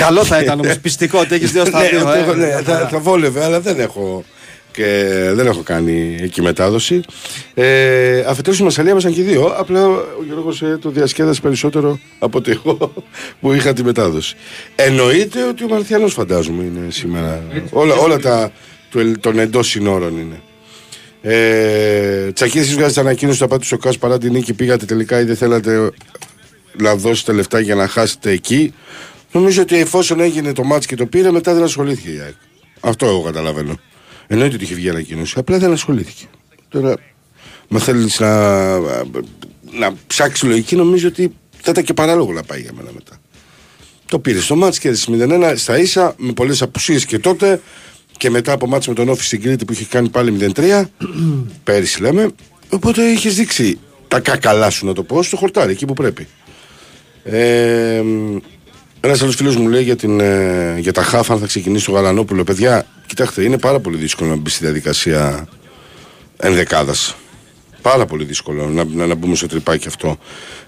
Καλό 0.00 0.24
θα 0.24 0.40
ήταν 0.42 0.60
όμως 0.60 0.78
πιστικό 0.78 1.18
ότι 1.18 1.34
έχεις 1.34 1.52
δύο 1.52 1.64
στα 1.64 1.82
ναι, 1.82 1.88
δύο. 1.88 2.02
το 2.02 2.10
ε. 2.10 2.18
έχω- 2.18 2.34
ναι, 2.34 2.60
θα, 2.64 2.88
θα 2.90 2.98
βόλευε, 2.98 3.44
αλλά 3.44 3.60
δεν 3.60 3.80
έχω, 3.80 4.24
και 4.72 5.08
δεν 5.32 5.46
έχω 5.46 5.60
κάνει 5.62 6.16
εκεί 6.20 6.42
μετάδοση. 6.42 7.00
Ε, 7.54 8.20
Αφετέρου 8.28 8.54
στη 8.54 8.64
Μασαλία 8.64 8.90
ήμασταν 8.90 9.12
και 9.12 9.20
οι 9.20 9.24
δύο. 9.24 9.54
Απλά 9.58 9.86
ο 9.86 10.24
Γιώργος 10.26 10.62
ε, 10.62 10.78
το 10.80 10.90
διασκέδασε 10.90 11.40
περισσότερο 11.40 11.98
από 12.18 12.38
ότι 12.38 12.50
εγώ 12.50 12.92
που 13.40 13.52
είχα 13.52 13.72
τη 13.72 13.84
μετάδοση. 13.84 14.36
Εννοείται 14.74 15.42
ότι 15.42 15.64
ο 15.64 15.68
Μαρθιανό 15.68 16.08
φαντάζομαι 16.08 16.62
είναι 16.62 16.90
σήμερα. 16.90 17.42
Όλα, 17.70 17.94
όλα 17.94 18.18
τα 18.18 18.44
του 18.44 18.50
ελ- 18.50 18.52
των 19.20 19.38
εντός 19.38 19.68
συνόρων 19.68 20.18
είναι. 20.18 20.42
Ε, 21.22 22.32
Τσακί, 22.32 22.58
εσεί 22.58 22.74
βγάζετε 22.74 23.00
ανακοίνωση 23.00 23.38
του 23.38 23.44
Απάτου 23.44 23.66
Σοκά 23.66 23.92
παρά 23.98 24.18
την 24.18 24.32
νίκη. 24.32 24.52
Πήγατε 24.52 24.84
τελικά 24.84 25.20
ή 25.20 25.24
δεν 25.24 25.36
θέλατε 25.36 25.90
να 26.76 26.96
δώσετε 26.96 27.32
λεφτά 27.32 27.60
για 27.60 27.74
να 27.74 27.88
χάσετε 27.88 28.30
εκεί. 28.30 28.74
Νομίζω 29.32 29.62
ότι 29.62 29.76
εφόσον 29.76 30.20
έγινε 30.20 30.52
το 30.52 30.64
μάτς 30.64 30.86
και 30.86 30.96
το 30.96 31.06
πήρε, 31.06 31.30
μετά 31.30 31.54
δεν 31.54 31.62
ασχολήθηκε 31.62 32.10
η 32.10 32.20
ΑΕΚ. 32.20 32.34
Αυτό 32.80 33.06
εγώ 33.06 33.22
καταλαβαίνω. 33.22 33.78
Εννοείται 34.26 34.54
ότι 34.54 34.64
είχε 34.64 34.74
βγει 34.74 34.88
ανακοίνωση, 34.88 35.34
απλά 35.38 35.58
δεν 35.58 35.72
ασχολήθηκε. 35.72 36.24
Τώρα, 36.68 36.94
με 37.68 37.78
θέλεις 37.78 38.20
να, 38.20 38.78
να 39.72 39.94
ψάξεις 40.06 40.48
λογική, 40.48 40.76
νομίζω 40.76 41.08
ότι 41.08 41.34
θα 41.60 41.70
ήταν 41.70 41.84
και 41.84 41.94
παράλογο 41.94 42.32
να 42.32 42.42
πάει 42.42 42.60
για 42.60 42.72
μένα 42.74 42.90
μετά. 42.94 43.20
Το 44.06 44.18
πήρε 44.18 44.40
στο 44.40 44.56
μάτς 44.56 44.78
και 44.78 44.96
0-1 45.08 45.52
στα 45.56 45.78
ίσα, 45.78 46.14
με 46.16 46.32
πολλές 46.32 46.62
απουσίες 46.62 47.04
και 47.04 47.18
τότε 47.18 47.60
και 48.18 48.30
μετά 48.30 48.52
από 48.52 48.66
μάτς 48.66 48.88
με 48.88 48.94
τον 48.94 49.08
Όφη 49.08 49.24
στην 49.24 49.42
Κρήτη 49.42 49.64
που 49.64 49.72
είχε 49.72 49.84
κάνει 49.84 50.08
πάλι 50.08 50.52
0-3, 50.54 50.84
πέρυσι 51.64 52.02
λέμε. 52.02 52.28
Οπότε 52.68 53.02
είχες 53.02 53.34
δείξει 53.34 53.78
τα 54.08 54.20
κακαλά 54.20 54.70
σου 54.70 54.86
να 54.86 54.92
το 54.92 55.02
πω 55.02 55.22
στο 55.22 55.36
χορτάρι, 55.36 55.72
εκεί 55.72 55.86
που 55.86 55.94
πρέπει. 55.94 56.26
Ε, 57.24 58.02
ένας 59.00 59.22
άλλος 59.22 59.34
φίλος 59.34 59.56
μου 59.56 59.68
λέει 59.68 59.82
για, 59.82 59.96
την, 59.96 60.20
ε, 60.20 60.76
για 60.78 60.92
τα 60.92 61.02
χάφ, 61.02 61.30
αν 61.30 61.38
θα 61.38 61.46
ξεκινήσει 61.46 61.84
το 61.84 61.92
Γαλανόπουλο. 61.92 62.44
Παιδιά, 62.44 62.86
κοιτάξτε, 63.06 63.42
είναι 63.42 63.58
πάρα 63.58 63.80
πολύ 63.80 63.96
δύσκολο 63.96 64.30
να 64.30 64.36
μπει 64.36 64.50
στη 64.50 64.64
διαδικασία 64.64 65.48
ενδεκάδας. 66.36 67.16
Πάρα 67.82 68.06
πολύ 68.06 68.24
δύσκολο 68.24 68.68
να, 68.68 68.84
να, 68.84 69.06
να 69.06 69.14
μπούμε 69.14 69.34
στο 69.34 69.46
τρυπάκι 69.46 69.88
αυτό. 69.88 70.18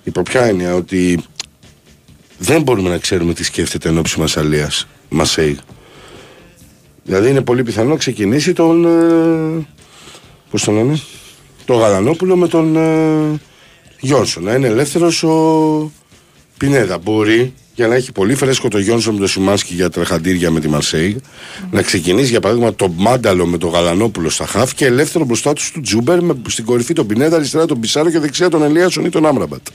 Υπό 0.05 0.23
ποια 0.23 0.45
έννοια 0.45 0.75
ότι 0.75 1.25
δεν 2.39 2.63
μπορούμε 2.63 2.89
να 2.89 2.99
ξέρουμε 2.99 3.35
τι 3.35 3.45
σκέφτεται 3.45 3.89
εν 3.89 3.99
ώψη 3.99 4.21
Μασαλίας. 4.21 4.87
Μασέη. 5.09 5.59
Δηλαδή 7.05 7.29
είναι 7.31 7.41
πολύ 7.41 7.63
πιθανό 7.63 7.89
να 7.89 7.97
ξεκινήσει 7.97 8.53
τον. 8.53 8.85
Ε, 8.85 9.67
Πώς 10.51 10.65
τον 10.65 10.75
λένε, 10.75 11.01
τον 11.65 11.79
Γαλανόπουλο 11.79 12.37
με 12.37 12.49
τον 12.49 12.77
ε, 12.77 13.41
Γιόνσον. 14.01 14.43
Να 14.43 14.55
είναι 14.55 14.67
ελεύθερος 14.67 15.23
ο 15.23 15.93
Πινέδα. 16.57 16.99
Μπορεί 16.99 17.55
για 17.75 17.89
να 17.89 17.95
έχει 17.95 18.13
πολύ 18.13 18.35
φρέσκο 18.35 18.69
το 18.69 18.79
Γιόνσον 18.79 19.15
με 19.15 19.21
το 19.21 19.27
Σιμάνσκι 19.27 19.75
για 19.75 19.91
τρεχαντήρια 19.91 20.51
με 20.51 20.61
τη 20.61 20.69
Μαρσέη 20.69 21.21
να 21.71 21.83
ξεκινήσει 21.83 22.31
για 22.31 22.41
παράδειγμα 22.41 22.75
το 22.75 22.89
Μάνταλο 22.97 23.47
με 23.47 23.59
τον 23.59 23.71
Γαλανόπουλο 23.71 24.31
στα 24.31 24.47
χαφ 24.47 24.75
και 24.75 24.87
ελεύθερο 24.87 25.25
μπροστά 25.25 25.53
τους 25.53 25.71
του 25.71 25.81
Ζούμπερ 25.81 26.23
με, 26.23 26.35
στην 26.49 26.65
κορυφή 26.65 26.93
τον 26.93 27.07
Πινέδα, 27.07 27.37
αριστερά 27.37 27.67
τον 27.67 27.81
Πισάρο 27.81 28.11
και 28.11 28.19
δεξιά 28.19 28.49
τον 28.49 28.63
Ελίασον 28.63 29.05
ή 29.05 29.09
τον 29.09 29.27
Άμραμπατ. 29.27 29.67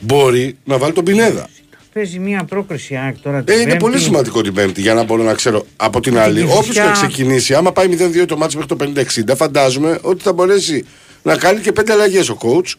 Μπορεί 0.00 0.56
να 0.64 0.78
βάλει 0.78 0.92
τον 0.92 1.04
Πινέδα. 1.04 1.48
Παίζει 1.92 2.18
μία 2.18 2.44
πρόκριση 2.44 2.96
ΑΕΚ 2.96 3.16
τώρα. 3.22 3.42
την 3.42 3.54
Ε, 3.54 3.56
είναι 3.56 3.64
Πέμπτη. 3.70 3.84
πολύ 3.84 3.98
σημαντικό 3.98 4.40
την 4.42 4.52
Πέμπτη 4.54 4.80
για 4.80 4.94
να 4.94 5.02
μπορώ 5.02 5.22
να 5.22 5.34
ξέρω 5.34 5.66
από 5.76 6.00
την 6.00 6.18
άλλη. 6.18 6.34
Κηφισιά- 6.40 6.58
Όποιος 6.58 6.74
και 6.76 6.82
να 6.82 6.90
ξεκινήσει, 6.90 7.54
άμα 7.54 7.72
πάει 7.72 7.88
0-2 7.88 8.24
το 8.26 8.36
μάτσο 8.36 8.58
μέχρι 8.58 8.76
το 8.76 8.84
50-60, 8.84 9.36
φαντάζομαι 9.36 9.98
ότι 10.02 10.22
θα 10.22 10.32
μπορέσει 10.32 10.84
να 11.22 11.36
κάνει 11.36 11.60
και 11.60 11.72
πέντε 11.72 11.92
αλλαγές 11.92 12.28
ο 12.28 12.38
coach 12.40 12.72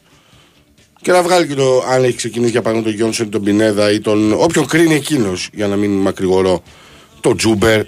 και 1.02 1.12
να 1.12 1.22
βγάλει 1.22 1.48
και 1.48 1.54
το 1.54 1.84
αν 1.90 2.04
έχει 2.04 2.16
ξεκινήσει 2.16 2.52
για 2.52 2.62
παράδειγμα 2.62 2.90
τον 2.92 2.98
Γιόνσον 3.00 3.26
ή 3.26 3.30
τον 3.30 3.44
Πινέδα 3.44 3.92
ή 3.92 4.00
τον. 4.00 4.34
όποιον 4.34 4.68
κρίνει 4.68 4.96
εκείνος, 4.96 5.50
για 5.54 5.68
να 5.68 5.76
μην 5.76 5.92
μακρηγορώ, 5.92 6.64
τον 7.22 7.38
Ζούμπερ. 7.38 7.82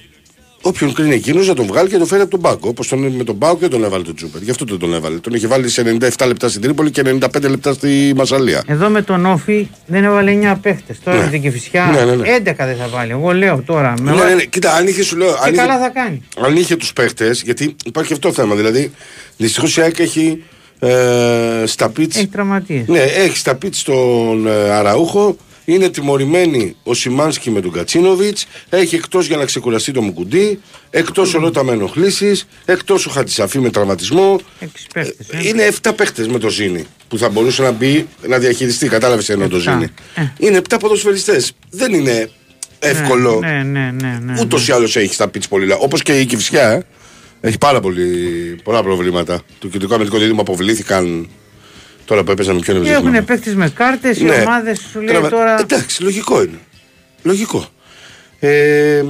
Όποιον 0.61 0.93
κρίνει 0.93 1.13
εκείνος 1.15 1.47
να 1.47 1.53
τον 1.53 1.65
βγάλει 1.65 1.87
και 1.87 1.93
να 1.93 1.99
τον 1.99 2.07
φέρει 2.07 2.21
από 2.21 2.31
τον 2.31 2.41
πάγκο. 2.41 2.67
Όπως 2.69 2.87
τον 2.87 2.99
με 2.99 3.23
τον 3.23 3.37
πάγκο 3.37 3.57
δεν 3.59 3.69
τον 3.69 3.83
έβαλε 3.83 4.03
τον 4.03 4.15
Ζούμπερ. 4.15 4.41
Γι' 4.41 4.51
αυτό 4.51 4.65
δεν 4.65 4.77
τον 4.77 4.93
έβαλε. 4.93 5.17
Τον 5.19 5.33
είχε 5.33 5.47
βάλει 5.47 5.69
σε 5.69 5.97
97 6.17 6.27
λεπτά 6.27 6.49
στην 6.49 6.61
Τρίπολη 6.61 6.91
και 6.91 7.01
95 7.05 7.49
λεπτά 7.49 7.73
στη 7.73 8.13
Μασαλία. 8.15 8.63
Εδώ 8.67 8.89
με 8.89 9.01
τον 9.01 9.25
ΟΦΗ 9.25 9.67
δεν 9.85 10.03
έβαλε 10.03 10.31
9 10.31 10.55
παίχτες. 10.61 10.97
Τώρα 11.03 11.17
Ναι. 11.17 11.23
με 11.23 11.29
την 11.29 11.41
Κηφισιά 11.41 11.85
Ναι, 11.93 12.03
ναι, 12.05 12.15
ναι. 12.15 12.35
11 12.37 12.65
δεν 12.65 12.75
θα 12.75 12.87
βάλει. 12.87 13.11
Εγώ 13.11 13.31
λέω 13.33 13.63
τώρα. 13.65 13.93
Με 14.01 14.11
Ναι, 14.11 14.17
βα- 14.17 14.25
ναι, 14.29 14.33
ναι. 14.33 14.43
Κοίτα, 14.43 14.73
αν 14.73 14.87
είχε 14.87 15.03
σου 15.03 15.17
λέω. 15.17 15.27
Και 15.31 15.37
αν 15.43 15.53
είχε- 15.53 15.61
καλά 15.61 15.79
θα 15.79 15.89
κάνει. 15.89 16.21
αν 16.45 16.55
είχε 16.55 16.75
τους 16.75 16.93
παίχτες, 16.93 17.41
γιατί 17.41 17.75
υπάρχει 17.85 18.13
αυτό 18.13 18.27
το 18.27 18.33
θέμα. 18.33 18.55
Δηλαδή, 18.55 18.91
δυστυχώς 19.37 19.77
η 19.77 19.81
ΑΕΚ 19.81 19.99
έχει 19.99 20.43
ε, 20.79 21.63
στα 21.65 21.89
πίτς 21.89 22.15
Έχει 22.17 22.27
τραυματίες. 22.27 22.87
Ναι, 22.87 22.99
έχει 22.99 23.37
στα 23.37 23.55
πίτς 23.55 23.83
τον 23.83 24.47
ε, 24.47 24.69
Αραούχο. 24.69 25.35
Είναι 25.65 25.89
τιμωρημένοι 25.89 26.75
ο 26.83 26.93
Σιμάνσκι 26.93 27.51
με 27.51 27.61
τον 27.61 27.71
Κατσίνοβιτς. 27.71 28.45
Έχει 28.69 28.95
εκτός 28.95 29.27
για 29.27 29.37
να 29.37 29.45
ξεκουραστεί 29.45 29.91
το 29.91 30.01
Μουκουντή. 30.01 30.59
Εκτός 30.89 31.33
ο 31.33 31.39
Ρότα 31.39 31.63
με 31.63 31.71
ενοχλήσεις. 31.71 32.47
Εκτός 32.65 33.05
ο 33.05 33.09
Χατζησαφή 33.09 33.59
με 33.59 33.69
τραυματισμό. 33.69 34.39
Έξι 34.59 34.87
παίχτες. 34.93 35.27
Ε, 35.29 35.47
Είναι 35.47 35.63
7 35.81 35.91
παίχτες 35.95 36.27
με 36.27 36.39
το 36.39 36.49
Ζήνη 36.49 36.85
που 37.07 37.17
θα 37.17 37.29
μπορούσε 37.29 37.61
να 37.61 37.71
μπει 37.71 38.07
να 38.27 38.37
διαχειριστεί. 38.37 38.87
Κατάλαβες 38.87 39.29
εννοώ 39.29 39.47
το 39.47 39.57
Εφτά. 39.57 39.71
Ζήνη. 39.71 39.87
Ε. 40.15 40.33
Είναι 40.37 40.61
7 40.69 40.77
ποδοσφαιριστές. 40.79 41.51
Δεν 41.69 41.93
είναι 41.93 42.29
εύκολο. 42.79 43.39
Ναι, 43.39 43.63
ναι, 43.63 43.91
ναι. 44.01 44.19
ναι, 44.23 44.41
Ούτως 44.41 44.67
ή 44.67 44.71
άλλως 44.71 44.95
έχει 44.95 45.13
στα 45.13 45.27
πίτς 45.27 45.47
πολύ 45.47 45.75
Όπως 45.79 46.01
και 46.01 46.19
η 46.19 46.25
Κυφσιά, 46.25 46.69
ε. 46.69 46.85
Έχει 47.43 47.57
πάρα 47.57 47.79
πολύ, 47.79 48.05
πολλά 48.63 48.83
προβλήματα. 48.83 49.41
Το 49.59 49.67
κεντρικό 49.67 49.93
αμυντικό 49.93 50.17
δίδυμο 50.17 50.41
αποβλήθηκαν 50.41 51.29
τώρα 52.11 52.23
που 52.23 52.31
έπαιζαν 52.31 52.55
με 52.55 52.61
ποιον 52.61 52.83
Και 52.83 52.89
έπαιζε. 52.91 53.07
έχουν 53.09 53.25
παίχτε 53.25 53.53
με 53.55 53.69
κάρτες. 53.69 54.17
Οι 54.19 54.23
Ναι. 54.23 54.35
ομάδες 54.35 54.79
σου 54.91 54.99
λέει 54.99 55.07
Τραβα- 55.07 55.29
τώρα. 55.29 55.59
Εντάξει, 55.59 56.03
λογικό 56.03 56.41
είναι. 56.41 56.59
Λογικό. 57.23 57.65
Ε, 58.39 59.03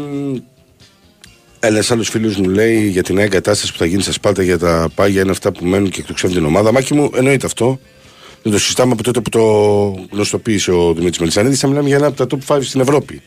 ένας 1.60 1.92
άλλος 1.92 2.10
φίλος 2.10 2.36
μου 2.36 2.50
λέει 2.50 2.88
για 2.88 3.04
την 3.04 3.16
νέα 3.16 3.24
εγκατάσταση 3.24 3.72
που 3.72 3.78
θα 3.78 3.86
γίνει 3.86 4.02
στα 4.02 4.12
Σπάρτα 4.12 4.44
για 4.44 4.58
τα 4.60 4.90
πάγια 4.96 5.22
είναι 5.22 5.32
αυτά 5.32 5.52
που 5.52 5.66
μένουν 5.66 5.90
και 5.90 6.00
εκτοξεύουν 6.02 6.36
την 6.36 6.46
ομάδα. 6.46 6.72
Μάκη 6.72 6.94
μου, 6.94 7.10
εννοείται 7.16 7.46
αυτό. 7.46 7.80
Δεν 8.44 8.52
το 8.52 8.60
συζητάμε 8.60 8.92
από 8.92 9.04
τότε 9.04 9.20
που 9.22 9.30
το 9.30 9.42
γνωστοποίησε 10.12 10.72
ο 10.72 10.94
Δημήτρης 10.94 11.20
Μελισανίδης. 11.20 11.60
Θα 11.60 11.68
μιλάμε 11.68 11.88
για 11.88 11.98
ένα 11.98 12.08
από 12.08 12.26
τα 12.28 12.38
top 12.38 12.56
5 12.56 12.62
στην 12.62 12.82
Ευρώπη. 12.82 13.22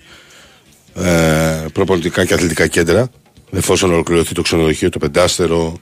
Ε, 0.95 1.64
προπονητικά 1.72 2.25
και 2.25 2.35
αθλητικά 2.35 2.66
κέντρα. 2.66 3.09
Εφόσον 3.53 3.93
ολοκληρωθεί 3.93 4.35
το 4.35 4.43
ξενοδοχείο, 4.43 4.89
το 4.89 4.99
πεντάστερο, 4.99 5.79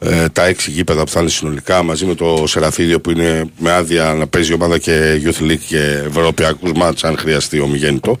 ε, 0.00 0.28
τα 0.28 0.44
έξι 0.46 0.70
γήπεδα 0.70 1.04
που 1.04 1.10
θα 1.10 1.20
είναι 1.20 1.28
συνολικά 1.30 1.82
μαζί 1.82 2.04
με 2.06 2.14
το 2.14 2.44
Σεραφίδιο 2.46 3.00
που 3.00 3.10
είναι 3.10 3.44
με 3.58 3.72
άδεια 3.72 4.14
να 4.14 4.26
παίζει 4.26 4.52
ομάδα 4.52 4.78
και 4.78 5.20
Youth 5.24 5.42
League 5.42 5.58
και 5.68 6.02
Ευρωπαϊκούς 6.06 6.72
μάτς 6.72 7.04
αν 7.04 7.16
χρειαστεί 7.18 7.60
ομιγέννητο. 7.60 8.18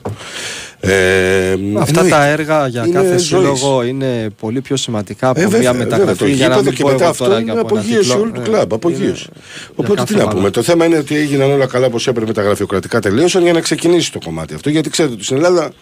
Ε, 0.80 1.52
Αυτά 1.52 1.58
εννοείται. 1.88 2.08
τα 2.08 2.24
έργα 2.26 2.66
για 2.68 2.82
Είναι 2.86 2.94
κάθε 2.94 3.08
ζωής. 3.08 3.22
σύλλογο 3.26 3.82
είναι 3.82 4.28
πολύ 4.40 4.60
πιο 4.60 4.76
σημαντικά 4.76 5.28
από 5.28 5.40
Ε, 5.40 5.42
βέβαια, 5.42 5.58
μια 5.60 5.72
βέβαια, 5.72 5.86
μεταγραφή. 5.86 6.18
το 6.18 6.26
για 6.26 6.48
να 6.48 6.54
γήπεδο 6.54 6.62
μην 6.62 6.74
και 6.74 6.82
πω 6.82 6.88
μετά 6.88 7.02
εγώ 7.02 7.10
αυτό 7.10 7.24
τώρα 7.24 7.36
είναι 7.40 7.52
για 7.52 7.60
από 7.60 7.68
ένα 7.76 7.78
απογείωση 7.80 8.08
τίτλο. 8.08 8.22
όλου 8.22 8.32
του 8.32 8.40
Ε, 8.40 8.44
κλαμπ. 8.44 8.62
είναι 8.62 8.74
Απογείωση. 8.74 9.26
για 9.32 9.42
Οπότε 9.76 9.94
κάθε 9.94 10.04
τι 10.12 10.14
να 10.14 10.22
ομάδα. 10.22 10.36
πούμε. 10.38 10.50
Το 10.50 10.62
θέμα 10.62 10.84
είναι 10.84 10.96
ότι 10.96 11.16
έγιναν 11.16 11.50
όλα 11.50 11.66
καλά 11.66 11.86
όπως 11.86 12.06
έπρεπε 12.06 12.32
τα 12.32 12.42
γραφειοκρατικά 12.42 13.00
τελείωσαν 13.00 13.42
για 13.42 13.52
να 13.52 13.60
ξεκινήσει 13.60 14.12
το 14.12 14.18
κομμάτι 14.24 14.54
αυτό. 14.54 14.70
Γιατί 14.70 14.90
ξέρετε 14.90 15.14
ότι 15.14 15.24
στην 15.24 15.36
Ελλάδα 15.36 15.72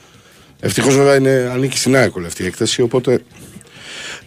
ευτυχώς 0.61 0.97
βέβαια 0.97 1.17
είναι, 1.17 1.51
ανήκει 1.55 1.79
στην 1.79 1.97
ΑΕΚ 1.97 2.17
όλη 2.17 2.27
αυτή 2.27 2.43
η 2.43 2.47
έκθεση. 2.47 2.83
Οπότε. 2.83 3.21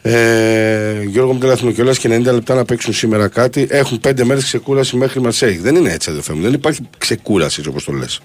Ε, 0.02 1.04
Γιώργο, 1.04 1.32
μην 1.32 1.40
τρελαθούμε 1.40 1.72
κιόλας 1.72 2.00
και 2.00 2.08
90 2.08 2.24
λεπτά 2.24 2.56
να 2.56 2.66
παίξουν 2.66 2.94
σήμερα 2.94 3.28
κάτι. 3.28 3.68
Έχουν 3.70 4.00
5 4.04 4.24
μέρες 4.24 4.44
ξεκούραση 4.44 4.96
μέχρι 4.96 5.22
Μαρσέη. 5.22 5.58
Δεν 5.58 5.76
είναι 5.76 5.92
έτσι, 5.92 6.10
αδερφέ 6.10 6.34
μου. 6.34 6.42
Δεν 6.42 6.54
υπάρχει 6.54 6.82
ξεκούραση 6.98 7.68
όπως 7.68 7.84
το 7.84 7.92
λες. 7.92 8.20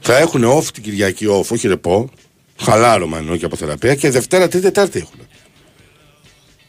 Θα 0.00 0.18
έχουν 0.18 0.44
off 0.44 0.64
την 0.64 0.82
Κυριακή, 0.82 1.26
off, 1.30 1.46
όχι 1.48 1.68
ρεπό. 1.68 2.10
Χαλάρωμα 2.60 3.18
εννοώ 3.18 3.36
και 3.36 3.44
από 3.44 3.56
θεραπεία. 3.56 3.94
Και 3.94 4.10
Δευτέρα, 4.10 4.48
Τρίτη, 4.48 4.64
Τετάρτη 4.64 4.98
έχουν. 4.98 5.18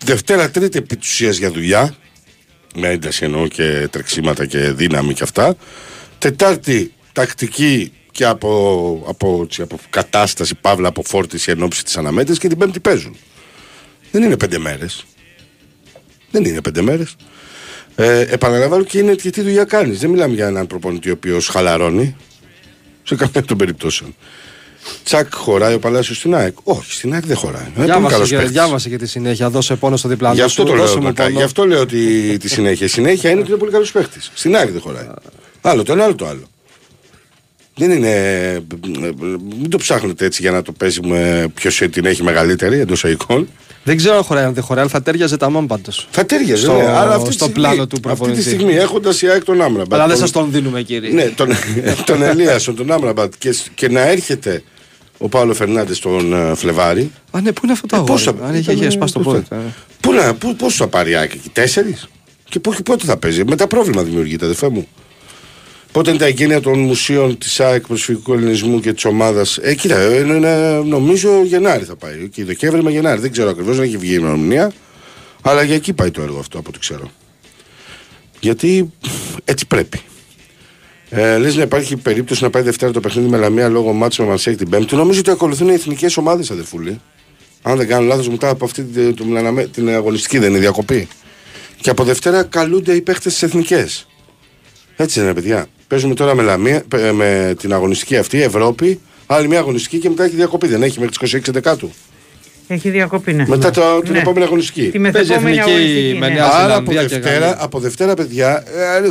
Δευτέρα, 0.05 0.49
Τρίτη 0.49 0.77
επί 0.77 0.97
της 0.97 1.09
ουσίας 1.09 1.37
για 1.37 1.51
δουλειά. 1.51 1.95
Με 2.75 2.89
ένταση 2.89 3.25
εννοώ 3.25 3.47
και 3.47 3.87
τρεξίματα 3.91 4.45
και 4.45 4.57
δύναμη 4.57 5.13
και 5.13 5.23
αυτά. 5.23 5.55
Τετάρτη, 6.17 6.93
τακτική 7.13 7.91
και 8.11 8.25
από, 8.25 9.03
από, 9.07 9.41
έτσι, 9.43 9.61
από 9.61 9.79
κατάσταση, 9.89 10.55
παύλα, 10.55 10.87
από 10.87 11.03
φόρτιση 11.05 11.51
εν 11.51 11.63
ώψη 11.63 11.83
της 11.83 11.97
αναμέτρησης 11.97 12.39
και 12.39 12.47
την 12.47 12.57
Πέμπτη 12.57 12.79
παίζουν. 12.79 13.15
Δεν 14.11 14.23
είναι 14.23 14.37
πέντε 14.37 14.57
μέρες. 14.59 15.05
Δεν 16.31 16.43
είναι 16.45 16.61
πέντε 16.61 16.81
μέρες. 16.81 17.15
Ε, 17.95 18.19
επαναλαμβάνω 18.19 18.83
και 18.83 18.97
είναι 18.97 19.13
και 19.15 19.29
τι 19.29 19.41
δουλειά 19.41 19.63
κάνεις. 19.63 19.99
Δεν 19.99 20.09
μιλάμε 20.09 20.33
για 20.35 20.47
έναν 20.47 20.67
προπονητή 20.67 21.09
ο 21.09 21.13
οποίος 21.13 21.47
χαλαρώνει. 21.47 22.15
Σε 23.03 23.15
καμία 23.15 23.43
των 23.43 23.57
περιπτώσεων. 23.57 24.15
Τσακ 25.03 25.33
χωράει 25.33 25.73
ο 25.73 25.79
Παλάσιος 25.79 26.17
στην 26.17 26.35
ΑΕΚ. 26.35 26.55
Όχι, 26.63 26.93
στην 26.93 27.13
ΑΕΚ 27.13 27.25
δεν 27.25 27.35
χωράει. 27.35 27.61
Είναι 27.63 27.71
πολύ 27.73 27.85
Διάβασε 27.85 28.13
καλός 28.13 28.29
και, 28.29 28.35
παίκτης. 28.35 28.51
διάβασε 28.51 28.89
και 28.89 28.97
τη 28.97 29.07
συνέχεια. 29.07 29.49
Δώσε 29.49 29.75
πόνο 29.75 29.97
στο 29.97 30.07
διπλανό 30.09 30.33
Γι' 30.35 30.41
αυτό 30.41 30.61
σου, 30.61 30.67
το 30.67 30.73
λέω. 30.75 30.85
δώσε 30.85 30.97
μου 30.97 31.03
Μακά. 31.03 31.23
πόνο. 31.23 31.37
Γι' 31.37 31.43
αυτό 31.43 31.65
λέω 31.65 31.79
ότι 31.81 32.37
τη 32.37 32.49
συνέχεια. 32.49 32.85
Η 32.85 32.89
συνέχεια 32.89 33.29
είναι 33.29 33.39
ότι 33.39 33.49
είναι 33.49 33.59
πολύ 33.59 33.71
καλός 33.71 33.91
παίχτη. 33.91 34.19
Στην 34.33 34.55
ΑΕΚ 34.55 34.69
δεν 34.71 34.81
χωράει. 34.81 35.07
Άλλο 35.61 35.83
το 35.83 35.91
ένα, 35.91 36.03
άλλο 36.03 36.15
το 36.15 36.27
άλλο. 36.27 36.49
Δεν 37.75 37.91
είναι. 37.91 38.63
Μην 39.59 39.69
το 39.69 39.77
ψάχνετε 39.77 40.25
έτσι 40.25 40.41
για 40.41 40.51
να 40.51 40.61
το 40.61 40.71
παίζουμε 40.71 41.47
ποιο 41.53 41.89
την 41.89 42.05
έχει 42.05 42.23
μεγαλύτερη 42.23 42.79
εντός 42.79 43.03
οικών. 43.03 43.49
Δεν 43.83 43.97
ξέρω 43.97 44.15
αν 44.15 44.23
χωράει, 44.23 44.43
αν 44.43 44.53
δεν 44.53 44.63
χωράει, 44.63 44.81
αλλά 44.81 44.91
θα 44.91 45.01
τέριαζε 45.01 45.37
τα 45.37 45.49
μόν 45.49 45.67
πάντως. 45.67 46.07
Θα 46.11 46.25
τέριαζε, 46.25 46.63
Στο- 46.63 46.73
ναι, 46.73 46.83
αλλά 46.87 47.13
αυτή 47.15 47.27
τη 47.27 47.33
στο 47.33 47.43
στιγμή- 47.45 47.53
πλάνο 47.53 47.75
του 47.87 47.95
Αυτή 47.95 47.99
προπονητή. 47.99 48.37
τη 48.43 48.49
στιγμή 48.49 48.73
έχοντας 48.75 49.21
η 49.21 49.27
ΑΕΚ 49.27 49.43
τον 49.43 49.61
Άμραμπατ. 49.61 49.93
Αλλά 49.93 50.01
δεν 50.07 50.09
τον- 50.17 50.19
σας 50.27 50.31
τον 50.31 50.51
δίνουμε, 50.51 50.81
κύριε. 50.81 51.09
Ναι, 51.11 51.23
τον, 51.23 51.49
τον 52.05 52.21
Ελίασον, 52.23 52.75
τον 52.75 52.91
Άμραμπατ 52.91 53.33
και, 53.37 53.55
και 53.75 53.89
να 53.89 54.01
έρχεται 54.01 54.63
ο 55.17 55.29
Παύλο 55.29 55.53
Φερνάντες 55.53 55.99
τον 55.99 56.33
ε, 56.33 56.55
Φλεβάρι. 56.55 57.11
Α, 57.31 57.41
ναι, 57.41 57.51
πού 57.51 57.59
είναι 57.63 57.71
αυτό 57.73 57.87
το 57.87 57.95
Ε, 57.95 57.99
αγόρι; 57.99 58.13
πόσα- 58.13 58.35
Αν 58.43 58.53
είχε, 58.55 58.71
είχε 58.71 58.79
ήταν, 58.79 58.91
σπάσει 58.91 59.13
το 59.13 59.19
πώς 59.19 59.33
πόδι. 59.33 59.45
θα- 59.49 59.55
του, 59.55 59.61
ε. 59.67 59.73
Πού 60.01 60.13
να, 60.13 60.33
πού, 60.33 60.55
πόσο 60.55 60.75
θα 60.83 60.87
πάρει 60.87 61.11
η 61.11 61.15
ΑΕΚ 61.15 61.33
εκεί, 61.33 61.49
τέσσερις; 61.49 62.07
Και 62.49 62.59
πού- 62.59 62.75
και 62.75 62.81
πότε 62.83 63.05
θα 63.05 63.17
παίζει; 63.17 63.43
Μετά 63.45 63.67
πρόβλημα 63.67 64.03
δημιουργείται, 64.03 64.45
αδερφέ 64.45 64.69
μου. 64.69 64.87
Πότε 65.91 66.09
είναι 66.09 66.19
τα 66.19 66.25
εγγένεια 66.25 66.61
των 66.61 66.79
μουσείων 66.79 67.37
της 67.37 67.59
ΑΕΚ 67.59 67.87
προσφυγικού 67.87 68.33
ελληνισμού 68.33 68.79
και 68.79 68.93
της 68.93 69.05
ομάδας; 69.05 69.57
Ε, 69.57 69.75
κοίτα, 69.75 69.99
ε, 69.99 70.19
είναι, 70.19 70.33
είναι- 70.33 70.81
νομίζω 70.85 71.43
Γενάρη 71.43 71.83
θα 71.83 71.95
πάει. 71.95 72.23
Εκεί, 72.23 72.43
Δεκέμβρη 72.43 72.83
με 72.83 72.91
Γενάρη. 72.91 73.21
Δεν 73.21 73.31
ξέρω 73.31 73.49
ακριβώς, 73.49 73.75
δεν 73.75 73.85
έχει 73.85 73.97
βγει 73.97 74.11
η 74.11 74.17
ημερομηνία. 74.19 74.71
Αλλά 75.41 75.63
για 75.63 75.75
εκεί 75.75 75.93
πάει 75.93 76.11
το 76.11 76.21
έργο 76.21 76.39
αυτό 76.39 76.57
από 76.59 76.69
ό,τι 76.69 76.79
ξέρω. 76.79 77.11
Γιατί 78.39 78.91
έτσι 79.45 79.67
πρέπει. 79.67 80.01
Ε, 81.09 81.37
Λες 81.37 81.55
να 81.55 81.61
υπάρχει 81.63 81.95
περίπτωση 81.95 82.43
να 82.43 82.49
πάει 82.49 82.63
Δευτέρα 82.63 82.91
το 82.91 82.99
παιχνίδι 82.99 83.29
με 83.29 83.37
Λαμία 83.37 83.69
λόγω 83.69 83.93
μάτσο 83.93 84.21
με 84.23 84.29
Μανσέκ 84.29 84.57
την 84.57 84.69
Πέμπτη. 84.69 84.95
Νομίζω 84.95 85.19
ότι 85.19 85.29
ακολουθούν 85.29 85.69
οι 85.69 85.73
εθνικές 85.73 86.17
ομάδες, 86.17 86.51
αδερφούλη. 86.51 87.01
Αν 87.61 87.77
δεν 87.77 87.87
κάνω 87.87 88.05
λάθος, 88.05 88.29
μετά 88.29 88.49
από 88.49 88.65
αυτή 88.65 88.83
την, 88.83 89.15
την, 89.15 89.69
την 89.71 89.89
αγωνιστική 89.89 90.37
δεν 90.37 90.49
είναι 90.49 90.57
η 90.57 90.61
διακοπή. 90.61 91.07
Και 91.81 91.89
από 91.89 92.03
Δευτέρα 92.03 92.43
καλούνται 92.43 92.93
οι 92.93 93.01
παίχτες 93.01 93.33
στι 93.35 93.45
εθνικές. 93.45 94.07
Έτσι 94.95 95.19
δεν 95.19 95.29
είναι, 95.29 95.39
παιδιά. 95.41 95.67
Παίζουμε 95.91 96.13
τώρα 96.15 96.35
με, 96.35 96.41
Λαμία, 96.43 96.83
ε, 96.95 97.11
με 97.11 97.55
την 97.59 97.73
αγωνιστική 97.73 98.17
αυτή, 98.17 98.41
Ευρώπη, 98.41 98.99
άλλη 99.25 99.47
μια 99.47 99.59
αγωνιστική 99.59 99.97
και 99.97 100.09
μετά 100.09 100.23
έχει 100.23 100.35
διακοπή. 100.35 100.67
Δεν 100.67 100.83
έχει 100.83 100.99
μέχρι 100.99 101.17
τις 101.17 101.33
26 101.33 101.51
Δεκάτου. 101.51 101.91
Έχει 102.67 102.89
διακοπή, 102.89 103.33
ναι. 103.33 103.45
Μετά 103.47 103.71
το, 103.71 103.81
την 104.03 104.11
Ναι. 104.13 104.19
επόμενη 104.19 104.45
αγωνιστική. 104.45 104.81
Τη 104.81 104.99
Παίζει 104.99 104.99
μεθεπόμενη 104.99 105.57
εθνική 105.57 105.69
αγωνιστική. 105.69 106.17
με 106.19 106.27
ναι. 106.27 106.33
Νέα 106.33 106.45
Άρα 106.45 106.75
από 106.75 106.91
Ζηλανδία 106.91 107.01
και 107.01 107.07
Δευτέρα, 107.23 107.45
Γαλλία. 107.45 107.63
από 107.63 107.79
Δευτέρα, 107.79 108.13
παιδιά, 108.13 108.63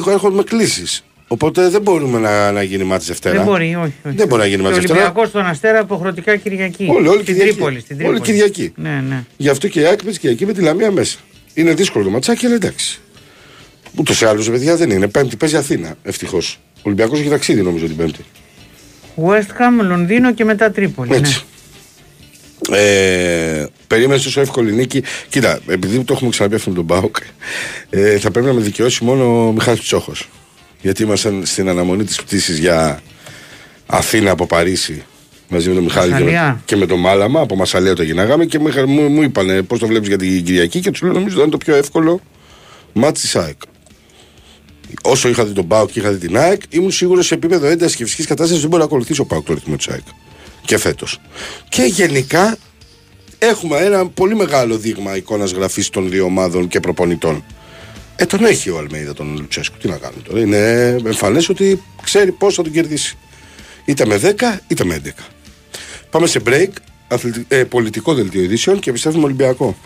ε, 0.07 0.11
έρχονται 0.11 0.43
κλήσεις. 0.43 1.05
Οπότε 1.29 1.69
δεν 1.69 1.83
μπορούμε 1.83 2.19
να, 2.19 2.53
να 2.53 2.63
γίνει 2.63 2.85
μάτι 2.85 3.05
Δευτέρα. 3.05 3.35
Δεν 3.37 3.45
μπορεί, 3.45 3.65
όχι. 3.65 3.95
όχι. 4.07 4.17
Δεν 4.17 4.27
μπορεί 4.29 4.41
να 4.41 4.47
γίνει 4.47 4.61
Και 4.61 4.67
ο 4.67 4.71
μαζί 4.71 4.81
Δευτέρα. 4.81 5.01
Ολυμπιακός 5.01 5.29
στον 5.29 5.47
Αστέρα 5.47 5.79
αποχρεωτικά 5.81 6.37
Κυριακή. 6.37 6.87
Όλοι, 6.91 7.09
όλοι 7.09 7.23
στην 7.23 7.35
Κυριακή. 7.35 7.51
Τρίπολη. 7.53 7.81
Στην 7.81 7.97
Όλοι 7.97 8.05
Τρίπολη. 8.05 8.21
Κυριακή. 8.33 8.73
Ναι, 8.77 9.05
ναι. 9.09 9.25
Γι' 9.37 9.49
αυτό 9.49 9.69
και 9.69 9.81
η 9.81 9.85
ΑΕΚ 9.85 10.03
παίζει 10.05 10.19
Κυριακή 10.19 10.47
με 10.47 10.53
τη 10.53 10.61
Λαμία 10.61 10.91
μέσα. 10.91 11.19
Είναι 11.55 11.75
δύσκολο 11.75 12.05
το 12.05 12.11
ματσάκι, 12.11 12.47
αλλά 12.47 12.55
εντάξει. 12.55 13.01
Ούτως 13.97 14.21
ή 14.21 14.25
άλλως, 14.25 14.51
παιδιά 14.51 14.77
δεν 14.77 14.91
είναι. 14.91 15.09
Πέμπτη 15.09 15.37
παίζει 15.37 15.57
Αθήνα, 15.57 15.95
ευτυχώς. 16.03 16.59
Ο 16.81 16.83
Ολυμπιακός 16.83 17.19
έχει 17.21 17.29
ταξίδι 17.29 17.63
νομίζω 17.63 17.87
την 17.87 17.97
Πέμπτη. 17.97 18.25
West 19.27 19.83
Ham, 19.83 19.85
Λονδίνο 19.87 20.35
και 20.35 20.45
μετά 20.45 20.71
Τρίπολη. 20.71 21.15
Έτσι. 21.15 21.43
Ε, 22.71 23.65
περίμενες 23.87 24.23
τόσο 24.23 24.41
εύκολη 24.41 24.73
νίκη. 24.73 25.03
Κοίτα, 25.29 25.61
επειδή 25.67 26.05
το 26.05 26.13
έχουμε 26.13 26.31
ξαναπεί 26.31 26.55
αυτό 26.55 26.71
με 26.71 26.77
τον 26.77 26.85
Μπάουκ, 26.85 27.17
ε, 27.91 28.19
θα 28.19 28.31
πρέπει 28.31 28.47
να 28.47 28.53
με 28.53 28.61
δικαιώσει 28.61 29.05
μόνο 29.05 29.47
ο 29.49 29.53
Μιχάλης 29.53 29.81
Τσόχο. 29.81 30.13
Γιατί 30.81 31.03
ήμασταν 31.03 31.43
στην 31.47 31.69
αναμονή 31.69 32.05
της 32.05 32.23
πτήσης 32.23 32.59
για 32.59 33.01
Αθήνα 33.87 34.31
από 34.31 34.47
Παρίσι 34.47 35.03
μαζί 35.49 35.69
με 35.69 35.75
τον 35.75 35.83
Μιχάλη 35.85 36.07
και 36.13 36.19
με, 36.19 36.21
Μασαλιά. 36.25 36.63
και 36.65 36.77
με 36.77 36.87
τον 36.87 36.99
Μάλαμα. 37.01 37.41
Από 37.41 37.57
Μασαλία 37.57 37.95
το 37.95 38.03
γινάγαμε 38.03 38.45
και 38.45 38.59
μου, 38.59 38.69
είχα- 38.69 38.87
μου, 38.87 39.09
μου 39.09 39.23
είπαν 39.23 39.67
πώς 39.67 39.79
το 39.79 39.87
βλέπεις 39.87 40.09
για 40.09 40.17
την 40.19 40.45
Κυριακή; 40.45 40.81
Και 40.81 40.91
τους 40.91 41.03
λέω 41.03 41.13
νομίζω 41.13 41.35
ότι 41.35 41.43
είναι 41.43 41.51
το 41.51 41.57
πιο 41.57 41.75
εύκολο 41.75 42.21
μάτι 42.93 43.21
της 43.21 43.37
ΑΕΚ. 43.37 43.57
Όσο 45.03 45.29
είχα 45.29 45.45
δει 45.45 45.53
τον 45.53 45.67
Πάοκ 45.67 45.91
και 45.91 45.99
είχα 46.01 46.11
δει 46.11 46.27
την 46.27 46.37
ΑΕΚ, 46.39 46.63
ήμουν 46.69 46.91
σίγουρος 46.91 47.27
σε 47.27 47.35
επίπεδο 47.35 47.67
έντασης 47.67 47.97
και 47.97 48.05
φυσικής 48.05 48.27
κατάστασης 48.27 48.61
δεν 48.61 48.69
μπορεί 48.71 48.83
να 48.83 48.89
ακολουθήσει 48.89 49.21
ο 49.21 49.25
Πάοκ 49.25 49.47
το 49.47 49.55
ρυθμό 49.55 49.77
της 49.77 49.89
ΑΕΚ. 49.89 50.03
Και 50.65 50.79
φέτος. 50.79 51.19
Και 51.69 51.83
γενικά 51.83 52.57
έχουμε 53.39 53.77
ένα 53.79 54.07
πολύ 54.09 54.35
μεγάλο 54.37 54.79
δείγμα 54.79 55.17
εικόνας 55.17 55.51
γραφής 55.53 55.89
των 55.91 56.11
δύο 56.11 56.25
ομάδων 56.25 56.69
και 56.69 56.81
προπονητών. 56.81 57.45
Ε, 58.17 58.27
τον 58.27 58.45
έχει 58.45 58.71
ο 58.71 58.79
Αλμέιδα 58.79 59.13
τον 59.15 59.37
Λουτσέσκου. 59.39 59.77
Τι 59.79 59.89
να 59.89 59.97
κάνουμε 59.97 60.23
τώρα. 60.23 60.41
Είναι 60.41 60.87
εμφανές 61.05 61.49
ότι 61.49 61.83
ξέρει 62.03 62.33
πώς 62.33 62.55
θα 62.55 62.63
τον 62.63 62.73
κερδίσει. 62.73 63.19
Είτε 63.85 64.07
με 64.07 64.17
10 64.17 64.59
είτε 64.69 64.85
με 64.85 64.95
11. 64.95 65.27
Πάμε 66.11 66.27
σε 66.27 66.41
break, 66.47 66.69
αθλητι- 67.09 67.45
ε, 67.49 67.65
πολιτικό 67.65 68.15
δελτίο 68.15 68.43
ειδήσεων 68.43 68.79
και 68.81 68.91
επιστρέφουμε 68.91 69.25
Ολυμπιακό. 69.25 69.77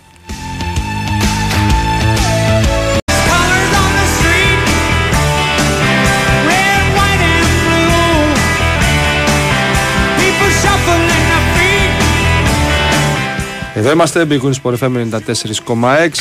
Εδώ 13.84 13.92
είμαστε, 13.92 14.26
Big 14.30 14.40
Win 14.40 14.52
Sport 14.62 14.78
FM 14.78 15.08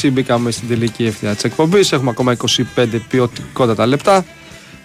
94,6. 0.02 0.12
Μπήκαμε 0.12 0.52
στην 0.52 0.68
τελική 0.68 1.06
ευθεία 1.06 1.34
της 1.34 1.44
εκπομπής. 1.44 1.92
Έχουμε 1.92 2.10
ακόμα 2.10 2.36
25 2.76 2.86
ποιοτικότατα 3.10 3.86
λεπτά. 3.86 4.26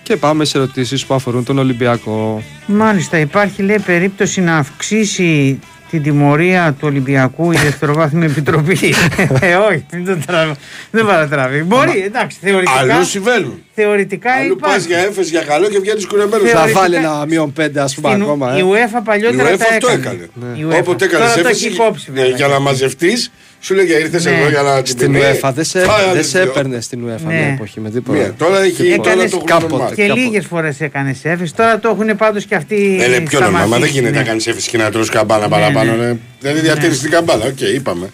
Και 0.02 0.16
πάμε 0.16 0.44
σε 0.44 0.58
ερωτήσεις 0.58 1.06
που 1.06 1.14
αφορούν 1.14 1.44
τον 1.44 1.58
Ολυμπιακό. 1.58 2.42
Μάλιστα, 2.66 3.18
υπάρχει 3.18 3.62
λέει 3.62 3.78
περίπτωση 3.78 4.40
να 4.40 4.56
αυξήσει 4.56 5.58
την 5.90 6.02
τιμωρία 6.02 6.72
του 6.72 6.86
Ολυμπιακού 6.88 7.52
η 7.52 7.56
Δευτεροβάθμια 7.56 8.26
Επιτροπή. 8.26 8.78
ε, 9.40 9.54
όχι, 9.54 9.86
μην 9.92 10.04
το 10.04 10.16
τραβ... 10.26 10.50
δεν 10.90 11.06
παρατραβεί. 11.06 11.62
Μπορεί, 11.62 12.02
εντάξει, 12.04 12.38
θεωρητικά. 12.40 12.78
Αλλού 12.78 13.04
συμβαίνουν. 13.04 13.62
Θεωρητικά 13.82 14.32
Αλλού 14.32 14.56
πας 14.56 14.70
υπάρχει. 14.70 14.86
για 14.86 14.98
έφεση 14.98 15.30
για 15.30 15.42
καλό 15.42 15.68
και 15.68 15.78
βγαίνεις 15.78 16.06
κουρεμένος. 16.06 16.50
Θα 16.50 16.56
Θεωρητικά- 16.56 16.80
βάλει 16.80 16.94
ένα 16.94 17.24
μείον 17.28 17.52
5 17.52 17.80
ας 17.82 17.94
πούμε 17.94 18.08
Στην- 18.08 18.22
ακόμα. 18.22 18.56
Η 18.56 18.60
Ε. 18.60 18.64
UEFA 18.72 19.00
παλιότερα 19.04 19.50
Η 19.50 19.54
UEFA 19.54 19.58
τα 19.58 19.64
αυτό 19.74 19.88
έκανε. 19.88 20.28
έκανε. 20.36 20.58
Η 20.60 20.64
UEFA. 20.70 20.80
Όποτε 20.80 21.04
έκανες 21.04 21.28
Τώρα 21.28 21.42
το 21.42 21.48
έφεση 21.48 21.66
έχει 21.66 21.74
υπόψη. 21.74 22.10
ναι, 22.10 22.20
βέβαια. 22.20 22.36
για 22.36 22.46
να 22.46 22.58
μαζευτείς, 22.58 23.30
σου 23.60 23.74
λέγε 23.74 23.94
ήρθες 23.94 24.24
Ναι. 24.24 24.30
εδώ 24.30 24.48
για 24.48 24.62
να 24.62 24.74
την 24.82 24.86
Στην 24.86 25.12
ποινή. 25.12 25.24
UEFA 25.42 25.50
δεν 25.54 25.64
σε, 25.64 25.78
Πάει 25.78 26.00
δεν 26.00 26.08
άλλες 26.10 26.28
σε 26.28 26.40
δύο. 26.40 26.50
έπαιρνε 26.50 26.80
στην 26.80 26.98
UEFA 27.06 27.26
Ναι. 27.26 27.34
μια 27.34 27.46
εποχή 27.46 27.80
με 27.80 27.90
τίποτα. 27.90 28.18
Μία. 28.18 28.34
Τώρα 28.38 28.62
έχει 28.62 28.86
Έκανες 28.86 29.04
τώρα 29.06 29.28
το 29.28 29.38
κάποτε. 29.52 29.66
γουρνομά. 29.72 29.94
Και 29.94 30.02
Κάποτε. 30.06 30.20
λίγες 30.20 30.46
φορές 30.46 30.80
έκανες 30.80 31.24
έφεση. 31.24 31.54
Τώρα 31.54 31.78
το 31.78 31.88
έχουν 31.88 32.16
πάντως 32.16 32.44
και 32.44 32.54
αυτοί. 32.54 32.98
Ε, 33.00 33.04
Είναι 33.04 33.20
πιο 33.20 33.40
νορμά. 33.40 33.52
Μα 33.54 33.58
δεν 33.58 33.68
σταματήσει, 33.68 33.92
γίνεται 33.92 34.12
ναι. 34.14 34.18
να 34.18 34.24
κάνεις 34.28 34.46
έφεση 34.46 34.68
και 34.70 34.76
να 34.78 34.90
τρώσει 34.90 35.10
καμπάνα 35.10 35.48
παραπάνω. 35.48 35.92
ναι. 35.96 36.06
ναι. 36.06 36.16
Δηλαδή 36.40 36.60
διατήρηση 36.60 37.00
την 37.00 37.10
καμπάνα. 37.10 37.44
Οκ, 37.44 37.60
είπαμε. 37.60 38.06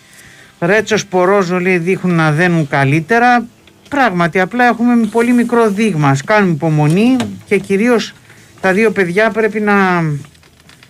Ρέτσος 0.60 1.06
Πορόζο 1.06 1.58
λέει 1.60 1.78
δείχνουν 1.78 2.14
να 2.16 2.30
δένουν 2.30 2.68
καλύτερα. 2.68 3.46
Πράγματι, 3.94 4.40
απλά 4.40 4.64
έχουμε 4.64 5.06
πολύ 5.06 5.32
μικρό 5.32 5.70
δείγμα. 5.70 6.08
Ας 6.08 6.22
κάνουμε 6.22 6.52
υπομονή 6.52 7.16
και 7.44 7.58
κυρίως 7.58 8.12
τα 8.60 8.72
δύο 8.72 8.90
παιδιά 8.90 9.30
πρέπει 9.30 9.60
να. 9.60 10.04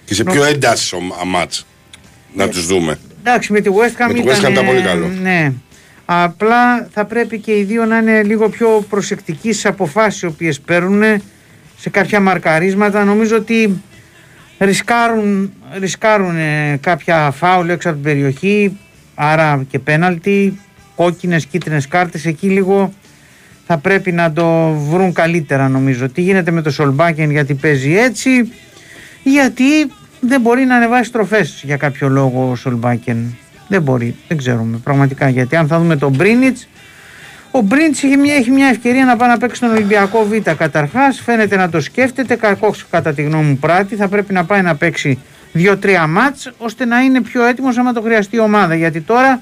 Και 0.04 0.14
σε 0.14 0.24
πιο 0.24 0.44
έντασης 0.44 0.94
μάτς 1.26 1.66
να 2.34 2.48
τους 2.48 2.66
δούμε. 2.66 2.98
Εντάξει, 3.20 3.52
με 3.52 3.60
τη 3.60 3.70
West 3.72 4.02
Ham 4.02 4.06
Με 4.06 4.12
τη 4.12 4.20
ήταν, 4.20 4.36
West 4.36 4.46
Ham 4.46 4.50
ήταν 4.50 4.64
πολύ 4.66 4.78
ε, 4.78 4.82
καλό. 4.82 5.10
Ναι. 5.22 5.52
Απλά 6.04 6.88
θα 6.92 7.04
πρέπει 7.04 7.38
και 7.38 7.58
οι 7.58 7.62
δύο 7.62 7.84
να 7.84 7.98
είναι 7.98 8.22
λίγο 8.22 8.48
πιο 8.48 8.84
προσεκτικοί 8.88 9.52
στις 9.52 9.66
αποφάσεις 9.66 10.22
οι 10.22 10.26
οποίες 10.26 10.60
παίρνουν 10.60 11.22
σε 11.78 11.90
κάποια 11.90 12.20
μαρκαρίσματα. 12.20 13.04
Νομίζω 13.04 13.36
ότι 13.36 13.82
ρισκάρουν, 14.58 15.52
ρισκάρουν 15.78 16.36
ε, 16.36 16.78
κάποια 16.80 17.30
φάουλ 17.30 17.68
έξω 17.68 17.88
από 17.88 17.98
την 17.98 18.06
περιοχή, 18.06 18.78
άρα 19.14 19.64
και 19.70 19.78
πέναλτι, 19.78 20.58
κόκκινες, 20.96 21.46
κίτρινες 21.46 21.88
κάρτες, 21.88 22.26
εκεί 22.26 22.48
λίγο 22.48 22.92
θα 23.66 23.78
πρέπει 23.78 24.12
να 24.12 24.32
το 24.32 24.70
βρουν 24.70 25.12
καλύτερα 25.12 25.68
νομίζω. 25.68 26.08
Τι 26.08 26.20
γίνεται 26.20 26.50
με 26.50 26.62
το 26.62 26.70
Σολμπάκεν 26.70 27.30
γιατί 27.30 27.54
παίζει 27.54 27.96
έτσι, 27.96 28.52
γιατί 29.22 29.64
δεν 30.20 30.40
μπορεί 30.40 30.64
να 30.64 30.76
ανεβάσει 30.76 31.12
τροφές 31.12 31.62
για 31.64 31.76
κάποιο 31.76 32.08
λόγο 32.08 32.50
ο 32.50 32.54
Σολμπάκεν. 32.54 33.36
Δεν 33.68 33.82
μπορεί, 33.82 34.14
δεν 34.28 34.36
ξέρουμε 34.36 34.76
πραγματικά 34.84 35.28
γιατί 35.28 35.56
αν 35.56 35.66
θα 35.66 35.78
δούμε 35.78 35.96
τον 35.96 36.14
Μπρίνιτς 36.14 36.68
ο 37.56 37.60
Μπρίνιτς 37.60 38.02
έχει 38.02 38.16
μια, 38.16 38.34
έχει 38.34 38.50
μια 38.50 38.66
ευκαιρία 38.66 39.04
να 39.04 39.16
πάει 39.16 39.28
να 39.28 39.38
παίξει 39.38 39.56
στον 39.56 39.70
Ολυμπιακό 39.70 40.24
Β. 40.24 40.50
Καταρχάς, 40.56 41.20
φαίνεται 41.20 41.56
να 41.56 41.68
το 41.68 41.80
σκέφτεται. 41.80 42.36
Κακός 42.36 42.86
κατά 42.90 43.12
τη 43.12 43.22
γνώμη 43.22 43.44
μου 43.44 43.56
πράττει. 43.56 43.96
Θα 43.96 44.08
πρέπει 44.08 44.32
να 44.32 44.44
πάει 44.44 44.62
να 44.62 44.76
παίξει 44.76 45.18
2-3 45.54 46.06
μάτς 46.08 46.52
ώστε 46.58 46.84
να 46.84 47.00
είναι 47.00 47.20
πιο 47.20 47.44
έτοιμος 47.44 47.78
άμα 47.78 47.92
το 47.92 48.00
χρειαστεί 48.00 48.36
η 48.36 48.38
ομάδα. 48.38 48.74
Γιατί 48.74 49.00
τώρα 49.00 49.40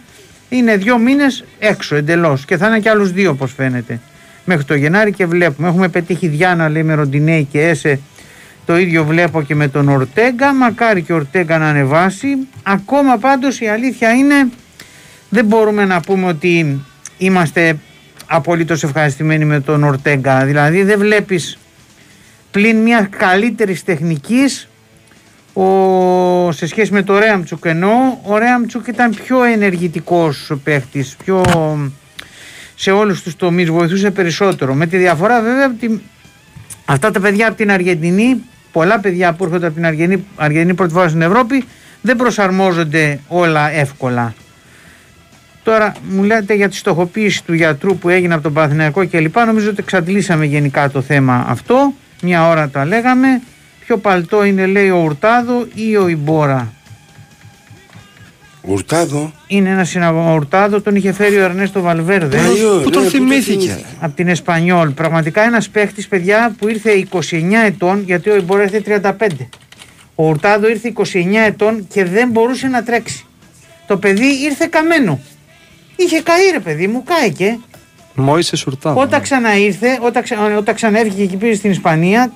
είναι 0.56 0.76
δύο 0.76 0.98
μήνες 0.98 1.44
έξω 1.58 1.96
εντελώς 1.96 2.44
και 2.44 2.56
θα 2.56 2.66
είναι 2.66 2.78
και 2.78 2.90
άλλους 2.90 3.12
δύο 3.12 3.30
όπως 3.30 3.52
φαίνεται. 3.52 4.00
Μέχρι 4.44 4.64
το 4.64 4.74
Γενάρη 4.74 5.12
και 5.12 5.26
βλέπουμε. 5.26 5.68
Έχουμε 5.68 5.88
πετύχει 5.88 6.26
Διάνα 6.26 6.68
λέει 6.68 6.82
με 6.82 6.94
Ροντινέη 6.94 7.44
και 7.44 7.68
Έσε. 7.68 8.00
Το 8.66 8.76
ίδιο 8.76 9.04
βλέπω 9.04 9.42
και 9.42 9.54
με 9.54 9.68
τον 9.68 9.88
Ορτέγκα. 9.88 10.54
Μακάρι 10.54 11.02
και 11.02 11.12
ο 11.12 11.16
Ορτέγκα 11.16 11.58
να 11.58 11.68
ανεβάσει. 11.68 12.28
Ακόμα 12.62 13.16
πάντως 13.16 13.60
η 13.60 13.66
αλήθεια 13.66 14.12
είναι 14.12 14.48
δεν 15.28 15.44
μπορούμε 15.44 15.84
να 15.84 16.00
πούμε 16.00 16.26
ότι 16.26 16.80
είμαστε 17.18 17.78
απολύτως 18.26 18.82
ευχαριστημένοι 18.82 19.44
με 19.44 19.60
τον 19.60 19.84
Ορτέγκα. 19.84 20.44
Δηλαδή 20.44 20.82
δεν 20.82 20.98
βλέπεις 20.98 21.58
πλην 22.50 22.76
μιας 22.76 23.06
καλύτερης 23.10 23.84
τεχνικής 23.84 24.68
ο, 25.52 26.52
σε 26.52 26.66
σχέση 26.66 26.92
με 26.92 27.02
το 27.02 27.18
Ρέαμτσουκ 27.18 27.64
ενώ 27.64 28.20
ο 28.22 28.38
Ρέαμτσουκ 28.38 28.86
ήταν 28.86 29.14
πιο 29.24 29.42
ενεργητικός 29.42 30.52
παίχτης, 30.64 31.16
πιο 31.24 31.42
σε 32.74 32.90
όλους 32.90 33.22
τους 33.22 33.36
τομείς 33.36 33.70
βοηθούσε 33.70 34.10
περισσότερο. 34.10 34.74
Με 34.74 34.86
τη 34.86 34.96
διαφορά 34.96 35.40
βέβαια 35.40 35.66
ότι 35.66 36.02
αυτά 36.84 37.10
τα 37.10 37.20
παιδιά 37.20 37.48
από 37.48 37.56
την 37.56 37.70
Αργεντινή 37.70 38.42
πολλά 38.72 39.00
παιδιά 39.00 39.32
που 39.32 39.44
έρχονται 39.44 39.66
από 39.66 39.74
την 39.74 39.86
Αργενή, 39.86 40.24
Αργενή 40.36 40.74
πρώτη 40.74 40.92
φορά 40.92 41.08
στην 41.08 41.22
Ευρώπη 41.22 41.64
δεν 42.00 42.16
προσαρμόζονται 42.16 43.20
όλα 43.28 43.70
εύκολα. 43.70 44.34
Τώρα 45.62 45.94
μου 46.08 46.22
λέτε 46.22 46.54
για 46.54 46.68
τη 46.68 46.76
στοχοποίηση 46.76 47.44
του 47.44 47.52
γιατρού 47.52 47.98
που 47.98 48.08
έγινε 48.08 48.34
από 48.34 48.42
τον 48.42 48.52
Παναθηναϊκό 48.52 49.04
και 49.04 49.20
λοιπά. 49.20 49.44
Νομίζω 49.44 49.68
ότι 49.68 49.76
εξαντλήσαμε 49.80 50.44
γενικά 50.44 50.90
το 50.90 51.02
θέμα 51.02 51.44
αυτό. 51.48 51.92
Μια 52.22 52.48
ώρα 52.48 52.68
τα 52.68 52.84
λέγαμε. 52.84 53.42
Ποιο 53.86 53.96
παλτό 53.96 54.44
είναι 54.44 54.66
λέει 54.66 54.90
ο 54.90 55.02
Ουρτάδο 55.04 55.66
ή 55.74 55.96
ο 55.96 56.08
Ιμπόρα; 56.08 56.72
Ουρτάδο. 58.60 59.32
Είναι 59.46 59.68
ένας 59.70 59.88
συναγωγό 59.88 60.34
Ουρτάδο, 60.34 60.80
τον 60.80 60.96
είχε 60.96 61.12
φέρει 61.12 61.36
ο 61.36 61.42
Ερνέστο 61.42 61.80
Βαλβέρδε 61.80 62.36
Παλιό, 62.36 62.80
Πού 62.82 62.90
τον 62.90 63.02
ναι, 63.02 63.08
θυμήθηκε. 63.08 63.84
από 64.00 64.16
την 64.16 64.28
Εσπανιόλ. 64.28 64.90
Πραγματικά 64.90 65.42
ένας 65.42 65.68
παίχτης, 65.68 66.08
παιδιά, 66.08 66.54
που 66.58 66.68
ήρθε 66.68 67.06
29 67.12 67.20
ετών, 67.64 68.02
γιατί 68.06 68.30
ο 68.30 68.36
Ιμπόρα 68.36 68.62
ήρθε 68.62 69.02
35. 69.18 69.26
Ο 70.14 70.28
Ουρτάδο 70.28 70.68
ήρθε 70.68 70.92
29 70.96 71.04
ετών 71.46 71.86
και 71.92 72.04
δεν 72.04 72.28
μπορούσε 72.30 72.66
να 72.68 72.82
τρέξει. 72.82 73.26
Το 73.86 73.96
παιδί 73.96 74.42
ήρθε 74.44 74.66
καμένο. 74.70 75.20
Είχε 75.96 76.20
καεί 76.22 76.50
ρε 76.52 76.60
παιδί 76.60 76.86
μου, 76.86 77.02
κάηκε. 77.02 77.58
Μόησες 78.14 78.58
Σουρτάδο. 78.58 79.00
Όταν 79.00 79.20
ξαναήρθε, 79.20 79.98
όταν, 80.02 80.22
ξα... 80.22 80.56
όταν 80.56 80.74
ξαναέφυγε 80.74 81.24
και 81.26 81.36
πήγε 81.36 81.54
στην 81.54 81.70
Ισπανία, 81.70 82.32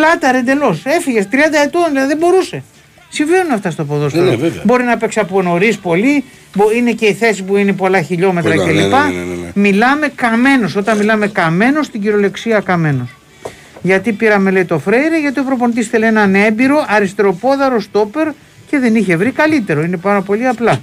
κλάταρε 0.00 0.38
εντελώς. 0.38 0.82
Έφυγες 0.84 1.28
30 1.30 1.36
ετών, 1.64 1.84
δηλαδή 1.88 2.06
δεν 2.08 2.16
μπορούσε. 2.16 2.62
Συμβαίνουν 3.08 3.52
αυτά 3.52 3.70
στο 3.70 3.84
ποδόσφαιρο. 3.84 4.24
Ναι, 4.24 4.30
ναι, 4.30 4.36
βέβαια. 4.36 4.62
Μπορεί 4.64 4.84
να 4.84 4.96
παίξει 4.96 5.18
από 5.20 5.42
νωρίς 5.42 5.78
πολύ, 5.78 6.24
μπο- 6.56 6.70
είναι 6.72 6.92
και 6.92 7.06
η 7.06 7.12
θέση 7.14 7.42
που 7.42 7.56
είναι 7.56 7.72
πολλά 7.72 8.02
χιλιόμετρα 8.02 8.50
Πολλά, 8.54 8.64
κλπ. 8.64 8.74
ναι, 8.74 8.86
ναι, 8.86 8.94
ναι, 8.96 9.24
ναι, 9.24 9.34
ναι. 9.34 9.50
Μιλάμε 9.54 10.08
καμένος. 10.14 10.76
Όταν 10.76 10.96
μιλάμε 10.98 11.26
καμένος, 11.28 11.86
στην 11.86 12.00
κυριολεξία 12.00 12.60
καμένος. 12.60 13.08
Γιατί 13.82 14.12
πήραμε 14.12 14.50
λέει 14.50 14.64
το 14.64 14.78
Φρέιρε, 14.78 15.20
γιατί 15.20 15.40
ο 15.40 15.44
προπονητής 15.44 15.88
θέλει 15.88 16.04
έναν 16.04 16.34
έμπειρο 16.34 16.84
αριστεροπόδαρο 16.88 17.80
στόπερ 17.80 18.28
και 18.70 18.78
δεν 18.78 18.94
είχε 18.94 19.16
βρει 19.16 19.30
καλύτερο. 19.30 19.82
Είναι 19.82 19.96
πάρα 19.96 20.20
πολύ 20.22 20.46
απλά. 20.46 20.80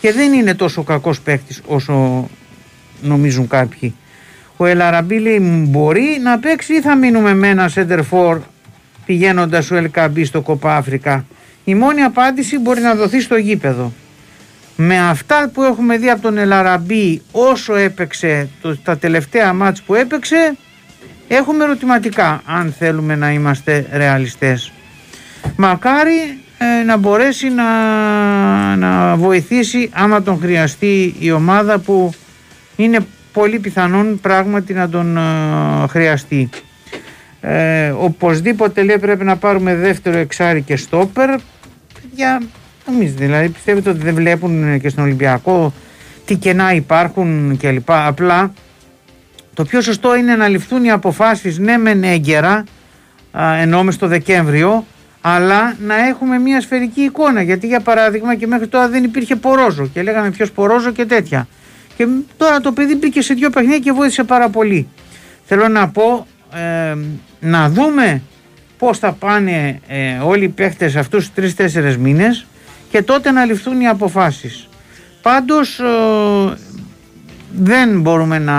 Και 0.00 0.12
δεν 0.12 0.32
είναι 0.32 0.54
τόσο 0.54 0.82
κακός 0.82 1.20
παίκτης 1.20 1.62
όσο 1.66 2.28
νομίζουν 3.02 3.48
κάποιοι. 3.48 3.94
Ο 4.62 4.66
Ελαραμπή 4.66 5.18
λέει 5.18 5.38
μπορεί 5.68 6.20
να 6.22 6.38
παίξει 6.38 6.74
ή 6.74 6.80
θα 6.80 6.96
μείνουμε 6.96 7.34
με 7.34 7.48
ένα 7.48 7.70
center 7.74 8.00
for 8.10 8.38
πηγαίνοντας 9.06 9.70
ο 9.70 9.76
Ελκαμπή 9.76 10.24
στο 10.24 10.40
Κοπά 10.40 10.76
Αφρικά. 10.76 11.24
Η 11.64 11.74
μόνη 11.74 12.02
απάντηση 12.02 12.58
μπορεί 12.58 12.80
να 12.80 12.94
δοθεί 12.94 13.20
στο 13.20 13.36
γήπεδο. 13.36 13.92
Με 14.76 14.98
αυτά 15.08 15.50
που 15.52 15.62
έχουμε 15.62 15.96
δει 15.96 16.10
από 16.10 16.22
τον 16.22 16.38
Ελαραμπή 16.38 17.22
όσο 17.32 17.74
έπαιξε 17.74 18.48
το, 18.62 18.76
τα 18.76 18.98
τελευταία 18.98 19.52
μάτς 19.52 19.82
που 19.82 19.94
έπαιξε 19.94 20.56
έχουμε 21.28 21.64
ερωτηματικά 21.64 22.42
αν 22.44 22.74
θέλουμε 22.78 23.16
να 23.16 23.32
είμαστε 23.32 23.86
ρεαλιστές. 23.92 24.72
Μακάρι 25.56 26.38
ε, 26.58 26.82
να 26.84 26.96
μπορέσει 26.96 27.48
να, 27.48 27.66
να 28.76 29.16
βοηθήσει 29.16 29.90
άμα 29.92 30.22
τον 30.22 30.38
χρειαστεί 30.40 31.14
η 31.18 31.30
ομάδα 31.30 31.78
που 31.78 32.12
είναι 32.76 32.98
πολύ 33.32 33.58
πιθανόν 33.58 34.20
πράγματι 34.20 34.72
να 34.72 34.88
τον 34.88 35.16
ε, 35.16 35.20
χρειαστεί. 35.88 36.48
Ε, 37.40 37.88
οπωσδήποτε 37.88 38.82
λέει 38.82 38.98
πρέπει 38.98 39.24
να 39.24 39.36
πάρουμε 39.36 39.74
δεύτερο 39.74 40.18
εξάρι 40.18 40.62
και 40.62 40.76
στόπερ. 40.76 41.34
Για 42.14 42.42
νομίζετε, 42.86 43.24
δηλαδή 43.24 43.48
πιστεύετε 43.48 43.90
ότι 43.90 43.98
δεν 43.98 44.14
βλέπουν 44.14 44.80
και 44.80 44.88
στον 44.88 45.04
Ολυμπιακό 45.04 45.72
τι 46.24 46.36
κενά 46.36 46.72
υπάρχουν 46.72 47.56
κλπ. 47.56 47.90
Απλά 47.90 48.52
το 49.54 49.64
πιο 49.64 49.80
σωστό 49.80 50.16
είναι 50.16 50.36
να 50.36 50.48
ληφθούν 50.48 50.84
οι 50.84 50.90
αποφάσεις 50.90 51.58
ναι 51.58 51.76
μεν 51.76 52.04
έγκαιρα 52.04 52.64
α, 53.32 53.54
ενώ 53.54 53.84
μες 53.84 53.96
το 53.96 54.06
Δεκέμβριο 54.06 54.86
αλλά 55.20 55.76
να 55.80 56.06
έχουμε 56.06 56.38
μια 56.38 56.60
σφαιρική 56.60 57.00
εικόνα 57.00 57.42
γιατί 57.42 57.66
για 57.66 57.80
παράδειγμα 57.80 58.34
και 58.34 58.46
μέχρι 58.46 58.66
τώρα 58.66 58.88
δεν 58.88 59.04
υπήρχε 59.04 59.36
πορόζο 59.36 59.86
και 59.86 60.02
λέγαμε 60.02 60.30
ποιος 60.30 60.50
πορόζο 60.50 60.90
και 60.90 61.04
τέτοια 61.04 61.48
και 62.00 62.08
τώρα 62.36 62.60
το 62.60 62.72
παιδί 62.72 62.96
μπήκε 62.96 63.22
σε 63.22 63.34
δύο 63.34 63.50
παιχνίδια 63.50 63.78
και 63.78 63.92
βοήθησε 63.92 64.24
πάρα 64.24 64.48
πολύ 64.48 64.88
θέλω 65.44 65.68
να 65.68 65.88
πω 65.88 66.26
ε, 66.54 66.96
να 67.40 67.68
δούμε 67.68 68.22
πώς 68.78 68.98
θα 68.98 69.12
πάνε 69.12 69.80
ε, 69.86 70.18
όλοι 70.18 70.44
οι 70.44 70.48
παίχτες 70.48 70.96
αυτούς 70.96 71.24
τους 71.24 71.34
τρεις-τέσσερες 71.34 71.96
μήνες 71.96 72.46
και 72.90 73.02
τότε 73.02 73.30
να 73.30 73.44
ληφθούν 73.44 73.80
οι 73.80 73.88
αποφάσεις 73.88 74.68
πάντως 75.22 75.78
ε, 75.78 75.84
δεν 77.52 78.00
μπορούμε 78.00 78.38
να, 78.38 78.58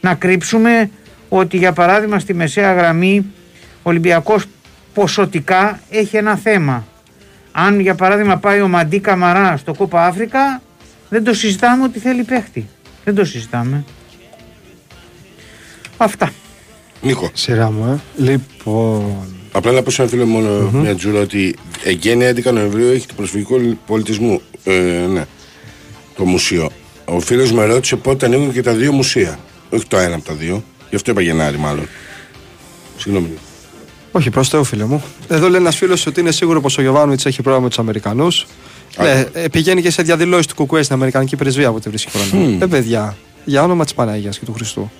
να 0.00 0.14
κρύψουμε 0.18 0.90
ότι 1.28 1.56
για 1.56 1.72
παράδειγμα 1.72 2.18
στη 2.18 2.34
μεσαία 2.34 2.72
γραμμή 2.72 3.26
ο 3.82 3.88
Ολυμπιακός 3.90 4.44
ποσοτικά 4.94 5.80
έχει 5.90 6.16
ένα 6.16 6.36
θέμα. 6.36 6.86
Αν 7.52 7.80
για 7.80 7.94
παράδειγμα 7.94 8.36
πάει 8.36 8.60
ο 8.60 8.68
Μαντί 8.68 9.00
Καμαρά 9.00 9.56
στο 9.56 9.74
Κόπα 9.74 10.06
Αφρικα 10.06 10.60
δεν 11.08 11.24
το 11.24 11.34
συζητάμε 11.34 11.84
ότι 11.84 11.98
θέλει 11.98 12.22
παίχτη. 12.22 12.68
Δεν 13.04 13.14
το 13.14 13.24
συζητάμε. 13.24 13.84
Αυτά. 15.96 16.32
Νίκο. 17.02 17.30
Σειρά 17.32 17.70
μου, 17.70 17.92
ε. 17.92 18.22
Λοιπόν. 18.22 19.26
Απλά 19.52 19.72
να 19.72 19.82
πω 19.82 19.90
σε 19.90 20.02
ένα 20.02 20.10
φίλο 20.10 20.26
μόνο 20.26 20.70
μια 20.70 20.94
τζούρα 20.94 21.20
ότι 21.20 21.56
εγγένεια 21.84 22.30
11 22.30 22.52
Νοεμβρίου 22.52 22.90
έχει 22.90 23.06
το 23.06 23.14
προσφυγικό 23.14 23.56
πολιτισμού. 23.86 24.40
Ε, 24.64 25.06
ναι. 25.12 25.24
Το 26.16 26.24
μουσείο. 26.24 26.70
Ο 27.04 27.20
φίλος 27.20 27.52
με 27.52 27.64
ρώτησε 27.64 27.96
πότε 27.96 28.26
ανοίγουν 28.26 28.52
και 28.52 28.62
τα 28.62 28.72
δύο 28.72 28.92
μουσεία. 28.92 29.38
Όχι 29.70 29.86
το 29.86 29.96
ένα 29.96 30.14
από 30.14 30.24
τα 30.24 30.34
δύο. 30.34 30.64
Γι' 30.90 30.96
αυτό 30.96 31.10
είπα 31.10 31.20
Γενάρη, 31.20 31.58
μάλλον. 31.58 31.88
Συγγνώμη. 32.96 33.38
Όχι, 34.12 34.30
προς 34.30 34.48
Θεού, 34.48 34.64
φίλε 34.64 34.84
μου. 34.84 35.02
Εδώ 35.28 35.48
λέει 35.48 35.60
ένας 35.60 35.76
φίλος 35.76 36.06
ότι 36.06 36.20
είναι 36.20 36.30
σίγουρο 36.30 36.60
πως 36.60 36.78
ο 36.78 36.82
Γιωβάνοβιτς 36.82 37.26
έχει 37.26 37.42
πρόβλημα 37.42 37.62
με 37.62 37.68
τους 37.68 37.78
Αμερικανούς. 37.78 38.46
Ναι, 38.96 39.24
ε, 39.32 39.48
πηγαίνει 39.48 39.82
και 39.82 39.90
σε 39.90 40.02
διαδηλώσεις 40.02 40.46
του 40.46 40.54
Κουκουέ 40.54 40.82
στην 40.82 40.94
Αμερικανική 40.94 41.36
πρεσβεία 41.36 41.68
από 41.68 41.80
τη 41.80 41.88
βρίσκει 41.88 42.10
χρόνο. 42.10 42.58
Ε, 42.60 42.66
παιδιά, 42.66 43.16
για 43.44 43.62
όνομα 43.62 43.84
της 43.84 43.94
Παναγίας 43.94 44.38
και 44.38 44.44
του 44.44 44.52
Χριστού. 44.52 44.90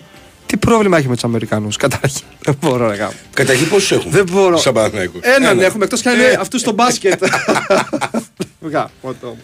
Τι 0.47 0.56
πρόβλημα 0.56 0.98
έχει 0.98 1.09
με 1.09 1.15
τους 1.15 1.24
Αμερικανούς, 1.24 1.77
καταρχήν; 1.77 2.27
Δεν 2.47 2.56
μπορώ 2.60 2.86
να 2.86 2.97
κάνω. 2.97 3.12
Καταρχήν 3.35 3.69
πόσους 3.69 3.93
έχουν. 3.93 4.10
Δεν 4.10 4.24
μπορώ. 4.32 4.56
Σαν 4.56 4.73
Παναθηναϊκός. 4.73 5.20
Έναν 5.23 5.59
Ένα. 5.59 5.65
έχουμε 5.65 5.85
εκτός 5.85 6.01
κι 6.01 6.09
αν 6.09 6.15
είναι 6.15 6.36
αυτούς 6.40 6.60
στο 6.60 6.73
μπάσκετ. 6.73 7.23
Βγά, 8.60 8.90
ποτό. 9.01 9.36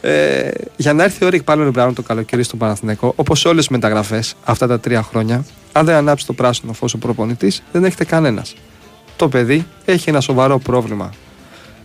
Ε, 0.00 0.50
για 0.76 0.92
να 0.92 1.02
έρθει 1.04 1.24
ο 1.24 1.28
Ρικ 1.28 1.42
Πάλmer 1.42 1.68
Μπράουν 1.72 1.94
το 1.94 2.02
καλοκαίρι 2.02 2.42
στον 2.42 2.58
Παναθηναϊκό, 2.58 3.12
όπως 3.16 3.40
σε 3.40 3.48
όλες 3.48 3.66
τις 3.66 3.68
μεταγραφές 3.76 4.34
αυτά 4.44 4.66
τα 4.66 4.80
τρία 4.80 5.02
χρόνια, 5.02 5.44
αν 5.72 5.84
δεν 5.84 5.94
ανάψει 5.94 6.26
το 6.26 6.32
πράσινο 6.32 6.72
φως 6.72 6.94
ο 6.94 6.98
προπονητής, 6.98 7.62
δεν 7.72 7.84
έχετε 7.84 8.04
κανένας. 8.04 8.54
Το 9.16 9.28
παιδί 9.28 9.66
έχει 9.84 10.08
ένα 10.08 10.20
σοβαρό 10.20 10.58
πρόβλημα 10.58 11.10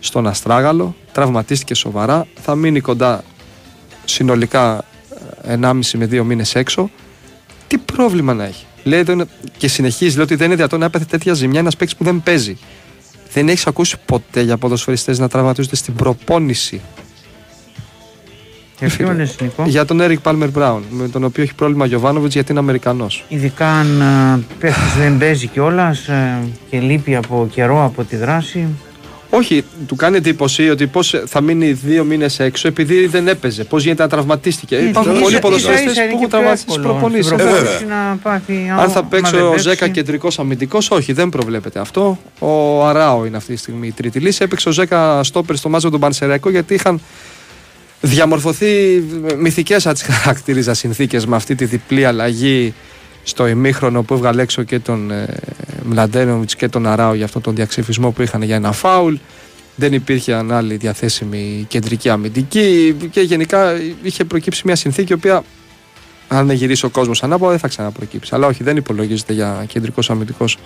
στον 0.00 0.26
Αστράγαλο, 0.26 0.94
τραυματίστηκε 1.12 1.74
σοβαρά, 1.74 2.26
θα 2.40 2.54
μείνει 2.54 2.80
κοντά 2.80 3.24
συνολικά 4.04 4.84
ε, 5.42 5.56
1,5 5.60 5.72
με 5.96 6.04
2 6.10 6.22
μήνες 6.24 6.54
έξω. 6.54 6.90
Τι 7.66 7.78
πρόβλημα 7.78 8.34
να 8.34 8.44
έχει; 8.44 8.64
Λέει, 8.84 9.02
δεν 9.02 9.14
είναι- 9.14 9.28
και 9.56 9.68
συνεχίζει, 9.68 10.14
λέει 10.14 10.24
ότι 10.24 10.34
δεν 10.34 10.46
είναι 10.46 10.54
δυνατόν 10.56 10.78
να 10.80 10.84
έπαθε 10.86 11.04
τέτοια 11.04 11.32
ζημιά 11.34 11.60
ένας 11.60 11.76
παίκτης 11.76 11.96
που 11.96 12.04
δεν 12.04 12.22
παίζει. 12.22 12.58
Δεν 13.32 13.48
έχεις 13.48 13.66
ακούσει 13.66 13.96
ποτέ 14.06 14.40
για 14.40 14.56
ποδοσφαιριστές 14.56 15.18
να 15.18 15.28
τραυματίζονται 15.28 15.76
στην 15.76 15.94
προπόνηση; 15.94 16.80
Για 18.78 18.88
ποιον 18.96 19.16
λες 19.16 19.36
Νικό. 19.40 19.64
Για 19.66 19.84
τον 19.84 19.98
Eric 20.02 20.16
Palmer 20.22 20.48
Brown, 20.54 20.80
με 20.90 21.08
τον 21.08 21.24
οποίο 21.24 21.42
έχει 21.42 21.54
πρόβλημα 21.54 21.84
ο 21.84 21.86
Γιωβάνοβιτς 21.86 22.34
γιατί 22.34 22.50
είναι 22.50 22.60
Αμερικανός. 22.60 23.24
Ειδικά 23.28 23.68
αν 23.72 24.00
ε, 24.00 24.40
παίχτης 24.58 24.94
δεν 24.98 25.18
παίζει 25.18 25.46
κιόλας 25.46 26.08
και 26.70 26.80
λείπει 26.80 27.16
από 27.16 27.48
καιρό 27.50 27.84
από 27.84 28.04
τη 28.04 28.16
δράση. 28.16 28.66
Όχι, 29.30 29.64
του 29.86 29.96
κάνει 29.96 30.16
εντύπωση 30.16 30.70
ότι 30.70 30.86
πώς 30.86 31.22
θα 31.26 31.40
μείνει 31.40 31.72
δύο 31.72 32.04
μήνες 32.04 32.38
έξω 32.40 32.68
επειδή 32.68 33.06
δεν 33.06 33.28
έπαιζε. 33.28 33.64
Πώς 33.64 33.82
γίνεται 33.82 34.02
να 34.02 34.08
τραυματίστηκε. 34.08 34.76
Υπάρχουν 34.76 35.12
Ίσα- 35.12 35.20
πολλοί 35.20 35.32
ίσα- 35.32 35.40
ποδοσφαιριστές 35.40 35.92
ίσα 35.92 36.02
είναι 36.04 36.12
που 36.12 36.18
και 36.18 36.24
έχουν 36.24 36.28
πιο 36.28 36.38
τραυματιστεί 36.38 36.70
στις 36.70 36.76
εύκολο 36.76 36.94
προπονήσεις. 36.98 37.26
στην 37.26 37.38
Ε, 37.38 37.42
προπόνηση 37.42 37.84
βέβαια. 37.84 38.10
να 38.10 38.16
πάθει, 38.22 38.52
Αν 38.78 38.90
θα 38.90 38.98
άμα 38.98 39.08
παίξει 39.08 39.32
δεν 39.36 39.46
ο 39.46 39.48
παίξει. 39.50 39.68
Ζέκα 39.68 39.88
κεντρικός 39.88 40.38
αμυντικός, 40.38 40.90
όχι, 40.90 41.12
δεν 41.12 41.28
προβλέπεται 41.28 41.78
αυτό. 41.80 42.18
Ο 42.38 42.84
Αράο 42.86 43.24
είναι 43.26 43.36
αυτή 43.36 43.52
τη 43.52 43.58
στιγμή 43.58 43.86
η 43.86 43.92
τρίτη 43.92 44.18
λύση. 44.20 44.42
Έπαιξε 44.42 44.68
ο 44.68 44.72
Ζέκα 44.72 45.22
στόπερ 45.24 45.56
στο 45.56 45.68
μάζο 45.68 45.90
τον 45.90 46.00
Πανσεραϊκό 46.00 46.50
γιατί 46.50 46.74
είχαν 46.74 47.00
διαμορφωθεί 48.00 49.02
μυθικές 49.38 49.82
τις 49.84 50.02
χαρακτήριζα 50.02 50.74
συνθήκες 50.74 51.26
με 51.26 51.36
αυτή 51.36 51.54
τη 51.54 51.64
διπλή 51.64 52.04
αλλαγή 52.04 52.74
στο 53.28 53.46
ημίχρονο 53.46 54.02
που 54.02 54.14
έβγαλε 54.14 54.42
έξω 54.42 54.62
και 54.62 54.78
τον 54.78 55.10
ε, 55.10 55.26
Μλαντένοβιτς 55.84 56.56
και 56.56 56.68
τον 56.68 56.86
Αράο 56.86 57.14
για 57.14 57.24
αυτόν 57.24 57.42
τον 57.42 57.54
διαξυφισμό 57.54 58.10
που 58.10 58.22
είχαν 58.22 58.42
για 58.42 58.54
ένα 58.56 58.72
φάουλ. 58.72 59.14
Δεν 59.74 59.92
υπήρχε 59.92 60.34
αν 60.34 60.52
άλλη 60.52 60.76
διαθέσιμη 60.76 61.64
κεντρική 61.68 62.08
αμυντική 62.08 62.96
και 63.10 63.20
γενικά 63.20 63.72
είχε 64.02 64.24
προκύψει 64.24 64.62
μια 64.64 64.76
συνθήκη 64.76 65.12
η 65.12 65.14
οποία 65.14 65.42
αν 66.28 66.46
δεν 66.46 66.56
γυρίσει 66.56 66.84
ο 66.84 66.88
κόσμος 66.88 67.22
ανάποδα 67.22 67.50
δεν 67.50 67.58
θα 67.60 67.68
ξαναπροκύψει. 67.68 68.34
Αλλά 68.34 68.46
όχι, 68.46 68.62
δεν 68.62 68.76
υπολογίζεται 68.76 69.32
για 69.32 69.64
κεντρικός 69.68 70.10
αμυντικός 70.10 70.58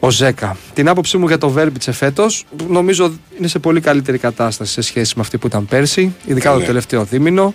ο 0.00 0.10
Ζέκα. 0.10 0.56
Την 0.74 0.88
άποψή 0.88 1.18
μου 1.18 1.26
για 1.26 1.38
το 1.38 1.48
Βέρμπιτσε 1.48 1.92
φέτος, 1.92 2.44
νομίζω 2.68 3.12
είναι 3.38 3.48
σε 3.48 3.58
πολύ 3.58 3.80
καλύτερη 3.80 4.18
κατάσταση 4.18 4.72
σε 4.72 4.80
σχέση 4.80 5.12
με 5.16 5.22
αυτή 5.22 5.38
που 5.38 5.46
ήταν 5.46 5.66
πέρσι, 5.66 6.14
ειδικά 6.26 6.52
Ναι. 6.52 6.58
το 6.60 6.66
τελευταίο 6.66 7.04
δίμηνο. 7.04 7.54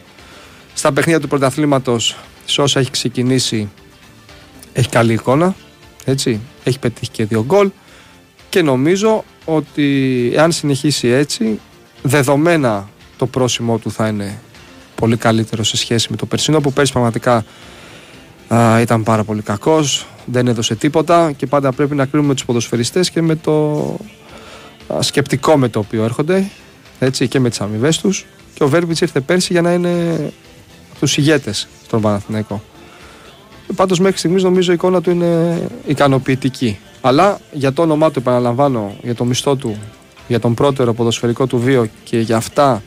Στα 0.74 0.92
παιχνίδια 0.94 1.22
του 1.22 1.28
πρωταθλήματος, 1.28 2.18
σε 2.46 2.62
όσα 2.62 2.80
έχει 2.80 2.92
ξεκινήσει, 2.92 3.70
έχει 4.78 4.90
καλή 4.90 5.14
εικόνα. 5.14 5.56
Έτσι. 6.06 6.40
Έχει 6.64 6.80
πετύχει 6.80 7.12
και 7.12 7.26
δύο 7.26 7.44
γκολ 7.46 7.70
και 8.50 8.62
νομίζω 8.62 9.24
ότι 9.46 10.34
αν 10.38 10.52
συνεχίσει 10.52 11.08
έτσι, 11.08 11.60
δεδομένα 12.02 12.90
το 13.18 13.26
πρόσημό 13.26 13.78
του 13.78 13.92
θα 13.92 14.08
είναι 14.08 14.40
πολύ 14.96 15.18
καλύτερο 15.18 15.64
σε 15.64 15.78
σχέση 15.78 16.08
με 16.10 16.18
το 16.18 16.26
περσινό 16.26 16.62
που 16.62 16.74
πέρσι 16.74 16.92
πραγματικά 16.92 17.46
α, 18.48 18.82
ήταν 18.82 19.04
πάρα 19.04 19.24
πολύ 19.24 19.42
κακός, 19.42 20.08
δεν 20.26 20.48
έδωσε 20.48 20.76
τίποτα 20.76 21.32
και 21.32 21.46
πάντα 21.46 21.72
πρέπει 21.72 21.96
να 21.96 22.06
κρίνουμε 22.06 22.34
τους 22.34 22.46
ποδοσφαιριστές 22.46 23.10
και 23.10 23.22
με 23.22 23.36
το 23.36 23.82
α, 24.94 25.02
σκεπτικό 25.02 25.58
με 25.58 25.70
το 25.70 25.80
οποίο 25.80 26.04
έρχονται 26.04 26.50
έτσι, 27.00 27.28
και 27.28 27.40
με 27.40 27.50
τις 27.50 27.62
αμοιβές 27.62 27.98
τους 27.98 28.26
και 28.54 28.64
ο 28.64 28.68
Βέρμπιτς 28.68 29.02
ήρθε 29.02 29.20
πέρσι 29.20 29.54
για 29.54 29.62
να 29.62 29.74
είναι 29.74 30.18
τους 31.00 31.18
ηγέτες 31.18 31.68
στον 31.86 32.02
Παναθηναϊκό. 32.02 32.64
Πάντως 33.76 34.00
μέχρι 34.00 34.18
στιγμής 34.18 34.44
νομίζω 34.44 34.72
η 34.72 34.74
εικόνα 34.74 35.02
του 35.02 35.10
είναι 35.12 35.62
ικανοποιητική. 35.86 36.78
Αλλά 37.02 37.40
για 37.52 37.74
το 37.74 37.82
όνομά 37.82 38.12
του, 38.12 38.20
επαναλαμβάνω, 38.20 38.96
για 39.04 39.16
το 39.16 39.26
μισθό 39.26 39.56
του, 39.56 39.78
για 40.28 40.40
τον 40.40 40.54
πρώτερο 40.54 40.94
ποδοσφαιρικό 40.94 41.48
του 41.48 41.60
βίο 41.60 41.88
και 42.04 42.20
για 42.20 42.38
αυτά 42.38 42.84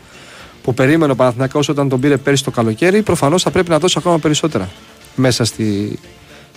που 0.62 0.74
περίμενε 0.74 1.12
ο 1.12 1.14
Παναθηναϊκός 1.14 1.68
όταν 1.68 1.88
τον 1.88 2.00
πήρε 2.00 2.16
πέρσι 2.16 2.44
το 2.44 2.50
καλοκαίρι, 2.50 3.02
προφανώς 3.02 3.42
θα 3.42 3.50
πρέπει 3.50 3.70
να 3.70 3.78
δώσει 3.78 3.94
ακόμα 3.98 4.18
περισσότερα 4.18 4.68
μέσα 5.14 5.44
στη, 5.44 5.98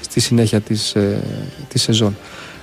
στη 0.02 0.20
συνέχεια 0.20 0.62
της 0.62 0.96
ε, 0.96 1.24
της 1.68 1.82
σεζόν. 1.82 2.18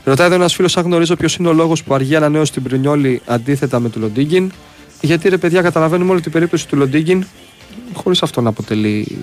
Ρωτάει 0.05 0.27
εδώ 0.27 0.35
ένας 0.35 0.55
φίλος 0.55 0.77
αν 0.77 0.85
γνωρίζω 0.85 1.17
ποιος 1.17 1.37
είναι 1.37 1.49
ο 1.49 1.53
λόγος 1.53 1.83
που 1.83 1.95
αργεί 1.95 2.17
ανανέωση 2.17 2.53
του 2.53 2.63
Μπρινιόλι 2.63 3.23
αντίθετα 3.27 3.81
με 3.81 3.89
του 3.89 4.01
Λοντίγκιν; 4.01 4.53
Γιατί 5.01 5.29
ρε 5.29 5.37
παιδιά, 5.37 5.63
καταλαβαίνουμε 5.63 6.11
όλη 6.11 6.21
την 6.21 6.33
περίπτωση 6.33 6.69
του 6.69 6.77
Λοντίγκιν, 6.77 7.25
χωρίς 7.93 8.23
αυτό 8.23 8.41
να 8.41 8.49
αποτελεί 8.49 9.19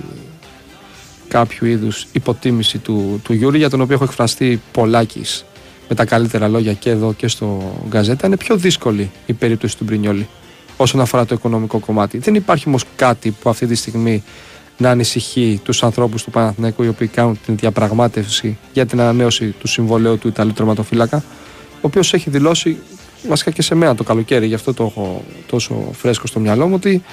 κάποιου 1.27 1.67
είδους 1.67 2.07
υποτίμηση 2.11 2.77
του, 2.77 3.21
του 3.23 3.33
Γιούρι, 3.33 3.57
για 3.57 3.69
τον 3.69 3.81
οποίο 3.81 3.95
έχω 3.95 4.03
εκφραστεί 4.03 4.61
πολλάκις 4.71 5.45
με 5.89 5.95
τα 5.95 6.05
καλύτερα 6.05 6.47
λόγια 6.47 6.73
και 6.73 6.89
εδώ 6.89 7.13
και 7.13 7.27
στο 7.27 7.73
Γκαζέτα. 7.87 8.27
Είναι 8.27 8.37
πιο 8.37 8.57
δύσκολη 8.57 9.11
η 9.25 9.33
περίπτωση 9.33 9.77
του 9.77 9.83
Μπρινιόλι 9.83 10.27
όσον 10.77 11.01
αφορά 11.01 11.25
το 11.25 11.35
οικονομικό 11.35 11.79
κομμάτι. 11.79 12.17
Δεν 12.17 12.35
υπάρχει 12.35 12.63
όμως 12.67 12.83
κάτι 12.95 13.31
που 13.31 13.49
αυτή 13.49 13.65
τη 13.65 13.75
στιγμή 13.75 14.23
να 14.77 14.89
ανησυχεί 14.89 15.59
τους 15.63 15.83
ανθρώπους 15.83 16.23
του 16.23 16.31
Παναθηναϊκού 16.31 16.83
οι 16.83 16.87
οποίοι 16.87 17.07
κάνουν 17.07 17.39
την 17.45 17.57
διαπραγμάτευση 17.57 18.57
για 18.73 18.85
την 18.85 18.99
ανανέωση 18.99 19.55
του 19.59 19.67
συμβολαίου 19.67 20.17
του 20.17 20.27
Ιταλού 20.27 20.53
τερματοφύλακα, 20.53 21.23
ο 21.73 21.79
οποίος 21.81 22.13
έχει 22.13 22.29
δηλώσει, 22.29 22.77
βασικά 23.27 23.51
και 23.51 23.61
σε 23.61 23.75
μένα 23.75 23.95
το 23.95 24.03
καλοκαίρι, 24.03 24.47
γι' 24.47 24.53
αυτό 24.53 24.73
το 24.73 24.83
έχω 24.83 25.23
τόσο 25.47 25.89
φρέσκο 25.91 26.27
στο 26.27 26.39
μυαλό 26.39 26.67
μου, 26.67 26.75
ότι 26.75 27.03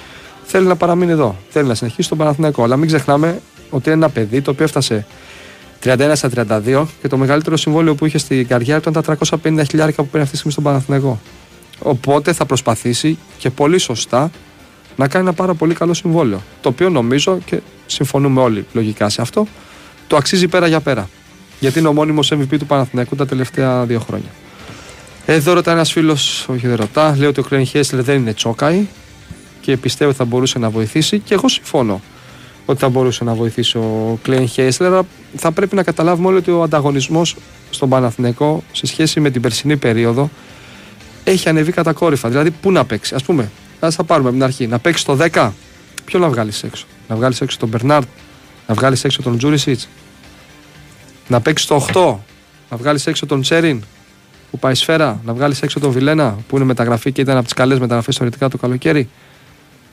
θέλει 0.43 0.67
να 0.67 0.75
παραμείνει 0.75 1.11
εδώ. 1.11 1.35
Θέλει 1.49 1.67
να 1.67 1.75
συνεχίσει 1.75 2.09
τον 2.09 2.17
Παναθηναϊκό. 2.17 2.63
Αλλά 2.63 2.75
μην 2.77 2.87
ξεχνάμε 2.87 3.41
ότι 3.69 3.89
είναι 3.89 3.97
ένα 3.97 4.09
παιδί 4.09 4.41
το 4.41 4.51
οποίο 4.51 4.65
έφτασε 4.65 5.05
31 5.83 6.11
στα 6.13 6.29
32 6.65 6.85
και 7.01 7.07
το 7.07 7.17
μεγαλύτερο 7.17 7.57
συμβόλαιο 7.57 7.95
που 7.95 8.05
είχε 8.05 8.17
στην 8.17 8.47
καριέρα 8.47 8.79
του 8.79 8.89
ήταν 8.89 9.03
τα 9.03 9.17
350 9.43 9.63
χιλιάρικα 9.69 10.03
που 10.03 10.09
παίρνει 10.09 10.21
αυτή 10.21 10.31
τη 10.31 10.35
στιγμή 10.37 10.51
στον 10.51 10.63
Παναθηναϊκό. 10.63 11.19
Οπότε 11.79 12.33
θα 12.33 12.45
προσπαθήσει 12.45 13.17
και 13.37 13.49
πολύ 13.49 13.77
σωστά 13.77 14.31
να 14.95 15.07
κάνει 15.07 15.25
ένα 15.25 15.33
πάρα 15.33 15.53
πολύ 15.53 15.73
καλό 15.73 15.93
συμβόλαιο. 15.93 16.41
Το 16.61 16.69
οποίο 16.69 16.89
νομίζω 16.89 17.37
και 17.45 17.61
συμφωνούμε 17.85 18.41
όλοι 18.41 18.65
λογικά 18.73 19.09
σε 19.09 19.21
αυτό, 19.21 19.47
το 20.07 20.15
αξίζει 20.15 20.47
πέρα 20.47 20.67
για 20.67 20.79
πέρα. 20.79 21.09
Γιατί 21.59 21.79
είναι 21.79 21.87
ο 21.87 21.93
μόνιμος 21.93 22.31
MVP 22.33 22.57
του 22.59 22.65
Παναθηναϊκού 22.65 23.15
τα 23.15 23.25
τελευταία 23.25 23.85
δύο 23.85 23.99
χρόνια. 23.99 24.29
Εδώ 25.25 25.53
ρωτάει 25.53 25.75
ένας 25.75 25.91
φίλος, 25.91 26.45
όχι 26.49 26.67
δεν 26.67 26.75
ρωτά, 26.75 27.15
λέει 27.17 27.27
ότι 27.27 27.39
ο 27.39 27.43
Κρέν 27.43 27.65
Χέσλερ 27.65 28.03
δεν 28.03 28.15
είναι 28.15 28.33
τσόκαη 28.33 28.85
και 29.61 29.77
πιστεύω 29.77 30.09
ότι 30.09 30.19
θα 30.19 30.25
μπορούσε 30.25 30.59
να 30.59 30.69
βοηθήσει 30.69 31.19
και 31.19 31.33
εγώ 31.33 31.47
συμφωνώ 31.49 32.01
ότι 32.65 32.79
θα 32.79 32.89
μπορούσε 32.89 33.23
να 33.23 33.33
βοηθήσει 33.33 33.77
ο 33.77 34.19
Κλέιν 34.21 34.47
Χέσλερ. 34.47 35.01
Θα 35.35 35.51
πρέπει 35.51 35.75
να 35.75 35.83
καταλάβουμε 35.83 36.27
όλοι 36.27 36.37
ότι 36.37 36.51
ο 36.51 36.63
ανταγωνισμός 36.63 37.35
στον 37.69 37.89
Παναθηναϊκό 37.89 38.63
σε 38.71 38.85
σχέση 38.85 39.19
με 39.19 39.29
την 39.29 39.41
περσινή 39.41 39.77
περίοδο 39.77 40.29
έχει 41.23 41.49
ανεβεί 41.49 41.71
κατακόρυφα. 41.71 42.29
Δηλαδή, 42.29 42.51
πού 42.51 42.71
να 42.71 42.85
παίξει. 42.85 43.15
Α 43.15 43.19
πούμε, 43.25 43.51
ας 43.79 43.95
τα 43.95 44.03
πάρουμε 44.03 44.27
από 44.27 44.37
την 44.37 44.45
αρχή. 44.45 44.67
Να 44.67 44.79
παίξει 44.79 45.05
το 45.05 45.15
10, 45.15 45.51
ποιο 46.05 46.19
να 46.19 46.29
βγάλεις 46.29 46.63
έξω; 46.63 46.85
Να 47.07 47.15
βγάλεις 47.15 47.41
έξω 47.41 47.57
τον 47.57 47.69
Μπερνάρτ, 47.69 48.07
να 48.67 48.73
βγάλεις 48.73 49.03
έξω 49.03 49.21
τον 49.21 49.37
Τζούρισιτς. 49.37 49.89
Να 51.27 51.41
παίξεις 51.41 51.67
το 51.67 51.75
8, 51.75 52.17
να 52.69 52.77
βγάλεις 52.77 53.07
έξω 53.07 53.25
τον 53.25 53.41
Τσέριν 53.41 53.83
που 54.51 54.59
πάει 54.59 54.75
σφαίρα, 54.75 55.21
να 55.25 55.33
βγάλεις 55.33 55.61
έξω 55.61 55.79
τον 55.79 55.91
Βιλένα 55.91 56.37
που 56.47 56.55
είναι 56.55 56.65
μεταγραφή 56.65 57.11
και 57.11 57.21
ήταν 57.21 57.35
από 57.35 57.43
τις 57.43 57.53
καλές 57.53 57.79
μεταγραφές 57.79 58.17
θεωρητικά 58.17 58.49
το 58.49 58.57
καλοκαίρι. 58.57 59.09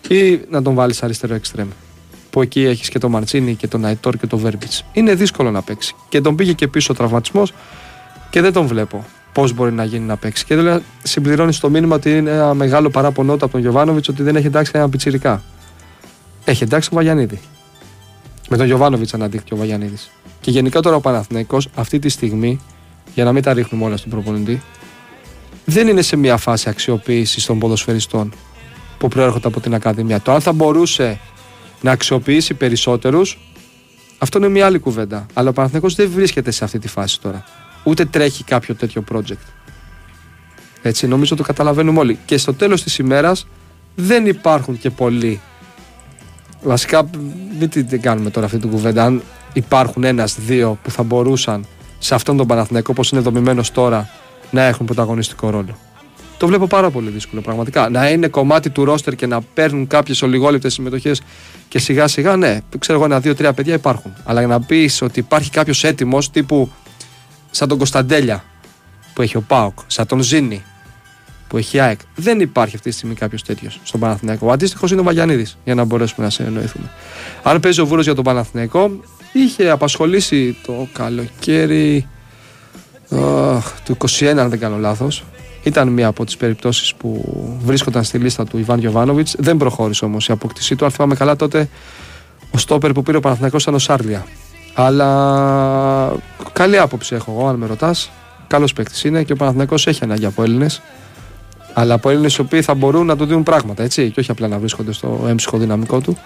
Ή 0.09 0.41
να 0.51 0.63
τον 0.63 0.75
βάλεις 0.75 1.03
αριστερό 1.03 1.35
εξτρέμ 1.35 1.69
που 2.33 2.43
εκεί 2.43 2.65
έχεις 2.65 2.89
και 2.89 2.99
τον 2.99 3.11
Μαρτσίνη 3.11 3.55
και 3.55 3.67
τον 3.67 3.85
Αϊτόρ 3.85 4.17
και 4.17 4.27
τον 4.27 4.39
Βέρμπιτς. 4.39 4.85
Είναι 4.93 5.15
δύσκολο 5.15 5.51
να 5.51 5.63
παίξει. 5.63 5.95
Και 6.09 6.21
τον 6.21 6.35
πήγε 6.35 6.53
και 6.53 6.69
πίσω 6.69 6.93
ο 6.93 6.97
τραυματισμός 6.97 7.53
και 8.31 8.41
δεν 8.41 8.53
τον 8.53 8.67
βλέπω 8.67 9.05
πώς 9.33 9.53
μπορεί 9.53 9.73
να 9.73 9.85
γίνει 9.85 10.07
να 10.07 10.17
παίξει. 10.17 10.45
Και 10.45 10.57
δηλαδή 10.57 10.85
συμπληρώνεις 11.03 11.59
το 11.59 11.71
μήνυμα 11.71 11.95
ότι 11.95 12.17
είναι 12.17 12.31
ένα 12.31 12.55
μεγάλο 12.55 12.91
παράπονο 12.91 13.33
από 13.33 13.49
τον 13.49 13.61
Γιωβάνοβιτς 13.61 14.09
ότι 14.09 14.23
δεν 14.23 14.37
έχει 14.37 14.47
εντάξει 14.47 14.73
ένα 14.75 14.89
πιτσυρικά. 14.89 15.43
Έχει 16.45 16.63
εντάξει 16.63 16.89
τον 16.89 16.99
Βαγιανίδη. 16.99 17.41
Με 18.49 18.57
τον 18.57 18.67
Γιωβάνοβιτς 18.67 19.15
αναδείχθηκε 19.15 19.55
ο 19.55 19.57
Βαγιανίδης. 19.57 20.11
Και 20.41 20.51
γενικά 20.51 20.81
τώρα 20.81 20.97
ο 20.97 21.01
Παναθηναϊκός 21.01 21.69
αυτή 21.75 21.99
τη 21.99 22.09
στιγμή, 22.09 22.61
για 23.15 23.25
να 23.25 23.33
μην 23.33 23.43
τα 23.43 23.53
ρίχνουμε 23.53 23.85
όλα 23.85 23.97
στον 23.97 24.11
προπονητή, 24.11 24.63
δεν 25.65 25.89
είναι 25.89 26.03
σε 26.03 26.17
μια 26.17 26.37
φάση 26.37 26.69
αξιοποίησης 26.69 27.47
των 27.47 27.59
ποδοσφαιριστών 27.59 28.33
που 28.99 29.09
προέρχονται 29.09 29.49
από 29.49 29.61
την 29.61 29.75
Ακαδημία. 29.75 30.21
Το 30.21 30.33
αν 30.33 30.41
θα 30.41 30.53
μπορούσε 30.53 31.19
να 31.83 31.91
αξιοποιήσει 31.91 32.55
περισσότερους, 32.55 33.39
αυτό 34.19 34.39
είναι 34.39 34.49
μια 34.49 34.67
άλλη 34.67 34.79
κουβέντα. 34.79 35.27
Αλλά 35.33 35.49
ο 35.49 35.53
Παναθηναϊκός 35.53 35.95
δεν 35.95 36.11
βρίσκεται 36.11 36.51
σε 36.51 36.65
αυτή 36.65 36.79
τη 36.79 36.89
φάση 36.89 37.21
τώρα. 37.21 37.45
Ούτε 37.85 38.05
τρέχει 38.05 38.45
κάποιο 38.45 38.75
τέτοιο 38.75 39.05
project. 39.13 39.47
Έτσι, 40.83 41.07
νομίζω 41.07 41.37
το 41.37 41.43
καταλαβαίνουμε 41.43 41.99
όλοι. 41.99 42.19
Και 42.25 42.37
στο 42.37 42.55
τέλος 42.55 42.83
της 42.83 42.99
ημέρας 42.99 43.47
δεν 43.95 44.27
υπάρχουν 44.27 44.79
και 44.79 44.91
πολλοί. 44.91 45.41
Βασικά, 46.63 47.11
μην 47.59 47.69
την 47.69 48.01
κάνουμε 48.01 48.31
τώρα 48.31 48.47
αυτή 48.47 48.59
την 48.59 48.71
κουβέντα. 48.71 49.05
Αν 49.05 49.23
υπάρχουν 49.53 50.05
ένα-δύο 50.05 50.79
που 50.83 50.91
θα 50.91 51.03
μπορούσαν 51.03 51.67
σε 51.99 52.15
αυτόν 52.15 52.37
τον 52.37 52.47
Παναθηναϊκό, 52.47 52.91
όπως 52.93 53.11
είναι 53.11 53.21
δομημένος 53.21 53.71
τώρα, 53.71 54.09
να 54.51 54.63
έχουν 54.63 54.87
πρωταγωνιστικό 54.87 55.51
ρόλο. 55.51 55.79
Το 56.39 56.47
βλέπω 56.47 56.67
πάρα 56.67 56.91
πολύ 56.91 57.11
δύσκολο 57.11 57.43
πραγματικά. 57.43 57.89
Να 57.89 58.11
είναι 58.11 58.29
κομμάτι 58.29 58.71
του 58.71 58.85
ρόστερ 58.85 59.15
και 59.15 59.27
να 59.27 59.41
παίρνουν 59.41 59.87
κάποιες 59.87 60.23
ολιγόλεπτε 60.23 60.69
συμμετοχές 60.69 61.23
και 61.73 61.79
σιγά 61.79 62.09
σιγά, 62.09 62.37
ναι, 62.37 62.59
ξέρω 62.79 62.99
εγώ, 62.99 63.05
ένα-δύο-τρία 63.05 63.53
παιδιά 63.53 63.75
υπάρχουν. 63.75 64.13
Αλλά 64.25 64.39
για 64.39 64.49
να 64.49 64.61
πεις 64.61 65.03
ότι 65.03 65.19
υπάρχει 65.19 65.51
κάποιος 65.51 65.85
έτοιμος 65.85 66.31
τύπου 66.31 66.71
σαν 67.51 67.69
τον 67.69 67.79
Κωνσταντέλια 67.79 68.45
που 69.15 69.23
έχει 69.23 69.37
ο 69.37 69.41
Πάοκ, 69.41 69.79
σαν 69.87 70.07
τον 70.07 70.21
Ζήνη 70.21 70.63
που 71.49 71.57
έχει 71.57 71.77
η 71.77 71.81
ΑΕΚ, 71.81 72.01
δεν 72.15 72.41
υπάρχει 72.41 72.77
αυτή 72.77 72.91
τη 72.91 72.97
στιγμή 72.97 73.15
κάποιος 73.15 73.43
τέτοιος 73.43 73.81
στον 73.83 74.01
Παναθηναϊκό. 74.01 74.47
Ο 74.47 74.51
αντίστοιχος 74.51 74.91
είναι 74.91 75.01
ο 75.01 75.03
Βαγιανίδης, 75.03 75.59
για 75.65 75.75
να 75.75 75.85
μπορέσουμε 75.85 76.25
να 76.25 76.31
σε 76.31 76.43
εννοηθούμε. 76.43 76.91
Αν 77.43 77.61
παίζει 77.61 77.81
ο 77.81 77.87
Βούρο 77.87 78.01
για 78.01 78.15
τον 78.15 78.25
Παναθηναϊκό, 78.25 79.01
είχε 79.33 79.71
απασχολήσει 79.71 80.57
το 80.67 80.89
καλοκαίρι 80.93 82.09
oh, 83.11 83.61
του 83.85 83.97
21, 84.19 84.27
αν 84.27 84.49
δεν 84.49 84.59
κάνω 84.59 84.77
λάθος. 84.77 85.25
Ήταν 85.63 85.89
μία 85.89 86.07
από 86.07 86.25
τις 86.25 86.37
περιπτώσεις 86.37 86.95
που 86.95 87.25
βρίσκονταν 87.65 88.05
στη 88.05 88.19
λίστα 88.19 88.45
του 88.45 88.59
Ιβάν 88.59 88.79
Γιοβάνοβιτ. 88.79 89.29
Δεν 89.39 89.57
προχώρησε 89.57 90.05
όμως 90.05 90.29
η 90.29 90.33
αποκτησή 90.33 90.77
του. 90.77 90.85
Αν 90.85 90.91
θυμάμαι 90.91 91.15
καλά, 91.15 91.37
τότε 91.37 91.69
ο 92.51 92.59
στόπερ 92.59 92.93
που 92.93 93.03
πήρε 93.03 93.17
ο 93.17 93.21
Παναθηναϊκός 93.21 93.63
ήταν 93.63 93.75
ο 93.75 93.79
Σάρλια. 93.79 94.27
Αλλά 94.75 96.13
καλή 96.53 96.79
άποψη 96.79 97.15
έχω 97.15 97.33
εγώ, 97.39 97.49
αν 97.49 97.57
με 97.57 97.67
ρωτάς. 97.67 98.11
Καλός 98.47 98.73
παίκτης 98.73 99.05
είναι 99.05 99.23
και 99.23 99.33
ο 99.33 99.37
Παναθηναϊκός 99.37 99.87
έχει 99.87 100.05
ανάγκη 100.05 100.25
από 100.25 100.43
Έλληνες. 100.43 100.83
Αλλά 101.75 101.95
από 101.95 102.11
Έλληνες 102.11 102.37
οι 102.37 102.41
οποίοι 102.41 102.63
θα 102.63 102.75
μπορούν 102.75 103.07
να 103.07 103.17
του 103.17 103.25
δίνουν 103.25 103.43
πράγματα, 103.43 103.83
έτσι. 103.83 104.11
Και 104.11 104.21
όχι 104.21 104.31
απλά 104.31 104.49
να 104.49 104.59
βρίσκονται 104.59 104.93
στο 104.93 105.25
έμψυχο 105.29 105.59
δυναμικό 105.59 106.01
του. 106.01 106.19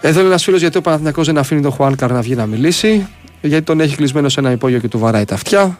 Εδώ 0.00 0.18
είναι 0.18 0.28
ένας 0.28 0.44
φίλος 0.44 0.60
γιατί 0.60 0.78
ο 0.78 0.80
Παναθηναϊκός 0.80 1.26
δεν 1.26 1.38
αφήνει 1.38 1.60
τον 1.60 1.70
Χουάνκαρ 1.70 2.12
να 2.12 2.20
βγει 2.20 2.34
να 2.34 2.46
μιλήσει. 2.46 3.06
Γιατί 3.40 3.64
τον 3.64 3.80
έχει 3.80 3.96
κλεισμένο 3.96 4.28
σε 4.28 4.40
ένα 4.40 4.50
υπόγειο 4.50 4.78
και 4.78 4.88
του 4.88 4.98
βαράει 4.98 5.24
τα 5.24 5.34
αυτιά. 5.34 5.78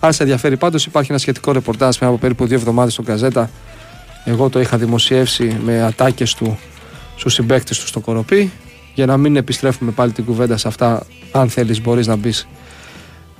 Αν 0.00 0.12
σε 0.12 0.22
ενδιαφέρει 0.22 0.56
πάντως, 0.56 0.86
υπάρχει 0.86 1.10
ένα 1.10 1.20
σχετικό 1.20 1.52
ρεπορτάζ 1.52 1.96
πριν 1.96 2.08
από 2.08 2.18
περίπου 2.18 2.46
δύο 2.46 2.56
εβδομάδες 2.56 2.92
στον 2.92 3.04
Καζέτα. 3.04 3.50
Εγώ 4.24 4.48
το 4.48 4.60
είχα 4.60 4.78
δημοσιεύσει 4.78 5.60
με 5.64 5.82
ατάκες 5.82 6.34
του 6.34 6.58
στους 7.16 7.34
συμπαίκτες 7.34 7.78
του 7.78 7.86
στο 7.86 8.00
Κοροπή. 8.00 8.52
Για 8.94 9.06
να 9.06 9.16
μην 9.16 9.36
επιστρέφουμε 9.36 9.90
πάλι 9.90 10.12
την 10.12 10.24
κουβέντα 10.24 10.56
σε 10.56 10.68
αυτά, 10.68 11.06
αν 11.32 11.48
θέλεις, 11.48 11.80
μπορείς 11.80 12.06
να 12.06 12.16
μπεις 12.16 12.48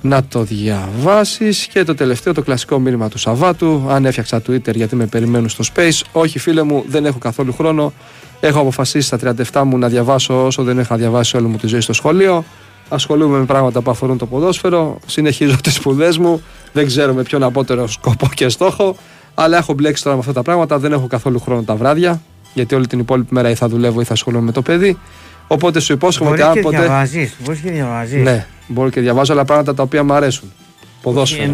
να 0.01 0.23
το 0.23 0.43
διαβάσεις. 0.43 1.67
Και 1.67 1.83
το 1.83 1.95
τελευταίο, 1.95 2.33
το 2.33 2.41
κλασικό 2.41 2.79
μήνυμα 2.79 3.09
του 3.09 3.17
Σαββάτου. 3.17 3.85
Αν 3.89 4.05
έφτιαξα 4.05 4.41
Twitter 4.47 4.75
γιατί 4.75 4.95
με 4.95 5.05
περιμένουν 5.05 5.49
στο 5.49 5.63
Space. 5.73 6.01
Όχι, 6.11 6.39
φίλε 6.39 6.63
μου, 6.63 6.83
δεν 6.87 7.05
έχω 7.05 7.17
καθόλου 7.17 7.53
χρόνο. 7.53 7.93
Έχω 8.39 8.59
αποφασίσει 8.59 9.07
στα 9.07 9.35
37 9.51 9.63
μου 9.65 9.77
να 9.77 9.87
διαβάσω 9.87 10.45
όσο 10.45 10.63
δεν 10.63 10.79
είχα 10.79 10.95
διαβάσει 10.95 11.37
όλη 11.37 11.47
μου 11.47 11.57
τη 11.57 11.67
ζωή 11.67 11.81
στο 11.81 11.93
σχολείο 11.93 12.45
ασχολούμαι 12.91 13.37
με 13.37 13.45
πράγματα 13.45 13.81
που 13.81 13.91
αφορούν 13.91 14.17
το 14.17 14.25
ποδόσφαιρο, 14.25 14.99
συνεχίζω 15.05 15.55
τις 15.63 15.73
σπουδές 15.73 16.17
μου, 16.17 16.41
δεν 16.73 16.85
ξέρω 16.85 17.13
με 17.13 17.23
ποιον 17.23 17.43
απότερο 17.43 17.87
σκοπό 17.87 18.29
και 18.35 18.49
στόχο, 18.49 18.95
αλλά 19.33 19.57
έχω 19.57 19.73
μπλέξει 19.73 20.03
τώρα 20.03 20.15
με 20.15 20.21
αυτά 20.21 20.33
τα 20.33 20.41
πράγματα, 20.41 20.79
δεν 20.79 20.91
έχω 20.91 21.07
καθόλου 21.07 21.39
χρόνο 21.39 21.61
τα 21.61 21.75
βράδια, 21.75 22.21
γιατί 22.53 22.75
όλη 22.75 22.87
την 22.87 22.99
υπόλοιπη 22.99 23.33
μέρα 23.33 23.49
ή 23.49 23.55
θα 23.55 23.67
δουλεύω 23.67 24.01
ή 24.01 24.03
θα 24.03 24.13
ασχολούμαι 24.13 24.45
με 24.45 24.51
το 24.51 24.61
παιδί. 24.61 24.97
Οπότε 25.47 25.79
σου 25.79 25.93
υπόσχομαι 25.93 26.29
ότι 26.29 26.39
Μπορείς 26.39 26.55
αν 26.55 26.61
και 26.63 26.69
ποτέ. 26.69 26.77
διαβάζεις, 26.77 27.35
μπορείς 27.43 27.59
και 27.59 27.71
διαβάζεις. 27.71 28.23
Ναι, 28.23 28.47
μπορώ 28.67 28.89
και 28.89 29.01
διαβάζω 29.01 29.33
άλλα 29.33 29.45
πράγματα 29.45 29.73
τα 29.73 29.83
οποία 29.83 30.03
μου 30.03 30.13
αρέσουν. 30.13 30.51
Ποδόσφαιρο. 31.01 31.53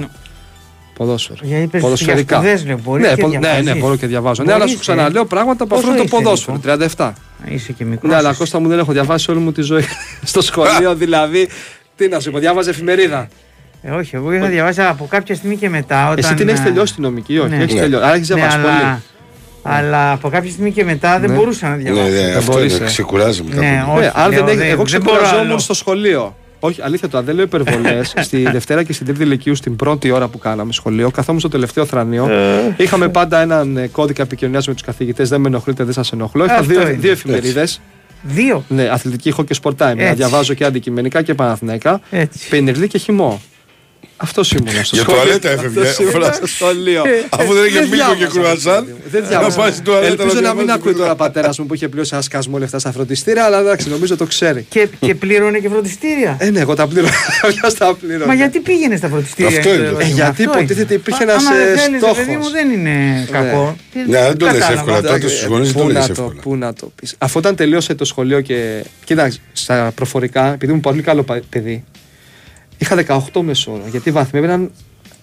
Εννο- 0.99 1.11
Ποδόσφαιρο. 1.17 1.39
Γιατί 1.41 1.67
πες 1.67 1.81
Ποδοσφαιρικά. 1.81 2.39
για 2.39 2.47
σπουδές, 2.57 2.65
λέω, 2.65 2.79
μπορείς 2.83 3.05
ναι, 3.07 3.13
και 3.15 3.21
πο- 3.21 3.27
ναι, 3.27 3.37
ναι, 3.37 3.47
διαβάζεις. 3.53 3.81
μπορώ 3.81 3.95
και 3.95 4.07
διαβάζω. 4.07 4.43
Ναι, 4.43 4.49
αλλά 4.51 4.59
Μπορείς, 4.59 4.73
σου 4.73 4.79
ξαναλέω 4.79 5.21
ε. 5.21 5.25
πράγματα 5.25 5.63
που 5.63 5.69
Πόσο 5.69 5.81
αφορούν 5.81 5.97
το 5.97 6.03
είσαι, 6.03 6.15
ποδόσφαιρο. 6.23 6.55
Νίκο; 6.57 6.87
37. 6.95 7.03
Α, 7.05 7.13
Είσαι 7.49 7.71
και 7.71 7.85
μικρός. 7.85 8.11
Ναι, 8.11 8.17
αλλά 8.17 8.33
Κώστα 8.33 8.59
μου 8.59 8.67
δεν 8.67 8.79
έχω 8.79 8.91
διαβάσει 8.91 9.31
όλη 9.31 9.39
μου 9.39 9.51
τη 9.51 9.61
ζωή. 9.61 9.83
Στο 10.23 10.41
σχολείο 10.41 10.95
δηλαδή. 10.95 11.47
Τι 11.95 12.07
να 12.07 12.19
σου 12.19 12.31
πω, 12.31 12.37
διάβαζε 12.39 12.69
εφημερίδα. 12.69 13.27
Ε, 13.81 13.91
όχι, 13.91 14.15
εγώ 14.15 14.31
είχα 14.33 14.45
διαβάσει 14.47 14.81
από 14.81 15.05
κάποια 15.09 15.35
στιγμή 15.35 15.55
και 15.57 15.69
μετά. 15.69 16.05
Όταν, 16.05 16.17
Εσύ 16.17 16.33
την 16.33 16.47
έχεις 16.49 16.59
ε, 16.59 16.63
τελειώσει 16.63 16.93
την 16.93 17.03
νομική, 17.03 17.37
όχι. 17.37 17.49
ναι. 17.49 17.55
Έχεις 17.63 17.73
Ναι. 17.73 17.79
τελειώσει. 17.79 18.03
Άρα 18.05 18.15
έχεις 18.15 18.29
Ναι, 18.29 18.35
διαβάσει 18.35 18.57
πολύ. 18.57 18.73
αλλά, 18.73 19.01
αλλά 19.63 20.11
από 20.11 20.29
κάποια 20.29 20.49
στιγμή 20.51 20.71
και 20.71 20.83
μετά 20.83 21.19
δεν 21.19 21.29
Ναι. 21.29 21.35
μπορούσα 21.35 21.67
να 21.69 21.75
Ναι, 21.75 21.81
διαβάσω. 21.83 22.09
ναι, 22.11 22.33
αυτό 22.37 22.51
μπορείς, 22.51 22.75
είναι, 22.75 22.85
ε. 22.85 22.87
ξεκουράζει 22.87 23.43
μετά. 23.43 23.61
Ναι, 23.61 23.79
από- 23.81 23.91
όχι, 23.91 24.01
Ναι, 24.01 24.11
αν 24.13 24.29
λέω, 24.31 24.39
δεν 24.39 24.47
έχει, 24.47 24.57
δεν- 24.57 24.69
εγώ 24.69 24.83
δεν 24.83 25.01
μπορώ 25.01 25.15
ξεκουραζόμουν 25.17 25.49
άλλο. 25.49 25.59
στο 25.59 25.73
σχολείο. 25.73 26.35
Όχι, 26.59 26.81
αλήθεια 26.81 27.09
το, 27.09 27.17
αν 27.17 27.25
δεν 27.25 27.35
λέω 27.35 27.43
υπερβολές. 27.43 28.13
στη 28.27 28.43
Δευτέρα 28.51 28.83
και 28.83 28.93
στην 28.93 29.05
Τρίτη 29.05 29.25
Λυκείου, 29.25 29.55
στην 29.55 29.75
πρώτη 29.75 30.11
ώρα 30.11 30.27
που 30.27 30.37
κάναμε 30.37 30.73
σχολείο, 30.73 31.11
καθόμουν 31.11 31.39
στο 31.39 31.49
τελευταίο 31.49 31.85
θρανείο. 31.85 32.29
Ε. 32.29 32.75
είχαμε 32.77 33.09
πάντα 33.09 33.41
έναν 33.41 33.77
ε, 33.77 33.87
κώδικα 33.87 34.23
επικοινωνίας 34.23 34.67
με 34.67 34.73
τους 34.73 34.81
καθηγητές. 34.81 35.29
Δεν 35.29 35.41
με 35.41 35.47
ενοχλείτε, 35.47 35.83
δεν 35.83 35.93
σας 35.93 36.11
ενοχλώ. 36.11 36.45
Είχα 36.45 36.53
Αυτό 36.53 36.65
δύο, 36.65 36.81
είναι. 36.81 36.91
δύο 36.91 37.11
εφημερίδες. 37.11 37.81
Δύο. 38.21 38.63
Ναι, 38.67 38.83
αθλητική, 38.89 39.29
έχω 39.29 39.43
και 39.43 39.55
sport 39.63 39.71
time. 39.71 39.75
Να 39.77 40.03
Έτσι. 40.03 40.13
διαβάζω 40.13 40.53
και 40.53 40.65
αντικειμενικά 40.65 41.21
και 41.21 41.33
παναθηναϊκά. 41.33 42.01
Έτσι. 42.09 42.49
Πενιρλί 42.49 42.87
και 42.87 42.97
χυμό. 42.97 43.41
Αυτό 44.19 44.41
ήμουν 44.59 44.69
στο 44.69 44.95
Για 44.95 45.03
σχολείο. 45.03 45.21
τουαλέτα 45.21 45.49
έφευγε, 45.49 45.79
Αυτός 45.81 45.97
ήμουνα 45.99 46.19
φράση. 46.25 46.37
στο 46.37 46.47
σχολείο. 46.47 47.03
Αφού 47.29 47.53
δεν 47.53 47.65
είχε 47.65 47.79
μήλκο 47.79 47.95
και 47.95 47.99
διάβασα, 48.25 48.27
κρουαζάν, 48.39 48.83
παιδί 48.85 48.91
μου. 48.91 48.99
Δεν 49.11 49.21
να 49.21 49.27
διάβασα. 49.27 49.57
πάει 49.59 49.71
στην 49.71 49.83
τουαλέτα 49.83 50.07
Ελπίζω 50.07 50.27
να 50.27 50.33
μην 50.41 50.41
διαβάζει 50.43 50.71
ακούει 50.71 50.91
μετά. 50.91 51.03
τώρα 51.03 51.15
πατέρας 51.15 51.59
μου 51.59 51.65
που 51.65 51.73
είχε 51.73 51.87
πληρώσει 51.87 52.09
ένα 52.13 52.21
σκασμό 52.21 52.57
λεφτά 52.57 52.79
στα 52.79 52.91
φροντιστήρια, 52.91 53.43
αλλά 53.45 53.59
εντάξει, 53.59 53.89
νομίζω 53.89 54.17
το 54.17 54.25
ξέρει. 54.25 54.65
Και, 54.69 54.87
και 54.99 55.15
πλήρωνε 55.15 55.59
και 55.59 55.69
φροντιστήρια. 55.69 56.37
Ε, 56.39 56.49
ναι, 56.49 56.59
εγώ 56.59 56.73
τα 56.75 56.87
πλήρωνα. 56.87 57.11
Ποιο 57.59 57.71
τα 57.79 57.95
πλήρωνα. 58.01 58.25
Μα 58.25 58.33
γιατί 58.33 58.59
πήγαινε 58.59 58.95
στα 58.95 59.07
φροντιστήρια. 59.07 59.57
Αυτό 59.57 59.73
είναι. 59.73 59.85
ε, 59.85 60.03
Ε, 60.03 60.07
γιατί 60.07 60.21
αυτό 60.21 60.43
υποτίθεται 60.43 60.81
είναι. 60.81 60.93
υπήρχε 60.93 61.23
Α, 61.23 61.27
ένας, 61.31 61.45
άμα 61.45 61.55
δεν 61.55 61.61
ε, 61.67 61.77
θέλεις, 61.79 62.01
ρε 62.01 62.07
παιδί 62.07 62.23
στόχος. 62.23 62.45
μου 62.45 62.49
δεν 62.51 62.69
είναι 62.71 63.27
κακό. 63.31 63.75
Τι- 63.93 63.99
Ναι, 63.99 64.19
δεν 64.21 64.37
το 64.37 64.45
λες 64.45 64.53
κατάλαβα. 64.53 64.79
εύκολα. 64.91 65.01
τότε 65.13 65.27
στους 65.29 65.43
γονείς 65.45 65.71
δεν 65.71 65.77
το 65.77 65.83
Πού 65.83 65.89
λες 65.91 66.07
να 66.07 66.15
το, 66.15 66.21
εύκολα. 66.21 66.41
πού 66.41 66.55
να 66.55 66.73
το 66.73 66.91
πεις. 66.95 67.15
Αφού 67.17 67.37
όταν 67.37 67.55
τελείωσε 67.55 67.95
το 67.95 68.05
σχολείο 68.05 68.41
και. 68.41 68.83
Κοίταξε, 69.03 69.39
στα 69.53 69.91
προφορικά, 69.95 70.45
επειδή 70.53 70.71
ήμουν 70.71 70.81
πολύ 70.81 71.01
καλό 71.01 71.23
πα- 71.23 71.41
παιδί, 71.49 71.83
είχα 72.77 72.95
18 73.33 73.41
μεσόωρο. 73.41 73.83
Γιατί 73.89 74.09
οι 74.09 74.11
βαθμοί 74.11 74.39
έμειναν 74.39 74.71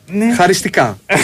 Ναι. 0.06 0.35
χαριστικά. 0.35 0.98
Ε, 1.06 1.14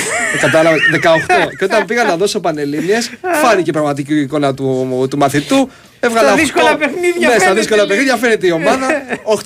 Κατάλαβα, 0.41 0.77
18. 0.77 1.51
και 1.59 1.65
όταν 1.65 1.85
πήγα 1.87 2.05
να 2.05 2.17
δώσω 2.17 2.41
πανελλήνιες, 2.41 3.11
φάνηκε 3.43 3.71
η 3.71 3.73
πραγματική 3.73 4.21
εικόνα 4.21 4.55
του, 4.55 5.07
του 5.11 5.17
μαθητού. 5.19 5.71
Έβγαλα 6.01 6.29
Στα 6.29 6.37
8. 6.37 6.41
δύσκολα 6.41 6.77
παιχνίδια 6.77 7.29
Ναι, 7.29 7.35
στα 7.35 7.39
φαίνεται, 7.39 7.59
δύσκολα 7.61 7.85
λέει. 7.85 7.89
παιχνίδια 7.89 8.17
φαίνεται 8.17 8.47
η 8.47 8.51
ομάδα. 8.51 8.87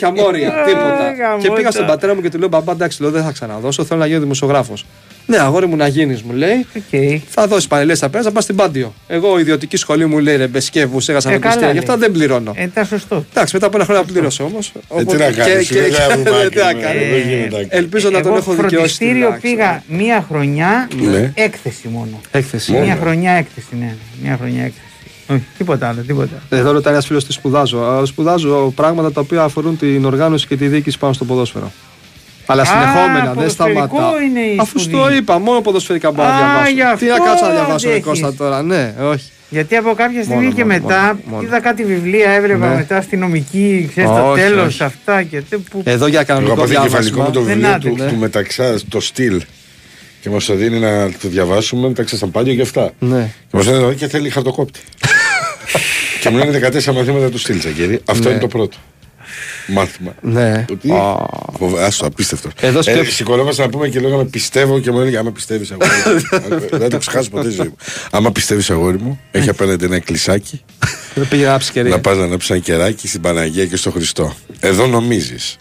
8-400 0.00 0.12
μόρια. 0.16 0.52
τίποτα. 0.66 1.12
γαμώτα. 1.18 1.48
και 1.48 1.50
πήγα 1.54 1.70
στον 1.70 1.86
πατέρα 1.86 2.14
μου 2.14 2.20
και 2.20 2.30
του 2.30 2.38
λέω: 2.38 2.48
Μπαμπά, 2.48 2.72
εντάξει, 2.72 3.02
λέω, 3.02 3.10
δεν 3.10 3.22
θα 3.24 3.32
ξαναδώσω. 3.32 3.84
Θέλω 3.84 4.00
να 4.00 4.06
γίνω 4.06 4.20
δημοσιογράφος. 4.20 4.84
Ναι, 5.26 5.38
αγόρι 5.38 5.66
μου 5.66 5.76
να 5.76 5.86
γίνεις, 5.86 6.22
μου 6.22 6.32
λέει. 6.32 6.66
Οκ. 6.76 7.20
Θα 7.28 7.46
δώσεις 7.46 7.68
πανελέ 7.68 7.94
θα 7.94 8.08
πέρασε, 8.08 8.28
θα 8.28 8.34
πας 8.34 8.44
στην 8.44 8.56
Πάντιο. 8.56 8.94
Εγώ 9.06 9.38
ιδιωτική 9.38 9.76
σχολή 9.76 10.06
μου 10.06 10.18
λέει 10.18 10.36
ρε 10.36 10.46
Μπεσκεύου, 10.46 10.98
έγραψα 11.06 11.28
Ε, 11.30 11.32
φροντιστήρια, 11.32 11.60
καλά 11.60 11.72
γι' 11.72 11.78
αυτά 11.78 11.92
λέει. 11.96 12.00
δεν 12.00 12.12
πληρώνω. 12.12 12.52
Ε, 12.56 12.62
ήταν 12.62 12.86
σωστό. 12.86 13.24
Εντάξει, 13.30 13.54
μετά 13.54 13.66
από 13.66 13.76
ένα 13.76 13.84
χρόνο 13.84 14.02
πλήρωσε 14.02 14.42
όμως. 14.42 14.72
Ε, 14.98 15.04
τι 15.04 15.16
να 15.16 15.30
κάνεις, 15.30 15.68
δεν 15.72 15.92
θα 15.92 16.48
τι 16.48 16.56
να 16.56 16.72
κάνει. 16.72 16.98
Δεν 17.10 17.28
γίνεται. 17.28 17.66
Ελπίζω 17.68 18.10
να 18.10 18.20
τον 18.22 18.26
Εγώ 18.30 18.36
έχω 18.36 18.50
δικαιώσει. 18.52 18.74
φροντιστήριο 18.76 19.14
τουλάχιστον. 19.14 19.50
πήγα 19.56 19.82
μία 19.88 20.24
χρονιά 20.28 20.88
Ναι. 21.00 21.32
έκθεση 21.34 21.88
μόνο. 21.88 22.20
Έκθεση. 22.30 22.72
Μόνο. 22.72 22.84
Μία 22.84 22.96
χρονιά 23.00 23.32
έκθεση, 23.32 23.66
ναι. 23.78 23.94
Μία 24.22 24.36
χρονιά 24.40 24.62
έκθεση. 24.64 24.86
Όχι, 25.28 25.42
τίποτα 25.58 25.88
άλλο, 25.88 26.00
τίποτα. 26.06 26.42
Εδώ 26.50 26.70
ρωτάει 26.72 26.92
ένας 26.92 27.06
φίλος 27.06 27.24
τι 27.24 27.32
σπουδάζω; 27.32 27.78
Α, 27.78 28.04
Σπουδάζω 28.06 28.72
πράγματα 28.76 29.12
τα 29.12 29.20
οποία 29.20 29.42
αφορούν 29.42 29.78
την 29.78 30.04
οργάνωση 30.04 30.46
και 30.46 30.56
τη 30.56 30.66
διοίκηση 30.68 30.98
πάνω 30.98 31.12
στο 31.12 31.24
ποδόσφαιρο. 31.24 31.72
Αλλά 32.46 32.62
Α, 32.62 32.64
συνεχόμενα, 32.64 33.24
δεν 33.24 33.34
ποδοσφαιρικό 33.34 33.80
σταματά. 33.86 34.22
είναι 34.22 34.40
η 34.40 34.56
Αφού 34.60 34.78
σπουδή. 34.80 34.96
στο 34.96 35.14
είπα, 35.14 35.38
μόνο 35.38 35.60
ποδοσφαιρικά 35.60 36.10
μπορώ 36.10 36.28
να 36.28 36.34
Α, 36.34 36.68
γι' 36.68 36.74
διαβάσω. 36.74 36.96
Τι 36.98 37.06
να 37.06 37.12
αυτό 37.14 37.24
κάτσω 37.26 37.44
να 37.46 37.50
διαβάσω, 37.52 37.86
ρε 37.88 37.94
αντέχεις. 37.94 38.06
Κώστα 38.08 38.34
τώρα, 38.34 38.62
ναι, 38.62 38.94
όχι. 39.02 39.28
Γιατί 39.48 39.76
από 39.76 39.94
κάποια 39.94 40.22
στιγμή 40.22 40.42
Μόνο, 40.44 40.54
και 40.56 40.64
μόνο, 40.64 40.74
μετά 40.80 41.00
μόνο, 41.02 41.18
μόνο. 41.24 41.42
είδα 41.42 41.60
κάτι 41.60 41.84
βιβλία, 41.84 42.30
έβλεπα 42.30 42.68
Ναι. 42.68 42.74
μετά 42.74 42.96
αστυνομική, 42.96 43.86
ξέρεις 43.90 44.10
το 44.10 44.30
Όχι, 44.30 44.40
τέλος 44.42 44.66
όχι. 44.66 44.82
αυτά 44.82 45.22
και 45.22 45.40
τε, 45.40 45.56
που... 45.56 45.82
Εδώ 45.84 46.06
για 46.06 46.18
Εγώ 46.18 46.28
κανονικό 46.28 46.52
από 46.52 46.64
την 46.64 46.80
κεφαλικό 46.82 47.14
διάβασμα. 47.14 47.24
με 47.24 47.30
το 47.30 47.40
Δεν 47.40 47.54
βιβλίο 47.54 47.72
άντε, 47.74 47.88
του, 47.88 47.96
ναι. 47.96 48.08
του 48.08 48.16
Μεταξά, 48.16 48.74
το 48.88 49.00
στυλ. 49.00 49.42
Και 50.20 50.30
μας 50.30 50.44
το 50.44 50.54
δίνει 50.54 50.78
να 50.78 51.10
το 51.22 51.28
διαβάσουμε, 51.28 51.88
μεταξύ 51.88 52.16
στα 52.16 52.26
πάλιο 52.26 52.54
και 52.54 52.62
αυτά. 52.62 52.90
Ναι. 52.98 53.30
Και 53.50 53.56
μας 53.56 53.66
λένε 53.66 53.94
και 53.94 54.08
θέλει 54.08 54.30
χαρτοκόπτη. 54.30 54.80
και 56.20 56.30
μου 56.30 56.36
λένε 56.36 56.58
14 56.68 56.72
μαθήματα 56.94 57.30
του 57.30 57.38
στυλ, 57.38 57.58
Τζαγκέρι. 57.58 58.00
Αυτό 58.08 58.24
Ναι. 58.24 58.30
είναι 58.30 58.40
το 58.40 58.48
πρώτο. 58.48 58.76
Μάθημα. 59.66 60.14
Ναι. 60.20 60.64
Ότι. 60.70 60.90
Α. 60.90 61.16
Φοβα- 61.58 61.84
Άστο, 61.86 62.06
απίστευτο. 62.06 62.50
Εδώ 62.60 62.78
ε, 62.78 62.82
σκέψου- 62.82 63.14
σηκωνόμαστε 63.14 63.62
να 63.62 63.68
πούμε 63.68 63.88
και 63.88 64.00
λέγαμε 64.00 64.24
πιστεύω 64.24 64.80
και 64.80 64.90
μου 64.90 65.00
έλεγε 65.00 65.18
Άμα 65.18 65.30
πιστεύεις 65.30 65.70
αγόρι 65.70 65.90
μου. 66.06 66.58
Δεν 66.78 66.90
το 66.90 66.98
ξεχάσω 66.98 67.30
ποτέ 67.30 67.44
στη 67.50 67.54
ζωή 67.56 67.66
μου. 67.66 67.76
Άμα 68.10 68.32
πιστεύεις 68.32 68.70
αγόρι 68.70 68.98
μου, 68.98 69.20
έχει 69.30 69.48
απέναντι 69.48 69.84
ένα 69.84 69.94
εκκλησάκι 69.96 70.62
Δεν 71.14 71.28
πήγε 71.28 71.46
να 71.46 71.58
ψυχερή. 71.58 71.88
να 71.90 72.00
πας 72.00 72.16
να 72.16 72.24
ανάψεις 72.24 72.50
ένα 72.50 72.58
κεράκι 72.58 73.08
στην 73.08 73.20
Παναγία 73.20 73.66
και 73.66 73.76
στο 73.76 73.90
Χριστό. 73.90 74.34
Εδώ 74.60 74.86
νομίζεις. 74.86 75.56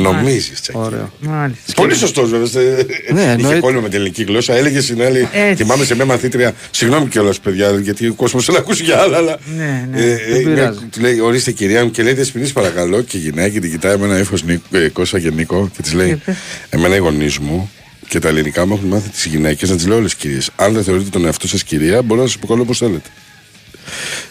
Νομίζεις, 0.00 0.60
Τσακίρι. 0.60 0.84
Ωραίο. 0.84 1.12
Μάλιστα. 1.20 1.72
Πολύ 1.76 1.94
σωστός 1.94 2.30
βέβαια. 2.30 2.46
σε- 2.46 2.86
Ναι, 3.12 3.20
Είχε 3.20 3.30
εννοείται. 3.30 3.58
κόλλημα 3.60 3.80
με 3.80 3.88
την 3.88 3.98
ελληνική 3.98 4.22
γλώσσα. 4.22 4.54
Έλεγε 4.54 4.80
στην 4.80 5.02
άλλη. 5.02 5.28
Έτσι. 5.32 5.62
Θυμάμαι 5.62 5.84
σε 5.84 5.94
μια 5.94 6.04
μαθήτρια. 6.04 6.54
Συγγνώμη 6.70 7.08
κιόλας, 7.08 7.40
παιδιά, 7.40 7.70
γιατί 7.82 8.08
ο 8.08 8.14
κόσμος 8.14 8.44
θέλει 8.44 8.56
να 8.56 8.62
ακούσει 8.62 8.82
για 8.84 8.98
άλλα. 8.98 9.16
Αλλά, 9.16 9.38
Ναι, 9.56 9.88
ναι. 9.90 10.00
ε, 10.00 10.10
ε, 10.12 10.16
Δεν 10.16 10.42
μια- 10.42 10.54
πειράζει. 10.54 10.78
του 10.92 11.00
λέει, 11.00 11.20
ορίστε 11.20 11.50
κυρία 11.50 11.84
μου 11.84 11.90
και 11.90 12.02
λέει 12.02 12.12
Δεσποινής 12.12 12.52
παρακαλώ. 12.52 13.02
Και 13.02 13.16
η 13.16 13.20
γυναίκα 13.20 13.60
την 13.60 13.70
κοιτάει 13.70 13.96
με 13.96 14.04
ένα 14.04 14.18
ύφος 14.18 14.44
Κώστα 14.92 15.20
και 15.20 15.30
Νίκο 15.30 15.70
και 15.76 15.82
της 15.82 15.92
λέει 15.92 16.08
Και 16.08 16.16
πες. 16.24 16.36
Εμένα 16.70 16.94
οι 16.94 16.98
γονείς 16.98 17.38
μου 17.38 17.70
και 18.08 18.18
τα 18.18 18.28
ελληνικά 18.28 18.66
μου 18.66 18.74
έχουν 18.74 18.88
μάθει 18.88 19.08
τις 19.08 19.24
γυναίκες 19.24 19.70
να 19.70 19.76
τις 19.76 19.86
λέω 19.86 19.96
όλες 19.96 20.14
κυρίες. 20.14 20.50
Αν 20.56 20.72
δεν 20.72 20.84
θεωρείτε 20.84 21.10
τον 21.10 21.24
εαυτό 21.24 21.48
σας 21.48 21.62
κυρία, 21.64 22.02
μπορώ 22.02 22.20
να 22.20 22.26
σας 22.26 22.36
αποκαλώ 22.36 22.62
όπως 22.62 22.78
θέλετε. 22.78 23.08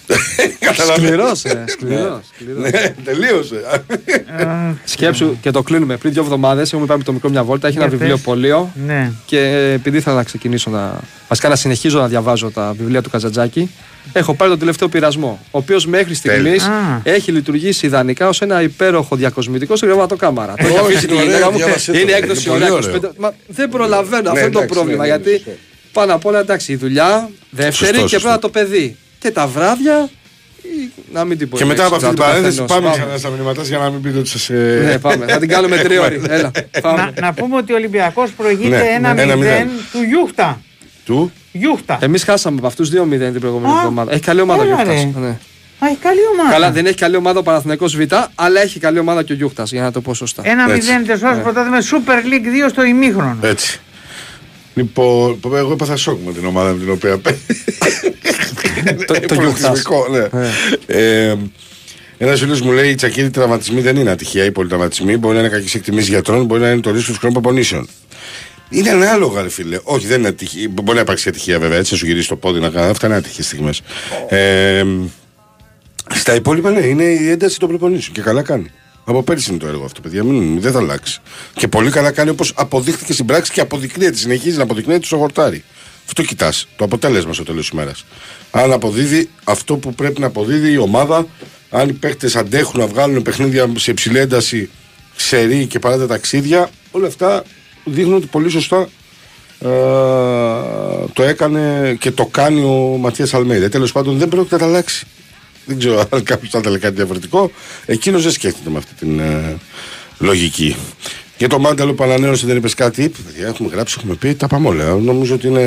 Καταλαβαίνετε. 0.60 1.06
Σκληρός, 1.15 1.44
ε, 1.45 1.64
σκληρός, 1.68 2.19
σκληρός. 2.34 2.61
Ναι, 2.72 2.95
τελείωσε. 3.03 3.84
Σκέψου 4.84 5.38
και 5.41 5.52
το 5.52 5.61
κλείνουμε. 5.64 5.98
Πριν 5.98 6.14
δύο 6.14 6.22
εβδομάδες 6.22 6.73
έχουμε 6.73 6.88
πάει 6.88 6.98
με 6.98 7.03
το 7.03 7.14
μικρό 7.14 7.30
μια 7.30 7.44
βόλτα. 7.44 7.68
Έχει 7.68 7.77
ένα 7.77 7.88
Για 7.88 7.98
πες. 7.98 8.07
βιβλιοπωλείο. 8.07 8.72
Ναι. 8.86 9.11
Και 9.26 9.72
επειδή 9.73 9.98
ήθελα 9.98 10.15
να 10.15 10.23
ξεκινήσω 10.23 10.69
να. 10.69 10.99
Βασικά 11.27 11.49
να 11.49 11.56
συνεχίζω 11.56 11.99
να 11.99 12.07
διαβάζω 12.07 12.52
τα 12.52 12.73
βιβλία 12.77 13.02
του 13.02 13.10
Καζατζάκη, 13.10 13.72
έχω 14.14 14.34
πάρει 14.34 14.49
τον 14.49 14.60
τελευταίο 14.60 14.88
πειρασμό. 14.88 15.40
Ο 15.52 15.57
οποίος 15.57 15.86
μέχρι 15.86 16.14
στιγμής 16.14 16.64
Τέλεια. 16.64 16.77
Α. 16.77 16.99
έχει 17.03 17.32
λειτουργήσει 17.32 17.86
ιδανικά 17.86 18.27
ως 18.27 18.41
ένα 18.41 18.61
υπέροχο 18.61 19.15
διακοσμητικό 19.15 19.76
στην 19.76 19.88
κρεβατοκάμαρα. 19.88 20.53
Το 20.57 20.64
Όχι, 20.65 20.73
έχω 20.76 20.86
αφήσει 20.86 21.07
τη 21.07 21.14
είναι 21.14 21.23
γυναίκα 21.23 21.38
ωραίο, 21.38 21.52
μου. 21.52 21.57
διάβασέ 21.57 21.91
το. 21.91 21.98
Είναι 21.98 22.11
Είναι 22.11 22.18
έκδοση 22.19 22.48
πολύ 22.48 22.64
ωραία. 22.64 22.73
ωραίο. 22.73 22.95
25. 22.95 23.10
Μα 23.18 23.34
δεν 23.48 23.69
προλαβαίνω. 23.69 24.30
Αυτό 24.30 24.40
είναι 24.44 24.49
το 24.49 24.60
εντάξει, 24.60 24.73
πρόβλημα. 24.80 25.06
ναι, 25.06 25.10
ναι, 25.10 25.15
Γιατί 25.18 25.38
σωστό. 25.44 25.52
πάνω 25.91 26.14
απ' 26.14 26.26
όλα 26.26 26.40
εντάξει 26.40 26.72
η 26.72 26.76
δουλειά, 26.76 27.30
δεύτερη 27.49 27.73
Σωστό, 27.76 27.94
και 28.02 28.07
σωστό. 28.07 28.19
πρώτα 28.19 28.40
το 28.40 28.49
παιδί. 28.49 28.95
Και 29.26 29.31
τα 29.31 29.47
βράδια. 29.47 30.10
ή 30.61 30.89
Να 31.14 31.23
μην 31.26 31.38
την 31.38 31.49
πω. 31.49 31.57
Και 31.57 31.65
μετά 31.65 31.85
από 31.85 31.95
αυτή 31.95 32.07
την 32.07 32.18
παρένθεση 32.18 32.64
πάμε 32.68 32.89
ξανά 32.89 33.06
ξανά 33.06 33.18
στα 33.18 33.30
μηνύματα 33.30 33.61
για 33.64 33.77
να 33.77 33.89
μην 33.89 34.02
πείτε 34.02 34.18
ότι 34.18 34.27
σας. 34.30 34.49
Ναι, 34.49 34.99
πάμε. 34.99 35.26
Θα 35.27 35.38
την 35.39 35.49
κάνουμε 35.49 35.77
τριώρη. 35.85 36.22
Έλα. 36.30 36.52
Να, 36.73 36.81
Πάμε. 36.81 37.14
να 37.22 37.34
πούμε 37.34 37.56
ότι 37.57 37.73
ο 37.73 37.76
Ολυμπιακός 37.76 38.31
προηγείται 38.31 38.97
Ναι, 38.99 39.11
1-0 39.11 39.15
ναι, 39.15 39.34
1-0. 39.34 39.68
του 39.91 40.02
Γιούχτα. 40.02 40.61
Του; 41.06 41.31
Γιούχτα. 41.52 41.97
Εμείς 42.02 42.23
χάσαμε 42.23 42.57
από 42.57 42.68
αυτούς 42.68 42.89
2-0 42.89 42.93
την 43.31 43.39
προηγούμενη 43.39 43.73
Α, 43.73 43.77
εβδομάδα. 43.77 44.11
Έχει 44.14 44.22
καλή 44.22 44.41
ομάδα 44.41 44.61
ο 44.61 44.65
έλα, 44.65 44.76
Γιούχτας. 44.76 45.03
ρε. 45.14 45.19
Ναι. 45.19 45.27
Α, 45.80 45.88
έχει 45.88 45.97
καλή 46.02 46.19
ομάδα. 46.34 46.52
Καλά, 46.52 46.72
δεν 46.72 46.85
έχει 46.85 46.95
καλή 46.95 47.15
ομάδα 47.15 47.39
ο 47.39 47.43
Παναθηναϊκός 47.43 47.95
Β, 47.97 48.02
αλλά 48.35 48.61
έχει 48.61 48.80
καλή 48.80 48.99
ομάδα 48.99 49.23
και 49.23 49.34
ο 49.34 49.35
Γιούχτας, 49.35 49.72
για 49.72 49.81
να 49.81 49.91
το 49.91 50.02
πω 50.02 50.14
σωστά. 50.14 50.41
1-0 50.43 50.73
Έτσι. 50.76 51.02
τεσσάρες 51.06 51.43
πρωτάθλημα 51.43 51.77
Super 51.81 52.11
League 52.34 52.65
2 52.65 52.69
στο 52.69 52.84
ημίχρονο. 52.84 53.38
Έτσι. 53.41 53.80
Λοιπόν, 54.76 55.39
εγώ 55.53 55.72
έπαθα 55.72 55.95
σοκ 55.95 56.19
με 56.26 56.31
την 56.34 56.45
ομάδα 56.45 56.72
με 56.72 56.80
την 56.80 56.91
οποία 56.91 57.18
παίζει. 57.18 57.39
Το- 59.06 59.19
το 59.27 59.35
Πολιτισμικό, 59.35 60.07
ναι. 60.11 60.27
Ε, 60.85 61.35
ένας 62.18 62.39
φίλος 62.39 62.61
μου 62.61 62.72
λέει: 62.72 62.89
Οι 62.89 62.95
τσακίρι 62.95 63.30
τραυματισμοί 63.30 63.81
δεν 63.81 63.95
είναι 63.95 64.10
ατυχία. 64.11 64.45
Οι 64.45 64.52
πολυτραυματισμοί 64.52 65.18
μπορεί 65.18 65.34
να 65.34 65.39
είναι 65.39 65.49
κακέ 65.49 65.77
εκτιμήσεις 65.77 66.10
γιατρών, 66.10 66.45
μπορεί 66.45 66.61
να 66.61 66.69
είναι 66.69 66.81
το 66.81 66.91
ρίσκο 66.91 67.14
χρόνου 67.14 67.34
προπονήσεων. 67.34 67.88
Είναι 68.69 68.89
ανάλογα, 68.89 69.41
ρε 69.41 69.49
φίλε. 69.49 69.80
Όχι, 69.84 70.07
δεν 70.07 70.19
είναι 70.19 70.27
ατυχία. 70.27 70.68
Μπορεί 70.72 70.95
να 70.95 71.02
υπάρξει 71.02 71.30
ατυχία 71.30 71.60
βέβαια. 71.60 71.77
Έτσι, 71.77 71.93
να 71.93 71.99
σου 71.99 72.06
γυρίσει 72.06 72.27
το 72.27 72.35
πόδι 72.35 72.60
να 72.60 72.69
κάνει. 72.69 72.89
Αυτά 72.89 73.07
είναι 73.07 73.15
άτυχες 73.15 73.45
στιγμές. 73.45 73.81
Ε, 74.30 74.84
στα 76.14 76.35
υπόλοιπα, 76.35 76.72
ναι, 76.72 76.85
είναι 76.85 77.03
η 77.03 77.30
ένταση 77.30 77.60
των 77.60 77.69
προπονήσεων. 77.69 78.14
Και 78.15 78.22
καλά 78.22 78.41
κάνει. 78.41 78.72
Από 79.06 79.23
πέρυσι 79.23 79.49
είναι 79.49 79.60
το 79.60 79.68
έργο 79.68 79.86
αυτό, 79.86 80.02
παιδιά. 80.02 80.23
Μην, 80.23 80.61
δεν 80.61 80.72
θα 80.72 80.80
αλλάξει. 80.80 81.19
Και 81.53 81.68
πολύ 81.68 81.91
καλά 81.91 82.11
κάνει 82.11 82.30
όπως 82.30 82.53
αποδείχθηκε 82.56 83.14
στην 83.14 83.26
πράξη 83.26 83.52
και 83.52 83.61
αποδεικνύεται. 83.61 84.18
Συνεχίζει 84.18 84.57
να 84.57 84.64
αποδεικνύεται 84.64 85.06
στο 85.06 85.18
χορτάρι. 85.18 85.64
Αυτό 86.06 86.23
κοιτάς. 86.23 86.68
Το 86.76 86.84
αποτέλεσμα 86.84 87.34
στο 87.34 87.44
τέλος 87.44 87.61
της 87.61 87.69
ημέρας. 87.69 88.06
Αν 88.52 88.72
αποδίδει 88.72 89.30
αυτό 89.44 89.77
που 89.77 89.94
πρέπει 89.94 90.19
να 90.19 90.27
αποδίδει 90.27 90.72
η 90.72 90.77
ομάδα, 90.77 91.27
αν 91.69 91.90
οι 91.90 91.94
παίχτε 91.94 92.32
αντέχουν 92.36 92.80
να 92.80 92.88
βγάλουν 92.88 93.22
παιχνίδια 93.22 93.72
σε 93.76 93.91
υψηλή 93.91 94.19
ένταση, 94.19 94.69
σερή 95.15 95.65
και 95.65 95.80
παρά 95.80 95.98
τα 95.98 96.07
ταξίδια, 96.07 96.69
όλα 96.91 97.07
αυτά 97.07 97.44
δείχνουν 97.84 98.14
ότι 98.14 98.26
πολύ 98.26 98.49
σωστά 98.49 98.90
ε, 99.60 99.68
το 101.14 101.23
έκανε 101.23 101.95
και 101.99 102.11
το 102.11 102.26
κάνει 102.26 102.61
ο 102.61 102.98
Ματίας 102.99 103.34
Αλμέιδα. 103.34 103.69
Τέλος 103.69 103.91
πάντων 103.91 104.18
δεν 104.18 104.30
πρόκειται 104.30 104.56
να 104.56 104.61
τα 104.61 104.68
αλλάξει. 104.68 105.06
Δεν 105.66 105.80
ξέρω 105.80 106.08
αν 106.10 106.24
κάποιος 106.24 106.52
θα 106.52 106.60
ήθελε 106.60 106.78
κάτι 106.78 106.96
διαφορετικό. 106.96 107.52
Εκείνος 107.86 108.24
δεν 108.24 108.32
σκέφτεται 108.32 108.70
με 108.70 108.78
αυτή 108.78 108.94
την 108.94 109.20
ε, 109.20 109.58
λογική. 110.20 110.76
Και 111.38 111.48
το 111.48 111.60
μάνταλο 111.60 111.94
που 111.94 112.03
ανανέωσε 112.03 112.45
δεν 112.48 112.56
είπες 112.57 112.74
κάτι. 112.74 113.03
Είπε, 113.03 113.18
παιδιά, 113.26 113.48
έχουμε 113.48 113.70
γράψει, 113.74 113.95
έχουμε 113.99 114.16
πει, 114.16 114.34
τα 114.34 114.48
πάμε 114.48 114.68
όλα. 114.68 114.84
Νομίζω 114.95 115.34
ότι 115.36 115.48
είναι 115.48 115.62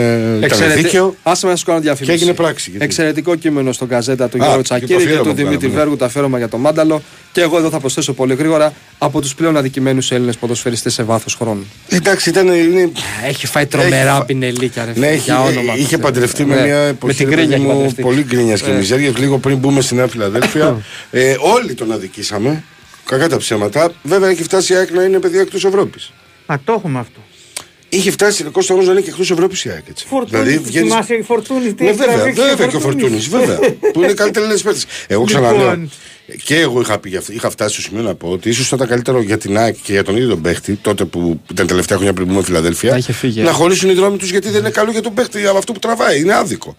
ήταν 0.44 0.72
δίκαιο. 0.76 1.14
Άσε 1.22 1.46
με 1.46 1.52
να 1.52 1.58
σου 1.58 1.64
κάνω 1.64 1.80
διαφήμιση. 1.80 2.04
Και 2.16 2.22
έγινε 2.22 2.34
πράξη, 2.36 2.70
γιατί- 2.70 2.84
Εξαιρετικό 2.84 3.34
κείμενο 3.34 3.72
στον 3.72 3.88
καζέτα 3.88 4.28
του 4.28 4.36
Α, 4.42 4.46
Γιώργου 4.46 4.62
και 4.62 4.68
το 4.68 4.74
Τσακίρη 4.76 4.88
και 4.98 5.02
αφιέρωμα 5.04 5.22
του 5.22 5.28
που 5.28 5.34
Δημήτρη 5.36 5.56
κάναμε, 5.56 5.74
ναι. 5.74 5.80
Βέργου 5.80 5.96
το 5.96 6.04
αφιέρωμα 6.04 6.38
για 6.38 6.48
το 6.48 6.58
Μάνταλο. 6.58 7.02
Και 7.32 7.40
εγώ 7.40 7.58
εδώ 7.58 7.70
θα 7.70 7.80
προσθέσω 7.80 8.12
πολύ 8.12 8.34
γρήγορα 8.34 8.72
από 8.98 9.20
τους 9.20 9.34
πλέον 9.34 9.56
αδικημένους 9.56 10.10
Έλληνες 10.10 10.36
ποδοσφαιριστές 10.36 10.92
σε 10.94 11.02
βάθος 11.02 11.34
χρόνου. 11.34 11.66
Εντάξει, 11.88 12.28
ήταν. 12.28 12.46
Είναι... 12.46 12.90
Έχει 13.26 13.46
φάει 13.46 13.66
τρομερά 13.66 13.96
Έχει 14.10 14.18
φα- 14.18 14.24
πινελίκια, 14.24 14.84
ρε 14.84 14.88
Ναι, 14.90 14.94
φίλε, 14.94 15.06
έχει, 15.06 15.20
για 15.24 15.40
όνομα 15.42 15.76
είχε 15.76 15.96
του 15.96 16.02
παντρευτεί 16.02 16.36
Θεού. 16.36 16.46
με 16.48 16.54
Ναι, 16.54 16.62
μια 16.66 16.76
Με 16.82 16.88
εποχή 16.88 17.14
την 17.16 17.28
ρε 17.28 17.34
κρίνια 17.34 17.48
παιδί 17.56 17.60
έχει 17.62 17.70
μου, 17.72 17.76
παντρευτεί. 17.76 18.02
πολύ 18.02 18.22
γκρίνιας 18.28 18.62
και 18.62 18.70
Ε. 18.70 18.74
μιζέρια. 18.74 19.12
Λίγο 19.18 19.38
πριν 19.38 19.56
μπούμε 19.56 19.80
στη 19.80 19.94
Νέα 19.94 20.06
Φιλαδέλφια, 20.08 20.76
ε, 21.10 21.34
όλοι 21.56 21.74
τον 21.74 21.92
αδικήσαμε. 21.92 22.64
Κακά 23.08 23.28
τα 23.28 23.36
ψέματα. 23.36 23.92
Βέβαια, 24.02 24.28
έχει 24.28 24.42
φτάσει 24.42 24.72
η 24.72 24.76
ΑΕΚ 24.76 24.90
να 24.90 25.02
είναι 25.02 25.18
παιδιά 25.18 25.40
εκτός 25.40 25.64
Ευρώπης. 25.64 26.12
Μα 26.46 26.60
το 26.64 26.72
έχουμε 26.72 26.98
αυτό. 26.98 27.20
Είχε 27.88 28.10
φτάσει 28.10 28.46
ο 28.46 28.50
Κώστας 28.50 28.74
όμως 28.74 28.86
να 28.86 28.92
είναι 28.92 29.00
και 29.00 29.10
εκτός 29.10 29.30
Ευρώπης 29.30 29.64
η 29.64 29.70
ΑΕΚ. 29.70 29.82
Έτσι. 29.88 30.06
Φορτούνης, 30.08 30.44
δηλαδή, 30.46 30.64
βγαίνεις- 30.64 30.90
θυμάσαι 30.92 31.14
η 31.14 31.22
Φορτούνης, 31.22 31.74
τι 31.74 31.82
Ναι, 31.82 31.88
έχει 31.88 31.98
βέβαια, 31.98 32.14
τραβήξει 32.14 32.40
βέβαια 32.42 32.66
ο 32.66 32.70
και 32.70 32.76
ο 32.76 32.80
Φορτούνης. 32.80 33.26
Φορτούνης, 33.26 33.58
βέβαια. 33.58 33.76
που 33.92 34.02
είναι 34.02 34.12
καλύτεροι 34.12 34.44
Έλληνες 34.44 34.62
παίκτες. 34.62 34.84
Εγώ 35.06 35.24
ξαναλέω. 35.24 35.60
Λοιπόν. 35.70 35.90
Και 36.44 36.56
εγώ 36.60 36.80
είχα, 36.80 36.98
πει, 36.98 37.08
γι' 37.08 37.16
αυτό- 37.16 37.32
είχα 37.32 37.50
φτάσει 37.50 37.72
στο 37.72 37.82
σημείο 37.82 38.02
να 38.02 38.14
πω 38.14 38.28
ότι 38.28 38.48
ίσως 38.48 38.68
θα 38.68 38.76
ήταν 38.76 38.88
καλύτερο 38.88 39.20
για 39.20 39.38
την 39.38 39.58
ΑΕΚ 39.58 39.76
και 39.82 39.92
για 39.92 40.02
τον 40.04 40.16
ίδιο 40.16 40.28
τον 40.28 40.40
παίχτη, 40.42 40.74
τότε 40.74 41.04
που 41.04 41.40
ήταν 41.50 41.66
τελευταία 41.66 41.96
χρόνια 41.96 42.14
πριν 42.14 42.26
μπούμε 42.26 42.42
Φιλαδέλφια, 42.42 42.90
Να 42.90 42.96
είχε 42.96 43.12
φύγει, 43.12 43.40
να 43.40 43.48
ε. 43.48 43.52
χωρίσουν 43.52 43.90
οι 43.90 43.94
δρόμοι 43.94 44.16
τους 44.16 44.30
γιατί 44.30 44.48
δεν 44.50 44.60
είναι 44.60 44.70
καλό 44.70 44.90
για 44.90 45.02
τον 45.02 45.14
παίχτη 45.14 45.46
από 45.46 45.58
αυτό 45.58 45.72
που 45.72 45.78
τραβάει. 45.78 46.20
Είναι 46.20 46.34
άδικο. 46.34 46.76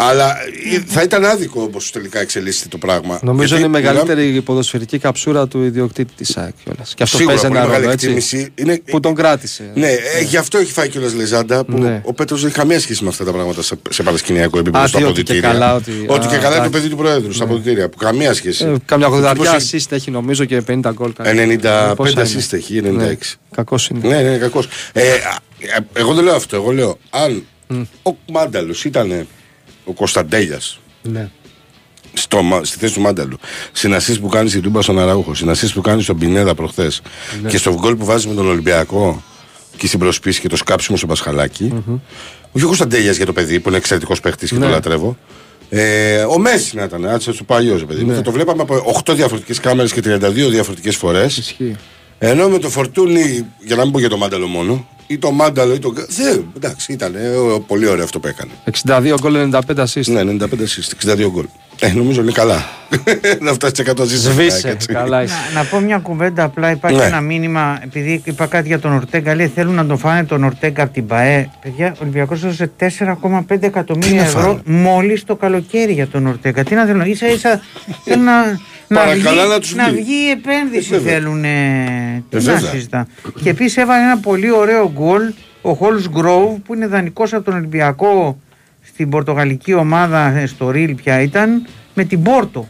Αλλά 0.00 0.36
ε, 0.74 0.82
θα 0.86 1.02
ήταν 1.02 1.24
άδικο 1.24 1.62
όπω 1.62 1.78
τελικά 1.92 2.20
εξελίσσεται 2.20 2.68
το 2.68 2.78
πράγμα. 2.78 3.18
Νομίζω 3.22 3.56
Γιατί 3.56 3.68
είναι 3.68 3.76
η 3.78 3.80
μιλάμε- 3.80 4.02
μεγαλύτερη 4.04 4.40
ποδοσφαιρική 4.42 4.98
καψούρα 4.98 5.48
του 5.48 5.62
ιδιοκτήτη 5.62 6.12
της 6.16 6.36
ΑΕΚ 6.36 6.52
κιόλας. 6.64 6.94
Και 6.94 7.02
αυτό 7.02 7.16
Σίγουρα, 7.16 7.34
παίζει 7.34 7.48
πολύ 7.48 7.58
ένα 7.58 7.66
μεγάλη 7.68 7.82
ρόλο 7.84 7.92
έτσι. 7.94 8.06
εκτίμηση. 8.06 8.48
Είναι- 8.54 8.82
Που 8.90 9.00
τον 9.00 9.14
κράτησε. 9.14 9.70
Ναι, 9.74 9.88
ε, 9.88 10.22
γι' 10.28 10.36
αυτό 10.36 10.58
έχει 10.58 10.72
φάει 10.72 10.88
κιόλας 10.88 11.14
λεζάντα 11.14 11.64
που 11.64 11.78
Ναι. 11.78 12.00
ο 12.04 12.12
Πέτρος 12.12 12.40
δεν 12.40 12.48
έχει 12.48 12.58
καμία 12.58 12.80
σχέση 12.80 13.02
με 13.02 13.08
αυτά 13.08 13.24
τα 13.24 13.32
πράγματα 13.32 13.62
σε, 13.62 13.74
σε 13.90 14.02
παρασκηνιακό 14.02 14.58
επίπεδο 14.58 14.84
Α, 14.84 14.86
στα 14.88 14.98
τι, 14.98 15.04
ότι 15.04 15.12
και 15.12 15.20
αποδητήρια. 15.32 15.50
καλά, 15.52 15.74
ότι- 15.74 16.04
Ότι 16.06 16.26
α, 16.26 16.30
και 16.30 16.36
καλά 16.36 16.46
είναι 16.46 16.48
το 16.48 16.54
εντάξει. 16.54 16.70
παιδί 16.70 16.88
του 16.88 16.96
Προέδρου 16.96 17.32
στα 17.32 17.44
αποδητήρια. 17.44 17.88
Που 17.88 17.96
καμία 17.96 18.34
σχέση. 18.34 18.64
Ε, 18.64 18.74
Κάμια 18.84 19.06
Ο 19.06 19.10
χοδαριά 19.10 19.42
τύπος 19.42 19.72
έχει- 19.72 19.84
assist 19.88 19.92
έχει 19.92 20.10
νομίζω 20.10 20.44
και 20.44 20.60
50 20.62 20.90
γκολ. 20.92 21.12
κάνει. 21.12 21.28
95 21.56 21.94
Πόσα 21.96 22.10
είναι; 22.10 22.22
assist 22.22 22.52
έχει, 22.52 22.80
96. 22.80 23.36
Κακός 23.54 23.88
είναι. 23.88 24.08
Ναι, 24.08 24.14
ναι, 24.22 24.28
είναι 24.28 24.36
κακός. 24.36 24.68
Ε, 24.92 25.02
α, 25.02 25.12
ε, 25.58 25.78
εγώ 25.92 26.14
δεν 26.14 26.24
λέω 26.24 26.34
αυτό. 26.34 26.56
Εγώ 26.56 26.70
λέω 26.72 26.98
αν 27.10 27.44
ο 28.02 28.10
Μάνταλος 28.32 28.84
ήταν 28.84 29.26
ο 29.88 29.92
Κωνσταντέλιας 29.92 30.80
Ναι. 31.02 31.28
στο, 32.12 32.42
μα- 32.42 32.64
στη 32.64 32.78
θέση 32.78 32.94
του 32.94 33.00
Μάνταλου, 33.00 33.38
συνασύς 33.72 34.20
που 34.20 34.28
κάνει 34.28 34.48
στην 34.48 34.62
Τούμπα 34.62 34.82
στον 34.82 34.98
Αραούχο, 34.98 35.34
συνασύς 35.34 35.72
που 35.72 35.80
κάνει 35.80 36.02
στον 36.02 36.18
Πινέδα 36.18 36.54
προχθές 36.54 37.00
Ναι. 37.42 37.48
και 37.48 37.56
στο 37.58 37.74
γκολ 37.74 37.96
που 37.96 38.04
βάζει 38.04 38.28
με 38.28 38.34
τον 38.34 38.46
Ολυμπιακό 38.48 39.22
και 39.76 39.86
στην 39.86 39.98
προσπίση 39.98 40.40
και 40.40 40.48
το 40.48 40.56
σκάψιμο 40.56 40.96
στο 40.96 41.06
πασχαλακι 41.06 41.72
Όχι 42.52 42.64
ο 42.64 42.66
Κωνσταντέλιας 42.66 43.16
για 43.16 43.26
το 43.26 43.32
παιδί 43.32 43.60
που 43.60 43.68
είναι 43.68 43.78
εξαιρετικός 43.78 44.20
παίχτης 44.20 44.50
και 44.50 44.56
Ναι. 44.58 44.64
το 44.64 44.70
λατρεύω. 44.70 45.16
Ε, 45.70 46.18
ο 46.22 46.38
Μέση 46.38 46.76
να 46.76 46.82
ήταν, 46.82 47.06
άτσε 47.06 47.32
του 47.32 47.44
παλιός 47.44 47.84
παιδί. 47.84 48.00
Ναι. 48.04 48.10
μου. 48.10 48.14
Θα 48.16 48.22
το 48.22 48.30
βλέπαμε 48.30 48.62
από 48.62 48.74
8 49.04 49.14
διαφορετικές 49.14 49.60
κάμερες 49.60 49.92
και 49.92 50.00
32 50.00 50.48
διαφορετικές 50.50 50.96
φορές. 50.96 51.56
Ισχύει. 52.20 52.34
Ενώ 52.38 52.48
με 52.48 52.58
το 52.58 52.68
φορτούνι, 52.68 53.46
για 53.58 53.76
να 53.76 53.82
μην 53.82 53.92
πω 53.92 53.98
για 53.98 54.08
το 54.08 54.16
μάνταλο 54.16 54.46
μόνο, 54.46 54.86
ή 55.06 55.18
το 55.18 55.30
μάνταλο 55.30 55.74
ή 55.74 55.78
το. 55.78 55.92
Δεν, 56.08 56.44
εντάξει, 56.56 56.92
ήταν 56.92 57.14
ε, 57.14 57.28
ο- 57.28 57.60
πολύ 57.60 57.86
ωραίο 57.86 58.04
αυτό 58.04 58.20
που 58.20 58.26
έκανε. 58.28 58.50
62 58.86 59.14
γκολ 59.20 59.50
95 59.52 59.60
assist. 59.84 60.06
Ναι, 60.06 60.20
95 60.20 60.44
assist, 60.44 61.12
62 61.12 61.28
γκολ. 61.30 61.44
Ε, 61.80 61.92
νομίζω 61.92 62.20
είναι 62.22 62.32
καλά. 62.32 62.64
να 63.40 63.52
φτάσει 63.52 63.72
σε 63.76 63.92
100 63.96 64.00
assist. 64.00 64.06
Σβήσε. 64.06 64.68
έτσι. 64.68 64.86
Καλά 64.92 65.22
είσαι. 65.22 65.34
Να, 65.54 65.60
να 65.62 65.66
πω 65.68 65.80
μια 65.80 65.98
κουβέντα 65.98 66.44
απλά. 66.44 66.70
Υπάρχει 66.70 66.96
Ναι. 66.98 67.04
ένα 67.04 67.20
μήνυμα, 67.20 67.78
επειδή 67.84 68.22
είπα 68.24 68.46
κάτι 68.46 68.68
για 68.68 68.78
τον 68.78 68.92
Ορτέγκα. 68.92 69.34
Λέει 69.34 69.46
θέλουν 69.54 69.74
να 69.74 69.86
τον 69.86 69.98
φάνε 69.98 70.24
τον 70.24 70.44
Ορτέγκα 70.44 70.82
από 70.82 70.92
την 70.92 71.06
ΠαΕ. 71.06 71.48
Παιδιά, 71.62 71.86
ο 71.94 71.98
Ολυμπιακός 72.02 72.44
έδωσε 72.44 72.70
4,5 72.78 73.62
εκατομμύρια 73.62 74.10
Τι 74.10 74.16
να 74.16 74.22
ευρώ 74.22 74.40
φάνε; 74.42 74.60
μόλις 74.64 75.24
το 75.24 75.36
καλοκαίρι 75.36 75.92
για 75.92 76.06
τον 76.06 76.26
Ορτέγκα. 76.26 76.62
Τι 76.64 76.74
να 76.74 76.84
θέλουν, 76.84 77.00
ίσα 77.00 77.26
ίσα 77.28 77.60
θέλουν 78.04 78.24
να, 78.24 78.46
να, 78.46 78.60
Παρακαλά 78.88 79.40
βγει, 79.42 79.48
να 79.52 79.58
τους 79.60 79.74
να 79.74 79.90
βγει. 79.90 80.02
βγει 80.02 80.14
η 80.26 80.30
επένδυση. 80.30 80.94
Ε, 80.94 80.96
βέβαια. 80.98 81.12
θέλουν. 81.12 81.44
Ε, 81.44 82.22
τι 82.30 82.36
Ε, 82.36 82.40
να 82.40 82.52
βέβαια. 82.52 82.70
συζητά. 82.70 83.06
Και 83.42 83.50
επίσης 83.50 83.76
έβαλε 83.76 84.02
ένα 84.02 84.18
πολύ 84.18 84.50
ωραίο 84.52 84.90
γκολ 84.94 85.22
ο 85.62 85.72
Χόλς 85.72 86.08
Γκρόβ 86.08 86.54
που 86.66 86.74
είναι 86.74 86.86
δανεικός 86.86 87.32
από 87.32 87.44
τον 87.44 87.54
Ολυμπιακό 87.54 88.38
στην 88.82 89.08
πορτογαλική 89.10 89.74
ομάδα 89.74 90.36
ε, 90.36 90.46
στο 90.46 90.70
Ριλ 90.70 90.94
πια 90.94 91.20
ήταν 91.20 91.66
με 91.94 92.04
την 92.04 92.22
Πόρτο. 92.22 92.68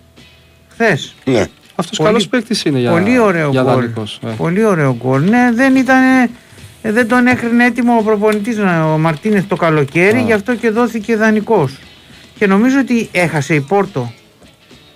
Χθες. 0.69 1.15
Ναι. 1.25 1.45
Αυτός 1.75 1.99
Πολύ- 1.99 2.11
καλό 2.11 2.25
παίκτης 2.31 2.65
είναι 2.65 2.79
για, 2.79 2.91
Πολύ 2.91 3.19
ωραίο 3.19 3.51
για 3.51 3.63
γκολ. 3.63 3.73
δανεικός, 3.75 4.21
ε. 4.27 4.31
Πολύ 4.37 4.65
ωραίο 4.65 4.97
γκολ. 5.03 5.23
Ναι, 5.29 5.51
δεν 5.55 5.77
ήταν. 5.77 6.03
ε, 6.83 6.93
Δεν 6.93 7.09
τον 7.09 7.27
έκρινε 7.27 7.65
έτοιμο 7.65 7.97
ο 7.97 8.03
προπονητής 8.03 8.59
ο 8.95 8.99
Μαρτίνες 8.99 9.47
το 9.47 9.57
καλοκαίρι, 9.57 10.17
Α. 10.19 10.21
γι' 10.21 10.33
αυτό 10.33 10.55
και 10.55 10.71
δόθηκε 10.71 11.17
δανεικός. 11.17 11.79
Και 12.39 12.47
νομίζω 12.47 12.79
ότι 12.79 13.09
έχασε 13.13 13.55
η 13.55 13.61
Πόρτο. 13.61 14.13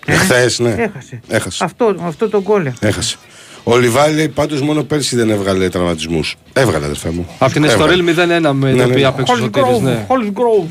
Ε, 0.06 0.14
Χθες, 0.14 0.58
ναι. 0.58 0.70
Έχασε. 0.70 1.20
Έχασε. 1.28 1.64
Αυτό, 1.64 1.96
αυτό 2.00 2.28
το 2.28 2.42
γκολ. 2.42 2.66
έχασε. 2.66 2.86
Έχασε. 2.86 3.16
Ο 3.64 3.76
Λιβάη 3.78 4.14
λέει 4.14 4.28
πάντως 4.28 4.60
μόνο 4.60 4.82
πέρσι 4.84 5.16
δεν 5.16 5.30
έβγαλε 5.30 5.68
τραυματισμούς. 5.68 6.36
Έβγαλε, 6.52 6.84
αδερφέ 6.84 7.10
μου. 7.10 7.26
Από 7.38 7.52
την 7.52 7.64
Έβγαλε. 7.64 7.92
Εστορίλ 7.92 8.14
0-1 8.48 8.52
με 8.54 8.72
Ναι, 8.72 8.76
την 8.76 8.76
ναι. 8.76 8.84
οποία 8.84 9.12
παίξει 9.12 9.32
ο 9.32 9.36
Σωτήρης, 9.36 9.78
ναι. 9.80 10.06
Holzgrove. 10.08 10.68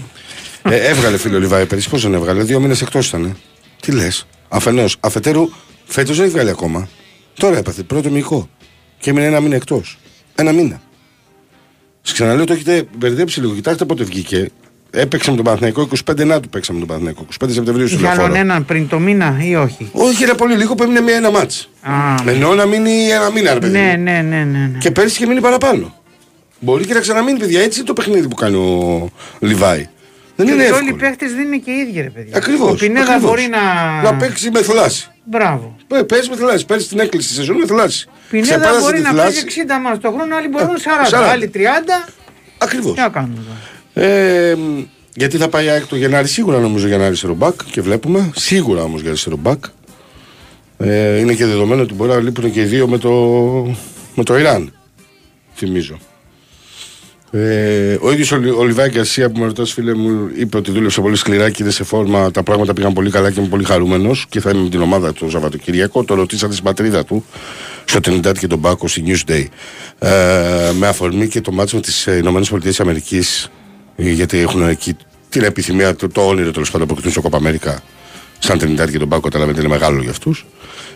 Ε, 0.63 0.75
έβγαλε 0.89 1.17
φίλο 1.17 1.39
Λιβάη 1.39 1.65
πέρσι. 1.65 1.89
Πώς 1.89 2.01
δεν 2.01 2.13
έβγαλε, 2.13 2.43
δύο 2.43 2.59
μήνες 2.59 2.81
εκτός 2.81 3.07
ήταν. 3.07 3.37
Τι 3.79 3.91
λες. 3.91 4.27
Αφενός. 4.49 4.97
Αφετέρου, 4.99 5.49
φέτος 5.85 6.15
δεν 6.15 6.25
έχει 6.25 6.33
βγάλει 6.33 6.49
ακόμα. 6.49 6.87
Τώρα 7.33 7.57
έπαθε 7.57 7.83
πρώτο 7.83 8.09
μυϊκό. 8.09 8.49
Και 8.99 9.09
έμεινε 9.09 9.25
ένα 9.25 9.39
μήνα 9.39 9.55
εκτός. 9.55 9.97
Ένα 10.35 10.51
μήνα. 10.51 10.81
Σας 12.01 12.13
ξαναλέω, 12.13 12.45
το 12.45 12.53
έχετε 12.53 12.83
μπερδέψει 12.97 13.39
λίγο. 13.39 13.53
Κοιτάξτε 13.53 13.85
πότε 13.85 14.03
βγήκε. 14.03 14.49
Έπαιξε 14.93 15.29
με 15.29 15.35
τον 15.35 15.45
Παναθηναϊκό 15.45 15.87
25 16.11 16.25
να 16.25 16.39
του 16.39 16.49
παίξαμε 16.49 16.79
τον 16.79 16.87
Παναθηναϊκό. 16.87 17.25
25 17.45 17.47
Σεπτεμβρίου 17.51 17.87
στο 17.87 17.97
Για 17.97 18.09
άλλον 18.09 18.19
λεωφόρο. 18.23 18.39
έναν 18.41 18.65
πριν 18.65 18.87
το 18.87 18.99
μήνα 18.99 19.37
ή 19.41 19.55
όχι; 19.55 19.89
Όχι, 19.91 20.23
είναι 20.23 20.33
πολύ 20.33 20.55
λίγο 20.55 20.75
που 20.75 20.83
έμεινε 20.83 21.01
μία 21.01 21.15
ένα 21.15 21.31
μάτς. 21.31 21.69
Α, 21.81 21.91
Εννοώ 22.25 22.53
να 22.55 22.65
μείνει 22.65 23.09
ένα 23.09 23.31
μήνα, 23.31 23.53
ρε 23.53 23.59
παιδί. 23.59 23.77
ναι, 23.77 23.93
μου. 23.97 24.03
ναι, 24.03 24.11
ναι, 24.11 24.37
ναι. 24.43 24.43
ναι. 24.43 24.77
Και 24.79 24.91
πέρσι 24.91 25.15
είχε 25.15 25.25
μείνει 25.25 25.41
παραπάνω. 25.41 25.95
Μπορεί 26.59 26.85
και 26.85 26.93
να 26.93 26.99
ξαναμείνει, 26.99 27.39
παιδιά. 27.39 27.61
Έτσι 27.61 27.77
είναι 27.79 27.87
το 27.87 27.93
παιχνίδι 27.93 28.27
που 28.27 28.35
κάνει 28.35 28.55
ο 28.55 29.09
Λιβάη. 29.39 29.87
Δεν 30.35 30.47
είναι 30.47 30.65
Και 30.65 30.71
όλοι 30.71 30.83
οι 30.85 30.87
εύκολο. 30.87 30.95
παίχτε 30.95 31.27
δεν 31.27 31.45
είναι 31.45 31.57
και 31.57 31.71
οι 31.71 31.77
ίδιοι, 31.89 32.01
ρε 32.01 32.09
παιδιά. 32.09 32.37
Ακριβώς. 32.37 32.71
Ο 32.71 32.75
Πινέδα 32.75 33.19
μπορεί 33.19 33.47
να. 33.51 34.01
Να 34.11 34.15
παίξει 34.17 34.49
με 34.51 34.61
θλάση. 34.61 35.07
Μπράβο. 35.23 35.75
Ε, 35.93 36.01
Παίζει 36.01 36.29
με 36.29 36.35
θλάση. 36.35 36.65
Πέρσι 36.65 36.87
την 36.87 36.99
έκλεισε 36.99 37.27
της 37.27 37.37
σεζόν 37.37 37.55
με 37.57 37.65
θλάση. 37.65 38.07
Πινέδα 38.29 38.47
Ξεπέρασε 38.49 38.79
μπορεί 38.79 38.95
τη 38.97 39.01
να 39.01 39.09
θλάση. 39.09 39.43
παίζει 39.43 39.61
60 39.67 39.81
μάτς 39.83 39.99
το 40.01 40.11
χρόνο, 40.11 40.35
άλλοι 40.35 40.47
μπορούν 40.47 40.75
40, 40.77 41.19
40. 41.19 41.29
άλλοι 41.31 41.51
30. 41.53 41.59
Ακριβώς. 42.57 42.93
Τι 42.93 42.99
να 43.01 43.09
κάνουμε 43.09 43.33
τώρα. 43.35 43.57
Ε, 43.93 44.55
γιατί 45.15 45.37
θα 45.37 45.49
πάει 45.49 45.65
η 45.65 45.69
ΑΕΚ 45.69 45.87
το 45.87 45.95
Γενάρη, 45.95 46.27
σίγουρα 46.27 46.59
νομίζω 46.59 46.87
για 46.87 46.95
ένα 46.95 47.05
αριστερό 47.05 47.33
μπακ 47.33 47.63
και 47.71 47.81
βλέπουμε. 47.81 48.31
Σίγουρα 48.35 48.83
όμως 48.83 49.01
για 49.01 49.09
αριστερό 49.09 49.35
μπακ. 49.37 49.63
Ε, 50.77 51.17
είναι 51.19 51.33
και 51.33 51.45
δεδομένο 51.45 51.81
ότι 51.81 51.93
μπορεί 51.93 52.09
να 52.09 52.19
λείπουν 52.19 52.51
και 52.51 52.61
οι 52.61 52.65
δύο 52.65 52.87
με 52.87 52.97
το, 52.97 53.11
με 54.15 54.23
το 54.23 54.37
Ιράν. 54.37 54.73
Θυμίζω. 55.55 55.97
Ε, 57.31 57.97
ο 58.01 58.11
ίδιος 58.11 58.31
ο, 58.31 58.37
Λι- 58.37 58.57
ο 58.57 58.63
Λιβάη 58.63 58.89
Γκαρσία 58.89 59.29
που 59.29 59.39
με 59.39 59.45
ρωτάς, 59.45 59.71
φίλε 59.71 59.93
μου, 59.93 60.29
είπε 60.35 60.57
ότι 60.57 60.71
δούλεψε 60.71 61.01
πολύ 61.01 61.15
σκληρά 61.15 61.49
και 61.49 61.63
είναι 61.63 61.71
σε 61.71 61.83
φόρμα. 61.83 62.31
Τα 62.31 62.43
πράγματα 62.43 62.73
πήγαν 62.73 62.93
πολύ 62.93 63.09
καλά 63.09 63.31
και 63.31 63.39
είμαι 63.39 63.49
πολύ 63.49 63.63
χαρούμενος 63.63 64.25
και 64.29 64.39
θα 64.39 64.49
είμαι 64.49 64.61
με 64.61 64.69
την 64.69 64.81
ομάδα 64.81 65.13
το 65.13 65.29
Σαββατοκύριακο. 65.29 66.03
Το 66.03 66.13
ρωτήσατε 66.13 66.51
στην 66.53 66.65
πατρίδα 66.65 67.05
του, 67.05 67.25
στο 67.85 67.99
Τρινιντάντ 67.99 68.37
και 68.37 68.47
Τομπάγκο, 68.47 68.87
στη 68.87 69.03
Newsday. 69.07 69.45
Ε, 69.99 70.71
με 70.77 70.87
αφορμή 70.87 71.27
και 71.27 71.41
το 71.41 71.51
ματς 71.51 71.75
με 71.75 71.81
τις 71.81 72.05
ΗΠΑ, 72.05 72.83
γιατί 73.95 74.37
έχουν 74.37 74.67
εκεί 74.67 74.95
την 75.29 75.43
επιθυμία, 75.43 75.95
το, 75.95 76.09
το 76.09 76.27
όνειρο 76.27 76.51
τέλος 76.51 76.71
πάντων 76.71 76.87
που 76.87 76.93
αποκτούν 76.93 77.11
στο 77.11 77.21
Κόπα 77.21 77.37
Αμέρικα. 77.37 77.83
Σαν 78.39 78.57
Τρινιντάντ 78.57 78.89
και 78.89 78.97
Τομπάγκο, 78.97 79.21
καταλαβαίνετε, 79.21 79.63
είναι 79.63 79.73
μεγάλο 79.73 80.01
για 80.01 80.11
αυτούς. 80.11 80.45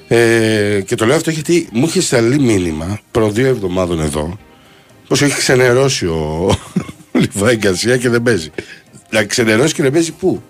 Ε, 0.07 0.81
και 0.85 0.95
το 0.95 1.05
λέω 1.05 1.15
αυτό 1.15 1.31
γιατί 1.31 1.67
μου 1.71 1.85
είχε 1.85 2.01
σταλεί 2.01 2.39
μήνυμα 2.39 2.99
προ 3.11 3.29
δύο 3.29 3.47
εβδομάδων 3.47 3.99
εδώ 3.99 4.37
Πώς 5.07 5.25
έχει 5.25 5.37
ξενερώσει 5.37 6.05
ο 6.05 6.49
Λιβάι 7.19 7.55
Γκαρσία 7.55 7.97
και 7.97 8.09
δεν 8.09 8.23
παίζει. 8.23 8.51
Να 9.09 9.23
ξενερώσει 9.23 9.73
και 9.73 9.83
να 9.83 9.91
παίζει 9.91 10.11
πού; 10.11 10.41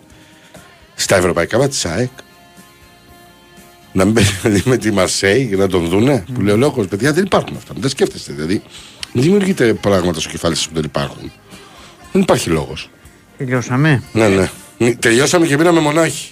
Στα 0.96 1.16
ευρωπαϊκά 1.16 1.58
ματς 1.58 1.68
της 1.68 1.86
ΑΕΚ. 1.86 2.10
Να 3.92 4.06
μην 4.06 4.14
παίζει 4.14 4.32
δηλαδή, 4.42 4.70
με 4.70 4.78
τη 4.78 4.92
Μαρσέη 4.92 5.44
για 5.44 5.58
να 5.58 5.68
τον 5.68 5.88
δούνε. 5.88 6.26
Που 6.34 6.42
λέει 6.42 6.54
ο 6.54 6.58
λόγο, 6.58 6.84
παιδιά 6.84 7.14
δεν 7.14 7.24
υπάρχουν 7.24 7.56
αυτά. 7.58 7.74
Μην 7.74 7.82
τα 7.82 7.90
σκέφτεστε 7.90 8.34
δηλαδή. 8.34 8.62
Μην 9.14 9.24
δημιουργείτε 9.24 9.74
πράγματα 9.74 10.20
στο 10.20 10.30
κεφάλι 10.30 10.56
σας 10.56 10.68
που 10.68 10.74
δεν 10.74 10.84
υπάρχουν. 10.84 11.32
Δεν 12.16 12.24
υπάρχει 12.24 12.50
λόγος. 12.50 12.90
Τελειώσαμε. 13.38 14.04
Ναι, 14.14 14.28
ναι. 14.28 14.50
Μη- 14.78 14.96
Τελειώσαμε 14.98 15.46
και 15.46 15.58
μείναμε 15.58 15.80
μονάχοι. 15.80 16.32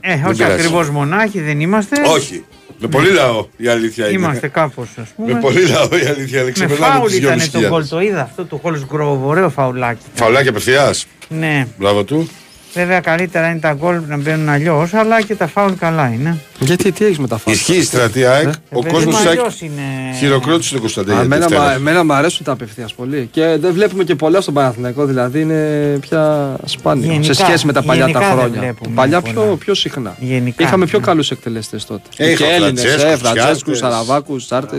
Ε, 0.00 0.12
όχι 0.12 0.36
πειράζει. 0.36 0.52
ακριβώς 0.54 0.90
μονάχοι 0.90 1.40
δεν 1.40 1.60
είμαστε. 1.60 1.96
Όχι. 2.06 2.44
Με 2.78 2.88
πολύ 2.88 3.10
λαό 3.10 3.46
η 3.56 3.68
αλήθεια 3.68 4.08
είναι. 4.08 4.18
Είμαστε 4.18 4.48
κάπως, 4.48 4.88
ας 5.00 5.08
πούμε. 5.16 5.32
Με 5.32 5.40
πολύ 5.40 5.66
λαό 5.66 5.88
η 5.90 6.06
αλήθεια 6.06 6.36
είναι. 6.38 6.44
Με 6.44 6.50
Ξεπερνάμε 6.50 6.94
φάουλ 6.94 7.06
τις 7.08 7.16
ήταν 7.18 7.38
2.500. 7.38 7.50
το 7.52 7.68
γκολ, 7.68 7.88
το 7.88 8.00
είδα 8.00 8.22
αυτό 8.22 8.44
του 8.44 8.58
Χολ 8.62 8.78
Γκρόβ. 8.84 9.26
Ωραίο 9.26 9.50
φαουλάκι. 9.50 10.04
Φαουλάκι 10.14 10.48
απευθείας. 10.48 11.06
Ναι. 11.28 11.66
Μπράβο 11.78 12.04
του. 12.04 12.28
Βέβαια 12.74 13.00
καλύτερα 13.00 13.48
είναι 13.50 13.58
τα 13.60 13.72
γκολ 13.72 14.00
να 14.08 14.16
μπαίνουν 14.16 14.48
αλλιώς, 14.48 14.94
αλλά 14.94 15.22
και 15.22 15.34
τα 15.34 15.46
φάουλ 15.46 15.72
καλά 15.72 16.08
είναι. 16.12 16.36
Γιατί 16.58 16.92
τι 16.92 17.04
έχεις 17.04 17.18
με 17.18 17.28
τα 17.28 17.36
φάουλ; 17.38 17.56
Ισχύει 17.56 17.76
η 17.76 17.82
στρατή 17.82 18.24
ΑΕΚ. 18.24 18.46
Ο 18.48 18.50
Ε, 18.84 18.90
κόσμος 18.90 18.92
παιδί 18.92 19.06
μου, 19.10 19.16
ΑΕΚ 19.16 19.28
αλλιώς 19.28 19.60
είναι. 19.60 19.82
χειροκρότησε 20.18 20.70
τον 20.72 20.80
Κωνσταντέλια. 20.80 21.20
Εμένα, 21.20 21.46
Δευτέρα. 21.46 21.68
μα- 21.68 21.72
εμένα 21.72 22.04
μου 22.04 22.12
αρέσουν 22.12 22.44
τα 22.44 22.52
απευθείας 22.52 22.94
πολύ. 22.94 23.28
Και 23.32 23.56
δεν 23.60 23.72
βλέπουμε 23.72 24.04
και 24.04 24.14
πολλά 24.14 24.40
στον 24.40 24.54
Παναθηναϊκό, 24.54 25.04
δηλαδή 25.04 25.40
είναι 25.40 25.58
πια 26.00 26.54
σπάνιο 26.64 27.12
Γενικά- 27.12 27.32
σε 27.34 27.44
σχέση 27.44 27.66
με 27.66 27.72
τα 27.72 27.82
παλιά 27.82 28.06
γενικά 28.06 28.20
τα 28.20 28.26
δεν 28.28 28.36
χρόνια. 28.38 28.60
βλέπουμε 28.60 28.94
Παλιά 28.94 29.20
πολλά. 29.20 29.32
πιο, 29.32 29.56
πιο 29.56 29.74
συχνά. 29.74 30.16
Γενικά, 30.18 30.64
Είχαμε 30.64 30.86
πιο 30.86 30.98
ναι. 30.98 31.04
καλούς 31.04 31.30
εκτελεστές 31.30 31.84
τότε. 31.86 32.08
Ε, 32.16 32.30
είχα 32.30 32.44
και 32.44 32.50
Έλληνες, 32.52 32.80
Φραντσέσκους, 32.82 33.12
ε, 33.12 33.16
Φραντσέσκους, 33.16 33.62
Τσιάρτες. 33.62 33.78
Σαραβάκους, 33.78 34.44
Τσάρτε. 34.46 34.78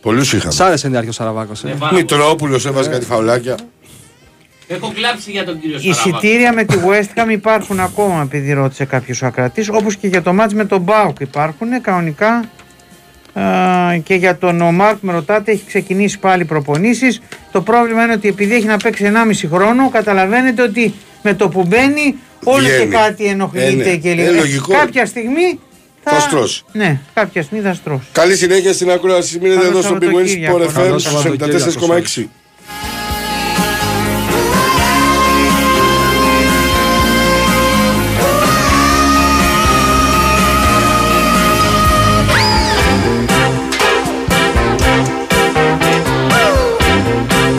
Πολλούς 0.00 0.32
είχαμε. 0.32 0.52
Σ' 0.52 0.60
άρεσε 0.60 0.88
η 0.92 0.96
αρχή 0.96 1.08
ο 1.08 1.12
Σαραβάκος. 1.12 1.64
Ε. 1.64 1.76
Μητρόπουλος 1.92 2.66
έβαζε 2.66 2.88
κάτι 2.90 3.04
φαουλάκια. 3.04 3.54
Έχω 4.72 4.92
κλάψει 4.94 5.30
για 5.30 5.44
τον 5.44 5.60
κύριο 5.60 5.78
Σαραβά. 5.78 6.00
Εισιτήρια 6.00 6.52
με 6.52 6.64
τη 6.64 6.76
West 6.86 7.22
Ham 7.22 7.30
υπάρχουν 7.30 7.80
ακόμα, 7.80 8.22
επειδή 8.22 8.52
ρώτησε 8.52 8.84
κάποιος 8.84 9.22
ακρατή, 9.22 9.66
όπως 9.70 9.96
και 9.96 10.06
για 10.06 10.22
το 10.22 10.32
μάτς 10.32 10.54
με 10.54 10.64
τον 10.64 10.80
Μπάουκ 10.80 11.20
υπάρχουν 11.20 11.80
κανονικά. 11.80 12.48
Και 14.02 14.14
για 14.14 14.38
τον 14.38 14.74
Μάρκ 14.74 14.96
με 15.00 15.12
ρωτάτε 15.12 15.52
έχει 15.52 15.62
ξεκινήσει 15.66 16.18
πάλι 16.18 16.44
προπονήσεις. 16.44 17.20
το 17.52 17.60
πρόβλημα 17.60 18.02
είναι 18.04 18.12
ότι 18.12 18.28
επειδή 18.28 18.54
έχει 18.54 18.66
να 18.66 18.76
παίξει 18.76 19.12
1,5 19.42 19.48
χρόνο 19.52 19.90
καταλαβαίνετε 19.90 20.62
ότι 20.62 20.94
με 21.22 21.34
το 21.34 21.48
που 21.48 21.64
μπαίνει 21.66 22.16
όλο 22.44 22.64
Βγαίνει. 22.64 22.78
και 22.78 22.96
κάτι 22.96 23.24
ενοχλείται 23.24 23.88
ε, 23.88 23.92
ναι. 23.92 23.96
και 23.96 24.14
λίγο. 24.14 24.42
Ε, 24.72 24.76
κάποια 24.76 25.06
στιγμή 25.06 25.58
θα, 26.02 26.10
θα 26.10 26.20
στρώσει. 26.20 26.62
Ναι, 26.72 27.00
κάποια 27.14 27.42
στιγμή 27.42 27.64
θα 27.64 27.74
στρώσει. 27.74 28.06
Καλή 28.12 28.36
συνέχεια 28.36 28.72
στην 28.72 28.90
ακρόαση. 28.90 29.38
Μείνετε 29.42 29.66
εδώ 29.66 29.82
στο 29.82 29.94
Πιγουίνι 29.94 30.46
Πορεφέρ 30.50 31.00
στους 31.00 31.24
94,6. 32.16 32.24